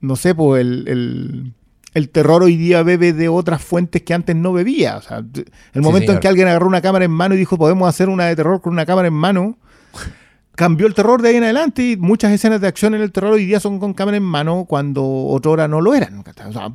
no 0.00 0.16
sé, 0.16 0.34
pues 0.34 0.62
el, 0.62 0.88
el- 0.88 1.52
el 1.96 2.10
terror 2.10 2.42
hoy 2.42 2.58
día 2.58 2.82
bebe 2.82 3.14
de 3.14 3.30
otras 3.30 3.62
fuentes 3.62 4.02
que 4.02 4.12
antes 4.12 4.36
no 4.36 4.52
bebía. 4.52 4.98
O 4.98 5.00
sea, 5.00 5.24
el 5.72 5.80
momento 5.80 6.12
en 6.12 6.20
que 6.20 6.28
alguien 6.28 6.46
agarró 6.46 6.66
una 6.66 6.82
cámara 6.82 7.06
en 7.06 7.10
mano 7.10 7.34
y 7.34 7.38
dijo, 7.38 7.56
podemos 7.56 7.88
hacer 7.88 8.10
una 8.10 8.26
de 8.26 8.36
terror 8.36 8.60
con 8.60 8.74
una 8.74 8.84
cámara 8.84 9.08
en 9.08 9.14
mano. 9.14 9.56
Cambió 10.54 10.86
el 10.86 10.92
terror 10.92 11.22
de 11.22 11.30
ahí 11.30 11.36
en 11.36 11.44
adelante 11.44 11.92
y 11.92 11.96
muchas 11.96 12.32
escenas 12.32 12.60
de 12.60 12.66
acción 12.66 12.94
en 12.94 13.00
el 13.00 13.12
terror 13.12 13.32
hoy 13.32 13.46
día 13.46 13.60
son 13.60 13.78
con 13.78 13.94
cámara 13.94 14.18
en 14.18 14.24
mano 14.24 14.66
cuando 14.68 15.02
otra 15.06 15.52
hora 15.52 15.68
no 15.68 15.80
lo 15.80 15.94
eran. 15.94 16.18
O 16.18 16.52
sea, 16.52 16.70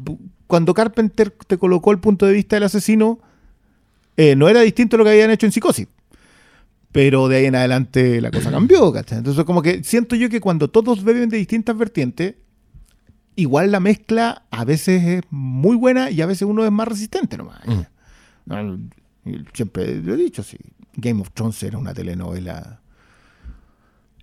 cuando 0.47 0.73
Carpenter 0.73 1.29
te 1.45 1.59
colocó 1.59 1.91
el 1.91 1.99
punto 1.99 2.25
de 2.25 2.33
vista 2.33 2.55
del 2.55 2.63
asesino, 2.63 3.19
eh, 4.17 4.35
no 4.35 4.49
era 4.49 4.61
distinto 4.61 4.95
a 4.95 4.97
lo 4.97 5.03
que 5.03 5.11
habían 5.11 5.29
hecho 5.29 5.45
en 5.45 5.51
Psicosis. 5.51 5.87
Pero 6.91 7.27
de 7.27 7.35
ahí 7.37 7.45
en 7.45 7.55
adelante 7.55 8.21
la 8.21 8.31
cosa 8.31 8.49
cambió. 8.51 8.91
¿cachai? 8.91 9.19
Entonces, 9.19 9.43
como 9.45 9.61
que 9.61 9.83
siento 9.83 10.15
yo 10.15 10.29
que 10.29 10.41
cuando 10.41 10.67
todos 10.71 11.03
beben 11.03 11.29
de 11.29 11.37
distintas 11.37 11.77
vertientes, 11.77 12.33
igual 13.35 13.71
la 13.71 13.79
mezcla 13.79 14.43
a 14.51 14.65
veces 14.65 15.03
es 15.03 15.21
muy 15.29 15.75
buena 15.75 16.09
y 16.11 16.21
a 16.21 16.25
veces 16.25 16.43
uno 16.43 16.65
es 16.65 16.71
más 16.71 16.87
resistente 16.87 17.37
nomás. 17.37 17.61
Mm. 17.65 18.89
Siempre 19.53 19.95
lo 20.01 20.13
he 20.13 20.17
dicho, 20.17 20.43
sí. 20.43 20.57
Game 20.95 21.21
of 21.21 21.31
Thrones 21.31 21.61
era 21.63 21.77
una 21.77 21.93
telenovela. 21.93 22.79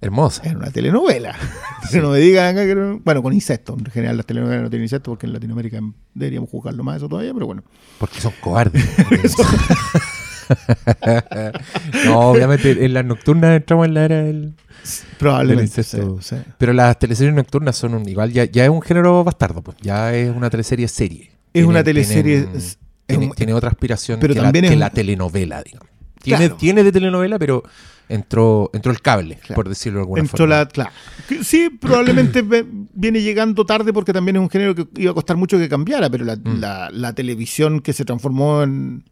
Hermosa. 0.00 0.42
Era 0.44 0.58
una 0.58 0.70
telenovela. 0.70 1.34
Que 1.90 2.00
no 2.00 2.10
me 2.10 2.18
digan 2.18 2.54
que 2.54 2.74
no- 2.74 2.98
Bueno, 3.00 3.22
con 3.22 3.32
insectos. 3.32 3.78
En 3.78 3.86
general 3.86 4.16
las 4.16 4.26
telenovelas 4.26 4.62
no 4.64 4.70
tienen 4.70 4.84
insectos 4.84 5.12
porque 5.12 5.26
en 5.26 5.32
Latinoamérica 5.32 5.80
deberíamos 6.14 6.50
juzgarlo 6.50 6.84
más 6.84 6.98
eso 6.98 7.08
todavía, 7.08 7.32
pero 7.32 7.46
bueno. 7.46 7.62
Porque 7.98 8.20
son 8.20 8.32
cobardes. 8.40 8.84
no, 12.04 12.18
obviamente 12.20 12.84
en 12.84 12.94
las 12.94 13.04
nocturnas 13.04 13.56
entramos 13.56 13.86
en 13.86 13.94
la 13.94 14.04
era 14.04 14.22
del... 14.22 14.54
Probablemente. 15.18 15.76
Del 15.76 15.84
sí, 15.84 15.98
sí. 16.20 16.36
Pero 16.56 16.72
las 16.72 16.98
teleseries 16.98 17.34
nocturnas 17.34 17.76
son 17.76 17.94
un, 17.94 18.08
igual, 18.08 18.32
ya, 18.32 18.44
ya 18.44 18.64
es 18.64 18.70
un 18.70 18.80
género 18.80 19.22
bastardo, 19.24 19.62
pues. 19.62 19.76
Ya 19.82 20.14
es 20.14 20.34
una 20.34 20.48
teleserie 20.50 20.88
serie. 20.88 21.30
Es 21.52 21.64
una 21.64 21.82
teleserie, 21.82 22.42
tienen- 22.42 22.56
es- 22.56 22.64
es 22.64 22.78
tiene, 23.06 23.26
un- 23.26 23.32
tiene 23.32 23.54
otra 23.54 23.70
aspiración 23.70 24.20
pero 24.20 24.34
que, 24.34 24.40
también 24.40 24.64
la, 24.64 24.66
es 24.66 24.70
que 24.70 24.76
un- 24.76 24.80
la 24.80 24.90
telenovela, 24.90 25.62
digamos. 25.62 25.88
Tiene, 26.22 26.38
Claro. 26.46 26.56
tiene 26.56 26.84
de 26.84 26.92
telenovela, 26.92 27.38
pero 27.38 27.62
entró, 28.08 28.70
entró 28.72 28.90
el 28.92 29.00
cable, 29.00 29.36
Claro. 29.36 29.54
por 29.54 29.68
decirlo 29.68 29.98
de 29.98 30.02
alguna 30.02 30.20
Entró 30.22 30.38
forma. 30.38 30.56
la. 30.56 30.66
Claro. 30.68 30.90
Sí, 31.42 31.70
probablemente 31.70 32.42
viene 32.94 33.20
llegando 33.22 33.64
tarde 33.66 33.92
porque 33.92 34.12
también 34.12 34.36
es 34.36 34.42
un 34.42 34.50
género 34.50 34.74
que 34.74 34.86
iba 34.96 35.10
a 35.10 35.14
costar 35.14 35.36
mucho 35.36 35.58
que 35.58 35.68
cambiara, 35.68 36.08
pero 36.10 36.24
la, 36.24 36.36
Mm. 36.36 36.60
la- 36.60 36.90
la 36.90 37.12
televisión 37.14 37.80
que 37.80 37.92
se 37.92 38.04
transformó 38.04 38.62
en. 38.62 39.04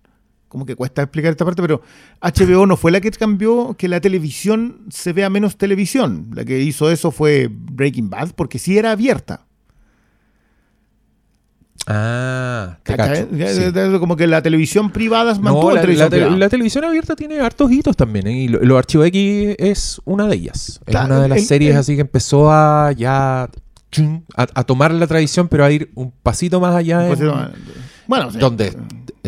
Como 0.57 0.65
que 0.65 0.75
cuesta 0.75 1.03
explicar 1.03 1.33
esta 1.33 1.45
parte, 1.45 1.61
pero 1.61 1.83
HBO 2.23 2.65
no 2.65 2.79
fue 2.79 2.91
la 2.91 3.03
que 3.03 3.11
cambió 3.11 3.75
que 3.77 3.89
la 3.89 4.01
televisión 4.01 4.87
se 4.89 5.13
vea 5.13 5.29
menos 5.29 5.59
televisión. 5.59 6.29
La 6.33 6.47
que 6.47 6.59
hizo 6.63 6.91
eso 6.91 7.11
fue 7.11 7.51
Breaking 7.53 8.09
Bad, 8.09 8.31
porque 8.35 8.59
sí 8.59 8.79
era 8.79 8.93
abierta. 8.93 9.45
Ah, 11.87 12.79
te 12.83 12.97
¿Cachai? 12.97 13.29
cacho, 13.29 13.93
sí. 13.93 13.99
Como 14.01 14.17
que 14.17 14.27
la 14.27 14.41
televisión 14.41 14.91
privada 14.91 15.35
mantuvo 15.35 15.69
No, 15.69 15.75
la, 15.75 15.81
televisión 15.83 16.07
la 16.07 16.11
te- 16.11 16.17
privada. 16.17 16.37
la 16.39 16.49
televisión 16.49 16.85
abierta 16.85 17.15
tiene 17.17 17.39
hartos 17.39 17.71
hitos 17.71 17.95
también, 17.97 18.27
¿eh? 18.27 18.33
y 18.45 18.49
lo- 18.49 18.61
los 18.61 18.79
Archivos 18.79 19.07
X 19.09 19.57
es 19.59 20.01
una 20.07 20.27
de 20.27 20.37
ellas. 20.37 20.81
Es 20.87 20.95
una 20.95 21.21
de 21.21 21.29
las 21.29 21.39
el- 21.39 21.45
series 21.45 21.73
el- 21.75 21.81
así 21.81 21.95
que 21.97 22.01
empezó 22.01 22.51
a 22.51 22.93
ya 22.93 23.43
a, 23.45 23.51
a 24.37 24.65
tomar 24.65 24.91
la 24.93 25.07
tradición, 25.07 25.49
pero 25.49 25.65
a 25.67 25.71
ir 25.71 25.91
un 25.95 26.11
pasito 26.23 26.61
más 26.61 26.75
allá. 26.75 27.03
en- 27.09 27.15
Pues, 27.15 27.31
bueno, 28.07 28.31
sí. 28.31 28.39
donde 28.39 28.75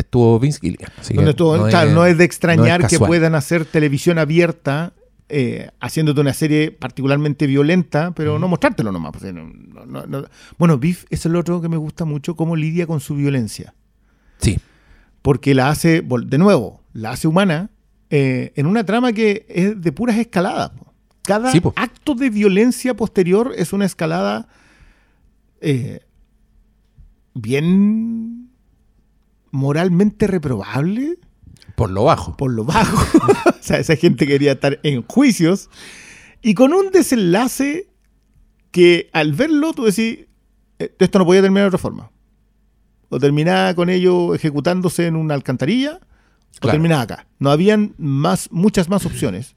estuvo 0.01 0.39
Vince 0.39 0.59
Gilligan. 0.59 0.91
así 0.97 1.09
que 1.09 1.15
Donde 1.15 1.31
estuvo- 1.31 1.67
claro, 1.67 1.91
no 1.91 2.05
es 2.05 2.17
de 2.17 2.23
extrañar 2.25 2.81
no 2.81 2.85
es 2.87 2.91
que 2.91 2.99
puedan 2.99 3.35
hacer 3.35 3.65
televisión 3.65 4.17
abierta 4.17 4.93
eh, 5.31 5.69
haciéndote 5.79 6.21
una 6.21 6.33
serie 6.33 6.71
particularmente 6.71 7.45
violenta, 7.45 8.11
pero 8.15 8.39
no 8.39 8.47
mostrártelo 8.47 8.91
nomás. 8.91 9.11
pues, 9.11 9.31
no- 9.31 9.43
no- 9.53 9.85
no- 9.85 10.07
no. 10.07 10.25
Bueno, 10.57 10.79
Biff 10.79 11.05
es 11.11 11.23
el 11.27 11.35
otro 11.35 11.61
que 11.61 11.69
me 11.69 11.77
gusta 11.77 12.03
mucho, 12.03 12.35
cómo 12.35 12.55
lidia 12.55 12.87
con 12.87 12.99
su 12.99 13.13
violencia. 13.15 13.75
Sí, 14.39 14.57
Porque 15.21 15.53
la 15.53 15.69
hace, 15.69 16.01
de 16.01 16.37
nuevo, 16.39 16.81
la 16.93 17.11
hace 17.11 17.27
humana 17.27 17.69
eh, 18.09 18.53
en 18.55 18.65
una 18.65 18.83
trama 18.85 19.13
que 19.13 19.45
es 19.49 19.79
de 19.79 19.91
puras 19.91 20.17
escaladas. 20.17 20.71
Cada 21.21 21.51
Sí, 21.51 21.61
acto 21.75 22.15
de 22.15 22.31
violencia 22.31 22.95
posterior 22.95 23.53
es 23.55 23.71
una 23.71 23.85
escalada 23.85 24.47
eh, 25.61 25.99
bien 27.35 28.38
moralmente 29.51 30.27
reprobable 30.27 31.17
por 31.75 31.89
lo 31.91 32.03
bajo. 32.03 32.35
por 32.35 32.51
lo 32.51 32.65
bajo. 32.65 32.97
o 33.49 33.53
sea, 33.61 33.77
esa 33.77 33.95
gente 33.95 34.27
quería 34.27 34.53
estar 34.53 34.79
en 34.83 35.03
juicios. 35.03 35.69
Y 36.41 36.53
con 36.53 36.73
un 36.73 36.91
desenlace 36.91 37.87
que 38.71 39.09
al 39.13 39.33
verlo 39.33 39.73
tú 39.73 39.85
decís, 39.85 40.27
"Eh, 40.79 40.93
esto 40.99 41.19
no 41.19 41.25
podía 41.25 41.41
terminar 41.41 41.63
de 41.63 41.67
otra 41.67 41.79
forma. 41.79 42.11
O 43.09 43.19
terminaba 43.19 43.73
con 43.73 43.89
ello 43.89 44.35
ejecutándose 44.35 45.07
en 45.07 45.15
una 45.15 45.33
alcantarilla, 45.33 45.99
o 46.61 46.67
terminaba 46.67 47.01
acá. 47.03 47.27
No 47.39 47.49
habían 47.49 47.93
más, 47.97 48.51
muchas 48.51 48.89
más 48.89 49.05
opciones. 49.05 49.55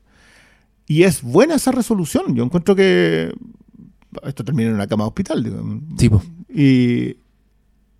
Y 0.86 1.02
es 1.02 1.22
buena 1.22 1.56
esa 1.56 1.72
resolución. 1.72 2.34
Yo 2.34 2.44
encuentro 2.44 2.74
que 2.76 3.32
esto 4.22 4.44
termina 4.44 4.68
en 4.68 4.74
una 4.76 4.86
cama 4.86 5.04
de 5.04 5.08
hospital. 5.08 5.42
digo. 5.42 5.80
Sí, 5.98 6.08
po. 6.08 6.22
Y, 6.48 7.16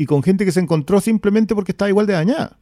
y 0.03 0.07
con 0.07 0.23
gente 0.23 0.45
que 0.45 0.53
se 0.53 0.61
encontró 0.61 1.01
simplemente 1.01 1.55
porque 1.55 1.73
estaba 1.73 1.89
igual 1.89 2.07
de 2.07 2.15
dañada. 2.15 2.59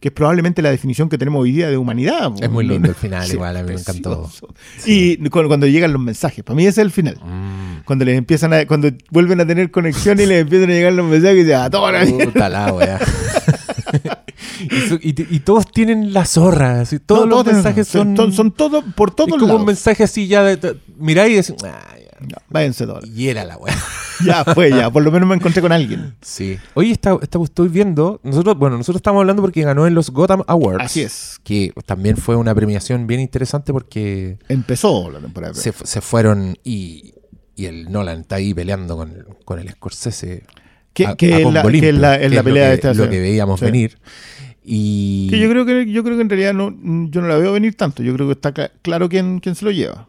Que 0.00 0.08
es 0.08 0.14
probablemente 0.14 0.62
la 0.62 0.70
definición 0.70 1.10
que 1.10 1.18
tenemos 1.18 1.42
hoy 1.42 1.52
día 1.52 1.68
de 1.68 1.76
humanidad. 1.76 2.32
Es 2.40 2.48
muy 2.50 2.66
lindo 2.66 2.88
el 2.88 2.94
final, 2.94 3.22
Sí, 3.26 3.34
igual, 3.34 3.54
a 3.58 3.62
mí 3.62 3.74
me 3.74 3.78
encantó. 3.78 4.22
precioso. 4.22 4.48
Y 4.86 5.18
cu- 5.28 5.46
cuando, 5.46 5.66
llegan 5.66 5.92
los 5.92 6.00
mensajes, 6.00 6.42
para 6.42 6.56
mí 6.56 6.62
ese 6.62 6.80
es 6.80 6.86
el 6.86 6.90
final. 6.90 7.16
Mm. 7.22 7.82
Cuando 7.84 8.06
les 8.06 8.16
empiezan 8.16 8.54
a, 8.54 8.66
cuando 8.66 8.88
vuelven 9.10 9.42
a 9.42 9.46
tener 9.46 9.70
conexión 9.70 10.18
y 10.18 10.24
les 10.24 10.40
empiezan 10.40 10.70
a 10.70 10.72
llegar 10.72 10.94
los 10.94 11.04
mensajes 11.06 11.36
y 11.36 11.42
dicen, 11.42 11.56
ah, 11.60 11.68
toda 11.68 11.92
la 11.92 12.06
mierda". 12.06 12.24
Puta 12.32 12.48
la 12.48 12.72
wea. 12.72 12.98
y, 15.02 15.10
y 15.10 15.26
y 15.36 15.40
todos 15.40 15.70
tienen 15.70 16.12
la 16.12 16.24
zorra. 16.24 16.80
así, 16.80 16.98
todos 16.98 17.26
No, 17.26 17.36
los 17.36 17.44
todos- 17.44 17.54
mensajes 17.54 17.88
son. 17.88 18.16
son, 18.16 18.32
son 18.32 18.52
todos, 18.52 18.84
por 18.96 19.10
es 19.10 19.16
todos 19.16 19.30
como 19.30 19.46
lados. 19.48 19.60
un 19.60 19.66
mensaje 19.66 20.04
así 20.04 20.26
ya 20.26 20.42
de. 20.44 20.56
de- 20.56 20.76
miráis 20.98 21.32
y 21.32 21.36
decís. 21.52 21.64
"Ah, 21.64 21.94
ya". 22.22 22.26
Ya, 22.28 22.42
váyanse 22.48 22.86
todos. 22.86 23.04
Y 23.06 23.28
era 23.28 23.44
la 23.44 23.56
wea. 23.56 23.74
Ya 24.22 24.44
fue, 24.44 24.68
ya. 24.68 24.90
Por 24.90 25.02
lo 25.02 25.10
menos 25.10 25.26
me 25.26 25.34
encontré 25.34 25.62
con 25.62 25.72
alguien. 25.72 26.14
Sí. 26.20 26.58
Oye, 26.74 26.92
esta, 26.92 27.16
esta 27.22 27.42
estoy 27.42 27.68
viendo. 27.68 28.20
Nosotros, 28.22 28.58
bueno, 28.58 28.76
nosotros 28.76 28.96
estamos 28.98 29.20
hablando 29.20 29.40
porque 29.40 29.62
ganó 29.62 29.86
en 29.86 29.94
los 29.94 30.10
Gotham 30.10 30.42
Awards. 30.46 30.84
Así 30.84 31.00
es. 31.00 31.40
Que 31.42 31.72
también 31.86 32.18
fue 32.18 32.36
una 32.36 32.54
premiación 32.54 33.06
bien 33.06 33.20
interesante 33.20 33.72
porque 33.72 34.36
Empezó 34.50 35.10
la 35.10 35.20
temporada. 35.20 35.54
se, 35.54 35.72
se 35.72 36.00
fueron 36.02 36.58
y, 36.62 37.14
y 37.56 37.64
el 37.64 37.90
Nolan 37.90 38.20
está 38.20 38.36
ahí 38.36 38.52
peleando 38.52 38.94
con, 38.98 39.24
con 39.46 39.58
el 39.58 39.70
Scorsese. 39.70 40.44
Que- 40.92 41.06
a- 41.06 41.14
que 41.16 41.32
a 41.32 41.38
es 41.38 41.50
la- 41.54 41.62
que 41.62 41.88
es 41.88 41.94
la- 41.94 42.16
es 42.16 42.28
que 42.28 42.34
la 42.36 42.42
pelea 42.42 42.64
lo 42.64 42.68
de 42.68 42.74
esta 42.74 42.92
lo 42.92 43.08
que 43.08 43.20
veíamos 43.20 43.60
Sí. 43.60 43.64
venir. 43.64 43.98
Y 44.62 45.28
Que 45.30 45.38
yo 45.38 45.48
creo 45.48 45.64
que 45.64 45.90
yo 45.90 46.04
creo 46.04 46.16
que 46.16 46.22
en 46.22 46.28
realidad 46.28 46.52
no, 46.52 46.70
yo 47.10 47.22
no 47.22 47.28
la 47.28 47.36
veo 47.38 47.52
venir 47.52 47.74
tanto. 47.74 48.02
Yo 48.02 48.12
creo 48.14 48.26
que 48.26 48.32
está 48.34 48.52
cla- 48.52 48.70
claro 48.82 49.08
quién, 49.08 49.40
quién 49.40 49.54
se 49.54 49.64
lo 49.64 49.70
lleva. 49.70 50.08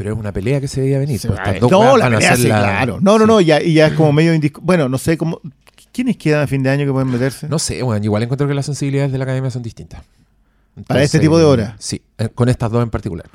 Pero 0.00 0.14
es 0.14 0.18
una 0.18 0.32
pelea 0.32 0.62
que 0.62 0.66
se 0.68 0.80
veía 0.80 0.98
venir. 0.98 1.18
Se 1.18 1.28
pues, 1.28 1.38
va 1.38 1.42
estas 1.44 1.56
a- 1.56 1.60
dos 1.60 1.70
no, 1.70 1.96
la 1.98 2.08
pelea 2.08 2.34
sí, 2.36 2.44
claro. 2.46 2.98
No, 3.02 3.18
no, 3.18 3.24
sí. 3.24 3.28
no, 3.28 3.40
ya, 3.42 3.60
y 3.62 3.74
ya 3.74 3.88
es 3.88 3.92
como 3.92 4.14
medio 4.14 4.32
indisco- 4.34 4.60
Bueno, 4.62 4.88
no 4.88 4.96
sé 4.96 5.18
cómo. 5.18 5.42
¿Quiénes 5.92 6.16
quedan 6.16 6.42
a 6.42 6.46
fin 6.46 6.62
de 6.62 6.70
año 6.70 6.86
que 6.86 6.92
pueden 6.92 7.10
meterse? 7.10 7.48
No 7.50 7.58
sé, 7.58 7.82
bueno, 7.82 8.02
igual 8.02 8.22
encuentro 8.22 8.48
que 8.48 8.54
las 8.54 8.64
sensibilidades 8.64 9.12
de 9.12 9.18
la 9.18 9.24
academia 9.24 9.50
son 9.50 9.62
distintas. 9.62 10.00
Para 10.86 11.02
este 11.02 11.18
tipo 11.18 11.36
de 11.36 11.44
obras. 11.44 11.74
Sí, 11.78 12.00
eh, 12.16 12.30
con 12.34 12.48
estas 12.48 12.70
dos 12.70 12.82
en 12.82 12.88
particular. 12.88 13.26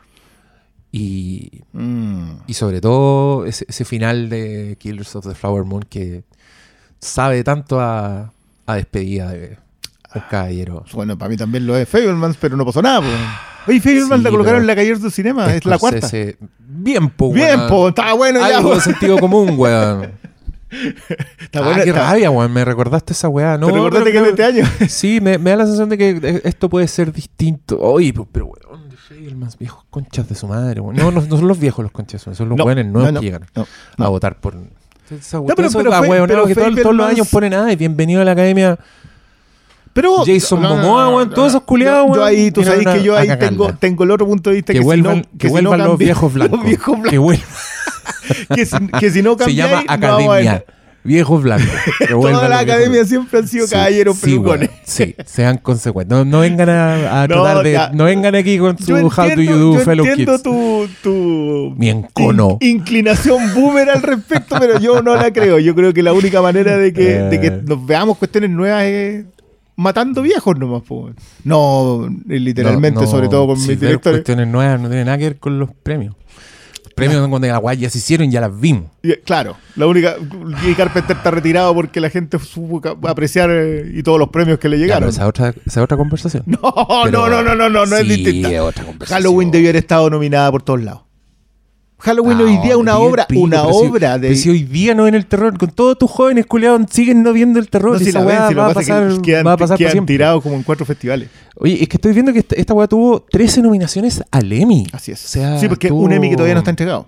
Y, 0.91 1.51
Mm. 1.73 2.29
y 2.47 2.53
sobre 2.55 2.81
todo 2.81 3.45
ese, 3.45 3.65
ese 3.69 3.85
final 3.85 4.27
de 4.29 4.75
Killers 4.79 5.15
of 5.17 5.27
the 5.27 5.35
Flower 5.35 5.65
Moon 5.65 5.83
que 5.87 6.23
sabe 6.99 7.43
tanto 7.43 7.79
a, 7.79 8.31
a 8.65 8.75
despedida 8.75 9.29
de 9.29 9.57
un 10.15 10.21
caballero. 10.31 10.83
Bueno, 10.93 11.15
para 11.15 11.29
mí 11.29 11.37
también 11.37 11.67
lo 11.67 11.77
es 11.77 11.87
Fablemans, 11.87 12.37
pero 12.39 12.57
no 12.57 12.65
pasó 12.65 12.81
nada. 12.81 13.01
po. 13.01 13.07
Oye, 13.67 13.79
Fablemans 13.81 14.17
Sí, 14.19 14.23
la 14.23 14.29
colocaron 14.29 14.43
pero- 14.43 14.61
en 14.61 14.67
la 14.67 14.75
calle 14.75 14.95
de 14.95 15.11
cinema, 15.11 15.53
es 15.53 15.65
la 15.65 15.77
cuarta. 15.77 16.07
Bien, 16.59 17.09
po, 17.09 17.31
Bien, 17.33 17.57
weón. 17.59 17.69
po, 17.69 17.89
estaba 17.89 18.13
bueno 18.13 18.39
ya. 18.39 18.57
Algo 18.57 18.69
po. 18.69 18.75
de 18.75 18.81
sentido 18.81 19.17
común, 19.17 19.53
weón. 19.57 20.11
Está 21.39 21.59
ah, 21.59 21.61
bueno, 21.63 21.83
qué 21.83 21.89
está- 21.89 22.09
rabia, 22.11 22.29
weón. 22.31 22.51
Me 22.51 22.65
recordaste 22.65 23.13
esa 23.13 23.29
weá. 23.29 23.57
No, 23.57 23.67
¿Te 23.67 23.73
recordaste 23.73 24.11
pero- 24.11 24.23
que 24.23 24.29
es 24.29 24.35
de 24.37 24.43
este 24.43 24.59
año? 24.61 24.69
Sí, 24.89 25.19
me, 25.21 25.37
me 25.37 25.51
da 25.51 25.55
la 25.57 25.63
sensación 25.65 25.89
de 25.89 25.97
que 25.97 26.41
esto 26.43 26.69
puede 26.69 26.87
ser 26.87 27.13
distinto. 27.13 27.79
Oye, 27.79 28.11
pues, 28.13 28.27
pero 28.31 28.47
weón, 28.47 28.89
de 28.89 28.97
Fablemans, 28.97 29.57
viejos 29.57 29.85
conchas 29.89 30.27
de 30.27 30.35
su 30.35 30.47
madre, 30.47 30.81
weón. 30.81 30.95
No, 30.95 31.11
no, 31.11 31.21
no 31.21 31.37
son 31.37 31.47
los 31.47 31.59
viejos 31.59 31.83
los 31.83 31.91
conchas, 31.91 32.21
son 32.21 32.33
los 32.49 32.57
No, 32.57 32.63
buenos 32.63 32.85
nuevos 32.85 33.03
no, 33.11 33.11
no, 33.13 33.19
que 33.21 33.25
llegan 33.25 33.45
no, 33.55 33.61
a 33.63 34.03
no. 34.03 34.09
votar 34.11 34.39
por. 34.39 34.55
Esa, 35.09 35.39
pero- 35.45 35.67
eso, 35.67 35.77
pero 35.79 35.91
Fe- 35.91 36.09
weón, 36.09 36.27
pero 36.27 36.41
no, 36.41 36.47
que 36.47 36.55
todo- 36.55 36.75
todos 36.81 36.95
los 36.95 37.07
años 37.09 37.27
ponen 37.29 37.51
nada 37.51 37.71
y 37.71 37.75
bienvenido 37.75 38.21
a 38.21 38.25
la 38.25 38.31
academia. 38.31 38.77
Pero, 39.95 40.25
Jason 40.25 40.61
Momoa, 40.61 41.07
weón, 41.09 41.29
todos 41.29 41.53
esos 41.53 41.63
culiados, 41.63 42.07
Yo, 42.09 42.15
yo 42.15 42.21
weón, 42.21 42.27
ahí, 42.27 42.51
tú 42.51 42.63
sabes 42.65 42.85
que 42.85 43.01
yo 43.01 43.15
ahí 43.17 43.29
tengo, 43.39 43.73
tengo 43.75 44.03
el 44.03 44.11
otro 44.11 44.27
punto 44.27 44.49
de 44.49 44.57
vista 44.57 44.73
Que, 44.73 44.81
vuelvan, 44.81 45.19
no, 45.19 45.37
que 45.39 45.47
vuelvan 45.47 45.79
no 45.79 45.85
los 45.85 45.97
viejos 45.97 46.33
blancos. 46.33 46.57
Los 46.59 46.67
viejos 46.67 46.93
blancos. 46.99 47.11
Que 47.11 47.17
vuelvan. 47.17 47.45
que, 48.55 48.65
si, 48.65 48.75
que 48.99 49.09
si 49.09 49.21
no 49.21 49.31
Se 49.37 49.45
cambia 49.45 49.67
llama 49.67 49.83
Academia. 49.87 50.65
Viejos 51.05 51.43
blancos. 51.43 51.67
Las 51.99 52.09
viejos 52.09 52.51
academias 52.51 53.07
siempre 53.07 53.39
han 53.39 53.47
sido 53.47 53.67
Sí, 53.67 53.73
caballeros 53.73 54.17
sí, 54.17 54.25
pelucones. 54.25 54.69
weón, 54.69 54.81
sí, 54.85 55.15
sean 55.25 55.57
consecuentes. 55.59 56.17
No, 56.17 56.25
no 56.25 56.39
vengan 56.39 56.67
a, 56.67 57.21
a 57.23 57.27
No, 57.27 57.35
tratar 57.43 57.63
de. 57.63 57.71
ya. 57.73 57.89
No 57.93 58.03
vengan 58.05 58.33
aquí 58.35 58.57
con 58.57 58.77
su 58.77 58.91
How 58.95 59.29
do 59.35 59.41
you 59.41 59.55
do, 59.55 59.73
yo 59.75 59.79
fellow 59.81 60.05
entiendo 60.05 60.33
kids. 60.33 60.43
tu, 60.43 60.87
tu 61.03 61.75
Mi 61.77 61.89
encono. 61.89 62.57
in- 62.59 62.77
inclinación 62.77 63.53
boomer 63.53 63.89
al 63.91 64.01
respecto, 64.01 64.55
pero 64.59 64.79
yo 64.79 65.01
no 65.03 65.15
la 65.15 65.31
creo. 65.31 65.59
Yo 65.59 65.73
creo 65.75 65.93
que 65.93 66.01
la 66.03 66.11
única 66.11 66.41
manera 66.41 66.75
de 66.75 66.91
que, 66.91 67.03
de 67.19 67.39
que 67.39 67.47
Eh. 67.47 67.61
nos 67.65 67.85
veamos 67.85 68.17
cuestiones 68.17 68.49
nuevas 68.49 68.83
es 68.85 69.25
matando 69.75 70.21
viejos 70.21 70.57
nomás. 70.57 70.83
po. 70.83 71.11
No, 71.43 72.05
eh, 72.29 72.39
literalmente, 72.39 72.99
No, 72.99 73.05
no, 73.05 73.11
sobre 73.11 73.27
todo 73.27 73.47
con 73.47 73.57
si 73.59 73.69
mis 73.69 73.79
directores. 73.79 74.17
cuestiones 74.19 74.47
nuevas 74.47 74.79
no 74.79 74.87
tiene 74.89 75.05
nada 75.05 75.17
que 75.17 75.23
ver 75.25 75.37
con 75.39 75.59
los 75.59 75.69
premios. 75.83 76.15
Los 76.83 76.93
premios 76.93 77.19
son 77.21 77.29
cuando 77.29 77.45
las 77.49 77.59
guayas 77.59 77.81
ya 77.81 77.89
se 77.89 77.97
hicieron 77.97 78.27
y 78.27 78.31
ya 78.31 78.39
las 78.39 78.57
vimos. 78.57 78.85
Y, 79.03 79.11
eh, 79.11 79.21
Claro, 79.25 79.57
la 79.75 79.85
única. 79.85 80.15
Y 80.65 80.73
Carpenter 80.75 81.17
está 81.17 81.29
retirado 81.29 81.73
porque 81.73 81.99
la 81.99 82.09
gente 82.09 82.39
supo 82.39 82.81
apreciar 83.07 83.49
eh, 83.51 83.91
y 83.93 84.01
todos 84.01 84.17
los 84.17 84.29
premios 84.29 84.59
que 84.59 84.69
le 84.69 84.77
llegaron. 84.77 85.09
esa 85.09 85.23
es 85.23 85.27
otra, 85.27 85.49
esa 85.49 85.59
es 85.65 85.77
otra 85.77 85.97
conversación. 85.97 86.43
No, 86.47 86.61
Pero- 87.03 87.27
no, 87.29 87.43
no, 87.43 87.43
no, 87.43 87.55
no, 87.55 87.69
no, 87.69 87.85
no 87.85 87.95
es 87.97 88.07
distinta. 88.07 88.63
otra. 88.63 88.85
Halloween 89.07 89.51
debió 89.51 89.67
haber 89.69 89.75
estado 89.77 90.09
nominada 90.09 90.49
por 90.51 90.61
todos 90.63 90.81
lados. 90.83 91.01
Halloween 91.99 92.39
hoy 92.41 92.57
día 92.57 92.77
una 92.77 92.97
obra, 92.97 93.25
pico, 93.25 93.41
una 93.41 93.61
si- 93.63 93.69
obra 93.71 94.17
de. 94.19 94.35
si 94.35 94.49
hoy 94.49 94.63
día 94.63 94.93
no 94.93 95.03
ven 95.05 95.15
el 95.15 95.25
terror, 95.25 95.57
con 95.57 95.69
todos 95.71 95.97
tus 95.97 96.11
jóvenes 96.11 96.45
culiados 96.45 96.81
siguen 96.91 97.23
no 97.23 97.31
viendo 97.33 97.57
el 97.59 97.69
terror. 97.69 97.93
No, 97.93 97.99
si 97.99 98.09
esa 98.09 98.19
la 98.19 98.25
ven, 98.25 98.47
si 98.49 98.53
lo 98.53 98.61
va, 98.61 98.67
a 98.71 98.73
pasar, 98.73 99.07
que 99.15 99.21
quedan, 99.21 99.47
va 99.47 99.53
a 99.53 99.57
pasar 99.57 99.77
quedan 99.77 100.05
tirados 100.05 100.43
como 100.43 100.55
en 100.55 100.63
cuatro 100.63 100.85
festivales. 100.85 101.29
Oye, 101.55 101.81
es 101.81 101.87
que 101.87 101.97
estoy 101.97 102.13
viendo 102.13 102.33
que 102.33 102.39
esta, 102.39 102.55
esta 102.55 102.73
weá 102.73 102.87
tuvo 102.87 103.21
13 103.21 103.61
nominaciones 103.61 104.21
al 104.29 104.51
Emmy. 104.51 104.85
Así 104.91 105.11
es. 105.13 105.23
O 105.23 105.27
sea, 105.27 105.57
sí, 105.59 105.67
porque 105.67 105.87
tuvo- 105.89 106.01
un 106.03 106.11
Emmy 106.13 106.29
que 106.29 106.35
todavía 106.35 106.53
no 106.53 106.59
está 106.59 106.69
entregado. 106.71 107.07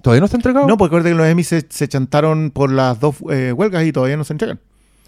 ¿Todavía 0.00 0.20
no 0.20 0.26
está 0.26 0.36
entregado? 0.36 0.66
No, 0.68 0.76
porque 0.78 0.90
acuérdate 0.90 1.10
que 1.10 1.16
los 1.18 1.26
Emmy 1.26 1.42
se, 1.42 1.66
se 1.68 1.88
chantaron 1.88 2.50
por 2.52 2.70
las 2.70 3.00
dos 3.00 3.16
eh, 3.30 3.52
huelgas 3.52 3.84
y 3.84 3.92
todavía 3.92 4.16
no 4.16 4.22
se 4.24 4.32
entregan. 4.34 4.60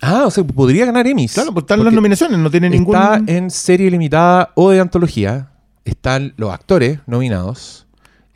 Ah, 0.03 0.25
o 0.27 0.31
sea, 0.31 0.43
podría 0.45 0.87
ganar 0.87 1.07
Emmys. 1.07 1.35
Claro, 1.35 1.53
pues 1.53 1.63
están 1.65 1.79
las 1.79 1.85
Porque 1.85 1.97
nominaciones, 1.97 2.39
no 2.39 2.51
tiene 2.51 2.69
ningún. 2.71 2.97
Está 2.97 3.21
en 3.27 3.51
serie 3.51 3.91
limitada 3.91 4.51
o 4.57 4.71
de 4.71 4.81
antología. 4.81 5.51
Están 5.85 6.35
los 6.37 6.53
actores 6.53 6.99
nominados. 7.07 7.87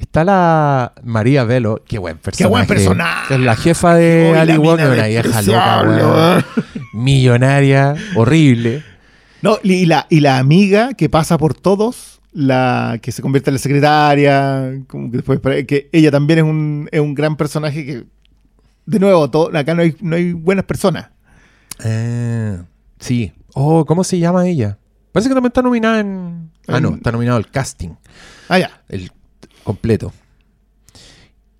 Está 0.05 0.23
la 0.23 0.93
María 1.03 1.45
Velo, 1.45 1.83
qué 1.89 1.99
buen 1.99 2.19
personaje. 2.19 2.51
buen 2.51 2.67
personaje! 2.67 3.29
que 3.29 3.35
Es 3.35 3.41
la 3.41 3.57
jefa 3.57 3.95
de 3.95 4.33
la 4.33 4.43
Ali 4.43 4.59
Wong, 4.59 4.79
una 4.79 5.07
vieja 5.07 5.43
loca, 5.43 5.83
weón. 5.83 6.45
Millonaria, 6.93 7.95
horrible. 8.15 8.85
No, 9.41 9.59
y 9.63 9.87
la, 9.87 10.07
y 10.11 10.21
la 10.21 10.37
amiga 10.37 10.93
que 10.93 11.09
pasa 11.09 11.39
por 11.39 11.55
todos, 11.55 12.21
la 12.33 12.99
que 13.01 13.13
se 13.13 13.23
convierte 13.23 13.49
en 13.49 13.55
la 13.55 13.59
secretaria, 13.59 14.75
como 14.89 15.11
que 15.11 15.17
después 15.17 15.41
que 15.67 15.89
ella 15.91 16.11
también 16.11 16.41
es 16.41 16.45
un, 16.45 16.89
es 16.93 17.01
un 17.01 17.15
gran 17.15 17.37
personaje 17.37 17.87
que, 17.87 18.05
de 18.85 18.99
nuevo, 19.01 19.31
todo, 19.31 19.57
acá 19.57 19.75
no 19.75 19.81
hay, 19.81 19.97
no 20.01 20.17
hay 20.17 20.35
buenas 20.35 20.67
personas. 20.67 21.09
Eh, 21.83 22.61
sí. 23.01 23.33
Oh, 23.55 23.87
¿cómo 23.87 24.05
se 24.05 24.19
llama 24.19 24.47
ella? 24.47 24.77
Parece 25.13 25.31
que 25.31 25.35
también 25.35 25.49
está 25.51 25.63
nominada 25.63 26.01
en. 26.01 26.51
Ah, 26.69 26.79
no, 26.79 26.91
está 26.95 27.11
nominado 27.11 27.39
el 27.39 27.51
casting. 27.51 27.95
Ah, 28.49 28.59
ya. 28.59 28.83
El 28.89 29.11
completo. 29.65 30.13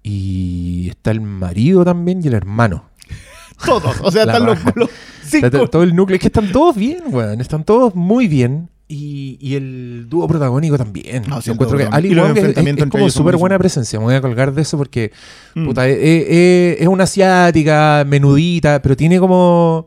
Y 0.03 0.89
está 0.91 1.11
el 1.11 1.21
marido 1.23 1.85
también 1.85 2.21
y 2.23 2.29
el 2.29 2.35
hermano. 2.35 2.85
Todos. 3.65 3.97
O 4.03 4.11
sea, 4.11 4.23
están 4.25 4.45
los, 4.45 4.59
los 4.75 4.91
cinco. 5.25 5.51
to- 5.51 5.69
todo 5.69 5.83
el 5.83 5.95
núcleo. 5.95 6.17
Es 6.17 6.21
que 6.21 6.29
están 6.29 6.53
todos 6.53 6.77
bien, 6.77 7.03
weón. 7.11 7.41
Están 7.41 7.65
todos 7.65 7.95
muy 7.95 8.29
bien. 8.29 8.69
Y, 8.87 9.39
y 9.41 9.55
el 9.55 10.07
dúo 10.11 10.29
protagónico 10.29 10.77
también. 10.77 11.23
No, 11.27 11.41
sí, 11.41 11.47
Yo 11.47 11.53
el 11.53 11.55
encuentro 11.57 11.79
que. 11.79 11.85
Ali 11.91 12.15
Wong 12.15 12.37
es, 12.37 12.57
es- 12.59 12.87
como 12.91 13.09
súper 13.09 13.37
buena 13.39 13.59
presencia. 13.59 13.99
Me 13.99 14.05
voy 14.05 14.15
a 14.15 14.21
colgar 14.21 14.53
de 14.53 14.61
eso 14.63 14.77
porque 14.77 15.11
Mm. 15.55 15.65
puta, 15.65 15.89
es, 15.89 15.97
es- 15.99 16.81
es 16.83 16.87
una 16.89 17.05
asiática, 17.05 18.05
menudita, 18.07 18.83
pero 18.83 18.95
tiene 18.97 19.19
como. 19.19 19.87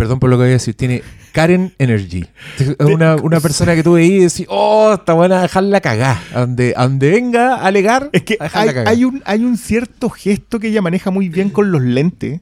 Perdón 0.00 0.18
por 0.18 0.30
lo 0.30 0.36
que 0.36 0.44
voy 0.44 0.48
a 0.48 0.52
decir, 0.52 0.74
tiene 0.74 1.02
Karen 1.32 1.74
Energy. 1.78 2.24
Es 2.58 2.74
una, 2.80 3.16
una 3.22 3.38
persona 3.38 3.74
que 3.74 3.82
tú 3.82 3.92
veías 3.92 4.10
y 4.12 4.18
decís, 4.20 4.46
oh, 4.48 4.94
está 4.94 5.12
buena 5.12 5.42
dejarla 5.42 5.80
cagar. 5.82 6.16
Donde, 6.32 6.72
donde 6.76 7.10
venga 7.10 7.56
a 7.56 7.66
alegar, 7.66 8.08
Es 8.12 8.22
que 8.22 8.38
hay, 8.40 8.48
cagar. 8.68 8.88
hay 8.88 9.04
un, 9.04 9.22
hay 9.26 9.44
un 9.44 9.58
cierto 9.58 10.08
gesto 10.08 10.58
que 10.58 10.68
ella 10.68 10.80
maneja 10.80 11.10
muy 11.10 11.28
bien 11.28 11.50
con 11.50 11.70
los 11.70 11.82
lentes, 11.82 12.40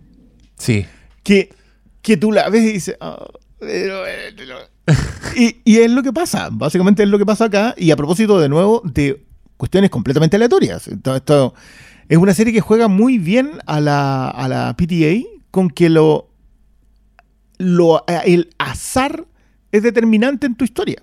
Sí. 0.56 0.86
que, 1.24 1.50
que 2.00 2.16
tú 2.16 2.30
la 2.30 2.48
ves 2.48 2.62
y 2.62 2.72
dices... 2.74 2.96
"Ah, 3.00 3.26
pero, 3.58 4.02
pero". 4.36 4.54
y, 5.36 5.56
y 5.64 5.78
es 5.78 5.90
lo 5.90 6.04
que 6.04 6.12
pasa, 6.12 6.48
básicamente 6.52 7.02
es 7.02 7.08
lo 7.08 7.18
que 7.18 7.26
pasa 7.26 7.46
acá. 7.46 7.74
Y 7.76 7.90
a 7.90 7.96
propósito, 7.96 8.38
de 8.40 8.48
nuevo, 8.48 8.82
de 8.84 9.20
cuestiones 9.56 9.90
completamente 9.90 10.36
aleatorias. 10.36 10.86
Esto, 10.86 11.16
esto 11.16 11.54
es 12.08 12.16
una 12.18 12.34
serie 12.34 12.52
que 12.52 12.60
juega 12.60 12.86
muy 12.86 13.18
bien 13.18 13.50
a 13.66 13.80
la, 13.80 14.28
a 14.28 14.46
la 14.48 14.76
PTA 14.76 15.26
con 15.50 15.68
que 15.70 15.88
lo, 15.88 16.27
lo 17.58 18.04
el 18.24 18.50
azar 18.58 19.26
es 19.72 19.82
determinante 19.82 20.46
en 20.46 20.54
tu 20.54 20.64
historia. 20.64 21.02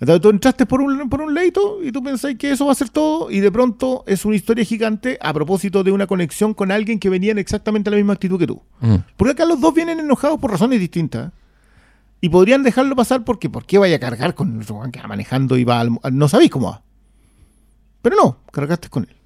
Entonces, 0.00 0.22
tú 0.22 0.30
entraste 0.30 0.64
por 0.64 0.80
un, 0.80 1.10
por 1.10 1.20
un 1.20 1.34
leito 1.34 1.82
y 1.84 1.92
tú 1.92 2.02
pensás 2.02 2.34
que 2.36 2.50
eso 2.52 2.64
va 2.64 2.72
a 2.72 2.74
ser 2.74 2.88
todo 2.88 3.30
y 3.30 3.40
de 3.40 3.52
pronto 3.52 4.02
es 4.06 4.24
una 4.24 4.34
historia 4.34 4.64
gigante 4.64 5.18
a 5.20 5.32
propósito 5.34 5.84
de 5.84 5.92
una 5.92 6.06
conexión 6.06 6.54
con 6.54 6.72
alguien 6.72 6.98
que 6.98 7.10
venía 7.10 7.32
en 7.32 7.38
exactamente 7.38 7.90
la 7.90 7.96
misma 7.98 8.14
actitud 8.14 8.38
que 8.38 8.46
tú. 8.46 8.62
Mm. 8.80 8.94
Porque 9.18 9.32
acá 9.32 9.44
los 9.44 9.60
dos 9.60 9.74
vienen 9.74 10.00
enojados 10.00 10.40
por 10.40 10.50
razones 10.50 10.80
distintas. 10.80 11.32
Y 12.22 12.30
podrían 12.30 12.62
dejarlo 12.62 12.96
pasar 12.96 13.24
porque 13.24 13.50
¿por 13.50 13.66
qué 13.66 13.76
vaya 13.78 13.96
a 13.96 14.00
cargar 14.00 14.34
con 14.34 14.60
el 14.60 14.66
que 14.90 15.00
va 15.00 15.08
manejando 15.08 15.56
y 15.58 15.64
va 15.64 15.80
al- 15.80 15.98
no 16.12 16.28
sabéis 16.28 16.50
cómo 16.50 16.68
va? 16.70 16.82
Pero 18.00 18.16
no, 18.16 18.38
cargaste 18.52 18.88
con 18.88 19.04
él. 19.04 19.16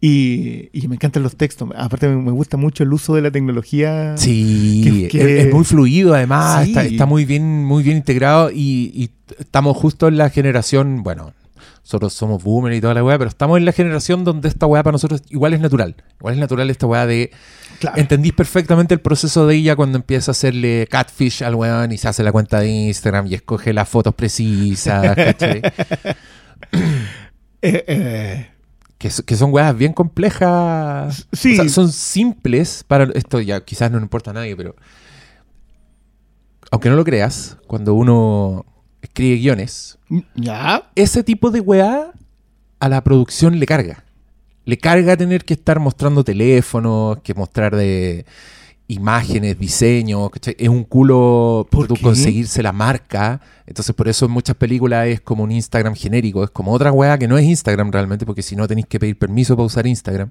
Y, 0.00 0.68
y 0.72 0.86
me 0.86 0.94
encantan 0.94 1.24
los 1.24 1.34
textos. 1.36 1.68
Aparte 1.76 2.08
me, 2.08 2.16
me 2.22 2.30
gusta 2.30 2.56
mucho 2.56 2.84
el 2.84 2.92
uso 2.92 3.14
de 3.16 3.22
la 3.22 3.30
tecnología. 3.32 4.16
Sí, 4.16 4.80
Que- 4.84 5.08
que- 5.08 5.38
es, 5.40 5.46
es 5.46 5.52
muy 5.52 5.64
fluido 5.64 6.14
además, 6.14 6.64
Sí. 6.64 6.70
está, 6.70 6.84
está 6.84 7.06
muy 7.06 7.24
bien, 7.24 7.64
muy 7.64 7.82
bien 7.82 7.96
integrado 7.96 8.50
y, 8.52 8.92
y 8.94 9.10
estamos 9.40 9.76
justo 9.76 10.06
en 10.06 10.16
la 10.16 10.30
generación, 10.30 11.02
bueno, 11.02 11.32
nosotros 11.82 12.12
somos 12.12 12.44
boomer 12.44 12.74
y 12.74 12.80
toda 12.80 12.94
la 12.94 13.02
weá, 13.02 13.18
pero 13.18 13.28
estamos 13.28 13.58
en 13.58 13.64
la 13.64 13.72
generación 13.72 14.22
donde 14.22 14.46
esta 14.48 14.66
weá 14.66 14.82
para 14.84 14.92
nosotros 14.92 15.22
igual 15.30 15.54
es 15.54 15.60
natural. 15.60 15.96
Igual 16.20 16.34
es 16.34 16.40
natural 16.40 16.70
esta 16.70 16.86
weá 16.86 17.04
de 17.06 17.30
Claro. 17.80 17.96
entendís 17.98 18.32
perfectamente 18.34 18.92
el 18.94 19.00
proceso 19.00 19.46
de 19.46 19.54
ella 19.56 19.74
cuando 19.74 19.98
empieza 19.98 20.30
a 20.30 20.32
hacerle 20.32 20.86
catfish 20.90 21.42
al 21.44 21.54
weón 21.54 21.90
y 21.92 21.98
se 21.98 22.06
hace 22.08 22.22
la 22.22 22.30
cuenta 22.32 22.60
de 22.60 22.68
Instagram 22.68 23.26
y 23.28 23.34
escoge 23.34 23.72
las 23.72 23.88
fotos 23.88 24.14
precisas. 24.14 25.16
Eh, 27.60 27.84
eh, 27.88 28.46
que, 28.98 29.10
so- 29.10 29.24
que 29.24 29.36
son 29.36 29.52
weas 29.52 29.76
bien 29.76 29.92
complejas. 29.92 31.26
Sí. 31.32 31.52
O 31.54 31.62
sea, 31.62 31.68
son 31.68 31.90
simples 31.92 32.84
para. 32.86 33.04
Esto 33.14 33.40
ya 33.40 33.64
quizás 33.64 33.90
no 33.90 33.98
importa 33.98 34.30
a 34.30 34.34
nadie, 34.34 34.56
pero. 34.56 34.74
Aunque 36.70 36.90
no 36.90 36.96
lo 36.96 37.04
creas, 37.04 37.56
cuando 37.66 37.94
uno 37.94 38.66
escribe 39.00 39.36
guiones, 39.38 39.98
ya. 40.34 40.90
ese 40.94 41.22
tipo 41.22 41.50
de 41.50 41.60
weá 41.60 42.12
a 42.80 42.88
la 42.88 43.02
producción 43.02 43.58
le 43.58 43.66
carga. 43.66 44.04
Le 44.66 44.76
carga 44.76 45.16
tener 45.16 45.46
que 45.46 45.54
estar 45.54 45.80
mostrando 45.80 46.24
teléfonos, 46.24 47.20
que 47.22 47.32
mostrar 47.32 47.74
de 47.74 48.26
imágenes, 48.88 49.58
diseños, 49.58 50.30
¿cachai? 50.30 50.56
Es 50.58 50.68
un 50.68 50.82
culo 50.84 51.66
¿Por 51.70 51.86
tú 51.86 51.94
conseguirse 52.02 52.62
la 52.62 52.72
marca. 52.72 53.40
Entonces, 53.66 53.94
por 53.94 54.08
eso 54.08 54.24
en 54.24 54.32
muchas 54.32 54.56
películas 54.56 55.06
es 55.08 55.20
como 55.20 55.44
un 55.44 55.52
Instagram 55.52 55.94
genérico, 55.94 56.42
es 56.42 56.50
como 56.50 56.72
otra 56.72 56.90
weá 56.90 57.18
que 57.18 57.28
no 57.28 57.36
es 57.36 57.44
Instagram 57.44 57.92
realmente, 57.92 58.24
porque 58.24 58.42
si 58.42 58.56
no 58.56 58.66
tenéis 58.66 58.86
que 58.86 58.98
pedir 58.98 59.18
permiso 59.18 59.56
para 59.56 59.66
usar 59.66 59.86
Instagram. 59.86 60.30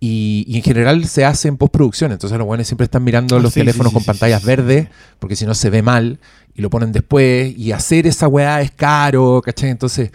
Y, 0.00 0.44
y 0.46 0.56
en 0.56 0.62
general 0.62 1.06
se 1.06 1.24
hace 1.24 1.48
en 1.48 1.56
postproducción, 1.56 2.12
entonces 2.12 2.36
los 2.36 2.46
buenos 2.46 2.66
siempre 2.66 2.84
están 2.84 3.02
mirando 3.02 3.36
Ah, 3.36 3.40
los 3.40 3.54
sí, 3.54 3.60
teléfonos 3.60 3.92
sí, 3.92 3.98
sí, 3.98 4.04
con 4.04 4.12
pantallas 4.12 4.44
verdes, 4.44 4.88
porque 5.18 5.36
si 5.36 5.46
no 5.46 5.54
se 5.54 5.70
ve 5.70 5.80
mal 5.80 6.18
y 6.54 6.62
lo 6.62 6.68
ponen 6.68 6.92
después. 6.92 7.56
Y 7.56 7.72
hacer 7.72 8.06
esa 8.06 8.26
weá 8.28 8.60
es 8.60 8.72
caro, 8.72 9.40
¿cachai? 9.44 9.70
Entonces, 9.70 10.10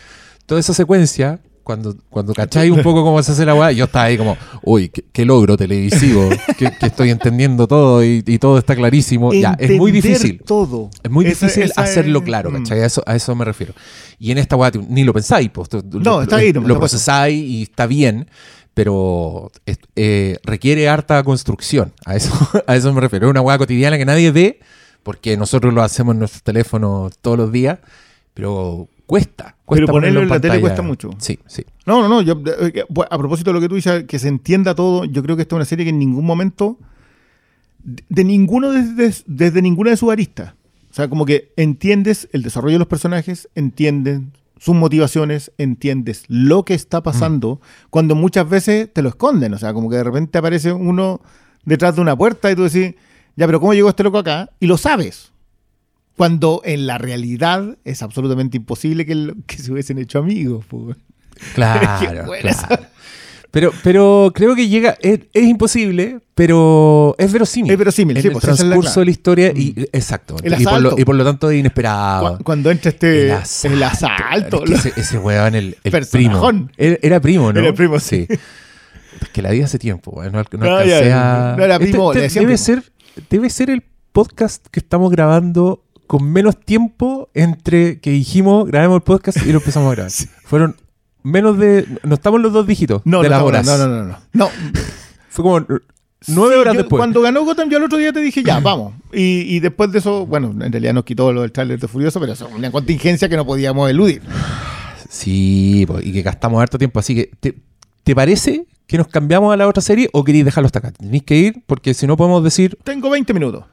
toda 0.46 0.60
esa 0.60 0.74
secuencia, 0.74 1.40
cuando, 1.64 1.96
cuando 2.10 2.34
cacháis 2.34 2.72
un 2.72 2.82
poco 2.82 3.04
cómo 3.04 3.22
se 3.24 3.32
hace 3.32 3.46
la 3.46 3.54
weá, 3.56 3.72
yo 3.72 3.86
estaba 3.86 4.06
ahí 4.06 4.18
como, 4.18 4.38
uy, 4.64 4.90
qué, 4.90 5.04
qué 5.12 5.26
logro 5.26 5.58
televisivo, 5.58 6.30
que, 6.58 6.72
que 6.80 6.86
estoy 6.88 7.10
entendiendo 7.10 7.68
todo 7.68 8.04
y, 8.04 8.24
y 8.26 8.40
todo 8.40 8.58
está 8.58 8.76
clarísimo. 8.76 9.34
Ya, 9.34 9.56
es 9.60 9.72
muy 9.78 9.92
Entender 9.92 10.18
difícil. 10.20 10.42
todo. 10.46 10.90
Es 11.04 11.10
muy 11.12 11.26
Esa- 11.26 11.46
difícil 11.48 11.64
esa 11.72 11.82
hacerlo 11.82 12.20
es- 12.20 12.26
claro, 12.26 12.52
mm. 12.52 12.54
¿cachai? 12.56 12.82
A 12.82 12.86
eso, 12.86 13.04
a 13.06 13.16
eso 13.16 13.36
me 13.36 13.46
refiero. 13.46 13.74
Y 14.20 14.32
en 14.32 14.38
esta 14.38 14.56
weá 14.56 14.72
ni 14.90 15.04
lo 15.04 15.14
pensáis, 15.14 15.50
pues, 15.50 15.70
No, 15.92 16.00
lo, 16.00 16.22
está 16.24 16.38
ahí, 16.38 16.52
no, 16.54 16.62
lo 16.62 16.78
procesáis 16.80 17.36
y 17.42 17.64
está 17.64 17.86
bien, 17.88 18.28
pero 18.74 19.52
eh, 19.96 20.38
requiere 20.44 20.88
harta 20.90 21.24
construcción. 21.24 21.94
A 22.06 22.16
eso, 22.16 22.32
a 22.68 22.76
eso 22.76 22.94
me 22.94 23.02
refiero. 23.02 23.28
Es 23.28 23.32
una 23.32 23.42
weá 23.42 23.58
cotidiana 23.58 23.98
que 23.98 24.06
nadie 24.06 24.32
ve, 24.32 24.60
porque 25.04 25.38
nosotros 25.38 25.74
lo 25.74 25.82
hacemos 25.82 26.14
en 26.14 26.20
nuestros 26.20 26.44
teléfonos 26.44 27.14
todos 27.22 27.38
los 27.38 27.52
días, 27.52 27.80
pero 28.34 28.88
cuesta. 29.12 29.58
cuesta 29.66 29.86
Pero 29.86 29.88
ponerlo 29.88 30.22
en 30.22 30.30
la 30.30 30.40
tele 30.40 30.62
cuesta 30.62 30.82
mucho. 30.82 31.10
Sí, 31.18 31.38
sí. 31.46 31.66
No, 31.86 32.02
no, 32.02 32.08
no. 32.08 32.22
Yo, 32.22 32.42
eh, 32.46 32.72
eh, 32.76 32.86
a 33.10 33.18
propósito 33.18 33.50
de 33.50 33.56
lo 33.56 33.60
que 33.60 33.68
tú 33.68 33.76
dices, 33.76 34.06
que 34.06 34.18
se 34.20 34.30
entienda 34.30 34.74
todo, 34.74 35.04
yo 35.04 35.22
creo 35.22 35.36
que 35.36 35.42
esta 35.42 35.56
es 35.56 35.58
una 35.58 35.66
serie 35.66 35.84
que 35.84 35.90
en 35.90 36.00
ningún 36.00 36.26
momento, 36.26 36.78
de, 37.84 38.24
ninguno 38.24 38.72
desde, 38.72 39.22
desde 39.26 39.62
ninguna 39.62 39.90
de 39.90 39.98
sus 39.98 40.14
aristas. 40.14 40.54
O 40.90 40.94
sea, 40.94 41.10
como 41.10 41.26
que 41.26 41.52
entiendes 41.58 42.30
el 42.32 42.42
desarrollo 42.42 42.76
de 42.76 42.80
los 42.80 42.88
personajes, 42.88 43.50
entiendes 43.54 44.22
sus 44.58 44.76
motivaciones, 44.76 45.52
entiendes 45.58 46.24
lo 46.30 46.64
que 46.64 46.74
está 46.74 47.04
pasando, 47.04 47.60
cuando 47.90 48.16
muchas 48.16 48.48
veces 48.48 48.94
te 48.94 49.02
lo 49.02 49.10
esconden. 49.10 49.54
O 49.54 49.58
sea, 49.58 49.74
como 49.74 49.90
que 49.90 49.98
de 49.98 50.06
repente 50.06 50.38
aparece 50.38 50.72
uno 50.72 51.20
detrás 51.66 51.98
de 51.98 52.02
una 52.02 52.16
puerta 52.16 52.50
y 52.50 52.56
tú 52.56 52.64
decís, 52.64 52.96
ya, 53.36 53.46
pero 53.46 53.60
¿cómo 53.60 53.74
llegó 53.74 53.90
este 53.90 54.04
loco 54.04 54.20
acá? 54.20 54.52
Y 54.62 54.68
lo 54.68 54.78
sabes. 54.78 55.34
Cuando 56.22 56.62
en 56.66 56.86
la 56.86 57.00
realidad 57.00 57.78
es 57.84 58.04
absolutamente 58.04 58.58
imposible 58.58 59.08
que, 59.08 59.16
lo- 59.16 59.34
que 59.48 59.58
se 59.58 59.72
hubiesen 59.72 59.98
hecho 59.98 60.20
amigos. 60.20 60.64
po. 60.66 60.94
Claro. 61.56 62.32
Pero, 63.50 63.72
pero 63.84 64.32
creo 64.34 64.56
que 64.56 64.70
llega, 64.70 64.96
es, 65.02 65.22
es 65.34 65.44
imposible, 65.44 66.20
pero 66.36 67.16
es 67.18 67.34
verosímil. 67.34 67.72
Es 67.72 67.78
verosímil, 67.78 68.16
en 68.16 68.22
sí, 68.22 68.28
el 68.28 68.34
pues, 68.34 68.44
esa 68.46 68.54
es 68.54 68.60
la 68.60 68.66
transcurso 68.68 69.00
de 69.02 69.06
la 69.06 69.12
historia, 69.12 69.52
y, 69.54 69.74
exacto. 69.92 70.36
El 70.44 70.62
y, 70.62 70.64
por 70.64 70.80
lo, 70.82 70.98
y 71.00 71.04
por 71.04 71.16
lo 71.16 71.24
tanto 71.26 71.50
es 71.50 71.60
inesperado. 71.60 72.38
Cu- 72.38 72.44
Cuando 72.46 72.70
entra 72.72 72.90
este. 72.92 73.24
el 73.26 73.32
El 73.32 73.32
asalto. 73.84 73.84
asalto. 73.84 74.64
Es 74.64 74.70
que 74.84 74.90
ese, 74.90 75.02
ese 75.02 75.18
weón, 75.18 75.56
el, 75.56 75.66
el 75.66 75.76
primo. 75.82 75.92
Personajón. 75.92 76.72
Era, 76.78 76.98
era 77.02 77.20
primo, 77.20 77.52
¿no? 77.52 77.60
Era 77.60 77.74
primo, 77.74 78.00
sí. 78.00 78.26
Es 78.30 79.30
que 79.34 79.42
la 79.42 79.50
vi 79.52 79.62
hace 79.64 79.78
tiempo, 79.80 80.24
no, 80.24 80.30
no 80.30 80.32
No, 80.32 80.76
alcancé 80.78 81.10
ya, 81.10 81.54
a- 81.54 81.58
no 81.58 81.64
era 81.66 81.78
primo, 81.80 82.14
Este- 82.14 82.26
este 82.28 82.40
decían 82.40 82.46
debe, 82.46 82.56
primo. 82.58 82.82
ser, 82.84 83.24
debe 83.30 83.50
ser 83.50 83.70
el 83.72 83.84
podcast 84.14 84.66
que 84.68 84.80
estamos 84.80 85.12
grabando 85.12 85.84
con 86.12 86.30
menos 86.30 86.60
tiempo 86.60 87.30
entre 87.34 88.02
que 88.02 88.10
dijimos 88.12 88.68
grabemos 88.68 88.98
el 88.98 89.02
podcast 89.04 89.38
y 89.46 89.52
lo 89.54 89.60
empezamos 89.60 89.90
a 89.90 89.96
grabar. 89.96 90.12
Fueron 90.44 90.76
menos 91.24 91.58
de. 91.58 91.86
No 92.04 92.16
estamos 92.16 92.42
los 92.42 92.52
dos 92.52 92.68
dígitos 92.68 93.02
No, 93.06 93.22
de 93.22 93.30
no, 93.30 93.36
las 93.36 93.44
horas. 93.44 93.66
no, 93.66 93.78
no, 93.78 93.88
no, 93.88 94.04
no. 94.04 94.18
No. 94.34 94.50
Fue 95.30 95.42
como 95.44 95.60
nueve 95.62 95.86
Sí, 96.56 96.60
horas 96.60 96.74
yo- 96.74 96.80
después. 96.82 97.00
Cuando 97.00 97.22
ganó 97.22 97.46
Gotham, 97.46 97.70
yo 97.70 97.78
al 97.78 97.84
otro 97.86 97.98
día 97.98 98.12
te 98.12 98.20
dije, 98.20 98.44
ya, 98.44 98.60
vamos. 98.70 98.94
Y, 99.14 99.56
y 99.56 99.62
después 99.62 99.90
de 99.94 100.00
eso, 100.00 100.26
bueno, 100.26 100.50
en 100.62 100.70
realidad 100.74 100.94
nos 100.94 101.06
quitó 101.06 101.32
lo 101.32 101.44
del 101.44 101.54
tráiler 101.54 101.80
de 101.80 101.88
Furioso, 101.88 102.20
pero 102.20 102.34
eso 102.34 102.50
es 102.50 102.54
una 102.56 102.70
contingencia 102.72 103.30
que 103.30 103.38
no 103.38 103.46
podíamos 103.46 103.90
eludir. 103.90 104.22
Sí, 105.10 105.88
y 106.04 106.12
que 106.12 106.22
gastamos 106.24 106.62
harto 106.62 106.78
tiempo. 106.78 107.00
Así 107.00 107.16
que, 107.16 107.32
¿te, 107.40 107.56
te 108.04 108.14
parece 108.16 108.66
que 108.86 108.98
nos 108.98 109.08
cambiamos 109.08 109.54
a 109.54 109.58
la 109.58 109.66
otra 109.66 109.82
serie 109.82 110.10
o 110.12 110.26
queréis 110.26 110.44
dejarlo 110.44 110.66
hasta 110.66 110.80
acá? 110.80 110.92
Tenéis 110.92 111.24
que 111.24 111.38
ir 111.38 111.64
porque 111.68 111.94
si 111.94 112.06
no 112.06 112.18
podemos 112.18 112.44
decir. 112.44 112.78
Tengo 112.84 113.10
20 113.10 113.34
minutos. 113.34 113.64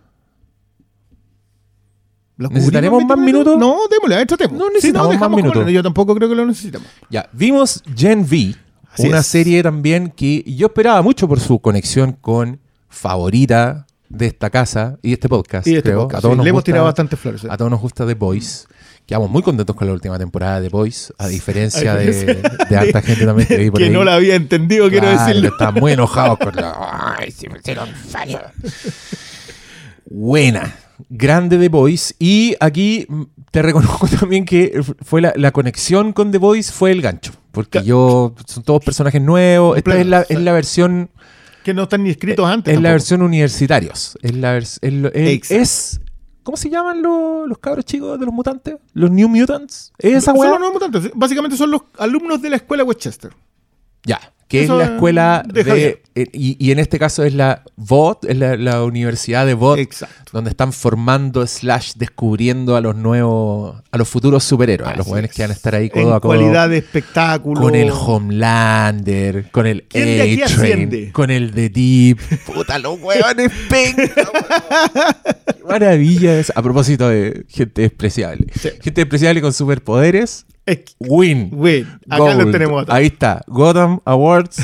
¿Los 2.39 2.51
¿Necesitaremos 2.53 3.05
más 3.05 3.17
20 3.19 3.27
minutos? 3.33 3.59
No, 3.59 3.77
démosle, 3.91 4.25
tratemos. 4.27 4.57
No 4.59 4.67
Si 4.69 4.75
necesitamos 4.75 5.09
más 5.09 5.17
dejamos 5.17 5.41
como- 5.41 5.53
minutos. 5.53 5.73
Yo 5.73 5.83
tampoco 5.83 6.15
creo 6.15 6.29
que 6.29 6.35
lo 6.37 6.47
necesitemos. 6.47 6.87
Ya, 7.11 7.29
vimos 7.33 7.83
Gen 7.97 8.21
V, 8.21 8.55
Así 8.93 9.07
una 9.09 9.19
es. 9.19 9.27
serie 9.27 9.63
también 9.63 10.11
que 10.11 10.43
yo 10.47 10.69
esperaba 10.69 11.03
mucho 11.03 11.27
por 11.29 11.41
su 11.41 11.59
conexión 11.59 12.13
con 12.13 12.61
favorita 12.89 13.87
de 14.09 14.27
esta 14.27 14.49
casa 14.51 14.99
y 15.03 15.13
este 15.13 15.29
podcast. 15.29 15.67
Y 15.67 15.75
este 15.77 15.91
creo. 15.91 16.03
podcast, 16.03 16.19
a 16.19 16.23
todos 16.23 16.33
sí, 16.35 16.37
nos 16.39 16.45
le 16.45 16.51
hemos 16.51 16.59
gusta- 16.61 16.67
tirado 16.67 16.85
bastantes 16.87 17.19
flores. 17.19 17.45
A 17.45 17.57
todos 17.57 17.71
nos 17.71 17.81
gusta 17.81 18.07
The 18.07 18.15
Voice. 18.15 18.67
Quedamos 19.05 19.31
muy 19.31 19.43
contentos 19.43 19.75
con 19.75 19.87
la 19.89 19.95
última 19.95 20.19
temporada 20.19 20.61
de 20.61 20.69
The 20.69 20.73
Voice, 20.77 21.13
a 21.19 21.27
diferencia 21.29 21.95
de, 21.97 22.41
de 22.71 22.77
harta 22.77 23.03
gente 23.03 23.25
también 23.27 23.49
que 23.49 23.57
vi 23.57 23.71
por 23.71 23.79
que 23.81 23.87
ahí. 23.87 23.91
no 23.91 24.05
la 24.05 24.15
había 24.15 24.35
entendido, 24.37 24.89
quiero 24.91 25.09
decirlo. 25.09 25.49
Estaban 25.49 25.75
muy 25.75 25.93
enojados 25.93 26.39
con 26.39 26.55
la. 26.55 27.17
Ay, 27.19 27.31
se 27.33 27.49
metieron 27.49 27.89
falla. 27.89 28.53
Buena. 30.07 30.75
Grande 31.09 31.59
The 31.59 31.69
Voice. 31.69 32.15
Y 32.19 32.55
aquí 32.61 33.07
te 33.51 33.63
reconozco 33.63 34.07
también 34.21 34.45
que 34.45 34.83
fue 35.03 35.21
la, 35.21 35.33
la 35.37 35.51
conexión 35.53 36.13
con 36.13 36.31
The 36.31 36.39
Voice 36.39 36.73
fue 36.73 36.91
el 36.93 37.03
gancho. 37.03 37.33
Porque 37.53 37.83
yo. 37.83 38.35
Son 38.47 38.63
todos 38.63 38.85
personajes 38.85 39.21
nuevos. 39.21 39.77
Esta 39.77 39.99
es 39.99 40.07
la, 40.07 40.23
es 40.29 40.41
la 40.41 40.53
versión. 40.53 41.11
Que 41.65 41.75
no 41.75 41.83
están 41.85 42.03
ni 42.05 42.11
escritos 42.11 42.49
antes. 42.49 42.75
Es 42.75 42.81
la 42.81 42.93
versión 42.93 43.23
universitarios. 43.23 44.17
Es 44.23 44.35
la 44.35 44.59
vers- 44.59 44.79
es 44.83 46.01
¿Cómo 46.43 46.57
se 46.57 46.71
llaman 46.71 47.03
los, 47.03 47.47
los 47.47 47.59
cabros 47.59 47.85
chicos 47.85 48.19
de 48.19 48.25
los 48.25 48.35
mutantes? 48.35 48.77
¿Los 48.95 49.11
New 49.11 49.29
Mutants? 49.29 49.93
¿Es 49.99 50.15
esa 50.15 50.33
Son 50.35 50.47
los 50.49 50.59
nuevos 50.59 50.73
mutantes. 50.81 51.11
Básicamente 51.15 51.59
son 51.59 51.71
los 51.71 51.83
alumnos 51.99 52.41
de 52.41 52.49
la 52.49 52.57
escuela 52.57 52.85
Westchester. 52.85 53.33
Ya, 54.09 54.21
que 54.49 54.65
Eso, 54.65 54.81
es 54.81 54.89
la 54.89 54.95
escuela 54.95 55.43
de 55.47 56.01
eh, 56.15 56.27
y, 56.33 56.57
y 56.59 56.73
en 56.73 56.79
este 56.79 56.99
caso 56.99 57.23
es 57.23 57.35
la 57.35 57.63
VOT, 57.77 58.25
es 58.25 58.39
la, 58.39 58.57
la 58.57 58.83
Universidad 58.83 59.45
de 59.45 59.53
VOT, 59.53 59.79
Exacto. 59.79 60.33
donde 60.33 60.49
están 60.51 60.73
formando 60.73 61.47
slash 61.47 61.93
descubriendo 61.97 62.75
a 62.75 62.81
los 62.81 62.97
nuevos, 62.97 63.77
a 63.91 63.99
los 63.99 64.09
futuros 64.09 64.43
superhéroes, 64.45 64.91
a 64.91 64.97
los 64.97 65.07
jóvenes 65.07 65.31
es. 65.33 65.37
que 65.37 65.43
van 65.43 65.51
a 65.51 65.55
estar 65.55 65.75
ahí 65.75 65.91
codo 65.91 66.03
en 66.03 66.09
a 66.09 66.21
codo. 66.21 66.31
cualidad 66.31 66.71
de 66.71 66.79
espectáculo. 66.79 67.61
Con 67.61 67.75
el 67.75 67.91
Homelander, 67.93 69.51
con 69.51 69.67
el 69.67 69.83
¿Quién 69.83 70.07
de 70.07 70.23
aquí 70.23 70.43
A-Train, 70.43 71.13
con 71.13 71.31
el 71.31 71.53
The 71.53 71.69
Deep. 71.69 72.19
Puta, 72.47 72.79
los 72.79 72.99
huevones 73.01 73.53
penca. 73.69 74.09
Qué 75.47 75.65
maravilla 75.69 76.39
es. 76.41 76.51
A 76.57 76.63
propósito 76.63 77.09
de 77.11 77.45
gente 77.49 77.83
despreciable. 77.83 78.47
Sí. 78.59 78.71
Gente 78.81 79.03
despreciable 79.03 79.43
con 79.43 79.53
superpoderes. 79.53 80.47
Win. 81.01 81.51
Güey, 81.51 81.83
acá 82.09 82.17
Gold. 82.19 82.43
lo 82.43 82.51
tenemos. 82.51 82.83
atrás. 82.83 82.97
Ahí 82.99 83.07
está. 83.07 83.43
Gotham 83.47 84.01
Awards. 84.05 84.57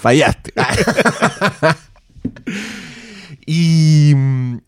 Fallaste. 0.00 0.52
¿Y, 3.44 4.12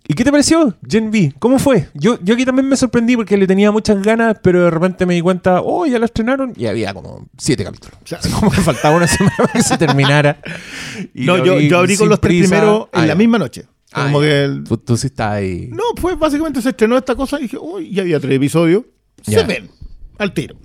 ¿Y 0.08 0.14
qué 0.14 0.24
te 0.24 0.32
pareció, 0.32 0.74
Gen 0.88 1.08
V? 1.08 1.32
¿Cómo 1.38 1.58
fue? 1.60 1.88
Yo, 1.94 2.18
yo 2.22 2.34
aquí 2.34 2.44
también 2.44 2.68
me 2.68 2.76
sorprendí 2.76 3.14
porque 3.16 3.36
le 3.36 3.46
tenía 3.46 3.70
muchas 3.70 4.02
ganas, 4.02 4.36
pero 4.42 4.64
de 4.64 4.70
repente 4.70 5.06
me 5.06 5.14
di 5.14 5.20
cuenta, 5.20 5.60
oh, 5.62 5.86
ya 5.86 5.98
la 6.00 6.06
estrenaron 6.06 6.52
y 6.56 6.66
había 6.66 6.92
como 6.92 7.28
siete 7.38 7.62
capítulos. 7.64 7.96
sea, 8.04 8.18
como 8.34 8.50
que 8.50 8.60
faltaba 8.60 8.96
una 8.96 9.06
semana 9.06 9.36
para 9.36 9.52
que 9.52 9.62
se 9.62 9.78
terminara. 9.78 10.38
Y 11.14 11.24
No, 11.24 11.44
yo, 11.44 11.78
abrí 11.78 11.96
con 11.96 12.08
los 12.08 12.20
tres 12.20 12.42
primeros 12.48 12.88
en 12.92 13.00
Ah, 13.02 13.06
la 13.06 13.14
misma 13.14 13.38
noche. 13.38 13.64
Ah, 13.92 14.04
Como 14.06 14.20
ya. 14.22 14.28
que 14.28 14.44
el- 14.44 14.64
Tú, 14.64 14.76
tú 14.76 14.96
sí 14.96 15.06
estás 15.08 15.32
ahí. 15.32 15.68
No, 15.72 15.82
pues 16.00 16.18
básicamente 16.18 16.60
se 16.62 16.70
estrenó 16.70 16.96
esta 16.98 17.14
cosa 17.14 17.38
y 17.38 17.42
dije, 17.42 17.56
uy, 17.60 17.90
ya 17.92 18.02
había 18.02 18.18
tres 18.20 18.36
episodios. 18.36 18.82
Ya. 19.24 19.40
Se 19.40 19.44
ven, 19.46 19.70
al 20.18 20.32
tiro. 20.34 20.56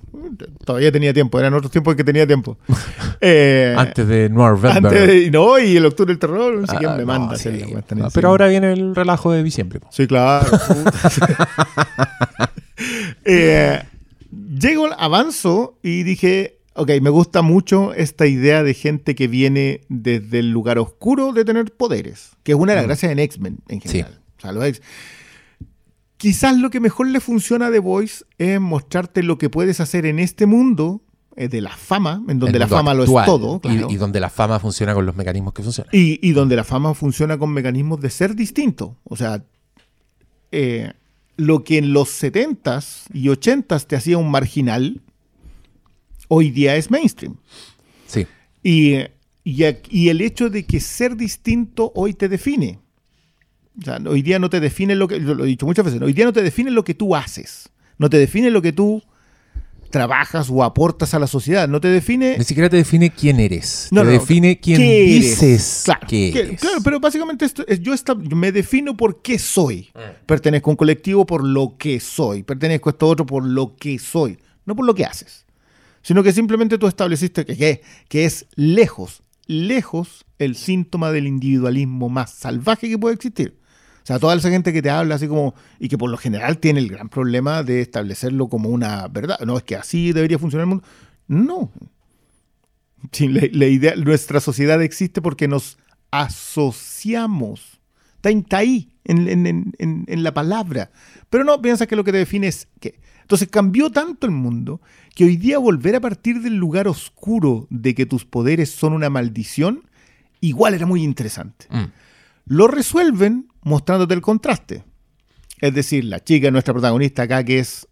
Todavía 0.64 0.92
tenía 0.92 1.12
tiempo, 1.14 1.38
eran 1.40 1.54
otros 1.54 1.70
tiempos 1.72 1.94
que 1.96 2.04
tenía 2.04 2.26
tiempo. 2.26 2.58
Eh, 3.22 3.74
Antes 3.76 4.08
de 4.08 4.30
Noir 4.30 4.56
antes 4.66 4.92
de- 5.06 5.30
no, 5.30 5.58
y 5.58 5.76
el 5.76 5.84
octubre 5.84 6.10
del 6.10 6.18
terror, 6.18 6.54
no 6.56 6.66
sé 6.66 6.72
Ah, 6.74 6.78
quién 6.78 6.92
me 6.92 6.98
no, 7.00 7.06
manda 7.06 7.36
sí. 7.36 7.50
la 7.50 7.84
No, 7.96 8.08
pero 8.10 8.28
ahora 8.28 8.46
viene 8.48 8.72
el 8.72 8.94
relajo 8.94 9.30
de 9.30 9.42
diciembre. 9.42 9.80
Sí, 9.90 10.06
claro. 10.06 10.46
eh, 13.24 13.82
llego, 14.58 14.88
avanzo 14.98 15.78
y 15.82 16.02
dije, 16.02 16.60
ok, 16.74 16.90
me 17.02 17.10
gusta 17.10 17.42
mucho 17.42 17.92
esta 17.94 18.26
idea 18.26 18.62
de 18.62 18.74
gente 18.74 19.14
que 19.14 19.28
viene 19.28 19.82
desde 19.88 20.38
el 20.38 20.50
lugar 20.50 20.78
oscuro 20.78 21.32
de 21.32 21.44
tener 21.44 21.72
poderes, 21.72 22.30
que 22.42 22.52
es 22.52 22.58
una 22.58 22.72
de 22.72 22.76
las 22.76 22.86
gracias 22.86 23.12
en 23.12 23.18
X-Men 23.18 23.58
en 23.68 23.80
Sí. 23.82 23.88
general. 23.88 24.20
O 24.38 24.40
sea, 24.40 24.52
los 24.52 24.64
X- 24.64 24.82
Quizás 26.20 26.54
lo 26.58 26.68
que 26.68 26.80
mejor 26.80 27.06
le 27.08 27.18
funciona 27.20 27.68
a 27.68 27.70
The 27.70 27.78
Voice 27.78 28.24
es 28.36 28.60
mostrarte 28.60 29.22
lo 29.22 29.38
que 29.38 29.48
puedes 29.48 29.80
hacer 29.80 30.04
en 30.04 30.18
este 30.18 30.44
mundo 30.44 31.00
eh, 31.34 31.48
de 31.48 31.62
la 31.62 31.74
fama, 31.74 32.22
en 32.28 32.38
donde 32.38 32.58
la 32.58 32.66
fama 32.68 32.92
lo 32.92 33.04
es 33.04 33.08
todo. 33.26 33.56
y- 33.56 33.60
claro. 33.60 33.86
Y, 33.90 33.96
donde 33.96 34.20
la 34.20 34.28
fama 34.28 34.58
funciona 34.58 34.92
con 34.92 35.06
los 35.06 35.16
mecanismos 35.16 35.54
que 35.54 35.62
funcionan. 35.62 35.88
Y, 35.94 36.18
y 36.26 36.32
donde 36.32 36.56
la 36.56 36.64
fama 36.64 36.92
funciona 36.92 37.38
con 37.38 37.50
mecanismos 37.54 38.00
de 38.00 38.10
ser 38.10 38.34
distinto. 38.34 38.98
O 39.04 39.16
sea, 39.16 39.42
eh, 40.52 40.92
lo 41.36 41.64
que 41.64 41.78
en 41.78 41.94
los 41.94 42.08
70s 42.22 43.04
y 43.14 43.28
80s 43.28 43.86
te 43.86 43.96
hacía 43.96 44.18
un 44.18 44.30
marginal, 44.30 45.00
hoy 46.28 46.50
día 46.50 46.76
es 46.76 46.90
mainstream. 46.90 47.36
Sí. 48.06 48.26
Y, 48.62 48.96
y, 49.42 49.60
ac- 49.62 49.88
y 49.88 50.10
el 50.10 50.20
hecho 50.20 50.50
de 50.50 50.66
que 50.66 50.80
ser 50.80 51.16
distinto 51.16 51.92
hoy 51.94 52.12
te 52.12 52.28
define. 52.28 52.78
O 53.78 53.84
sea, 53.84 53.98
hoy 54.06 54.22
día 54.22 54.38
no 54.38 54.50
te 54.50 54.60
define 54.60 54.94
lo 54.94 55.06
que, 55.08 55.20
lo 55.20 55.44
he 55.44 55.46
dicho 55.48 55.66
muchas 55.66 55.84
veces, 55.84 56.00
hoy 56.02 56.12
día 56.12 56.24
no 56.24 56.32
te 56.32 56.42
define 56.42 56.70
lo 56.70 56.84
que 56.84 56.94
tú 56.94 57.14
haces, 57.14 57.68
no 57.98 58.10
te 58.10 58.18
define 58.18 58.50
lo 58.50 58.60
que 58.62 58.72
tú 58.72 59.02
trabajas 59.90 60.48
o 60.50 60.62
aportas 60.62 61.14
a 61.14 61.18
la 61.18 61.26
sociedad, 61.26 61.68
no 61.68 61.80
te 61.80 61.88
define 61.88 62.36
Ni 62.38 62.44
siquiera 62.44 62.68
te 62.68 62.76
define 62.76 63.10
quién 63.10 63.40
eres. 63.40 63.88
No, 63.90 64.02
te 64.02 64.06
no, 64.06 64.12
define 64.12 64.60
quién 64.60 64.78
¿qué 64.78 65.02
eres? 65.16 65.40
dices 65.40 65.82
claro, 65.84 66.06
que 66.06 66.30
que- 66.32 66.40
eres. 66.40 66.60
claro, 66.60 66.78
pero 66.84 67.00
básicamente 67.00 67.44
esto 67.44 67.64
es, 67.66 67.80
yo 67.80 67.92
esta- 67.92 68.14
me 68.14 68.52
defino 68.52 68.96
por 68.96 69.20
qué 69.20 69.38
soy. 69.38 69.88
Mm. 69.94 70.26
Pertenezco 70.26 70.70
a 70.70 70.72
un 70.72 70.76
colectivo 70.76 71.26
por 71.26 71.42
lo 71.44 71.76
que 71.76 71.98
soy. 71.98 72.42
Pertenezco 72.44 72.88
a 72.88 72.92
esto 72.92 73.08
otro 73.08 73.26
por 73.26 73.44
lo 73.44 73.74
que 73.76 73.98
soy. 73.98 74.38
No 74.64 74.76
por 74.76 74.86
lo 74.86 74.94
que 74.94 75.04
haces. 75.04 75.44
Sino 76.02 76.22
que 76.22 76.32
simplemente 76.32 76.78
tú 76.78 76.86
estableciste 76.86 77.44
que, 77.44 77.56
que, 77.56 77.82
que 78.08 78.24
es 78.26 78.46
lejos, 78.54 79.22
lejos 79.46 80.24
el 80.38 80.54
síntoma 80.54 81.10
del 81.10 81.26
individualismo 81.26 82.08
más 82.08 82.32
salvaje 82.32 82.88
que 82.88 82.96
puede 82.98 83.16
existir. 83.16 83.58
Sea, 84.10 84.18
toda 84.18 84.34
esa 84.34 84.50
gente 84.50 84.72
que 84.72 84.82
te 84.82 84.90
habla 84.90 85.14
así 85.14 85.28
como, 85.28 85.54
y 85.78 85.88
que 85.88 85.96
por 85.96 86.10
lo 86.10 86.16
general 86.16 86.58
tiene 86.58 86.80
el 86.80 86.88
gran 86.88 87.08
problema 87.08 87.62
de 87.62 87.80
establecerlo 87.80 88.48
como 88.48 88.68
una 88.68 89.06
verdad. 89.08 89.38
No, 89.46 89.56
es 89.56 89.62
que 89.62 89.76
así 89.76 90.12
debería 90.12 90.38
funcionar 90.38 90.64
el 90.64 90.68
mundo. 90.68 90.84
No, 91.28 91.70
Sí, 93.12 93.28
la, 93.28 93.42
la 93.52 93.66
idea, 93.66 93.94
nuestra 93.96 94.40
sociedad 94.40 94.82
existe 94.82 95.22
porque 95.22 95.48
nos 95.48 95.78
asociamos. 96.10 97.80
Está, 98.22 98.58
ahí, 98.58 98.92
en, 99.04 99.28
en- 99.28 99.46
en- 99.46 99.72
en- 99.78 100.04
en 100.06 100.22
la 100.22 100.34
palabra. 100.34 100.90
Pero 101.30 101.44
no 101.44 101.62
piensas 101.62 101.86
que 101.88 101.96
lo 101.96 102.04
que 102.04 102.12
te 102.12 102.18
define 102.18 102.48
es 102.48 102.68
que. 102.80 103.00
Entonces 103.22 103.48
cambió 103.48 103.90
tanto 103.90 104.26
el 104.26 104.32
mundo 104.32 104.80
que 105.14 105.24
hoy 105.24 105.36
día 105.36 105.58
volver 105.58 105.94
a 105.96 106.00
partir 106.00 106.42
del 106.42 106.56
lugar 106.56 106.88
oscuro 106.88 107.66
de 107.70 107.94
que 107.94 108.04
tus 108.04 108.24
poderes 108.24 108.70
son 108.70 108.92
una 108.92 109.08
maldición, 109.08 109.84
igual 110.40 110.74
era 110.74 110.84
muy 110.84 111.02
interesante. 111.04 111.66
Mm. 111.70 111.84
Lo 112.46 112.66
resuelven 112.66 113.46
mostrándote 113.62 114.14
el 114.14 114.20
contraste. 114.20 114.84
Es 115.60 115.74
decir, 115.74 116.04
la 116.04 116.20
chica, 116.22 116.50
nuestra 116.50 116.72
protagonista 116.74 117.22
acá, 117.22 117.44
que 117.44 117.58
es 117.58 117.86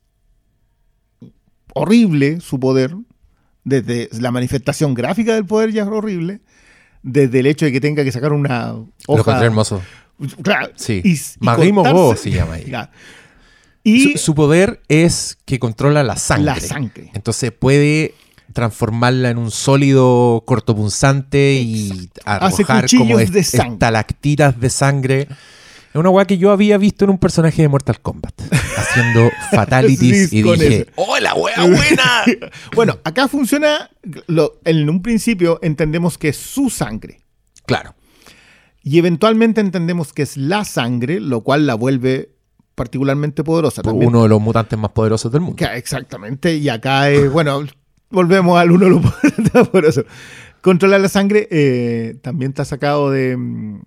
horrible 1.74 2.40
su 2.40 2.58
poder, 2.58 2.94
desde 3.64 4.08
la 4.18 4.30
manifestación 4.30 4.94
gráfica 4.94 5.34
del 5.34 5.44
poder 5.44 5.72
ya 5.72 5.82
es 5.82 5.88
horrible, 5.88 6.40
desde 7.02 7.40
el 7.40 7.46
hecho 7.46 7.66
de 7.66 7.72
que 7.72 7.80
tenga 7.80 8.04
que 8.04 8.12
sacar 8.12 8.32
una 8.32 8.68
Lo 8.72 8.88
hoja. 9.06 9.20
encontré 9.20 9.46
hermoso. 9.46 9.82
Claro, 10.42 10.72
Sí. 10.76 11.00
y- 11.04 11.16
Go 11.40 12.16
se 12.16 12.30
llama. 12.30 12.58
Ya. 12.58 12.90
Y 13.84 14.12
Su, 14.12 14.18
su 14.18 14.34
poder 14.34 14.80
es 14.88 15.38
que 15.44 15.58
controla 15.58 16.02
la 16.02 16.16
sangre. 16.16 16.46
la 16.46 16.60
sangre. 16.60 17.10
Entonces 17.14 17.52
puede 17.52 18.14
transformarla 18.52 19.30
en 19.30 19.38
un 19.38 19.50
sólido 19.50 20.42
cortopunzante 20.46 21.54
y 21.62 22.10
Hace 22.24 22.62
arrojar 22.62 22.82
cuchillos 22.82 23.06
como 23.06 23.18
de 23.18 23.44
sangre. 23.44 23.74
estalactitas 23.74 24.58
de 24.60 24.70
sangre. 24.70 25.28
Una 26.00 26.10
weá 26.10 26.24
que 26.26 26.38
yo 26.38 26.50
había 26.52 26.78
visto 26.78 27.04
en 27.04 27.10
un 27.10 27.18
personaje 27.18 27.62
de 27.62 27.68
Mortal 27.68 28.00
Kombat, 28.00 28.40
haciendo 28.76 29.30
fatalities 29.52 30.30
Sí, 30.30 30.38
y 30.38 30.42
dije, 30.42 30.66
ese. 30.82 30.86
¡Oh, 30.96 31.14
weá 31.14 31.34
buena! 31.64 32.24
bueno, 32.74 32.98
acá 33.04 33.28
funciona, 33.28 33.90
lo- 34.26 34.58
en 34.64 34.88
un 34.88 35.02
principio 35.02 35.58
entendemos 35.62 36.18
que 36.18 36.28
es 36.30 36.36
su 36.36 36.70
sangre. 36.70 37.20
claro. 37.66 37.94
Y 38.80 38.96
eventualmente 38.98 39.60
entendemos 39.60 40.14
que 40.14 40.22
es 40.22 40.38
la 40.38 40.64
sangre, 40.64 41.20
lo 41.20 41.42
cual 41.42 41.66
la 41.66 41.74
vuelve 41.74 42.30
particularmente 42.74 43.44
poderosa. 43.44 43.82
También- 43.82 44.08
Uno 44.08 44.22
de 44.22 44.30
los 44.30 44.40
mutantes 44.40 44.78
más 44.78 44.92
poderosos 44.92 45.30
del 45.30 45.42
mundo. 45.42 45.56
Que- 45.56 45.76
exactamente, 45.76 46.56
y 46.56 46.68
acá 46.70 47.10
es, 47.10 47.30
bueno, 47.30 47.64
volvemos 48.10 48.58
al 48.58 48.70
uno 48.70 48.84
de 48.86 48.90
los 48.92 49.02
poderes 49.02 49.68
poderosos. 49.68 50.04
Controlar 50.62 51.00
la 51.02 51.08
sangre 51.10 51.48
eh, 51.50 52.16
también 52.22 52.52
está 52.52 52.64
sacado 52.64 53.10
de 53.10 53.36
mm, 53.36 53.80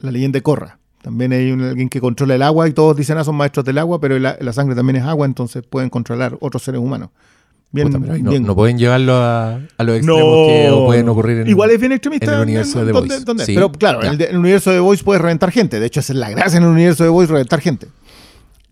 la 0.00 0.10
leyenda 0.10 0.38
de 0.38 0.42
Corra. 0.42 0.78
También 1.02 1.32
hay 1.32 1.50
un- 1.50 1.62
alguien 1.62 1.88
que 1.88 2.00
controla 2.00 2.34
el 2.36 2.42
agua 2.42 2.68
y 2.68 2.72
todos 2.72 2.96
dicen, 2.96 3.18
ah, 3.18 3.24
son 3.24 3.34
maestros 3.36 3.64
del 3.64 3.78
agua, 3.78 4.00
pero 4.00 4.18
la, 4.18 4.36
la 4.40 4.52
sangre 4.52 4.74
también 4.76 4.96
es 4.96 5.02
agua, 5.04 5.26
entonces 5.26 5.62
pueden 5.68 5.90
controlar 5.90 6.36
otros 6.40 6.62
seres 6.62 6.80
humanos. 6.80 7.10
Bien, 7.74 7.88
Puta, 7.90 8.00
pero 8.06 8.40
no, 8.40 8.54
pueden 8.54 8.76
llevarlo 8.76 9.14
a, 9.16 9.54
a 9.54 9.82
los 9.82 10.04
No. 10.04 10.14
extremos 10.14 10.46
que 10.48 10.68
o 10.70 10.84
pueden 10.86 11.08
ocurrir 11.08 11.38
en 11.38 11.48
Igual 11.48 11.70
es 11.70 11.80
bien 11.80 11.92
extremista 11.92 12.26
en 12.26 12.34
el 12.34 12.40
universo 12.42 12.80
de 12.80 12.84
The 12.86 12.92
donde- 12.92 13.08
Voice. 13.14 13.24
donde- 13.24 13.46
Sí, 13.46 13.54
Pero 13.54 13.72
claro, 13.72 14.02
en 14.04 14.20
el, 14.20 14.36
universo 14.36 14.70
de 14.70 14.78
Voice 14.78 15.02
puedes 15.02 15.22
reventar 15.22 15.50
gente. 15.50 15.80
De 15.80 15.86
hecho, 15.86 16.00
esa 16.00 16.12
es 16.12 16.18
la 16.18 16.28
gracia 16.30 16.58
en 16.58 16.64
el 16.64 16.68
universo 16.68 17.02
de 17.02 17.08
Voice, 17.08 17.32
reventar 17.32 17.60
gente. 17.60 17.88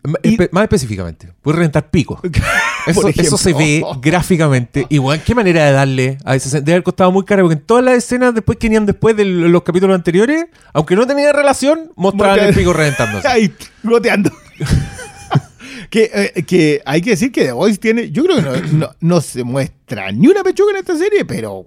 Espe- 0.03 0.49
más 0.53 0.63
específicamente, 0.63 1.31
puedes 1.43 1.57
reventar 1.57 1.91
pico. 1.91 2.21
Eso, 2.87 3.37
se 3.37 3.53
ve 3.53 3.83
gráficamente. 4.01 4.87
Igual, 4.89 5.23
¿qué 5.23 5.35
manera 5.35 5.67
de 5.67 5.73
darle 5.73 6.19
a 6.25 6.35
escena? 6.37 6.61
Debe 6.61 6.73
haber 6.73 6.83
costado 6.85 7.13
muy 7.13 7.25
caro 7.25 7.43
porque 7.45 7.57
en 7.61 7.67
todas 7.67 7.85
las 7.85 7.95
escenas 7.99 8.35
después 8.35 8.57
que 8.59 8.69
venían 8.69 8.87
después 8.87 9.15
de 9.17 9.27
los 9.27 9.63
capítulos 9.63 9.95
anteriores, 9.95 10.47
aunque 10.73 10.97
no 10.97 11.07
tenían 11.07 11.35
relación, 11.35 11.93
mostraban 11.97 12.41
el 12.41 12.55
pico 12.55 12.73
reventándose. 12.73 13.29
Ahí, 13.29 13.53
goteando. 13.83 14.31
que, 15.91 16.11
eh, 16.35 16.43
que 16.45 16.81
hay 16.87 17.03
que 17.03 17.11
decir 17.11 17.31
que 17.33 17.45
The 17.45 17.53
Voice 17.53 17.79
tiene. 17.79 18.11
Yo 18.11 18.25
creo 18.25 18.37
que 18.37 18.43
no, 18.43 18.79
no- 18.79 18.91
no 19.01 19.21
se 19.21 19.45
muestra 19.45 20.11
ni 20.13 20.29
una 20.29 20.43
pechuga 20.43 20.71
en 20.73 20.77
esta 20.79 20.97
serie, 20.97 21.25
pero 21.25 21.67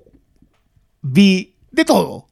vi 1.01 1.55
de 1.71 1.85
todo. 1.85 2.27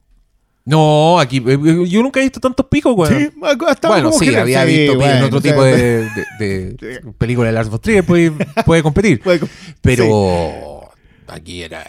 No, 0.64 1.18
aquí 1.18 1.42
eh, 1.44 1.58
yo 1.88 2.02
nunca 2.02 2.20
he 2.20 2.22
visto 2.22 2.38
tantos 2.38 2.66
picos, 2.66 2.94
weón. 2.96 3.18
Sí, 3.18 3.30
hasta 3.68 3.88
Bueno, 3.88 4.08
como 4.10 4.18
sí, 4.20 4.26
general. 4.26 4.42
había 4.44 4.64
Sí, 4.66 4.68
visto 4.78 4.92
picos 4.92 5.06
en 5.06 5.10
bueno, 5.12 5.26
otro 5.26 5.38
o 5.38 5.40
sea, 5.42 5.50
tipo 5.52 5.64
de, 5.64 6.08
de, 6.38 6.70
de 6.74 7.00
película 7.18 7.46
de 7.48 7.52
Lars 7.52 7.68
von 7.68 7.80
Trier, 7.80 8.04
puede, 8.04 8.30
puede 8.64 8.82
competir. 8.82 9.20
Pero 9.82 10.88
aquí 11.26 11.62
era... 11.62 11.84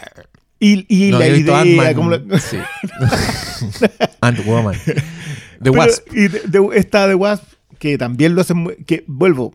Y, 0.60 0.86
y 0.88 1.10
No, 1.10 1.18
la 1.18 1.28
idea. 1.28 1.94
Como 1.94 2.10
la- 2.10 2.40
sí. 2.40 2.56
Ant-Woman. 4.20 4.74
The 4.84 4.94
Pero- 5.60 5.72
Wasp. 5.72 6.06
Y 6.12 6.28
de, 6.28 6.40
de- 6.46 6.68
esta 6.74 7.06
de 7.06 7.14
Wasp, 7.14 7.44
que 7.78 7.98
también 7.98 8.34
lo 8.34 8.40
hacen. 8.40 8.74
que 8.86 9.04
vuelvo, 9.06 9.54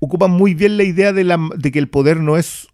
ocupan 0.00 0.30
muy 0.30 0.54
bien 0.54 0.76
la 0.76 0.84
idea 0.84 1.12
de, 1.12 1.24
la, 1.24 1.38
de 1.56 1.70
que 1.72 1.78
el 1.78 1.88
poder 1.88 2.18
no 2.20 2.36
es 2.36 2.66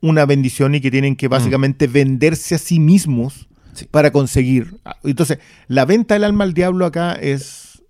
una 0.00 0.24
bendición 0.26 0.74
y 0.74 0.80
que 0.80 0.90
tienen 0.90 1.16
que 1.16 1.28
básicamente 1.28 1.86
venderse 1.86 2.54
a 2.54 2.58
sí 2.58 2.78
mismos 2.80 3.48
Sí. 3.76 3.86
para 3.90 4.10
conseguir. 4.10 4.76
Entonces, 5.04 5.38
la 5.68 5.84
venta 5.84 6.14
del 6.14 6.24
alma 6.24 6.44
al 6.44 6.54
diablo 6.54 6.86
acá 6.86 7.12
es. 7.12 7.82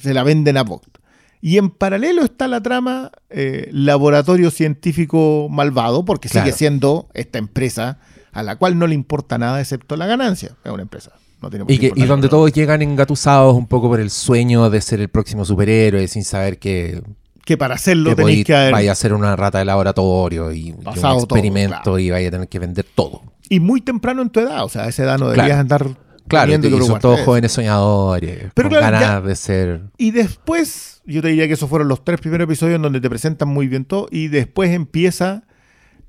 Se 0.00 0.12
la 0.14 0.22
venden 0.24 0.56
a 0.56 0.62
Vogt. 0.64 0.98
Y 1.40 1.58
en 1.58 1.68
paralelo 1.70 2.22
está 2.24 2.48
la 2.48 2.62
trama 2.62 3.10
eh, 3.28 3.68
laboratorio 3.70 4.50
científico 4.50 5.48
malvado, 5.50 6.04
porque 6.04 6.28
Claro. 6.28 6.46
sigue 6.46 6.56
siendo 6.56 7.08
esta 7.14 7.38
empresa 7.38 7.98
a 8.32 8.42
la 8.42 8.56
cual 8.56 8.78
no 8.78 8.86
le 8.86 8.94
importa 8.94 9.36
nada 9.38 9.60
excepto 9.60 9.96
la 9.96 10.06
ganancia. 10.06 10.56
Es 10.64 10.72
una 10.72 10.82
empresa. 10.82 11.12
No 11.42 11.50
tiene 11.50 11.66
Y, 11.68 11.78
que, 11.78 11.92
y 11.94 12.06
donde 12.06 12.28
todos 12.30 12.50
llegan 12.52 12.80
engatusados 12.80 13.54
un 13.54 13.66
poco 13.66 13.88
por 13.88 14.00
el 14.00 14.10
sueño 14.10 14.70
de 14.70 14.80
ser 14.80 15.00
el 15.00 15.10
próximo 15.10 15.44
superhéroe, 15.44 16.08
sin 16.08 16.24
saber 16.24 16.58
que, 16.58 17.02
Que 17.44 17.58
para 17.58 17.74
hacerlo 17.74 18.10
que 18.10 18.16
tenéis 18.16 18.44
que 18.46 18.54
haber. 18.56 18.72
vaya 18.72 18.92
a 18.92 18.94
ser 18.94 19.12
una 19.12 19.36
rata 19.36 19.58
de 19.58 19.66
laboratorio 19.66 20.50
y, 20.50 20.68
y 20.68 20.72
un 20.72 20.82
todo, 20.82 21.18
experimento 21.18 21.76
claro. 21.82 21.98
y 21.98 22.10
vaya 22.10 22.28
a 22.28 22.30
tener 22.30 22.48
que 22.48 22.58
vender 22.58 22.86
todo. 22.94 23.20
Y 23.48 23.60
muy 23.60 23.80
temprano 23.80 24.22
en 24.22 24.30
tu 24.30 24.40
edad. 24.40 24.64
O 24.64 24.68
sea, 24.68 24.84
a 24.84 24.88
esa 24.88 25.02
edad 25.04 25.18
no 25.18 25.26
deberías 25.26 25.46
Claro. 25.48 25.60
andar. 25.60 26.04
Claro, 26.26 26.52
y, 26.54 26.86
son 26.86 27.00
todos 27.00 27.20
jóvenes 27.20 27.52
soñadores, 27.52 28.50
Pero 28.54 28.70
con 28.70 28.78
claro, 28.78 28.96
ganas 28.96 29.00
ya- 29.00 29.20
de 29.20 29.36
ser... 29.36 29.82
Y 29.98 30.10
después, 30.10 31.02
yo 31.04 31.20
te 31.20 31.28
diría 31.28 31.46
que 31.46 31.52
esos 31.52 31.68
fueron 31.68 31.86
los 31.88 32.02
tres 32.02 32.18
primeros 32.18 32.46
episodios 32.46 32.76
en 32.76 32.82
donde 32.82 33.00
te 33.02 33.10
presentan 33.10 33.48
muy 33.48 33.68
bien 33.68 33.84
todo. 33.84 34.08
Y 34.10 34.28
después 34.28 34.70
empieza 34.70 35.42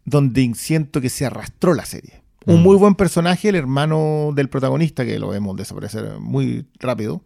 donde 0.06 0.50
siento 0.56 1.02
que 1.02 1.10
se 1.10 1.26
arrastró 1.26 1.74
la 1.74 1.84
serie. 1.86 2.22
Un 2.46 2.62
Mm. 2.62 2.64
muy 2.64 2.78
buen 2.78 2.96
personaje, 2.96 3.50
el 3.50 3.56
hermano 3.56 4.30
del 4.34 4.48
protagonista, 4.50 5.04
que 5.04 5.20
lo 5.20 5.28
vemos 5.30 5.58
desaparecer 5.58 6.20
muy 6.20 6.66
rápido. 6.80 7.24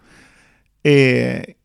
eh, 0.84 1.58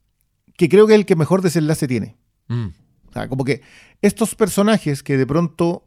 que 0.56 0.68
creo 0.68 0.86
que 0.88 0.94
es 0.94 0.98
el 0.98 1.06
que 1.06 1.14
mejor 1.16 1.40
desenlace 1.40 1.86
tiene. 1.88 2.16
Mm, 2.48 2.66
O 3.08 3.12
sea, 3.12 3.28
como 3.28 3.44
que 3.44 3.60
estos 4.02 4.34
personajes 4.34 5.02
que 5.04 5.16
de 5.16 5.24
pronto 5.26 5.86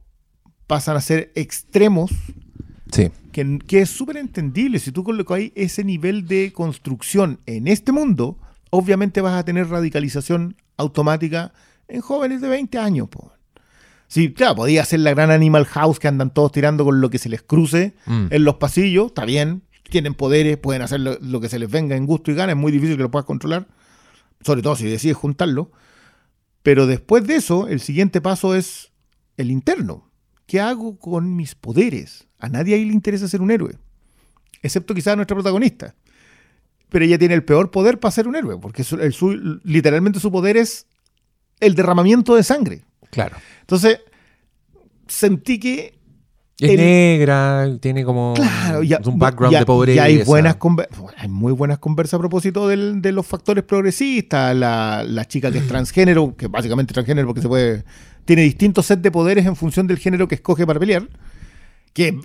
pasan 0.66 0.96
a 0.96 1.02
ser 1.02 1.32
extremos, 1.36 2.10
sí, 2.92 3.10
que, 3.32 3.60
que 3.66 3.82
es 3.82 3.90
súper 3.90 4.18
entendible. 4.18 4.80
Si 4.80 4.92
tú 4.92 5.04
colocas 5.04 5.38
ahí 5.38 5.54
ese 5.56 5.84
nivel 5.84 6.28
de 6.28 6.52
construcción 6.54 7.40
en 7.46 7.68
este 7.68 7.92
mundo, 7.92 8.38
obviamente 8.70 9.22
vas 9.22 9.40
a 9.40 9.44
tener 9.46 9.70
radicalización 9.70 10.56
automática 10.78 11.54
en 11.88 12.02
jóvenes 12.02 12.42
de 12.42 12.50
20 12.50 12.78
años. 12.80 13.10
po. 13.10 13.32
Sí, 14.08 14.34
claro, 14.34 14.56
podía 14.56 14.86
ser 14.86 15.02
la 15.02 15.12
gran 15.14 15.32
Animal 15.32 15.66
House 15.66 16.00
que 16.00 16.08
andan 16.08 16.34
todos 16.34 16.52
tirando 16.52 16.86
con 16.86 17.02
lo 17.02 17.10
que 17.10 17.18
se 17.20 17.30
les 17.30 17.42
cruce 17.42 17.94
Mm. 18.06 18.28
en 18.32 18.44
los 18.44 18.56
pasillos, 18.56 19.08
está 19.08 19.26
bien, 19.26 19.64
tienen 19.90 20.14
poderes, 20.14 20.58
pueden 20.58 20.82
hacer 20.82 21.00
lo, 21.02 21.18
lo 21.20 21.40
que 21.42 21.50
se 21.50 21.60
les 21.60 21.70
venga 21.70 21.96
en 21.96 22.06
gusto 22.06 22.32
y 22.32 22.36
gana, 22.36 22.54
es 22.54 22.58
muy 22.58 22.72
difícil 22.72 22.96
que 22.98 23.04
lo 23.04 23.12
puedas 23.12 23.26
controlar, 23.26 23.68
sobre 24.42 24.62
todo 24.62 24.76
si 24.76 24.86
decides 24.86 25.18
juntarlo. 25.18 25.72
Pero 26.64 26.88
después 26.88 27.26
de 27.26 27.36
eso, 27.36 27.68
el 27.68 27.80
siguiente 27.80 28.20
paso 28.22 28.54
es 28.56 28.92
el 29.38 29.52
interno. 29.52 30.10
¿Qué 30.46 30.60
hago 30.62 30.98
con 31.00 31.36
mis 31.36 31.56
poderes? 31.56 32.27
A 32.40 32.50
nadie 32.50 32.76
ahí 32.76 32.86
le 32.86 32.94
interesa 32.94 33.28
ser 33.28 33.42
un 33.42 33.52
héroe, 33.52 33.76
excepto 34.62 34.94
quizás 34.94 35.14
a 35.14 35.16
nuestra 35.16 35.36
protagonista. 35.36 35.96
Pero 36.90 37.04
ella 37.04 37.18
tiene 37.18 37.34
el 37.34 37.44
peor 37.44 37.70
poder 37.72 38.00
para 38.00 38.12
ser 38.12 38.28
un 38.28 38.36
héroe, 38.36 38.58
porque 38.60 38.84
su- 38.84 38.96
el 38.96 39.12
su- 39.14 39.60
literalmente 39.64 40.20
su 40.20 40.32
poder 40.32 40.56
es 40.58 40.86
el 41.60 41.76
derramamiento 41.76 42.36
de 42.36 42.44
sangre. 42.44 42.84
claro. 43.12 43.36
Entonces, 43.62 44.00
sentí 45.08 45.60
que 45.60 45.98
Es 46.60 46.72
El- 46.72 46.78
negra, 46.78 47.68
tiene 47.80 48.04
como 48.04 48.34
Claro, 48.36 48.82
ya, 48.82 49.00
un 49.06 49.20
background 49.20 49.54
ya- 49.54 49.60
de 49.60 49.66
pobreza. 49.68 49.96
ya 49.98 50.04
hay, 50.06 50.24
buenas 50.24 50.58
hay 51.18 51.28
muy 51.28 51.54
buenas 51.54 51.78
conversas 51.78 52.16
a 52.16 52.20
propósito 52.20 52.68
del- 52.68 53.00
de 53.00 53.12
los 53.12 53.28
factores 53.28 53.64
progresistas. 53.64 54.56
La, 54.56 55.04
la 55.08 55.26
chica 55.26 55.52
que 55.52 55.60
es 55.60 55.68
transgénero, 55.68 56.36
que 56.36 56.48
básicamente 56.48 56.94
es 56.94 56.96
transgénero 56.96 57.28
porque 57.28 57.42
se 57.44 57.48
puede. 57.48 57.84
Tiene 58.26 58.42
distintos 58.42 58.88
sets 58.88 59.04
de 59.04 59.12
poderes 59.12 59.46
en 59.46 59.56
función 59.56 59.86
del 59.86 60.00
género 60.00 60.28
que 60.28 60.34
escoge 60.34 60.66
para 60.66 60.80
pelear. 60.80 61.08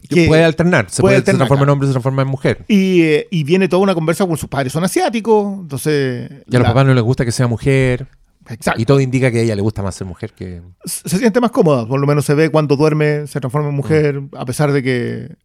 Que, 0.08 0.26
puede 0.26 0.44
alternar, 0.44 0.90
se 0.90 1.00
puede 1.00 1.12
puede, 1.12 1.16
alternar, 1.16 1.34
se 1.34 1.38
transforma 1.38 1.62
en 1.64 1.68
hombre, 1.70 1.86
se 1.88 1.92
transforma 1.92 2.22
en 2.22 2.28
mujer. 2.28 2.64
y, 2.68 3.02
eh, 3.02 3.26
y 3.30 3.42
viene 3.44 3.68
toda 3.68 3.82
una 3.82 3.94
conversa 3.94 4.26
con 4.26 4.36
sus 4.36 4.48
padres 4.48 4.72
son 4.72 4.84
asiáticos. 4.84 5.60
Entonces. 5.60 6.30
Y 6.46 6.56
a 6.56 6.58
los 6.58 6.62
la- 6.62 6.68
papás 6.68 6.86
no 6.86 6.94
les 6.94 7.02
gusta 7.02 7.24
que 7.24 7.32
sea 7.32 7.46
mujer. 7.46 8.06
Exacto. 8.48 8.80
Y 8.80 8.84
todo 8.84 9.00
indica 9.00 9.30
que 9.30 9.38
a 9.38 9.42
ella 9.42 9.56
le 9.56 9.62
gusta 9.62 9.82
más 9.82 9.94
ser 9.94 10.06
mujer 10.06 10.32
que. 10.34 10.60
se 10.84 11.16
siente 11.18 11.40
más 11.40 11.52
cómoda, 11.52 11.86
por 11.86 11.98
lo 12.00 12.06
menos 12.06 12.24
se 12.24 12.34
ve 12.34 12.50
cuando 12.50 12.76
duerme, 12.76 13.26
se 13.28 13.40
transforma 13.40 13.68
en 13.70 13.74
mujer, 13.74 14.20
a 14.36 14.44
pesar 14.44 14.72
de 14.72 14.82
que 14.82 15.36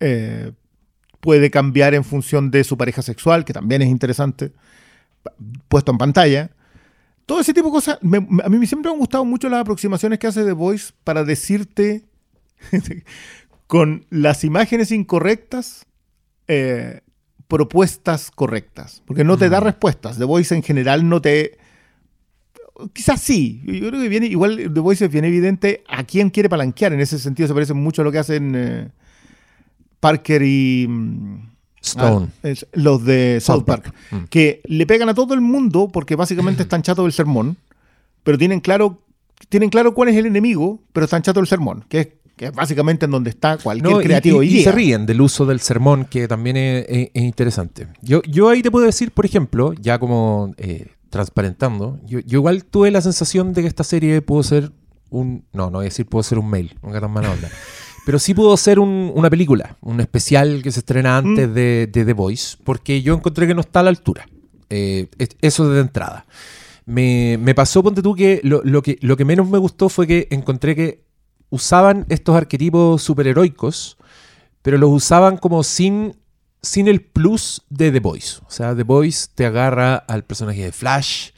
eh, 0.00 0.52
puede 1.20 1.50
cambiar 1.50 1.94
en 1.94 2.02
función 2.02 2.50
de 2.50 2.64
su 2.64 2.76
pareja 2.76 3.02
sexual, 3.02 3.44
que 3.44 3.52
también 3.52 3.82
es 3.82 3.88
interesante, 3.88 4.52
puesto 5.68 5.92
en 5.92 5.98
pantalla. 5.98 6.50
Todo 7.26 7.40
ese 7.40 7.52
tipo 7.52 7.66
de 7.68 7.72
cosas, 7.72 7.98
me- 8.02 8.18
a 8.42 8.48
mí 8.48 8.66
siempre 8.66 8.88
me 8.90 8.94
han 8.94 8.98
gustado 9.00 9.24
mucho 9.24 9.48
las 9.48 9.60
aproximaciones 9.60 10.18
que 10.18 10.26
hace 10.26 10.44
The 10.44 10.52
Voice 10.52 10.92
para 11.04 11.24
decirte 11.24 12.04
con 13.66 14.06
las 14.10 14.44
imágenes 14.44 14.92
incorrectas, 14.92 15.86
eh, 16.48 17.00
propuestas 17.48 18.30
correctas, 18.30 19.02
porque 19.06 19.24
no 19.24 19.36
te 19.36 19.48
da 19.48 19.60
respuestas. 19.60 20.18
The 20.18 20.24
Voice 20.24 20.54
en 20.54 20.62
general 20.62 21.08
no 21.08 21.20
te... 21.20 21.58
Quizás 22.92 23.22
sí, 23.22 23.62
yo 23.64 23.88
creo 23.88 24.00
que 24.02 24.08
viene, 24.08 24.26
igual 24.26 24.56
The 24.72 24.80
Voice 24.80 25.04
es 25.06 25.10
bien 25.10 25.24
evidente 25.24 25.82
a 25.88 26.04
quién 26.04 26.28
quiere 26.30 26.48
palanquear, 26.50 26.92
en 26.92 27.00
ese 27.00 27.18
sentido 27.18 27.46
se 27.48 27.54
parece 27.54 27.72
mucho 27.72 28.02
a 28.02 28.04
lo 28.04 28.12
que 28.12 28.18
hacen 28.18 28.52
eh, 28.54 28.88
Parker 30.00 30.42
y... 30.42 30.86
mm, 30.88 31.36
Stone. 31.80 32.28
ah, 32.42 32.48
es- 32.48 32.66
los 32.72 33.04
de 33.04 33.38
South 33.40 33.58
South 33.58 33.64
Park, 33.64 33.82
Park. 33.84 33.94
Mm. 34.10 34.24
que 34.28 34.60
le 34.64 34.86
pegan 34.86 35.08
a 35.08 35.14
todo 35.14 35.34
el 35.34 35.40
mundo 35.40 35.88
porque 35.92 36.16
básicamente 36.16 36.62
están 36.64 36.82
chatos 36.82 37.04
del 37.04 37.12
sermón, 37.12 37.56
pero 38.24 38.36
tienen 38.36 38.60
claro, 38.60 39.00
tienen 39.48 39.70
claro 39.70 39.94
cuál 39.94 40.08
es 40.10 40.16
el 40.16 40.26
enemigo, 40.26 40.80
pero 40.92 41.04
están 41.04 41.22
chatos 41.22 41.42
del 41.42 41.48
sermón, 41.48 41.84
que 41.88 42.00
es, 42.00 42.08
que 42.36 42.46
es 42.46 42.52
básicamente 42.52 43.06
en 43.06 43.10
donde 43.12 43.30
está 43.30 43.56
cualquier 43.56 43.90
No, 43.92 43.98
creativo 44.00 44.42
y, 44.42 44.58
y 44.58 44.62
se 44.62 44.70
ríen 44.72 45.06
del 45.06 45.20
uso 45.22 45.46
del 45.46 45.60
sermón, 45.60 46.04
que 46.04 46.28
también 46.28 46.56
es, 46.56 46.84
es- 46.88 47.10
es 47.14 47.22
interesante. 47.22 47.88
Yo, 48.02 48.20
yo 48.28 48.48
ahí 48.50 48.62
te 48.62 48.70
puedo 48.70 48.84
decir, 48.86 49.10
por 49.10 49.24
ejemplo, 49.24 49.72
ya 49.72 49.98
como 49.98 50.54
eh, 50.58 50.88
transparentando, 51.08 51.98
yo, 52.04 52.20
yo 52.20 52.38
igual 52.38 52.64
tuve 52.64 52.90
la 52.90 53.00
sensación 53.00 53.52
de 53.52 53.62
que 53.62 53.68
esta 53.68 53.84
serie 53.84 54.20
pudo 54.22 54.42
ser 54.42 54.70
un... 55.10 55.44
No, 55.52 55.66
no 55.66 55.78
voy 55.78 55.84
a 55.86 55.88
decir 55.88 56.04
pudo 56.06 56.22
ser 56.22 56.38
un 56.38 56.50
mail, 56.50 56.74
nunca 56.82 57.00
tan 57.00 57.10
mala 57.10 57.30
onda. 57.30 57.48
Pero 58.04 58.18
sí 58.18 58.34
pudo 58.34 58.56
ser 58.56 58.78
un- 58.78 59.10
una 59.14 59.30
película, 59.30 59.76
un 59.80 60.00
especial 60.00 60.62
que 60.62 60.70
se 60.72 60.80
estrena 60.80 61.20
Mm. 61.20 61.26
antes 61.26 61.54
de, 61.54 61.88
de 61.92 62.04
The 62.04 62.12
Voice, 62.12 62.56
porque 62.62 63.02
yo 63.02 63.14
encontré 63.14 63.46
que 63.46 63.54
no 63.54 63.60
está 63.62 63.80
a 63.80 63.84
la 63.84 63.90
altura. 63.90 64.28
Eh, 64.68 65.08
es- 65.18 65.30
eso 65.40 65.68
de 65.70 65.80
entrada. 65.80 66.26
Me, 66.84 67.36
me 67.40 67.54
pasó, 67.54 67.82
ponte 67.82 68.02
tú, 68.02 68.14
que 68.14 68.40
lo, 68.44 68.62
lo 68.62 68.80
que 68.82 68.96
lo 69.00 69.16
que 69.16 69.24
menos 69.24 69.48
me 69.48 69.58
gustó 69.58 69.88
fue 69.88 70.06
que 70.06 70.28
encontré 70.30 70.76
que 70.76 71.05
usaban 71.56 72.06
estos 72.08 72.36
arquetipos 72.36 73.02
superheroicos, 73.02 73.96
pero 74.62 74.78
los 74.78 74.90
usaban 74.90 75.36
como 75.36 75.62
sin, 75.62 76.16
sin 76.62 76.88
el 76.88 77.00
plus 77.00 77.62
de 77.68 77.90
The 77.90 78.00
Voice. 78.00 78.40
O 78.46 78.50
sea, 78.50 78.74
The 78.76 78.82
Voice 78.84 79.28
te 79.34 79.46
agarra 79.46 79.96
al 79.96 80.24
personaje 80.24 80.62
de 80.64 80.72
Flash, 80.72 81.30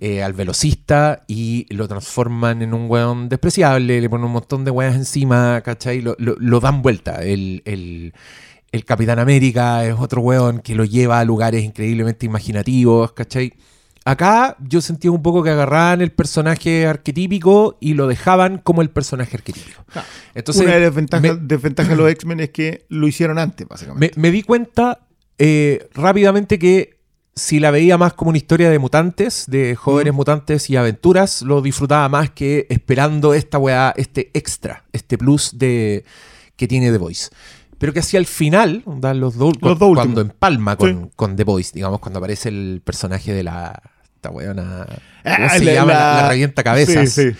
eh, 0.00 0.22
al 0.22 0.32
velocista, 0.32 1.24
y 1.28 1.66
lo 1.74 1.86
transforman 1.88 2.62
en 2.62 2.74
un 2.74 2.90
weón 2.90 3.28
despreciable, 3.28 4.00
le 4.00 4.10
ponen 4.10 4.26
un 4.26 4.32
montón 4.32 4.64
de 4.64 4.70
weas 4.70 4.94
encima, 4.96 5.60
¿cachai? 5.62 6.00
Lo, 6.02 6.14
lo- 6.18 6.36
lo 6.38 6.60
dan 6.60 6.82
vuelta. 6.82 7.22
El, 7.22 7.62
el- 7.64 8.12
el 8.72 8.84
Capitán 8.84 9.20
América 9.20 9.84
es 9.86 9.94
otro 9.98 10.20
weón 10.20 10.58
que 10.60 10.74
lo 10.74 10.84
lleva 10.84 11.20
a 11.20 11.24
lugares 11.24 11.62
increíblemente 11.64 12.26
imaginativos, 12.26 13.12
¿cachai? 13.12 13.52
Acá 14.06 14.56
yo 14.60 14.80
sentía 14.82 15.10
un 15.10 15.22
poco 15.22 15.42
que 15.42 15.50
agarraban 15.50 16.02
el 16.02 16.12
personaje 16.12 16.86
arquetípico 16.86 17.78
y 17.80 17.94
lo 17.94 18.06
dejaban 18.06 18.58
como 18.58 18.82
el 18.82 18.90
personaje 18.90 19.36
arquetípico. 19.36 19.82
Claro. 19.90 20.06
Entonces, 20.34 20.62
Una 20.64 20.74
de 20.74 20.80
las 20.80 20.88
desventajas, 20.90 21.22
me- 21.22 21.46
desventajas 21.46 21.90
de 21.90 21.96
los 21.96 22.10
X-Men 22.10 22.40
es 22.40 22.50
que 22.50 22.84
lo 22.90 23.06
hicieron 23.08 23.38
antes, 23.38 23.66
me, 23.66 23.68
básicamente. 23.70 24.20
me 24.20 24.30
di 24.30 24.42
cuenta 24.42 25.06
eh, 25.38 25.88
rápidamente 25.94 26.58
que 26.58 26.98
si 27.34 27.58
la 27.60 27.70
veía 27.70 27.96
más 27.98 28.12
como 28.12 28.28
una 28.28 28.38
historia 28.38 28.70
de 28.70 28.78
mutantes, 28.78 29.44
de 29.48 29.74
jóvenes 29.74 30.12
mutantes 30.14 30.68
y 30.70 30.76
aventuras, 30.76 31.42
lo 31.42 31.62
disfrutaba 31.62 32.08
más 32.08 32.30
que 32.30 32.66
esperando 32.68 33.32
esta 33.34 33.58
weá, 33.58 33.92
este 33.96 34.30
extra, 34.34 34.84
este 34.92 35.16
plus 35.18 35.58
de 35.58 36.04
que 36.56 36.68
tiene 36.68 36.92
The 36.92 36.98
Voice. 36.98 37.30
Pero 37.78 37.92
que 37.92 37.98
hacia 37.98 38.18
el 38.20 38.26
final, 38.26 38.82
los, 38.86 39.04
Los 39.16 39.36
dos 39.36 39.54
cuando 39.60 39.86
últimos. 39.88 40.18
empalma 40.20 40.76
con, 40.76 41.04
Sí. 41.04 41.10
con 41.16 41.34
The 41.36 41.42
Voice, 41.44 41.72
digamos, 41.74 41.98
cuando 41.98 42.18
aparece 42.18 42.50
el 42.50 42.82
personaje 42.84 43.32
de 43.32 43.42
la. 43.42 43.82
Esta 44.24 44.30
weona. 44.30 44.86
¿Cómo 45.22 45.36
Ah, 45.50 45.58
se 45.58 45.64
la- 45.64 45.72
llama? 45.74 45.92
La, 45.92 46.22
la- 46.22 46.28
revienta 46.30 46.62
cabezas. 46.62 47.10
Sí, 47.10 47.30
sí. 47.32 47.36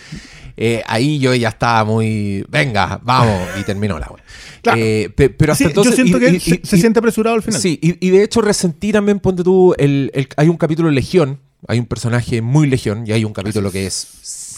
Eh, 0.56 0.82
ahí 0.86 1.18
yo 1.18 1.34
ya 1.34 1.48
estaba 1.48 1.82
muy. 1.84 2.44
Venga, 2.48 3.00
vamos. 3.02 3.40
Y 3.58 3.64
terminó 3.64 3.98
la 3.98 4.06
wea. 4.08 4.22
Claro. 4.62 4.78
Eh, 4.80 5.10
pe- 5.14 5.30
pero 5.30 5.52
hasta 5.52 5.64
Sí, 5.64 5.68
entonces. 5.70 5.96
yo 5.96 6.04
siento 6.04 6.18
y- 6.18 6.20
que 6.20 6.36
y- 6.36 6.40
se, 6.40 6.54
y- 6.56 6.60
se 6.62 6.76
y- 6.76 6.80
siente 6.80 6.98
apresurado 6.98 7.36
al 7.36 7.42
final. 7.42 7.58
Sí, 7.60 7.78
y, 7.82 8.10
de 8.10 8.22
hecho 8.22 8.40
resentí 8.42 8.92
también, 8.92 9.18
ponte 9.18 9.42
tú, 9.42 9.74
el, 9.78 10.10
el- 10.14 10.28
hay 10.36 10.48
un 10.48 10.56
capítulo 10.58 10.90
Legión, 10.90 11.40
hay 11.66 11.78
un 11.78 11.86
personaje 11.86 12.42
muy 12.42 12.68
Legión 12.68 13.04
y 13.06 13.12
hay 13.12 13.24
un 13.24 13.32
capítulo 13.32 13.72
que 13.72 13.86
es 13.86 14.06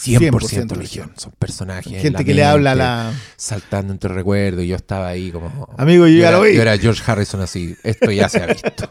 100%, 0.07 0.31
100% 0.31 0.75
Legión. 0.77 1.11
Son 1.17 1.31
personajes. 1.37 1.93
en 1.93 1.99
Gente 2.01 2.19
la 2.19 2.23
que 2.25 2.33
le 2.33 2.43
habla 2.43 2.75
la... 2.75 3.13
Saltando 3.35 3.93
entre 3.93 4.13
recuerdos 4.13 4.63
y 4.63 4.67
yo 4.67 4.75
estaba 4.75 5.07
ahí 5.09 5.31
como... 5.31 5.69
Amigo, 5.77 6.07
yo 6.07 6.17
ya 6.19 6.29
era, 6.29 6.37
lo 6.37 6.43
vi. 6.43 6.55
Yo 6.55 6.61
era 6.61 6.77
George 6.77 7.03
Harrison 7.05 7.41
así, 7.41 7.75
esto 7.83 8.11
ya 8.11 8.29
se 8.29 8.41
ha 8.43 8.47
visto. 8.47 8.89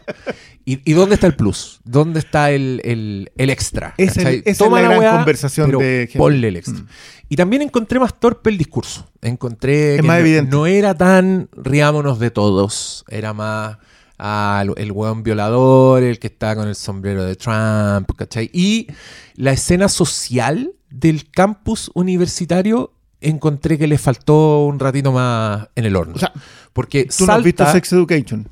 ¿Y, 0.65 0.81
y 0.83 0.93
dónde 0.93 1.15
está 1.15 1.27
el 1.27 1.35
plus? 1.35 1.79
¿Dónde 1.85 2.19
está 2.19 2.51
el, 2.51 2.81
el- 2.83 3.31
el 3.37 3.49
extra? 3.49 3.93
Es- 3.97 4.13
¿Cachai? 4.15 4.39
esa 4.39 4.49
es 4.51 4.57
Toma 4.57 4.81
la 4.81 4.87
gran 4.89 4.99
weá, 4.99 5.11
conversación 5.15 5.67
pero 5.67 5.79
de 5.79 5.99
gente. 6.07 6.17
ponle 6.17 6.47
el 6.49 6.55
extra. 6.57 6.75
Mm. 6.79 6.87
Y 7.29 7.35
también 7.37 7.61
encontré 7.61 7.99
más 7.99 8.19
torpe 8.19 8.49
el 8.49 8.57
discurso. 8.57 9.09
Encontré 9.21 9.95
Es 9.95 10.01
que 10.01 10.07
más 10.07 10.17
no, 10.17 10.21
evidente. 10.25 10.51
no 10.51 10.65
era 10.67 10.93
tan 10.95 11.49
riámonos 11.53 12.19
de 12.19 12.31
todos. 12.31 13.05
Era 13.09 13.33
más 13.33 13.77
ah, 14.19 14.61
el- 14.65 14.73
el 14.77 14.91
hueón 14.91 15.23
violador, 15.23 16.03
el 16.03 16.19
que 16.19 16.27
está 16.27 16.55
con 16.55 16.67
el 16.67 16.75
sombrero 16.75 17.23
de 17.23 17.35
Trump, 17.37 18.09
¿cachai? 18.17 18.49
Y 18.53 18.87
la 19.35 19.51
escena 19.53 19.87
social 19.87 20.71
del 20.89 21.29
campus 21.31 21.91
universitario 21.93 22.93
encontré 23.21 23.77
que 23.77 23.87
le 23.87 23.97
faltó 23.97 24.65
un 24.65 24.79
ratito 24.79 25.11
más 25.11 25.67
en 25.75 25.85
el 25.85 25.95
horno. 25.95 26.13
O 26.15 26.19
sea, 26.19 26.31
porque 26.73 27.05
Tú 27.05 27.25
no 27.25 27.33
has 27.33 27.43
visto 27.43 27.63
salta- 27.63 27.73
Sex 27.73 27.93
Education. 27.93 28.47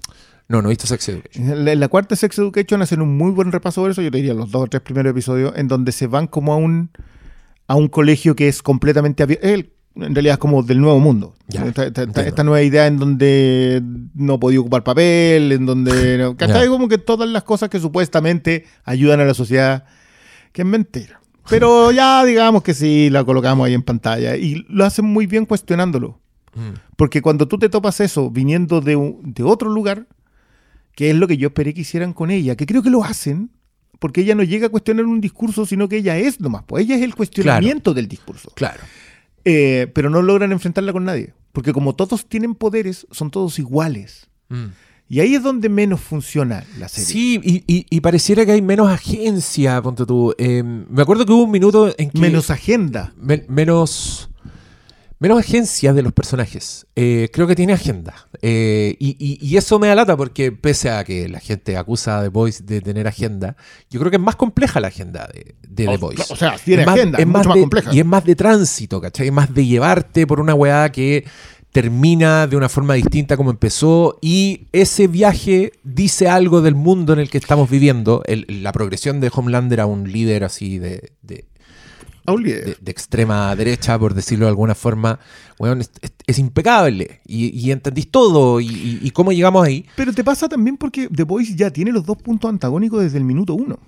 No, 0.48 0.62
no 0.62 0.70
he 0.70 0.72
visto 0.72 0.88
Sex 0.88 1.08
Education. 1.10 1.50
En 1.52 1.66
la, 1.66 1.72
en 1.72 1.80
la 1.80 1.88
cuarta 1.88 2.16
Sex 2.16 2.38
Education 2.40 2.82
hacen 2.82 3.02
un 3.02 3.16
muy 3.18 3.32
buen 3.32 3.52
repaso 3.52 3.82
sobre 3.82 3.92
eso, 3.94 4.02
yo 4.02 4.12
te 4.12 4.18
diría 4.18 4.34
los 4.34 4.52
dos 4.52 4.64
o 4.64 4.68
tres 4.68 4.82
primeros 4.82 5.12
episodios, 5.12 5.54
en 5.56 5.68
donde 5.68 5.92
se 5.92 6.08
van 6.08 6.28
como 6.28 6.54
a 6.54 6.58
un, 6.58 6.90
a 7.68 7.76
un 7.76 7.88
colegio 7.88 8.36
que 8.36 8.48
es 8.48 8.62
completamente 8.62 9.24
abierto. 9.24 9.72
En 9.98 10.14
realidad 10.14 10.34
es 10.34 10.40
como 10.40 10.62
del 10.62 10.82
nuevo 10.82 11.00
mundo. 11.00 11.36
Ya, 11.48 11.66
esta, 11.66 11.86
esta- 11.86 12.02
entiendo. 12.04 12.30
esta 12.30 12.44
nueva 12.44 12.62
idea 12.62 12.86
en 12.88 12.98
donde 13.00 13.82
no 14.14 14.40
podía 14.40 14.60
ocupar 14.60 14.84
papel, 14.84 15.54
en 15.54 15.66
donde... 15.66 16.18
¿no? 16.18 16.36
¿Cachai? 16.36 16.64
Ya. 16.66 16.70
Como 16.70 16.90
que 16.90 16.98
todas 16.98 17.30
las 17.30 17.44
cosas 17.44 17.70
que 17.70 17.80
supuestamente 17.80 18.66
ayudan 18.84 19.22
a 19.22 19.26
la 19.26 19.34
sociedad, 19.34 19.86
que 20.52 20.64
es 20.64 20.68
mentira. 20.68 21.22
Pero 21.50 21.92
ya 21.92 22.24
digamos 22.26 22.64
que 22.64 22.74
sí, 22.74 23.10
la 23.10 23.24
colocamos 23.24 23.66
ahí 23.68 23.74
en 23.74 23.84
pantalla. 23.84 24.36
Y 24.36 24.66
lo 24.70 24.86
hacen 24.86 25.06
muy 25.06 25.28
bien 25.28 25.46
cuestionándolo. 25.46 26.20
Mm. 26.56 26.80
Porque 26.96 27.22
cuando 27.22 27.48
tú 27.48 27.58
te 27.60 27.70
topas 27.70 28.00
eso 28.00 28.30
viniendo 28.32 28.82
de, 28.82 28.96
un- 28.96 29.22
de 29.34 29.44
otro 29.44 29.70
lugar, 29.70 30.08
que 30.96 31.10
es 31.10 31.16
lo 31.16 31.28
que 31.28 31.38
yo 31.38 31.48
esperé 31.50 31.74
que 31.74 31.82
hicieran 31.82 32.14
con 32.14 32.32
ella, 32.32 32.56
que 32.56 32.66
creo 32.66 32.82
que 32.82 32.90
lo 32.90 33.04
hacen, 33.04 33.52
porque 34.00 34.22
ella 34.22 34.36
no 34.36 34.44
llega 34.44 34.68
a 34.68 34.70
cuestionar 34.70 35.06
un 35.06 35.22
discurso, 35.22 35.66
sino 35.66 35.88
que 35.90 35.98
ella 35.98 36.18
es 36.18 36.40
nomás, 36.40 36.64
pues 36.66 36.86
ella 36.86 36.96
es 36.96 37.02
el 37.02 37.16
cuestionamiento 37.16 37.94
del 37.94 38.08
discurso. 38.08 38.52
Claro. 38.56 38.80
Eh, 39.44 39.92
pero 39.94 40.10
no 40.10 40.22
logran 40.22 40.52
enfrentarla 40.52 40.92
con 40.94 41.06
nadie, 41.06 41.34
porque 41.52 41.74
como 41.74 41.96
todos 41.96 42.26
tienen 42.28 42.56
poderes, 42.56 43.06
son 43.12 43.30
todos 43.30 43.60
iguales. 43.60 44.28
Mm. 44.50 44.66
Y 45.08 45.20
ahí 45.20 45.36
es 45.36 45.44
donde 45.44 45.70
menos 45.70 46.02
funciona 46.02 46.64
la 46.80 46.88
serie. 46.88 47.06
Sí, 47.06 47.40
y, 47.44 47.64
y- 47.68 47.86
y 47.90 48.00
pareciera 48.02 48.46
que 48.46 48.54
hay 48.54 48.62
menos 48.62 48.90
agencia, 48.90 49.80
ponte 49.82 50.06
tú. 50.06 50.34
Eh, 50.38 50.64
me 50.64 51.02
acuerdo 51.02 51.26
que 51.26 51.32
hubo 51.32 51.44
un 51.44 51.52
minuto 51.52 51.94
en 51.98 52.10
que... 52.10 52.20
Menos 52.20 52.50
agenda. 52.50 53.14
men- 53.18 53.46
menos... 53.48 54.30
Menos 55.18 55.40
agencia 55.40 55.94
de 55.94 56.02
los 56.02 56.12
personajes. 56.12 56.88
Eh, 56.94 57.30
creo 57.32 57.48
que 57.48 57.56
tiene 57.56 57.72
agenda. 57.72 58.28
Eh, 58.42 58.98
y, 59.00 59.56
eso 59.56 59.80
me 59.80 59.88
da 59.88 59.96
lata 59.96 60.18
porque 60.18 60.52
pese 60.52 60.90
a 60.90 61.06
que 61.06 61.30
la 61.30 61.40
gente 61.40 61.78
acusa 61.78 62.20
a 62.20 62.24
The 62.24 62.28
Voice 62.28 62.64
de 62.66 62.82
tener 62.82 63.08
agenda, 63.08 63.56
yo 63.90 64.00
creo 64.02 64.12
que 64.12 64.18
es 64.18 64.22
más 64.22 64.36
compleja 64.36 64.82
la 64.82 64.90
agenda 64.90 65.26
de, 65.34 65.56
de 65.70 65.86
The 65.88 65.98
Voice. 65.98 66.34
o 66.34 66.36
sea, 66.36 66.58
tiene 66.58 66.82
Es 66.84 66.88
agenda, 66.90 67.18
es 67.18 67.22
es 67.22 67.28
mucho 67.28 67.48
más 67.48 67.56
de- 67.56 67.62
compleja. 67.62 67.94
Y 67.96 68.00
es 68.00 68.06
más 68.06 68.26
de 68.26 68.36
tránsito, 68.36 69.00
¿cachai? 69.00 69.28
Es 69.28 69.34
más 69.34 69.54
de 69.54 69.66
llevarte 69.66 70.28
por 70.28 70.42
una 70.42 70.54
weá 70.54 70.92
que 70.92 71.24
termina 71.76 72.48
de 72.48 72.56
una 72.56 72.70
forma 72.70 72.94
distinta 72.94 73.36
como 73.36 73.52
empezó 73.52 74.18
y 74.22 74.68
ese 74.72 75.08
viaje 75.08 75.74
dice 75.84 76.30
algo 76.30 76.62
del 76.62 76.74
mundo 76.74 77.12
en 77.12 77.20
el 77.20 77.30
que 77.30 77.38
estamos 77.38 77.70
viviendo. 77.70 78.24
El- 78.28 78.46
la 78.64 78.72
progresión 78.72 79.20
de 79.20 79.30
Homelander 79.30 79.82
a 79.82 79.86
un 79.86 80.10
líder 80.10 80.46
así 80.46 80.80
de, 80.80 81.12
de- 81.22 81.44
de- 82.64 82.78
de 82.80 82.92
extrema 82.92 83.54
derecha, 83.58 84.00
por 84.00 84.14
decirlo 84.14 84.46
de 84.46 84.52
alguna 84.52 84.74
forma, 84.74 85.20
weón, 85.60 85.82
es, 85.82 85.92
es- 86.02 86.14
es 86.26 86.40
impecable. 86.40 87.20
Y, 87.28 87.48
y 87.50 87.72
entendís 87.72 88.10
todo 88.10 88.62
y, 88.62 88.68
y- 88.68 89.00
y 89.04 89.12
cómo 89.12 89.34
llegamos 89.34 89.68
ahí. 89.68 89.86
Pero 89.98 90.14
te 90.14 90.24
pasa 90.24 90.48
también 90.48 90.78
porque 90.78 91.10
The 91.14 91.24
Voice 91.24 91.56
ya 91.58 91.72
tiene 91.72 91.92
los 91.92 92.06
dos 92.06 92.16
puntos 92.16 92.48
antagónicos 92.50 93.02
desde 93.04 93.18
el 93.18 93.26
minuto 93.26 93.54
uno. 93.54 93.80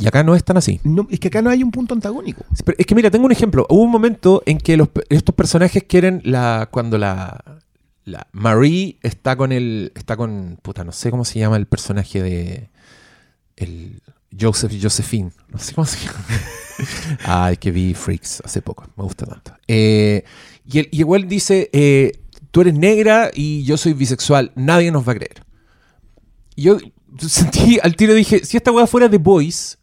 Y 0.00 0.08
acá 0.08 0.24
no 0.24 0.34
es 0.34 0.42
tan 0.42 0.56
así. 0.56 0.80
No, 0.82 1.06
es 1.10 1.20
que 1.20 1.28
acá 1.28 1.42
no 1.42 1.50
hay 1.50 1.62
un 1.62 1.70
punto 1.70 1.92
antagónico. 1.92 2.42
Es 2.78 2.86
que 2.86 2.94
mira, 2.94 3.10
tengo 3.10 3.26
un 3.26 3.32
ejemplo. 3.32 3.66
Hubo 3.68 3.82
un 3.82 3.90
momento 3.90 4.42
en 4.46 4.56
que 4.56 4.78
los, 4.78 4.88
estos 5.10 5.34
personajes 5.34 5.84
quieren 5.84 6.22
la. 6.24 6.68
cuando 6.70 6.98
la. 6.98 7.60
La 8.06 8.26
Marie 8.32 8.98
está 9.02 9.36
con 9.36 9.52
el. 9.52 9.92
está 9.94 10.16
con. 10.16 10.58
puta, 10.62 10.84
no 10.84 10.92
sé 10.92 11.10
cómo 11.10 11.26
se 11.26 11.38
llama 11.38 11.56
el 11.58 11.66
personaje 11.66 12.22
de. 12.22 12.70
El. 13.56 14.00
Joseph 14.38 14.72
Josephine. 14.80 15.32
No 15.48 15.58
sé 15.58 15.74
cómo 15.74 15.84
se 15.84 16.06
llama. 16.06 16.24
Ay, 17.24 17.56
que 17.58 17.70
vi 17.70 17.92
Freaks 17.92 18.42
hace 18.42 18.62
poco. 18.62 18.86
Me 18.96 19.04
gusta 19.04 19.26
tanto. 19.26 19.52
Eh, 19.68 20.24
y, 20.64 20.98
igual 20.98 21.28
dice: 21.28 21.68
eh, 21.74 22.12
Tú 22.50 22.62
eres 22.62 22.74
negra 22.74 23.30
y 23.34 23.64
yo 23.64 23.76
soy 23.76 23.92
bisexual. 23.92 24.52
Nadie 24.54 24.90
nos 24.90 25.06
va 25.06 25.12
a 25.12 25.16
creer. 25.16 25.44
Y 26.56 26.62
yo 26.62 26.78
sentí 27.18 27.78
al 27.82 27.96
tiro 27.96 28.14
dije: 28.14 28.46
Si 28.46 28.56
esta 28.56 28.72
weá 28.72 28.86
fuera 28.86 29.10
The 29.10 29.18
Boys, 29.18 29.76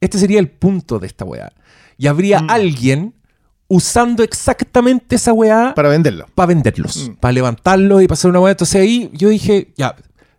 este 0.00 0.18
sería 0.18 0.38
el 0.40 0.48
punto 0.48 0.98
de 0.98 1.06
esta 1.06 1.24
weá. 1.24 1.52
Y 1.96 2.06
habría 2.06 2.40
Mm. 2.40 2.50
alguien 2.50 3.14
usando 3.68 4.22
exactamente 4.22 5.16
esa 5.16 5.32
weá 5.32 5.74
Para 5.74 5.88
venderlo. 5.90 6.26
para 6.34 6.46
venderlos, 6.46 7.08
Mm. 7.10 7.14
para 7.20 7.32
levantarlos 7.32 8.02
y 8.02 8.06
para 8.06 8.14
hacer 8.14 8.30
una 8.30 8.40
weá. 8.40 8.52
Entonces 8.52 8.80
ahí 8.80 9.10
yo 9.12 9.28
dije, 9.28 9.72
ya, 9.76 9.94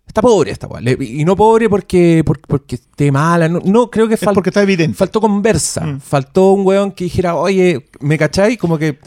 está 0.08 0.22
pobre 0.22 0.52
esta 0.52 0.66
weá. 0.68 0.82
Y 1.00 1.24
no 1.26 1.36
pobre 1.36 1.70
porque, 1.70 2.24
porque, 2.26 2.44
porque 2.48 2.76
esté 2.76 3.12
mala. 3.12 3.48
No, 3.48 3.60
no, 3.64 3.90
creo 3.92 4.08
que 4.08 4.16
Es 4.16 4.22
fal- 4.24 4.34
porque 4.34 4.50
está 4.50 4.64
evidente. 4.64 4.96
faltó 4.98 5.22
conversa. 5.22 5.86
Mm. 5.86 6.00
Faltó 6.00 6.54
un 6.54 6.66
weón 6.66 6.92
que 6.92 7.04
dijera, 7.04 7.36
oye, 7.36 7.88
¿me 8.00 8.18
cachai? 8.18 8.58
Como 8.58 8.78
que 8.80 8.98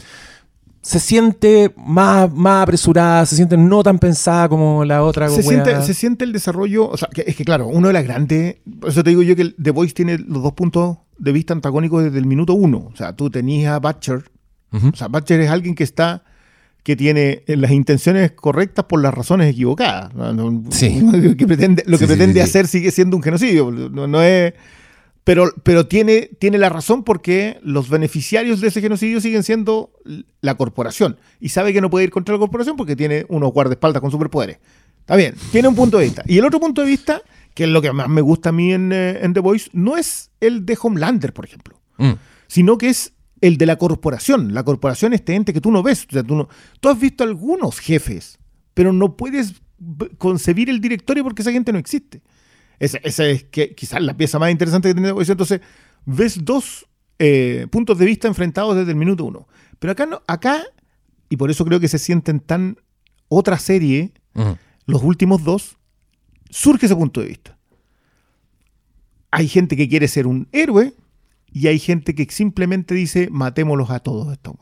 se 0.83 0.99
siente 0.99 1.73
más, 1.77 2.31
más 2.33 2.63
apresurada, 2.63 3.25
se 3.25 3.37
siente 3.37 3.55
no 3.55 3.81
tan 3.83 3.99
pensada 3.99 4.49
como 4.49 4.83
la 4.83 5.01
otra 5.01 5.29
se 5.29 5.41
siente, 5.41 5.81
se 5.81 5.93
siente 5.93 6.25
el 6.25 6.33
desarrollo, 6.33 6.89
o 6.89 6.97
sea, 6.97 7.07
que, 7.07 7.23
es 7.25 7.37
que 7.37 7.45
claro, 7.45 7.67
uno 7.67 7.87
de 7.87 7.93
las 7.93 8.03
grandes, 8.03 8.57
por 8.81 8.89
eso 8.89 9.01
te 9.01 9.11
digo 9.11 9.21
yo 9.23 9.33
que 9.35 9.55
The 9.61 9.71
Voice 9.71 9.93
tiene 9.93 10.17
los 10.17 10.43
dos 10.43 10.51
puntos 10.51 10.97
de 11.17 11.31
vista 11.31 11.53
antagónicos 11.53 12.03
desde 12.03 12.19
el 12.19 12.25
minuto 12.25 12.53
uno. 12.53 12.89
O 12.91 12.95
sea, 12.97 13.15
tú 13.15 13.29
tenías 13.29 13.73
a 13.73 13.79
Butcher, 13.79 14.25
o 14.71 14.95
sea, 14.95 15.07
Butcher 15.07 15.39
es 15.39 15.49
alguien 15.49 15.73
que 15.73 15.85
está, 15.85 16.25
que 16.83 16.97
tiene 16.97 17.43
las 17.47 17.71
intenciones 17.71 18.31
correctas 18.31 18.83
por 18.83 19.01
las 19.01 19.13
razones 19.13 19.49
equivocadas. 19.51 20.11
Sí. 20.71 21.01
que 21.37 21.47
pretende, 21.47 21.83
lo 21.87 21.97
que 21.97 22.05
Sí, 22.05 22.07
pretende 22.07 22.33
sí. 22.33 22.39
hacer 22.41 22.67
sigue 22.67 22.91
siendo 22.91 23.15
un 23.15 23.23
genocidio. 23.23 23.71
No, 23.71 24.05
no 24.05 24.21
es... 24.21 24.53
Pero, 25.23 25.53
pero 25.63 25.87
tiene, 25.87 26.29
tiene 26.39 26.57
la 26.57 26.67
razón 26.69 27.03
porque 27.03 27.57
los 27.63 27.89
beneficiarios 27.89 28.59
de 28.59 28.67
ese 28.67 28.81
genocidio 28.81 29.21
siguen 29.21 29.43
siendo 29.43 29.91
la 30.41 30.55
corporación. 30.55 31.17
Y 31.39 31.49
sabe 31.49 31.71
que 31.71 31.79
no 31.79 31.89
puede 31.89 32.05
ir 32.05 32.11
contra 32.11 32.33
la 32.35 32.39
corporación 32.39 32.75
porque 32.75 32.95
tiene 32.97 33.25
unos 33.29 33.53
guardaespaldas 33.53 34.01
con 34.01 34.11
superpoderes. 34.11 34.57
Está 34.99 35.15
bien, 35.15 35.35
tiene 35.51 35.67
un 35.69 35.75
punto 35.75 35.97
de 35.97 36.05
vista. 36.05 36.23
Y 36.25 36.37
el 36.39 36.45
otro 36.45 36.59
punto 36.59 36.81
de 36.81 36.87
vista, 36.87 37.21
que 37.53 37.63
es 37.63 37.69
lo 37.69 37.81
que 37.81 37.91
más 37.93 38.09
me 38.09 38.21
gusta 38.21 38.49
a 38.49 38.51
mí 38.51 38.73
en, 38.73 38.91
eh, 38.91 39.19
en 39.21 39.33
The 39.33 39.39
Voice, 39.39 39.69
no 39.73 39.95
es 39.97 40.29
el 40.41 40.65
de 40.65 40.77
Homelander, 40.81 41.31
por 41.33 41.45
ejemplo, 41.45 41.79
Mm. 41.97 42.11
sino 42.47 42.77
que 42.77 42.89
es 42.89 43.13
el 43.39 43.57
de 43.57 43.65
la 43.65 43.77
corporación. 43.77 44.53
La 44.53 44.63
corporación 44.63 45.13
es 45.13 45.21
este 45.21 45.35
ente 45.35 45.53
que 45.53 45.61
tú 45.61 45.71
no 45.71 45.83
ves. 45.83 46.05
O 46.09 46.13
sea, 46.13 46.23
tú, 46.23 46.35
no- 46.35 46.49
tú 46.81 46.89
has 46.89 46.99
visto 46.99 47.23
algunos 47.23 47.79
jefes, 47.79 48.39
pero 48.73 48.91
no 48.91 49.15
puedes 49.15 49.53
concebir 50.17 50.69
el 50.69 50.79
directorio 50.81 51.23
porque 51.23 51.41
esa 51.41 51.51
gente 51.51 51.71
no 51.71 51.79
existe. 51.79 52.21
Esa, 52.83 52.97
esa 52.97 53.25
es 53.27 53.45
que, 53.45 53.73
quizás 53.75 54.01
la 54.01 54.17
pieza 54.17 54.39
más 54.39 54.51
interesante 54.51 54.89
que 54.89 54.93
tiene. 54.93 55.09
Entonces, 55.09 55.61
ves 56.05 56.43
dos 56.43 56.85
eh, 57.17 57.65
puntos 57.71 57.97
de 57.97 58.05
vista 58.05 58.27
enfrentados 58.27 58.75
desde 58.75 58.91
el 58.91 58.97
minuto 58.97 59.23
uno. 59.23 59.47
Pero 59.79 59.93
acá, 59.93 60.05
no, 60.05 60.21
acá, 60.27 60.61
y 61.29 61.37
por 61.37 61.49
eso 61.49 61.63
creo 61.63 61.79
que 61.79 61.87
se 61.87 61.97
sienten 61.97 62.41
tan 62.41 62.75
otra 63.29 63.57
serie, 63.57 64.11
los 64.85 65.01
últimos 65.01 65.45
dos, 65.45 65.77
surge 66.49 66.87
ese 66.87 66.95
punto 66.97 67.21
de 67.21 67.27
vista. 67.27 67.57
Hay 69.31 69.47
gente 69.47 69.77
que 69.77 69.87
quiere 69.87 70.09
ser 70.09 70.27
un 70.27 70.49
héroe 70.51 70.93
y 71.53 71.67
hay 71.67 71.79
gente 71.79 72.13
que 72.13 72.27
simplemente 72.29 72.93
dice 72.93 73.29
matémoslos 73.31 73.91
a 73.91 73.99
todos 73.99 74.29
estos. 74.33 74.55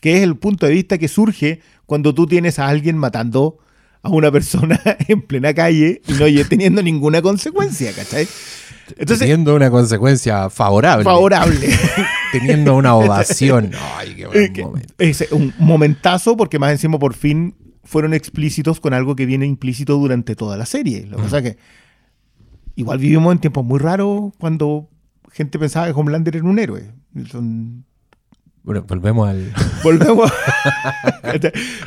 Que 0.00 0.16
es 0.16 0.22
el 0.22 0.36
punto 0.36 0.64
de 0.64 0.72
vista 0.72 0.96
que 0.96 1.08
surge 1.08 1.60
cuando 1.84 2.14
tú 2.14 2.26
tienes 2.26 2.58
a 2.58 2.66
alguien 2.66 2.96
matando 2.96 3.58
a 4.06 4.10
una 4.10 4.30
persona 4.32 4.80
en 5.08 5.22
plena 5.22 5.52
calle 5.54 6.00
y 6.06 6.12
no 6.12 6.26
teniendo 6.48 6.82
ninguna 6.82 7.22
consecuencia, 7.22 7.92
¿cachai? 7.92 8.26
Entonces, 8.90 9.18
teniendo 9.18 9.54
una 9.54 9.70
consecuencia 9.70 10.48
favorable. 10.48 11.04
favorable. 11.04 11.68
Teniendo 12.32 12.76
una 12.76 12.94
ovación. 12.94 13.72
Ay, 13.96 14.14
qué 14.14 14.26
buen 14.26 14.52
momento. 14.62 14.94
es 14.98 15.26
un 15.32 15.52
momentazo 15.58 16.36
porque 16.36 16.58
más 16.58 16.70
encima 16.72 16.98
por 16.98 17.14
fin 17.14 17.54
fueron 17.82 18.14
explícitos 18.14 18.78
con 18.80 18.94
algo 18.94 19.16
que 19.16 19.26
viene 19.26 19.46
implícito 19.46 19.96
durante 19.96 20.36
toda 20.36 20.56
la 20.56 20.66
serie. 20.66 21.06
Lo 21.06 21.16
que 21.16 21.22
pasa 21.24 21.38
es 21.38 21.42
que 21.44 21.58
igual 22.76 22.98
vivimos 22.98 23.32
en 23.32 23.38
tiempos 23.40 23.64
muy 23.64 23.78
raros 23.78 24.32
cuando 24.38 24.88
gente 25.32 25.58
pensaba 25.58 25.86
que 25.86 25.92
Homelander 25.92 26.36
era 26.36 26.44
un 26.44 26.58
héroe. 26.58 26.92
Son- 27.30 27.84
Bueno, 28.66 28.82
volvemos 28.82 29.28
al. 29.28 29.54
Volvemos. 29.84 30.30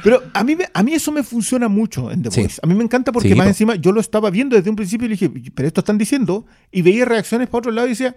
Pero 0.04 0.24
a 0.34 0.44
mí, 0.44 0.58
a 0.74 0.82
mí 0.84 0.94
eso 0.94 1.12
me 1.12 1.24
funciona 1.24 1.68
mucho 1.68 2.10
en 2.12 2.24
The 2.24 2.32
Sí. 2.32 2.42
Voice. 2.42 2.60
A 2.64 2.68
mí 2.68 2.74
me 2.74 2.84
encanta 2.84 3.12
porque 3.12 3.30
Sí, 3.30 3.36
más 3.36 3.46
po. 3.46 3.50
encima 3.50 3.76
yo 3.76 3.92
lo 3.92 4.00
estaba 4.00 4.30
viendo 4.30 4.56
desde 4.56 4.70
un 4.70 4.76
principio 4.78 5.06
y 5.06 5.10
le 5.10 5.16
dije, 5.18 5.52
pero 5.54 5.68
esto 5.68 5.82
están 5.82 5.98
diciendo. 5.98 6.46
Y 6.72 6.82
veía 6.82 7.04
reacciones 7.06 7.48
para 7.50 7.60
otro 7.60 7.72
lado 7.74 7.88
y 7.88 7.92
decía, 7.92 8.16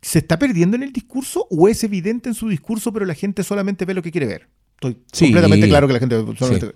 ¿se 0.00 0.20
está 0.20 0.38
perdiendo 0.38 0.76
en 0.76 0.82
el 0.82 0.92
discurso 0.92 1.46
o 1.50 1.68
es 1.68 1.84
evidente 1.84 2.28
en 2.30 2.34
su 2.34 2.48
discurso, 2.48 2.92
pero 2.92 3.04
la 3.04 3.14
gente 3.14 3.42
solamente 3.44 3.84
ve 3.84 3.94
lo 3.94 4.02
que 4.02 4.10
quiere 4.10 4.26
ver? 4.26 4.48
Estoy 4.76 4.96
Sí. 5.12 5.26
completamente 5.26 5.68
claro 5.68 5.86
que 5.86 5.92
la 5.92 5.98
gente 6.00 6.16
solamente. 6.38 6.74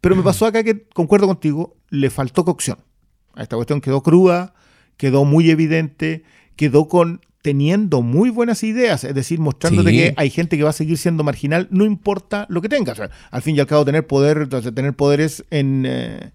Pero 0.00 0.16
me 0.16 0.22
pasó 0.22 0.46
acá 0.46 0.62
que, 0.64 0.82
concuerdo 0.88 1.26
contigo, 1.28 1.76
le 1.90 2.10
faltó 2.10 2.44
cocción. 2.44 2.78
A 3.34 3.42
esta 3.44 3.54
cuestión 3.56 3.80
quedó 3.80 4.02
cruda, 4.02 4.52
quedó 4.96 5.24
muy 5.24 5.48
evidente, 5.50 6.24
quedó 6.56 6.88
con 6.88 7.20
teniendo 7.42 8.02
muy 8.02 8.30
buenas 8.30 8.62
ideas, 8.64 9.04
es 9.04 9.14
decir, 9.14 9.38
mostrándote 9.38 9.90
Sí. 9.90 9.96
que 9.96 10.14
hay 10.16 10.28
gente 10.30 10.56
que 10.56 10.64
va 10.64 10.70
a 10.70 10.74
seguir 10.74 10.98
siendo 10.98 11.22
marginal, 11.24 11.68
no 11.70 11.84
importa 11.84 12.46
lo 12.48 12.60
que 12.60 12.68
tenga. 12.68 12.92
O 12.92 12.96
sea, 12.96 13.10
al 13.30 13.42
fin 13.42 13.54
y 13.56 13.60
al 13.60 13.66
cabo, 13.66 13.84
tener 13.84 14.06
poder, 14.06 14.48
tener 14.48 14.94
poderes 14.94 15.44
en, 15.50 15.84
eh, 15.86 16.32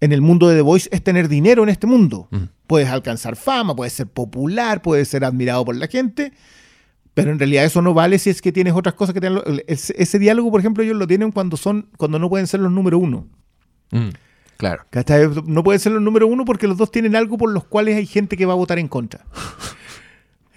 en 0.00 0.12
el 0.12 0.20
mundo 0.22 0.48
de 0.48 0.54
The 0.56 0.62
Voice 0.62 0.88
es 0.92 1.02
tener 1.02 1.28
dinero 1.28 1.62
en 1.64 1.68
este 1.68 1.86
mundo. 1.86 2.28
Mm. 2.30 2.44
Puedes 2.66 2.88
alcanzar 2.88 3.34
fama, 3.36 3.74
puedes 3.74 3.92
ser 3.92 4.06
popular, 4.06 4.82
puedes 4.82 5.08
ser 5.08 5.24
admirado 5.24 5.64
por 5.64 5.74
la 5.76 5.88
gente, 5.88 6.32
pero 7.12 7.32
en 7.32 7.38
realidad 7.40 7.64
eso 7.64 7.82
no 7.82 7.92
vale 7.92 8.18
si 8.20 8.30
es 8.30 8.40
que 8.40 8.52
tienes 8.52 8.72
otras 8.74 8.94
cosas 8.94 9.14
que 9.14 9.28
lo- 9.28 9.44
Ese, 9.66 9.94
ese 9.98 10.18
diálogo, 10.20 10.50
por 10.52 10.60
ejemplo, 10.60 10.84
ellos 10.84 10.96
lo 10.96 11.08
tienen 11.08 11.32
cuando 11.32 11.56
son, 11.56 11.88
cuando 11.96 12.18
no 12.20 12.28
pueden 12.30 12.46
ser 12.46 12.60
los 12.60 12.70
número 12.70 12.98
uno. 12.98 13.26
Mm, 13.90 14.10
claro. 14.56 14.84
No 15.46 15.64
pueden 15.64 15.80
ser 15.80 15.90
los 15.92 16.00
número 16.02 16.28
uno 16.28 16.44
porque 16.44 16.68
los 16.68 16.76
dos 16.78 16.92
tienen 16.92 17.16
algo 17.16 17.36
por 17.36 17.50
los 17.50 17.64
cuales 17.64 17.96
hay 17.96 18.06
gente 18.06 18.36
que 18.36 18.46
va 18.46 18.52
a 18.52 18.56
votar 18.56 18.78
en 18.78 18.86
contra. 18.86 19.26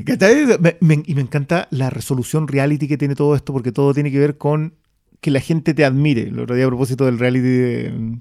¿Cachai? 0.05 0.45
Me- 0.59 0.77
me- 0.80 1.03
y 1.05 1.15
me 1.15 1.21
encanta 1.21 1.67
la 1.71 1.89
resolución 1.89 2.47
reality 2.47 2.88
que 2.88 2.97
tiene 2.97 3.15
todo 3.15 3.35
esto 3.35 3.53
porque 3.53 3.71
todo 3.71 3.93
tiene 3.93 4.11
que 4.11 4.19
ver 4.19 4.38
con 4.38 4.73
que 5.21 5.31
la 5.31 5.39
gente 5.39 5.73
te 5.73 5.85
admire. 5.85 6.23
El 6.23 6.39
otro 6.39 6.55
día 6.55 6.65
a 6.65 6.67
propósito 6.67 7.05
del 7.05 7.17
reality 7.19 7.47
de- 7.47 8.17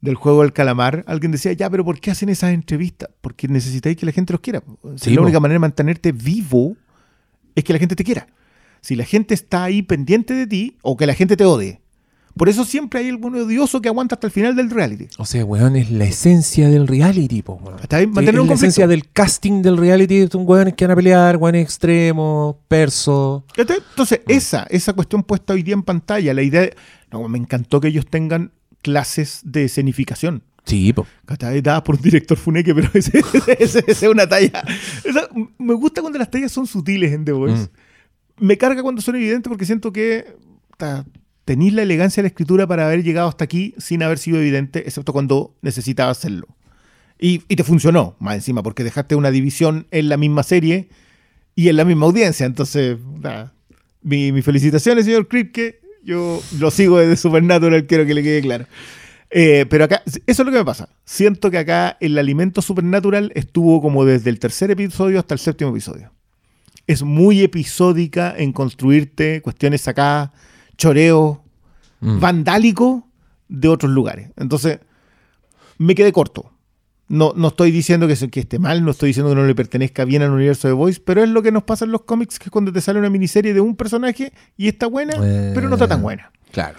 del 0.00 0.14
juego 0.14 0.42
del 0.42 0.52
calamar, 0.52 1.04
alguien 1.08 1.32
decía, 1.32 1.52
ya, 1.52 1.68
pero 1.68 1.84
¿por 1.84 1.98
qué 2.00 2.10
hacen 2.12 2.28
esas 2.28 2.52
entrevistas? 2.54 3.10
Porque 3.20 3.48
necesitáis 3.48 3.96
que 3.96 4.06
la 4.06 4.12
gente 4.12 4.32
los 4.32 4.40
quiera. 4.40 4.62
Si 4.96 5.10
Sí, 5.10 5.14
la 5.14 5.22
única 5.22 5.40
manera 5.40 5.56
de 5.56 5.60
mantenerte 5.60 6.12
vivo 6.12 6.76
es 7.56 7.64
que 7.64 7.72
la 7.72 7.78
gente 7.80 7.96
te 7.96 8.04
quiera. 8.04 8.28
Si 8.80 8.94
la 8.94 9.04
gente 9.04 9.34
está 9.34 9.64
ahí 9.64 9.82
pendiente 9.82 10.34
de 10.34 10.46
ti 10.46 10.78
o 10.82 10.96
que 10.96 11.04
la 11.06 11.14
gente 11.14 11.36
te 11.36 11.44
odie. 11.44 11.80
Por 12.38 12.48
eso 12.48 12.64
siempre 12.64 13.00
hay 13.00 13.08
algún 13.10 13.34
odioso 13.36 13.80
que 13.82 13.88
aguanta 13.88 14.14
hasta 14.14 14.26
el 14.28 14.32
final 14.32 14.56
del 14.56 14.70
reality. 14.70 15.08
O 15.18 15.26
sea, 15.26 15.44
weón, 15.44 15.76
es 15.76 15.90
la 15.90 16.04
esencia 16.04 16.68
del 16.70 16.86
reality, 16.86 17.42
po, 17.42 17.54
weón. 17.54 17.76
Mantener 18.12 18.34
es 18.36 18.40
un 18.40 18.48
la 18.48 18.54
esencia 18.54 18.86
del 18.86 19.10
casting 19.10 19.60
del 19.60 19.76
reality 19.76 20.26
son 20.30 20.44
weones 20.46 20.74
que 20.74 20.86
van 20.86 20.92
a 20.92 20.96
pelear, 20.96 21.36
weones 21.36 21.62
extremos. 21.64 22.56
¿Cachai? 22.68 23.78
Entonces, 23.90 24.20
Mm. 24.26 24.30
esa, 24.30 24.66
esa 24.70 24.92
cuestión 24.92 25.22
puesta 25.22 25.52
hoy 25.52 25.62
día 25.62 25.74
en 25.74 25.82
pantalla, 25.82 26.32
la 26.32 26.42
idea. 26.42 26.62
de- 26.62 26.74
no, 27.10 27.26
me 27.28 27.38
encantó 27.38 27.80
que 27.80 27.88
ellos 27.88 28.06
tengan 28.06 28.52
clases 28.82 29.40
de 29.44 29.64
escenificación. 29.64 30.42
Sí, 30.64 30.92
po. 30.92 31.06
Dadas 31.62 31.82
por 31.82 31.96
un 31.96 32.02
director 32.02 32.36
funeque, 32.36 32.74
pero 32.74 32.88
ese 32.94 33.84
es 33.86 34.02
una 34.02 34.28
talla. 34.28 34.62
Esa- 35.04 35.28
me 35.58 35.74
gusta 35.74 36.00
cuando 36.02 36.18
las 36.18 36.30
tallas 36.30 36.52
son 36.52 36.66
sutiles 36.66 37.12
en 37.12 37.24
The 37.24 37.32
Voice. 37.32 37.62
Mm. 38.38 38.44
Me 38.46 38.56
carga 38.58 38.82
cuando 38.82 39.00
son 39.00 39.16
evidentes 39.16 39.48
porque 39.48 39.64
siento 39.64 39.92
que 39.92 40.36
ta, 40.76 41.04
tenéis 41.48 41.72
la 41.72 41.80
elegancia 41.80 42.20
de 42.20 42.24
la 42.24 42.28
escritura 42.28 42.66
para 42.66 42.84
haber 42.84 43.02
llegado 43.02 43.26
hasta 43.26 43.44
aquí 43.44 43.74
sin 43.78 44.02
haber 44.02 44.18
sido 44.18 44.38
evidente, 44.38 44.80
excepto 44.80 45.14
cuando 45.14 45.54
necesitaba 45.62 46.10
hacerlo. 46.10 46.46
Y, 47.18 47.42
y 47.48 47.56
te 47.56 47.64
funcionó, 47.64 48.16
más 48.18 48.34
encima, 48.34 48.62
porque 48.62 48.84
dejaste 48.84 49.14
una 49.14 49.30
división 49.30 49.86
en 49.90 50.10
la 50.10 50.18
misma 50.18 50.42
serie 50.42 50.90
y 51.54 51.70
en 51.70 51.76
la 51.76 51.86
misma 51.86 52.04
audiencia. 52.04 52.44
Entonces, 52.44 52.98
nada, 53.22 53.54
mi- 54.02 54.30
mis 54.30 54.44
felicitaciones, 54.44 55.06
señor 55.06 55.26
Kripke. 55.26 55.80
Yo 56.04 56.42
lo 56.58 56.70
sigo 56.70 56.98
desde 56.98 57.16
Supernatural, 57.16 57.86
quiero 57.86 58.04
que 58.04 58.12
le 58.12 58.22
quede 58.22 58.42
claro. 58.42 58.66
Eh, 59.30 59.64
pero 59.70 59.84
acá, 59.84 60.02
eso 60.04 60.20
es 60.26 60.38
lo 60.38 60.52
que 60.52 60.58
me 60.58 60.64
pasa. 60.66 60.90
Siento 61.06 61.50
que 61.50 61.56
acá 61.56 61.96
el 62.00 62.18
alimento 62.18 62.60
Supernatural 62.60 63.32
estuvo 63.34 63.80
como 63.80 64.04
desde 64.04 64.28
el 64.28 64.38
tercer 64.38 64.70
episodio 64.70 65.18
hasta 65.18 65.32
el 65.32 65.40
séptimo 65.40 65.70
episodio. 65.70 66.12
Es 66.86 67.02
muy 67.02 67.40
episódica 67.40 68.34
en 68.36 68.52
construirte 68.52 69.40
cuestiones 69.40 69.80
sacadas, 69.80 70.30
choreo, 70.78 71.42
Mm. 72.00 72.20
vandálico 72.20 73.08
de 73.48 73.68
otros 73.68 73.90
lugares. 73.92 74.30
Entonces, 74.36 74.78
me 75.78 75.94
quedé 75.96 76.12
corto. 76.12 76.52
No, 77.08 77.32
no 77.34 77.48
estoy 77.48 77.70
diciendo 77.70 78.06
que, 78.06 78.14
que 78.30 78.40
esté 78.40 78.58
mal, 78.58 78.84
no 78.84 78.90
estoy 78.92 79.08
diciendo 79.08 79.30
que 79.30 79.36
no 79.36 79.46
le 79.46 79.54
pertenezca 79.54 80.04
bien 80.04 80.22
al 80.22 80.30
universo 80.30 80.68
de 80.68 80.74
Voice, 80.74 81.00
pero 81.04 81.22
es 81.24 81.28
lo 81.30 81.42
que 81.42 81.50
nos 81.50 81.62
pasa 81.64 81.84
en 81.86 81.90
los 81.92 82.02
cómics, 82.02 82.38
que 82.38 82.44
es 82.44 82.50
cuando 82.50 82.72
te 82.72 82.80
sale 82.80 82.98
una 82.98 83.08
miniserie 83.10 83.52
de 83.54 83.60
un 83.60 83.74
personaje 83.76 84.32
y 84.56 84.68
está 84.68 84.86
buena, 84.86 85.14
Eh, 85.20 85.52
pero 85.54 85.68
no 85.68 85.74
está 85.74 85.88
tan 85.88 86.02
buena. 86.02 86.30
Claro. 86.52 86.78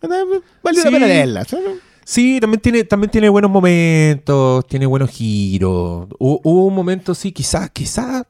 Vale 0.00 0.78
la 0.78 0.82
Sí. 0.82 0.90
pena 0.90 1.06
leerla. 1.06 1.44
¿sabes? 1.44 1.66
Sí, 2.04 2.38
también 2.40 2.60
tiene, 2.60 2.84
también 2.84 3.10
tiene 3.10 3.28
buenos 3.28 3.50
momentos, 3.50 4.64
tiene 4.68 4.86
buenos 4.86 5.10
giros. 5.10 6.08
Hubo, 6.18 6.40
hubo 6.44 6.64
un 6.66 6.74
momento, 6.74 7.14
sí, 7.16 7.32
quizás, 7.32 7.70
quizás, 7.70 8.24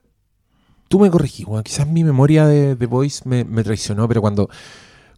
tú 0.88 0.98
me 0.98 1.10
corregí, 1.10 1.44
weón, 1.44 1.62
quizás 1.62 1.86
mi 1.86 2.02
memoria 2.02 2.46
de, 2.46 2.74
de 2.74 2.86
Voice 2.86 3.22
me, 3.28 3.44
me 3.44 3.62
traicionó, 3.62 4.08
pero 4.08 4.22
cuando, 4.22 4.48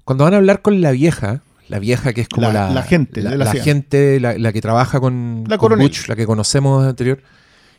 cuando 0.08 0.24
van 0.24 0.32
a 0.32 0.38
hablar 0.38 0.62
con 0.62 0.80
la 0.80 0.90
vieja, 0.92 1.42
la 1.68 1.78
vieja 1.78 2.14
que 2.14 2.22
es 2.22 2.28
como 2.30 2.46
La- 2.50 2.68
la, 2.68 2.70
la 2.70 2.82
gente 2.82 3.20
la, 3.20 3.52
gente, 3.52 4.18
la, 4.20 4.52
que 4.54 4.60
trabaja 4.62 5.00
con, 5.00 5.44
La 5.46 5.58
con. 5.58 5.78
Butch, 5.78 6.08
la 6.08 6.16
que 6.16 6.24
conocemos 6.24 6.82
anterior, 6.86 7.20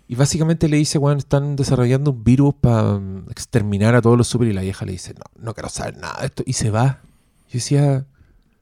y 0.08 0.14
básicamente 0.14 0.70
le 0.70 0.78
dice, 0.78 1.00
weón, 1.00 1.18
están 1.18 1.56
desarrollando 1.56 2.12
un 2.12 2.24
virus 2.24 2.54
para 2.62 3.00
mm, 3.00 3.26
exterminar 3.32 3.96
a 3.96 4.02
todos 4.04 4.16
los 4.16 4.28
super, 4.28 4.48
y 4.48 4.54
la 4.54 4.62
vieja 4.62 4.86
le 4.86 4.92
dice, 4.92 5.16
no, 5.16 5.44
no 5.44 5.54
quiero 5.56 5.70
saber 5.70 5.98
nada 5.98 6.20
de 6.20 6.28
esto, 6.28 6.44
y 6.46 6.54
se 6.54 6.70
va. 6.70 7.00
Yo 7.48 7.54
decía, 7.54 8.06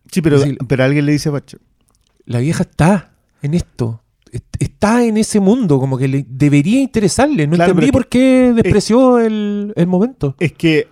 Sí, 0.09 0.21
pero, 0.21 0.39
pero 0.67 0.85
alguien 0.85 1.05
le 1.05 1.11
dice, 1.11 1.29
Pacho, 1.29 1.57
la 2.25 2.39
vieja 2.39 2.63
está 2.63 3.11
en 3.41 3.53
esto. 3.53 4.01
Est- 4.31 4.55
Está 4.59 5.03
en 5.03 5.17
ese 5.17 5.41
mundo, 5.41 5.77
como 5.79 5.97
que 5.97 6.07
le 6.07 6.25
debería 6.27 6.79
interesarle. 6.79 7.45
No 7.47 7.55
Claro, 7.55 7.71
entendí 7.71 7.91
por 7.91 8.07
qué 8.07 8.53
despreció 8.55 9.19
el, 9.19 9.73
el 9.75 9.87
momento. 9.87 10.35
es 10.39 10.53
que 10.53 10.87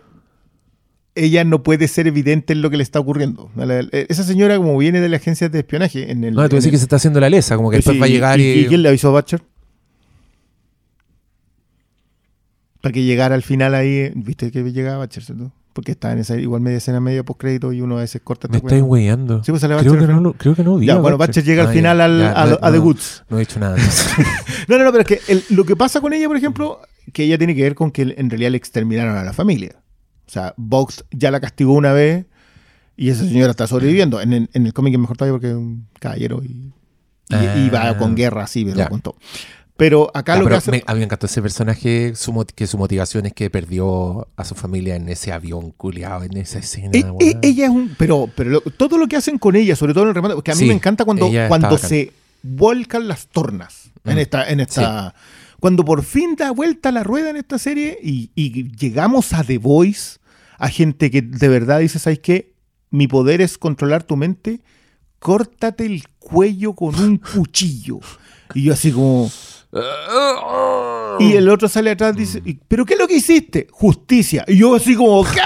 ella 1.15 1.43
no 1.45 1.63
puede 1.63 1.87
ser 1.87 2.07
evidente 2.07 2.53
en 2.53 2.61
lo 2.61 2.69
que 2.69 2.77
le 2.77 2.83
está 2.83 2.99
ocurriendo. 2.99 3.49
La- 3.55 3.79
Esa 3.91 4.23
señora, 4.23 4.57
como 4.57 4.77
viene 4.77 4.99
de 5.01 5.09
la 5.09 5.17
agencia 5.17 5.49
de 5.49 5.59
espionaje, 5.59 6.11
en 6.11 6.23
el. 6.23 6.33
No, 6.35 6.47
tú 6.49 6.57
decís 6.57 6.71
que 6.71 6.77
se 6.77 6.83
está 6.83 6.97
haciendo 6.97 7.19
la 7.19 7.29
lesa, 7.29 7.55
como 7.55 7.69
que 7.69 7.77
después 7.77 7.95
Sí, 7.95 7.99
va 7.99 8.05
a 8.05 8.09
llegar 8.09 8.39
y. 8.39 8.43
¿Y 8.61 8.65
quién 8.67 8.81
le 8.83 8.89
avisó 8.89 9.07
a 9.09 9.11
Butcher? 9.11 9.41
Para 12.81 12.93
que 12.93 13.03
llegara 13.03 13.33
al 13.35 13.41
final 13.43 13.73
ahí, 13.73 14.11
¿viste 14.15 14.51
que 14.51 14.61
llegaba 14.71 14.99
Butcher, 15.03 15.23
cierto? 15.23 15.51
Porque 15.73 15.91
está 15.91 16.11
en 16.13 16.19
esa 16.19 16.37
igual 16.37 16.61
media 16.61 16.77
escena, 16.77 17.01
media 17.01 17.23
post 17.23 17.39
crédito 17.41 17.73
y 17.73 17.81
uno 17.81 17.97
a 17.97 18.01
veces 18.01 18.21
corta. 18.23 18.47
Me 18.47 18.57
estáis 18.57 18.81
weyando. 18.81 19.43
Sí, 19.43 19.51
pues 19.51 19.59
sale 19.61 19.75
creo, 19.77 19.97
que 19.99 20.07
no, 20.07 20.33
creo 20.33 20.55
que 20.55 20.63
no 20.63 20.77
vi. 20.77 20.85
Ya, 20.85 20.95
bueno, 20.97 21.17
Butcher 21.17 21.43
llega 21.43 21.63
al 21.63 21.69
Ah, 21.69 21.73
final 21.73 21.97
ya, 21.97 22.05
al- 22.05 22.19
ya, 22.19 22.31
a, 22.31 22.45
no, 22.45 22.57
a 22.61 22.71
The 22.71 22.77
no, 22.77 22.83
Goods. 22.83 23.23
No 23.29 23.37
he 23.37 23.39
dicho 23.41 23.59
nada. 23.59 23.75
No, 24.67 24.77
no, 24.79 24.83
no, 24.85 24.91
pero 24.91 25.01
es 25.01 25.07
que 25.07 25.31
el- 25.31 25.43
lo 25.49 25.63
que 25.65 25.75
pasa 25.75 25.99
con 26.01 26.13
ella, 26.13 26.27
por 26.27 26.37
ejemplo, 26.37 26.79
que 27.13 27.23
ella 27.23 27.37
tiene 27.37 27.53
que 27.55 27.61
ver 27.63 27.75
con 27.75 27.91
que 27.91 28.01
en 28.17 28.29
realidad 28.29 28.51
le 28.51 28.57
exterminaron 28.57 29.15
a 29.17 29.23
la 29.23 29.33
familia. 29.33 29.75
O 30.27 30.31
sea, 30.31 30.53
Vox 30.57 31.05
ya 31.11 31.31
la 31.31 31.39
castigó 31.39 31.73
una 31.73 31.93
vez 31.93 32.25
y 32.97 33.09
esa 33.09 33.23
señora 33.25 33.51
está 33.51 33.67
sobreviviendo. 33.67 34.21
En, 34.21 34.33
el- 34.33 34.49
en 34.53 34.65
el 34.65 34.73
cómic 34.73 34.93
es 34.93 34.99
mejor 34.99 35.17
todavía 35.17 35.33
porque 35.33 35.49
es 35.49 35.55
un 35.55 35.87
caballero 35.99 36.41
y, 36.43 36.71
y, 37.29 37.59
y 37.65 37.69
va 37.69 37.89
Ah. 37.89 37.97
con 37.97 38.15
guerra 38.15 38.43
así, 38.43 38.65
pero 38.65 38.89
con 38.89 39.01
todo. 39.01 39.15
Pero 39.77 40.09
acá 40.13 40.33
Ya, 40.35 40.39
lo 40.39 40.45
que 40.45 40.49
pero 40.49 40.57
hace... 40.57 40.71
me, 40.71 40.83
a 40.87 40.93
mí 40.93 40.99
me 40.99 41.05
encantó 41.05 41.25
ese 41.25 41.41
personaje, 41.41 42.15
su 42.15 42.45
que 42.55 42.65
su 42.65 42.77
motivación 42.77 43.25
es 43.25 43.33
que 43.33 43.49
perdió 43.49 44.27
a 44.37 44.45
su 44.45 44.55
familia 44.55 44.95
en 44.95 45.09
ese 45.09 45.33
avión 45.33 45.71
culiado, 45.71 46.23
en 46.23 46.37
esa 46.37 46.59
escena. 46.59 46.91
E- 46.93 47.03
e- 47.19 47.37
ella 47.41 47.65
es 47.65 47.71
un. 47.71 47.93
Pero, 47.97 48.29
pero 48.37 48.49
lo- 48.51 48.61
todo 48.61 48.97
lo 48.97 49.07
que 49.09 49.17
hacen 49.17 49.37
con 49.37 49.57
ella, 49.57 49.75
sobre 49.75 49.93
todo 49.93 50.03
en 50.03 50.09
el 50.09 50.15
remate, 50.15 50.33
porque 50.35 50.51
a 50.51 50.55
mí 50.55 50.59
Sí, 50.61 50.67
me 50.67 50.73
encanta 50.75 51.03
cuando, 51.03 51.29
cuando 51.49 51.77
se 51.77 52.13
vuelcan 52.41 53.09
las 53.09 53.27
tornas 53.27 53.91
en 54.05 54.17
esta. 54.17 54.49
En 54.49 54.61
esta 54.61 55.13
Cuando 55.65 55.83
por 55.83 56.03
fin 56.03 56.35
da 56.35 56.51
vuelta 56.51 56.91
la 56.91 57.03
rueda 57.03 57.31
en 57.31 57.37
esta 57.37 57.57
serie 57.57 57.97
y, 57.99 58.29
y 58.35 58.69
llegamos 58.77 59.33
a 59.33 59.43
The 59.43 59.57
Voice, 59.57 60.19
a 60.59 60.69
gente 60.69 61.09
que 61.09 61.23
de 61.23 61.47
verdad 61.47 61.79
dice: 61.79 61.97
¿Sabes 61.97 62.19
qué? 62.19 62.53
Mi 62.91 63.07
poder 63.07 63.41
es 63.41 63.57
controlar 63.57 64.03
tu 64.03 64.15
mente. 64.15 64.61
Córtate 65.17 65.87
el 65.87 66.07
cuello 66.19 66.73
con 66.75 66.93
un 66.93 67.17
cuchillo. 67.33 67.99
Y 68.53 68.65
yo, 68.65 68.73
así 68.73 68.91
como. 68.91 69.31
Y 71.19 71.33
el 71.33 71.49
otro 71.49 71.67
sale 71.67 71.89
atrás 71.89 72.13
y 72.15 72.19
dice, 72.19 72.41
"¿Y- 72.45 72.59
¿pero 72.67 72.85
qué 72.85 72.93
es 72.93 72.99
lo 72.99 73.07
que 73.07 73.15
hiciste? 73.15 73.65
Justicia. 73.71 74.45
Y 74.47 74.57
yo 74.57 74.75
así 74.75 74.93
como, 74.93 75.23
¿qué? 75.23 75.41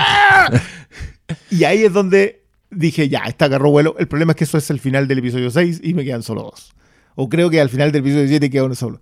y 1.56 1.64
ahí 1.64 1.84
es 1.86 1.94
donde 1.94 2.44
dije, 2.70 3.08
ya, 3.08 3.20
esta 3.20 3.46
agarró 3.46 3.72
vuelo. 3.72 3.96
El 3.98 4.10
problema 4.10 4.34
es 4.34 4.36
que 4.36 4.44
eso 4.44 4.58
es 4.58 4.70
el 4.70 4.82
final 4.82 5.08
del 5.08 5.20
episodio 5.20 5.50
6 5.50 5.80
y 5.82 5.94
me 5.94 6.04
quedan 6.04 6.24
solo 6.24 6.42
dos. 6.42 6.74
O 7.16 7.30
creo 7.30 7.50
que 7.50 7.62
al 7.62 7.70
final 7.70 7.94
del 7.94 8.02
episodio 8.02 8.28
7 8.28 8.50
queda 8.50 8.66
uno 8.66 8.76
solo. 8.76 9.00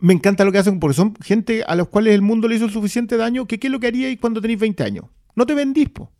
Me 0.00 0.12
encanta 0.14 0.44
lo 0.44 0.52
que 0.52 0.58
hacen 0.58 0.80
porque 0.80 0.94
son 0.96 1.14
gente 1.22 1.62
a 1.66 1.74
los 1.76 1.88
cuales 1.88 2.14
el 2.14 2.22
mundo 2.22 2.48
le 2.48 2.56
hizo 2.56 2.64
el 2.64 2.70
suficiente 2.72 3.16
daño 3.16 3.46
que 3.46 3.58
qué 3.58 3.66
es 3.66 3.70
lo 3.72 3.78
que 3.80 3.86
haríais 3.88 4.18
cuando 4.18 4.40
tenéis 4.40 4.58
20 4.60 4.82
años. 4.82 5.04
No 5.36 5.44
te 5.46 5.54
vendís, 5.54 5.88
po. 5.90 6.10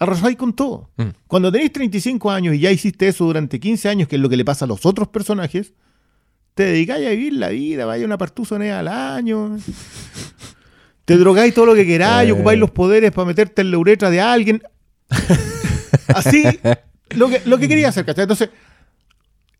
Arrasáis 0.00 0.36
con 0.36 0.52
todo. 0.52 0.90
Mm. 0.96 1.08
Cuando 1.26 1.50
tenéis 1.50 1.72
35 1.72 2.30
años 2.30 2.54
y 2.54 2.60
ya 2.60 2.70
hiciste 2.70 3.08
eso 3.08 3.24
durante 3.24 3.58
15 3.58 3.88
años, 3.88 4.08
que 4.08 4.16
es 4.16 4.22
lo 4.22 4.28
que 4.28 4.36
le 4.36 4.44
pasa 4.44 4.64
a 4.64 4.68
los 4.68 4.84
otros 4.86 5.08
personajes, 5.08 5.72
te 6.54 6.64
dedicáis 6.64 7.06
a 7.06 7.10
vivir 7.10 7.32
la 7.34 7.48
vida, 7.50 7.86
vaya 7.86 8.04
una 8.04 8.18
partuzonea 8.18 8.80
al 8.80 8.88
año. 8.88 9.58
Te 11.04 11.16
drogáis 11.16 11.54
todo 11.54 11.64
lo 11.66 11.74
que 11.74 11.86
queráis, 11.86 12.28
Eh. 12.28 12.32
ocupáis 12.32 12.60
los 12.60 12.70
poderes 12.70 13.12
para 13.12 13.24
meterte 13.26 13.62
en 13.62 13.70
la 13.70 13.78
uretra 13.78 14.10
de 14.10 14.20
alguien. 14.20 14.62
Así, 16.08 16.44
lo 17.10 17.28
que, 17.30 17.40
lo 17.46 17.56
que 17.58 17.66
quería 17.68 17.88
hacer, 17.88 18.04
¿cachai? 18.04 18.24
Entonces, 18.24 18.50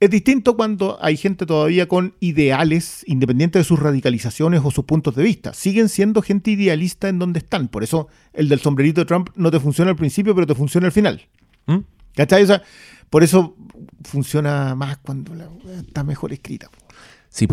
es 0.00 0.10
distinto 0.10 0.56
cuando 0.56 0.96
hay 1.00 1.16
gente 1.16 1.44
todavía 1.44 1.88
con 1.88 2.14
ideales, 2.20 3.02
independiente 3.06 3.58
de 3.58 3.64
sus 3.64 3.80
radicalizaciones 3.80 4.60
o 4.62 4.70
sus 4.70 4.84
puntos 4.84 5.16
de 5.16 5.24
vista. 5.24 5.52
Siguen 5.54 5.88
siendo 5.88 6.22
gente 6.22 6.52
idealista 6.52 7.08
en 7.08 7.18
donde 7.18 7.40
están. 7.40 7.66
Por 7.66 7.82
eso 7.82 8.06
el 8.32 8.48
del 8.48 8.60
sombrerito 8.60 9.00
de 9.00 9.06
Trump 9.06 9.30
no 9.34 9.50
te 9.50 9.58
funciona 9.58 9.90
al 9.90 9.96
principio, 9.96 10.34
pero 10.36 10.46
te 10.46 10.54
funciona 10.54 10.86
al 10.86 10.92
final. 10.92 11.22
¿Mm? 11.66 11.78
¿Cachai? 12.14 12.44
O 12.44 12.46
sea, 12.46 12.62
por 13.10 13.24
eso 13.24 13.56
funciona 14.04 14.76
más 14.76 14.98
cuando 14.98 15.34
la 15.34 15.48
está 15.80 16.04
mejor 16.04 16.32
escrita. 16.32 16.70
Sí. 17.28 17.48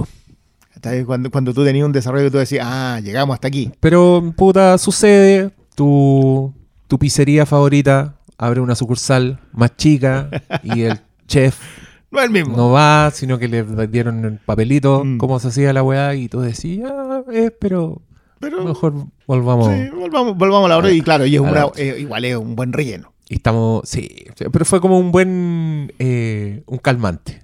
¿Cachai? 0.75 1.03
Cuando, 1.03 1.31
cuando 1.31 1.51
tú 1.51 1.65
tenías 1.65 1.85
un 1.85 1.93
desarrollo, 1.93 2.29
tú 2.29 2.37
decías, 2.37 2.65
ah, 2.69 2.99
llegamos 3.03 3.33
hasta 3.33 3.47
aquí. 3.47 3.71
Pero, 3.79 4.33
puta, 4.37 4.77
sucede. 4.77 5.51
Tu, 5.73 6.53
tu 6.87 6.99
pizzería 6.99 7.47
favorita 7.47 8.19
abre 8.37 8.59
una 8.59 8.75
sucursal 8.75 9.39
más 9.51 9.75
chica 9.77 10.29
y 10.63 10.83
el 10.83 11.01
chef 11.27 11.84
No 12.11 12.19
es 12.19 12.25
el 12.25 12.31
mismo. 12.31 12.55
no 12.55 12.71
va, 12.71 13.11
sino 13.13 13.37
que 13.39 13.47
le 13.47 13.63
dieron 13.87 14.23
el 14.25 14.37
papelito, 14.37 15.03
Mm. 15.03 15.17
cómo 15.17 15.39
se 15.39 15.49
hacía 15.49 15.73
la 15.73 15.83
weá, 15.83 16.15
y 16.15 16.29
tú 16.29 16.39
decías, 16.41 16.91
ah, 16.93 17.23
eh, 17.31 17.51
pero 17.51 18.01
pero 18.39 18.63
mejor 18.63 18.93
volvamos. 19.27 19.67
sí, 19.73 19.89
volvamos, 19.89 20.37
volvamos 20.37 20.65
a 20.65 20.69
la 20.69 20.77
hora. 20.77 20.91
Y 20.91 21.01
claro, 21.01 21.25
y 21.25 21.35
es 21.35 21.41
una, 21.41 21.67
eh, 21.77 21.95
igual 21.99 22.25
es 22.25 22.35
un 22.35 22.55
buen 22.55 22.71
relleno. 22.73 23.11
Y 23.27 23.35
estamos, 23.35 23.87
sí, 23.89 24.07
pero 24.51 24.65
fue 24.65 24.79
como 24.79 24.99
un 24.99 25.11
buen, 25.11 25.91
eh, 25.99 26.61
un 26.67 26.77
calmante. 26.77 27.41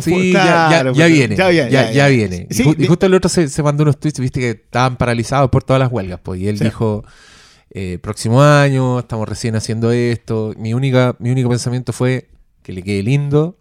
Sí, 0.00 0.32
ya, 0.32 0.44
ya- 0.44 0.66
claro, 0.68 0.92
ya 0.92 1.06
viene, 1.06 1.34
ya, 1.36 2.06
viene. 2.08 2.46
Sí, 2.50 2.62
y, 2.78 2.86
justo 2.86 3.06
el 3.06 3.14
otro 3.14 3.28
se, 3.28 3.48
se 3.48 3.62
mandó 3.64 3.82
unos 3.82 3.98
tweets, 3.98 4.20
viste 4.20 4.38
que 4.40 4.50
estaban 4.50 4.96
paralizados 4.96 5.50
por 5.50 5.64
todas 5.64 5.80
las 5.80 5.90
huelgas, 5.90 6.20
pues, 6.22 6.40
y 6.40 6.46
él 6.48 6.58
Sí. 6.58 6.64
dijo, 6.64 7.04
eh, 7.70 7.98
próximo 8.00 8.40
año, 8.42 9.00
estamos 9.00 9.28
recién 9.28 9.56
haciendo 9.56 9.90
esto. 9.90 10.54
Mi, 10.56 10.74
única, 10.74 11.16
mi 11.18 11.30
único 11.30 11.48
pensamiento 11.48 11.92
fue 11.92 12.28
que 12.62 12.72
le 12.72 12.82
quede 12.84 13.02
lindo. 13.02 13.58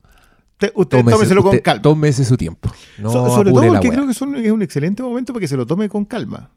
Usted, 0.54 0.72
Tómese, 1.00 1.16
tómeselo 1.18 1.42
con 1.44 1.50
usted- 1.52 1.64
calma. 1.64 1.82
tómese 1.82 2.24
su 2.26 2.38
tiempo. 2.38 2.72
No 2.98 3.12
So- 3.12 3.30
sobre 3.36 3.52
todo 3.52 3.68
porque 3.68 3.90
creo 3.90 4.06
que 4.06 4.12
es 4.12 4.22
un, 4.22 4.36
es 4.36 4.52
un 4.52 4.62
excelente 4.62 5.04
momento 5.04 5.34
para 5.34 5.42
que 5.42 5.48
se 5.48 5.58
lo 5.58 5.66
tome 5.66 5.90
con 5.90 6.06
calma. 6.06 6.52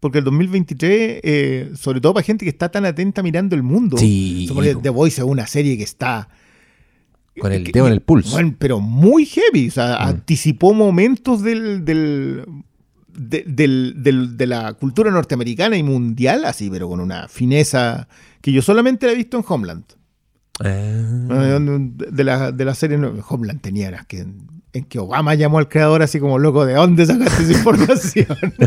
Porque 0.00 0.18
el 0.18 0.24
2023, 0.24 1.20
eh, 1.22 1.70
sobre 1.76 2.00
todo 2.00 2.14
para 2.14 2.24
gente 2.24 2.44
que 2.44 2.48
está 2.50 2.70
tan 2.70 2.84
atenta 2.86 3.22
mirando 3.22 3.54
el 3.54 3.62
mundo. 3.62 3.98
Sí, 3.98 4.46
Sobre 4.48 4.74
The 4.74 4.88
Voice 4.90 5.20
es 5.20 5.26
una 5.26 5.46
serie 5.46 5.76
que 5.76 5.84
está. 5.84 6.28
con 7.40 7.50
el 7.52 7.64
dedo 7.64 7.86
en 7.86 7.94
el 7.94 8.02
pulso. 8.02 8.32
bueno, 8.32 8.54
pero 8.58 8.78
muy 8.80 9.24
heavy. 9.26 9.68
O 9.68 9.70
sea, 9.70 9.98
Mm. 10.00 10.08
anticipó 10.08 10.74
momentos 10.74 11.42
del, 11.42 11.82
del, 11.84 12.44
de, 13.08 13.42
del- 13.46 13.94
del- 14.02 14.36
de 14.36 14.46
la 14.46 14.72
cultura 14.74 15.10
norteamericana 15.10 15.76
y 15.78 15.82
mundial, 15.82 16.44
así, 16.44 16.68
pero 16.68 16.88
con 16.88 17.00
una 17.00 17.28
fineza 17.28 18.06
que 18.42 18.52
yo 18.52 18.60
solamente 18.60 19.06
la 19.06 19.12
he 19.12 19.16
visto 19.16 19.38
en 19.38 19.44
Homeland. 19.48 19.84
Ah. 20.60 20.68
De, 20.68 22.24
la, 22.24 22.52
de 22.52 22.64
la 22.64 22.74
serie 22.74 22.98
Homeland 23.28 23.60
tenía 23.60 24.04
que 24.06 24.26
en 24.74 24.84
que 24.84 24.98
Obama 24.98 25.34
llamó 25.34 25.58
al 25.58 25.68
creador 25.68 26.02
así 26.02 26.18
como 26.18 26.38
loco, 26.38 26.64
¿de 26.64 26.74
dónde 26.74 27.04
sacaste 27.04 27.42
esa 27.42 27.52
información? 27.52 28.26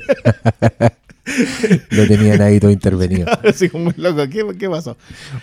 Lo 1.89 2.07
tenían 2.07 2.41
ahí 2.41 2.59
todo 2.59 2.71
intervenido. 2.71 3.27
así 3.47 3.69
como 3.69 3.91
loco, 3.97 4.27
¿qué, 4.29 4.45
qué 4.59 4.69
pasó? 4.69 4.97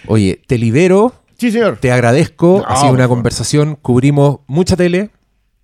Oye, 0.07 0.41
te 0.47 0.59
libero, 0.59 1.15
Sí, 1.37 1.51
señor. 1.51 1.79
te 1.81 1.91
agradezco. 1.91 2.61
No, 2.61 2.67
ha 2.73 2.77
sido 2.77 2.91
por 2.91 2.99
una 2.99 3.09
conversación, 3.09 3.77
cubrimos 3.77 4.41
mucha 4.47 4.77
tele 4.77 5.11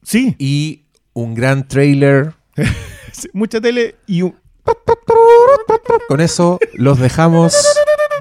Sí, 0.02 0.34
y 0.38 0.82
un 1.12 1.34
gran 1.34 1.68
trailer. 1.68 2.34
sí, 3.12 3.28
mucha 3.32 3.60
tele 3.60 3.96
y 4.06 4.22
un... 4.22 4.34
Con 6.08 6.20
eso 6.20 6.58
los 6.74 6.98
dejamos. 6.98 7.54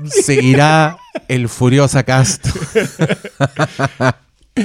Seguirá 0.09 0.97
el 1.27 1.49
Furiosa 1.49 2.03
Cast. 2.03 2.47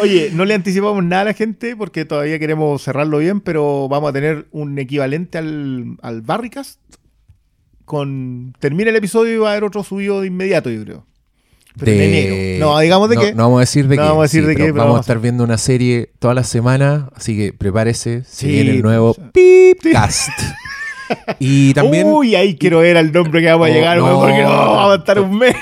Oye, 0.01 0.31
no 0.33 0.45
le 0.47 0.55
anticipamos 0.55 1.05
nada 1.05 1.23
a 1.23 1.25
la 1.27 1.35
gente 1.35 1.77
porque 1.77 2.05
todavía 2.07 2.39
queremos 2.39 2.83
cerrarlo 2.83 3.19
bien, 3.19 3.41
pero 3.41 3.89
vamos 3.89 4.09
a 4.11 4.13
tener 4.13 4.47
un 4.51 4.79
equivalente 4.79 5.37
al, 5.39 5.97
al 6.01 6.23
Barricast. 6.23 6.81
Con... 7.85 8.55
Termina 8.59 8.89
el 8.91 8.97
episodio 8.97 9.35
y 9.35 9.37
va 9.39 9.49
a 9.49 9.53
haber 9.53 9.65
otro 9.65 9.85
subido 9.85 10.21
de 10.23 10.29
inmediato, 10.29 10.71
yo 10.71 10.83
creo. 10.85 11.07
Pero 11.79 11.93
en 11.93 12.01
enero. 12.01 12.67
No, 12.67 12.79
digamos 12.79 13.09
de 13.11 13.17
no, 13.17 13.21
qué. 13.21 13.35
No 13.35 13.43
vamos 13.45 13.57
a 13.59 13.61
decir 13.61 13.89
de 13.89 13.97
No 13.97 14.03
qué. 14.03 14.09
vamos 14.09 14.21
a 14.21 14.25
decir 14.25 14.47
de 14.47 14.55
qué, 14.57 14.63
pero 14.65 14.75
Vamos 14.75 14.83
a 14.83 14.87
vamos 14.89 14.99
a- 14.99 15.01
estar 15.03 15.19
viendo 15.21 15.45
una 15.45 15.59
serie 15.59 16.11
toda 16.19 16.35
la 16.35 16.45
semana, 16.45 17.09
así 17.15 17.37
que 17.37 17.53
prepárese. 17.53 18.25
Se 18.25 18.47
Sí, 18.47 18.53
viene 18.53 18.71
el 18.73 18.83
nuevo 18.83 19.15
pues, 19.15 19.29
Pipcast. 19.33 20.31
Y 21.39 21.75
también, 21.75 22.07
Uy, 22.07 22.35
ahí 22.37 22.57
quiero 22.57 22.81
ver 22.81 22.97
al 22.97 23.13
nombre 23.13 23.41
que 23.41 23.51
vamos 23.51 23.69
a 23.69 23.71
Oh, 23.71 23.75
llegar, 23.75 23.99
no. 23.99 24.21
porque 24.21 24.43
no, 24.43 24.49
vamos 24.49 24.93
a 24.93 24.97
estar 24.97 25.21
un 25.21 25.39
mes. 25.39 25.55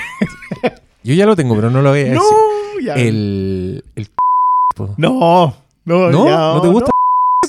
yo 1.03 1.13
ya 1.13 1.25
lo 1.25 1.35
tengo, 1.35 1.55
pero 1.55 1.69
no 1.69 1.81
lo 1.81 1.89
voy 1.89 1.99
a 1.99 2.03
decir. 2.03 2.15
No, 2.17 2.79
ya. 2.81 2.93
El, 2.95 3.83
el 3.95 4.07
No, 4.97 5.55
no, 5.85 6.09
¿No? 6.11 6.25
ya, 6.25 6.37
¿No 6.37 6.61
te 6.61 6.67
gusta? 6.67 6.91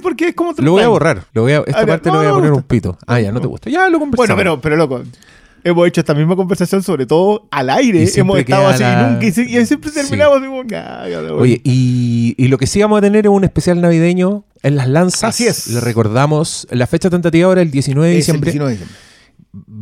porque 0.02 0.28
es 0.28 0.34
como 0.34 0.52
Lo 0.56 0.72
voy 0.72 0.82
a 0.82 0.88
borrar. 0.88 1.24
Lo 1.32 1.42
voy 1.42 1.52
a, 1.52 1.58
esta 1.60 1.86
parte 1.86 2.10
no, 2.10 2.14
le 2.14 2.18
voy 2.18 2.26
a 2.26 2.30
no 2.30 2.34
poner 2.36 2.52
un 2.52 2.62
pito. 2.64 2.98
Ah, 3.06 3.20
ya, 3.20 3.30
no 3.30 3.40
te 3.40 3.46
gusta. 3.46 3.70
Ya 3.70 3.88
lo 3.88 4.00
conversamos. 4.00 4.26
Bueno, 4.36 4.36
pero, 4.36 4.60
pero 4.60 4.76
loco, 4.76 5.02
hemos 5.64 5.86
hecho 5.88 6.00
esta 6.00 6.14
misma 6.14 6.36
conversación, 6.36 6.82
sobre 6.82 7.06
todo 7.06 7.46
al 7.50 7.70
aire. 7.70 8.08
Hemos 8.14 8.38
estado 8.38 8.68
así 8.68 8.82
la- 8.82 9.10
nunca. 9.10 9.26
Y, 9.26 9.32
se- 9.32 9.42
y 9.42 9.66
siempre 9.66 9.90
Sí. 9.90 9.96
terminamos 10.00 10.38
como, 10.40 10.62
"Ah, 10.74 11.06
ya, 11.08 11.20
Oye, 11.34 11.60
y, 11.64 12.34
y 12.36 12.48
lo 12.48 12.58
que 12.58 12.66
sí 12.66 12.80
vamos 12.80 12.98
a 12.98 13.00
tener 13.02 13.26
es 13.26 13.30
un 13.30 13.44
especial 13.44 13.80
navideño 13.80 14.44
en 14.62 14.76
las 14.76 14.88
lanzas. 14.88 15.24
Así 15.24 15.46
es. 15.46 15.68
Le 15.68 15.80
recordamos, 15.80 16.66
la 16.70 16.86
fecha 16.86 17.10
tentativa 17.10 17.46
ahora 17.48 17.62
el 17.62 17.70
19 17.70 18.08
de 18.10 18.18
es 18.18 18.28
el 18.28 18.40
diciembre. 18.40 18.50
19 18.52 18.70
de 18.72 18.78
diciembre. 18.78 18.98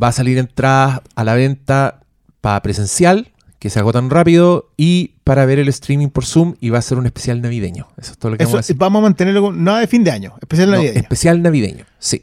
Va 0.03 0.09
a 0.09 0.13
salir 0.13 0.39
entradas 0.39 1.01
a 1.15 1.25
la 1.25 1.35
venta 1.35 2.01
para 2.41 2.61
presencial, 2.63 3.33
que 3.59 3.69
se 3.69 3.79
agotan 3.79 4.09
rápido, 4.09 4.71
y 4.79 5.17
para 5.23 5.45
ver 5.45 5.59
el 5.59 5.69
streaming 5.69 6.09
por 6.09 6.25
Zoom, 6.25 6.55
y 6.61 6.71
va 6.71 6.79
a 6.79 6.83
ser 6.83 6.97
un 6.97 7.05
especial 7.05 7.43
navideño. 7.43 7.89
Eso 7.99 8.13
es 8.13 8.19
todo 8.19 8.31
lo 8.33 8.39
que 8.39 8.45
Eso, 8.45 8.53
vamos 8.53 8.59
a 8.59 8.63
decir. 8.67 8.77
vamos 8.77 9.01
a 9.01 9.03
mantenerlo 9.03 9.43
con 9.43 9.63
nada 9.63 9.81
de 9.81 9.87
fin 9.87 10.03
de 10.03 10.11
año, 10.11 10.35
especial 10.41 10.71
No, 10.71 10.77
navideño. 10.77 10.99
especial 11.01 11.43
navideño, 11.43 11.85
sí. 11.99 12.23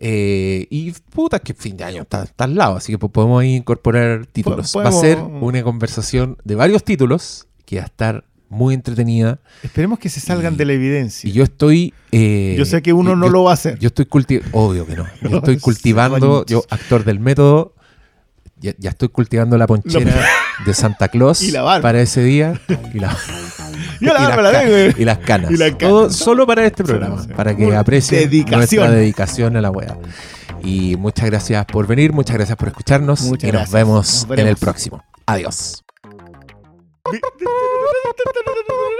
Eh, 0.00 0.66
y 0.70 0.92
puta, 0.92 1.40
que 1.40 1.54
fin 1.54 1.76
de 1.76 1.84
año 1.84 2.02
está, 2.02 2.22
está 2.22 2.44
al 2.44 2.54
lado, 2.54 2.76
así 2.76 2.92
que 2.92 2.98
po- 2.98 3.08
podemos 3.08 3.42
incorporar 3.44 4.26
títulos. 4.26 4.72
Va 4.76 4.88
a 4.88 4.92
ser 4.92 5.18
una 5.18 5.62
conversación 5.62 6.36
de 6.44 6.54
varios 6.54 6.84
títulos 6.84 7.46
que 7.66 7.76
va 7.76 7.82
a 7.82 7.86
estar 7.86 8.24
muy 8.48 8.74
entretenida. 8.74 9.40
Esperemos 9.62 9.98
que 9.98 10.08
se 10.08 10.20
salgan 10.20 10.54
Y- 10.54 10.56
de 10.56 10.64
la 10.66 10.72
evidencia. 10.72 11.28
Y 11.28 11.32
yo 11.32 11.42
estoy. 11.44 11.92
eh, 12.12 12.54
Yo 12.56 12.64
sé 12.64 12.80
que 12.80 12.92
uno 12.92 13.10
yo- 13.10 13.16
no 13.16 13.28
lo 13.28 13.42
va 13.44 13.50
a 13.50 13.54
hacer. 13.54 13.78
Yo 13.78 13.88
estoy 13.88 14.06
cultivando. 14.06 14.56
Obvio 14.56 14.86
que 14.86 14.96
no. 14.96 15.04
Yo 15.22 15.36
estoy 15.38 15.58
cultivando. 15.58 16.46
Yo, 16.46 16.64
actor 16.70 17.04
del 17.04 17.18
método. 17.20 17.74
Ya, 18.60 18.74
ya 18.78 18.90
estoy 18.90 19.08
cultivando 19.08 19.56
la 19.56 19.66
ponchera 19.66 20.14
de 20.66 20.74
Santa 20.74 21.08
Claus 21.08 21.42
Y 21.42 21.52
la 21.52 21.80
para 21.80 22.00
ese 22.00 22.22
día. 22.22 22.60
Y, 22.92 22.98
la, 22.98 23.16
y 24.00 24.04
las 24.04 24.36
la 24.36 24.64
eh. 24.64 24.94
y 24.96 25.04
las 25.04 25.18
canas. 25.18 25.50
Y 25.50 25.56
las 25.56 25.70
canas. 25.70 25.80
Todo 25.88 26.10
solo 26.10 26.46
para 26.46 26.64
este 26.64 26.84
programa. 26.84 27.22
sí. 27.22 27.28
Para 27.34 27.56
que 27.56 27.74
aprecien 27.74 28.28
dedicación. 28.28 28.58
nuestra 28.58 28.90
dedicación 28.90 29.56
a 29.56 29.60
la 29.60 29.70
wea. 29.70 29.96
Y 30.62 30.96
muchas 30.96 31.26
gracias 31.26 31.64
por 31.66 31.86
venir. 31.86 32.12
Muchas 32.12 32.36
gracias 32.36 32.56
por 32.56 32.68
escucharnos. 32.68 33.22
Muchas 33.22 33.48
y 33.48 33.52
nos 33.52 33.70
vemos 33.70 34.26
Nos 34.28 34.38
en 34.38 34.48
el 34.48 34.56
próximo. 34.56 35.04
Adiós. 35.26 35.84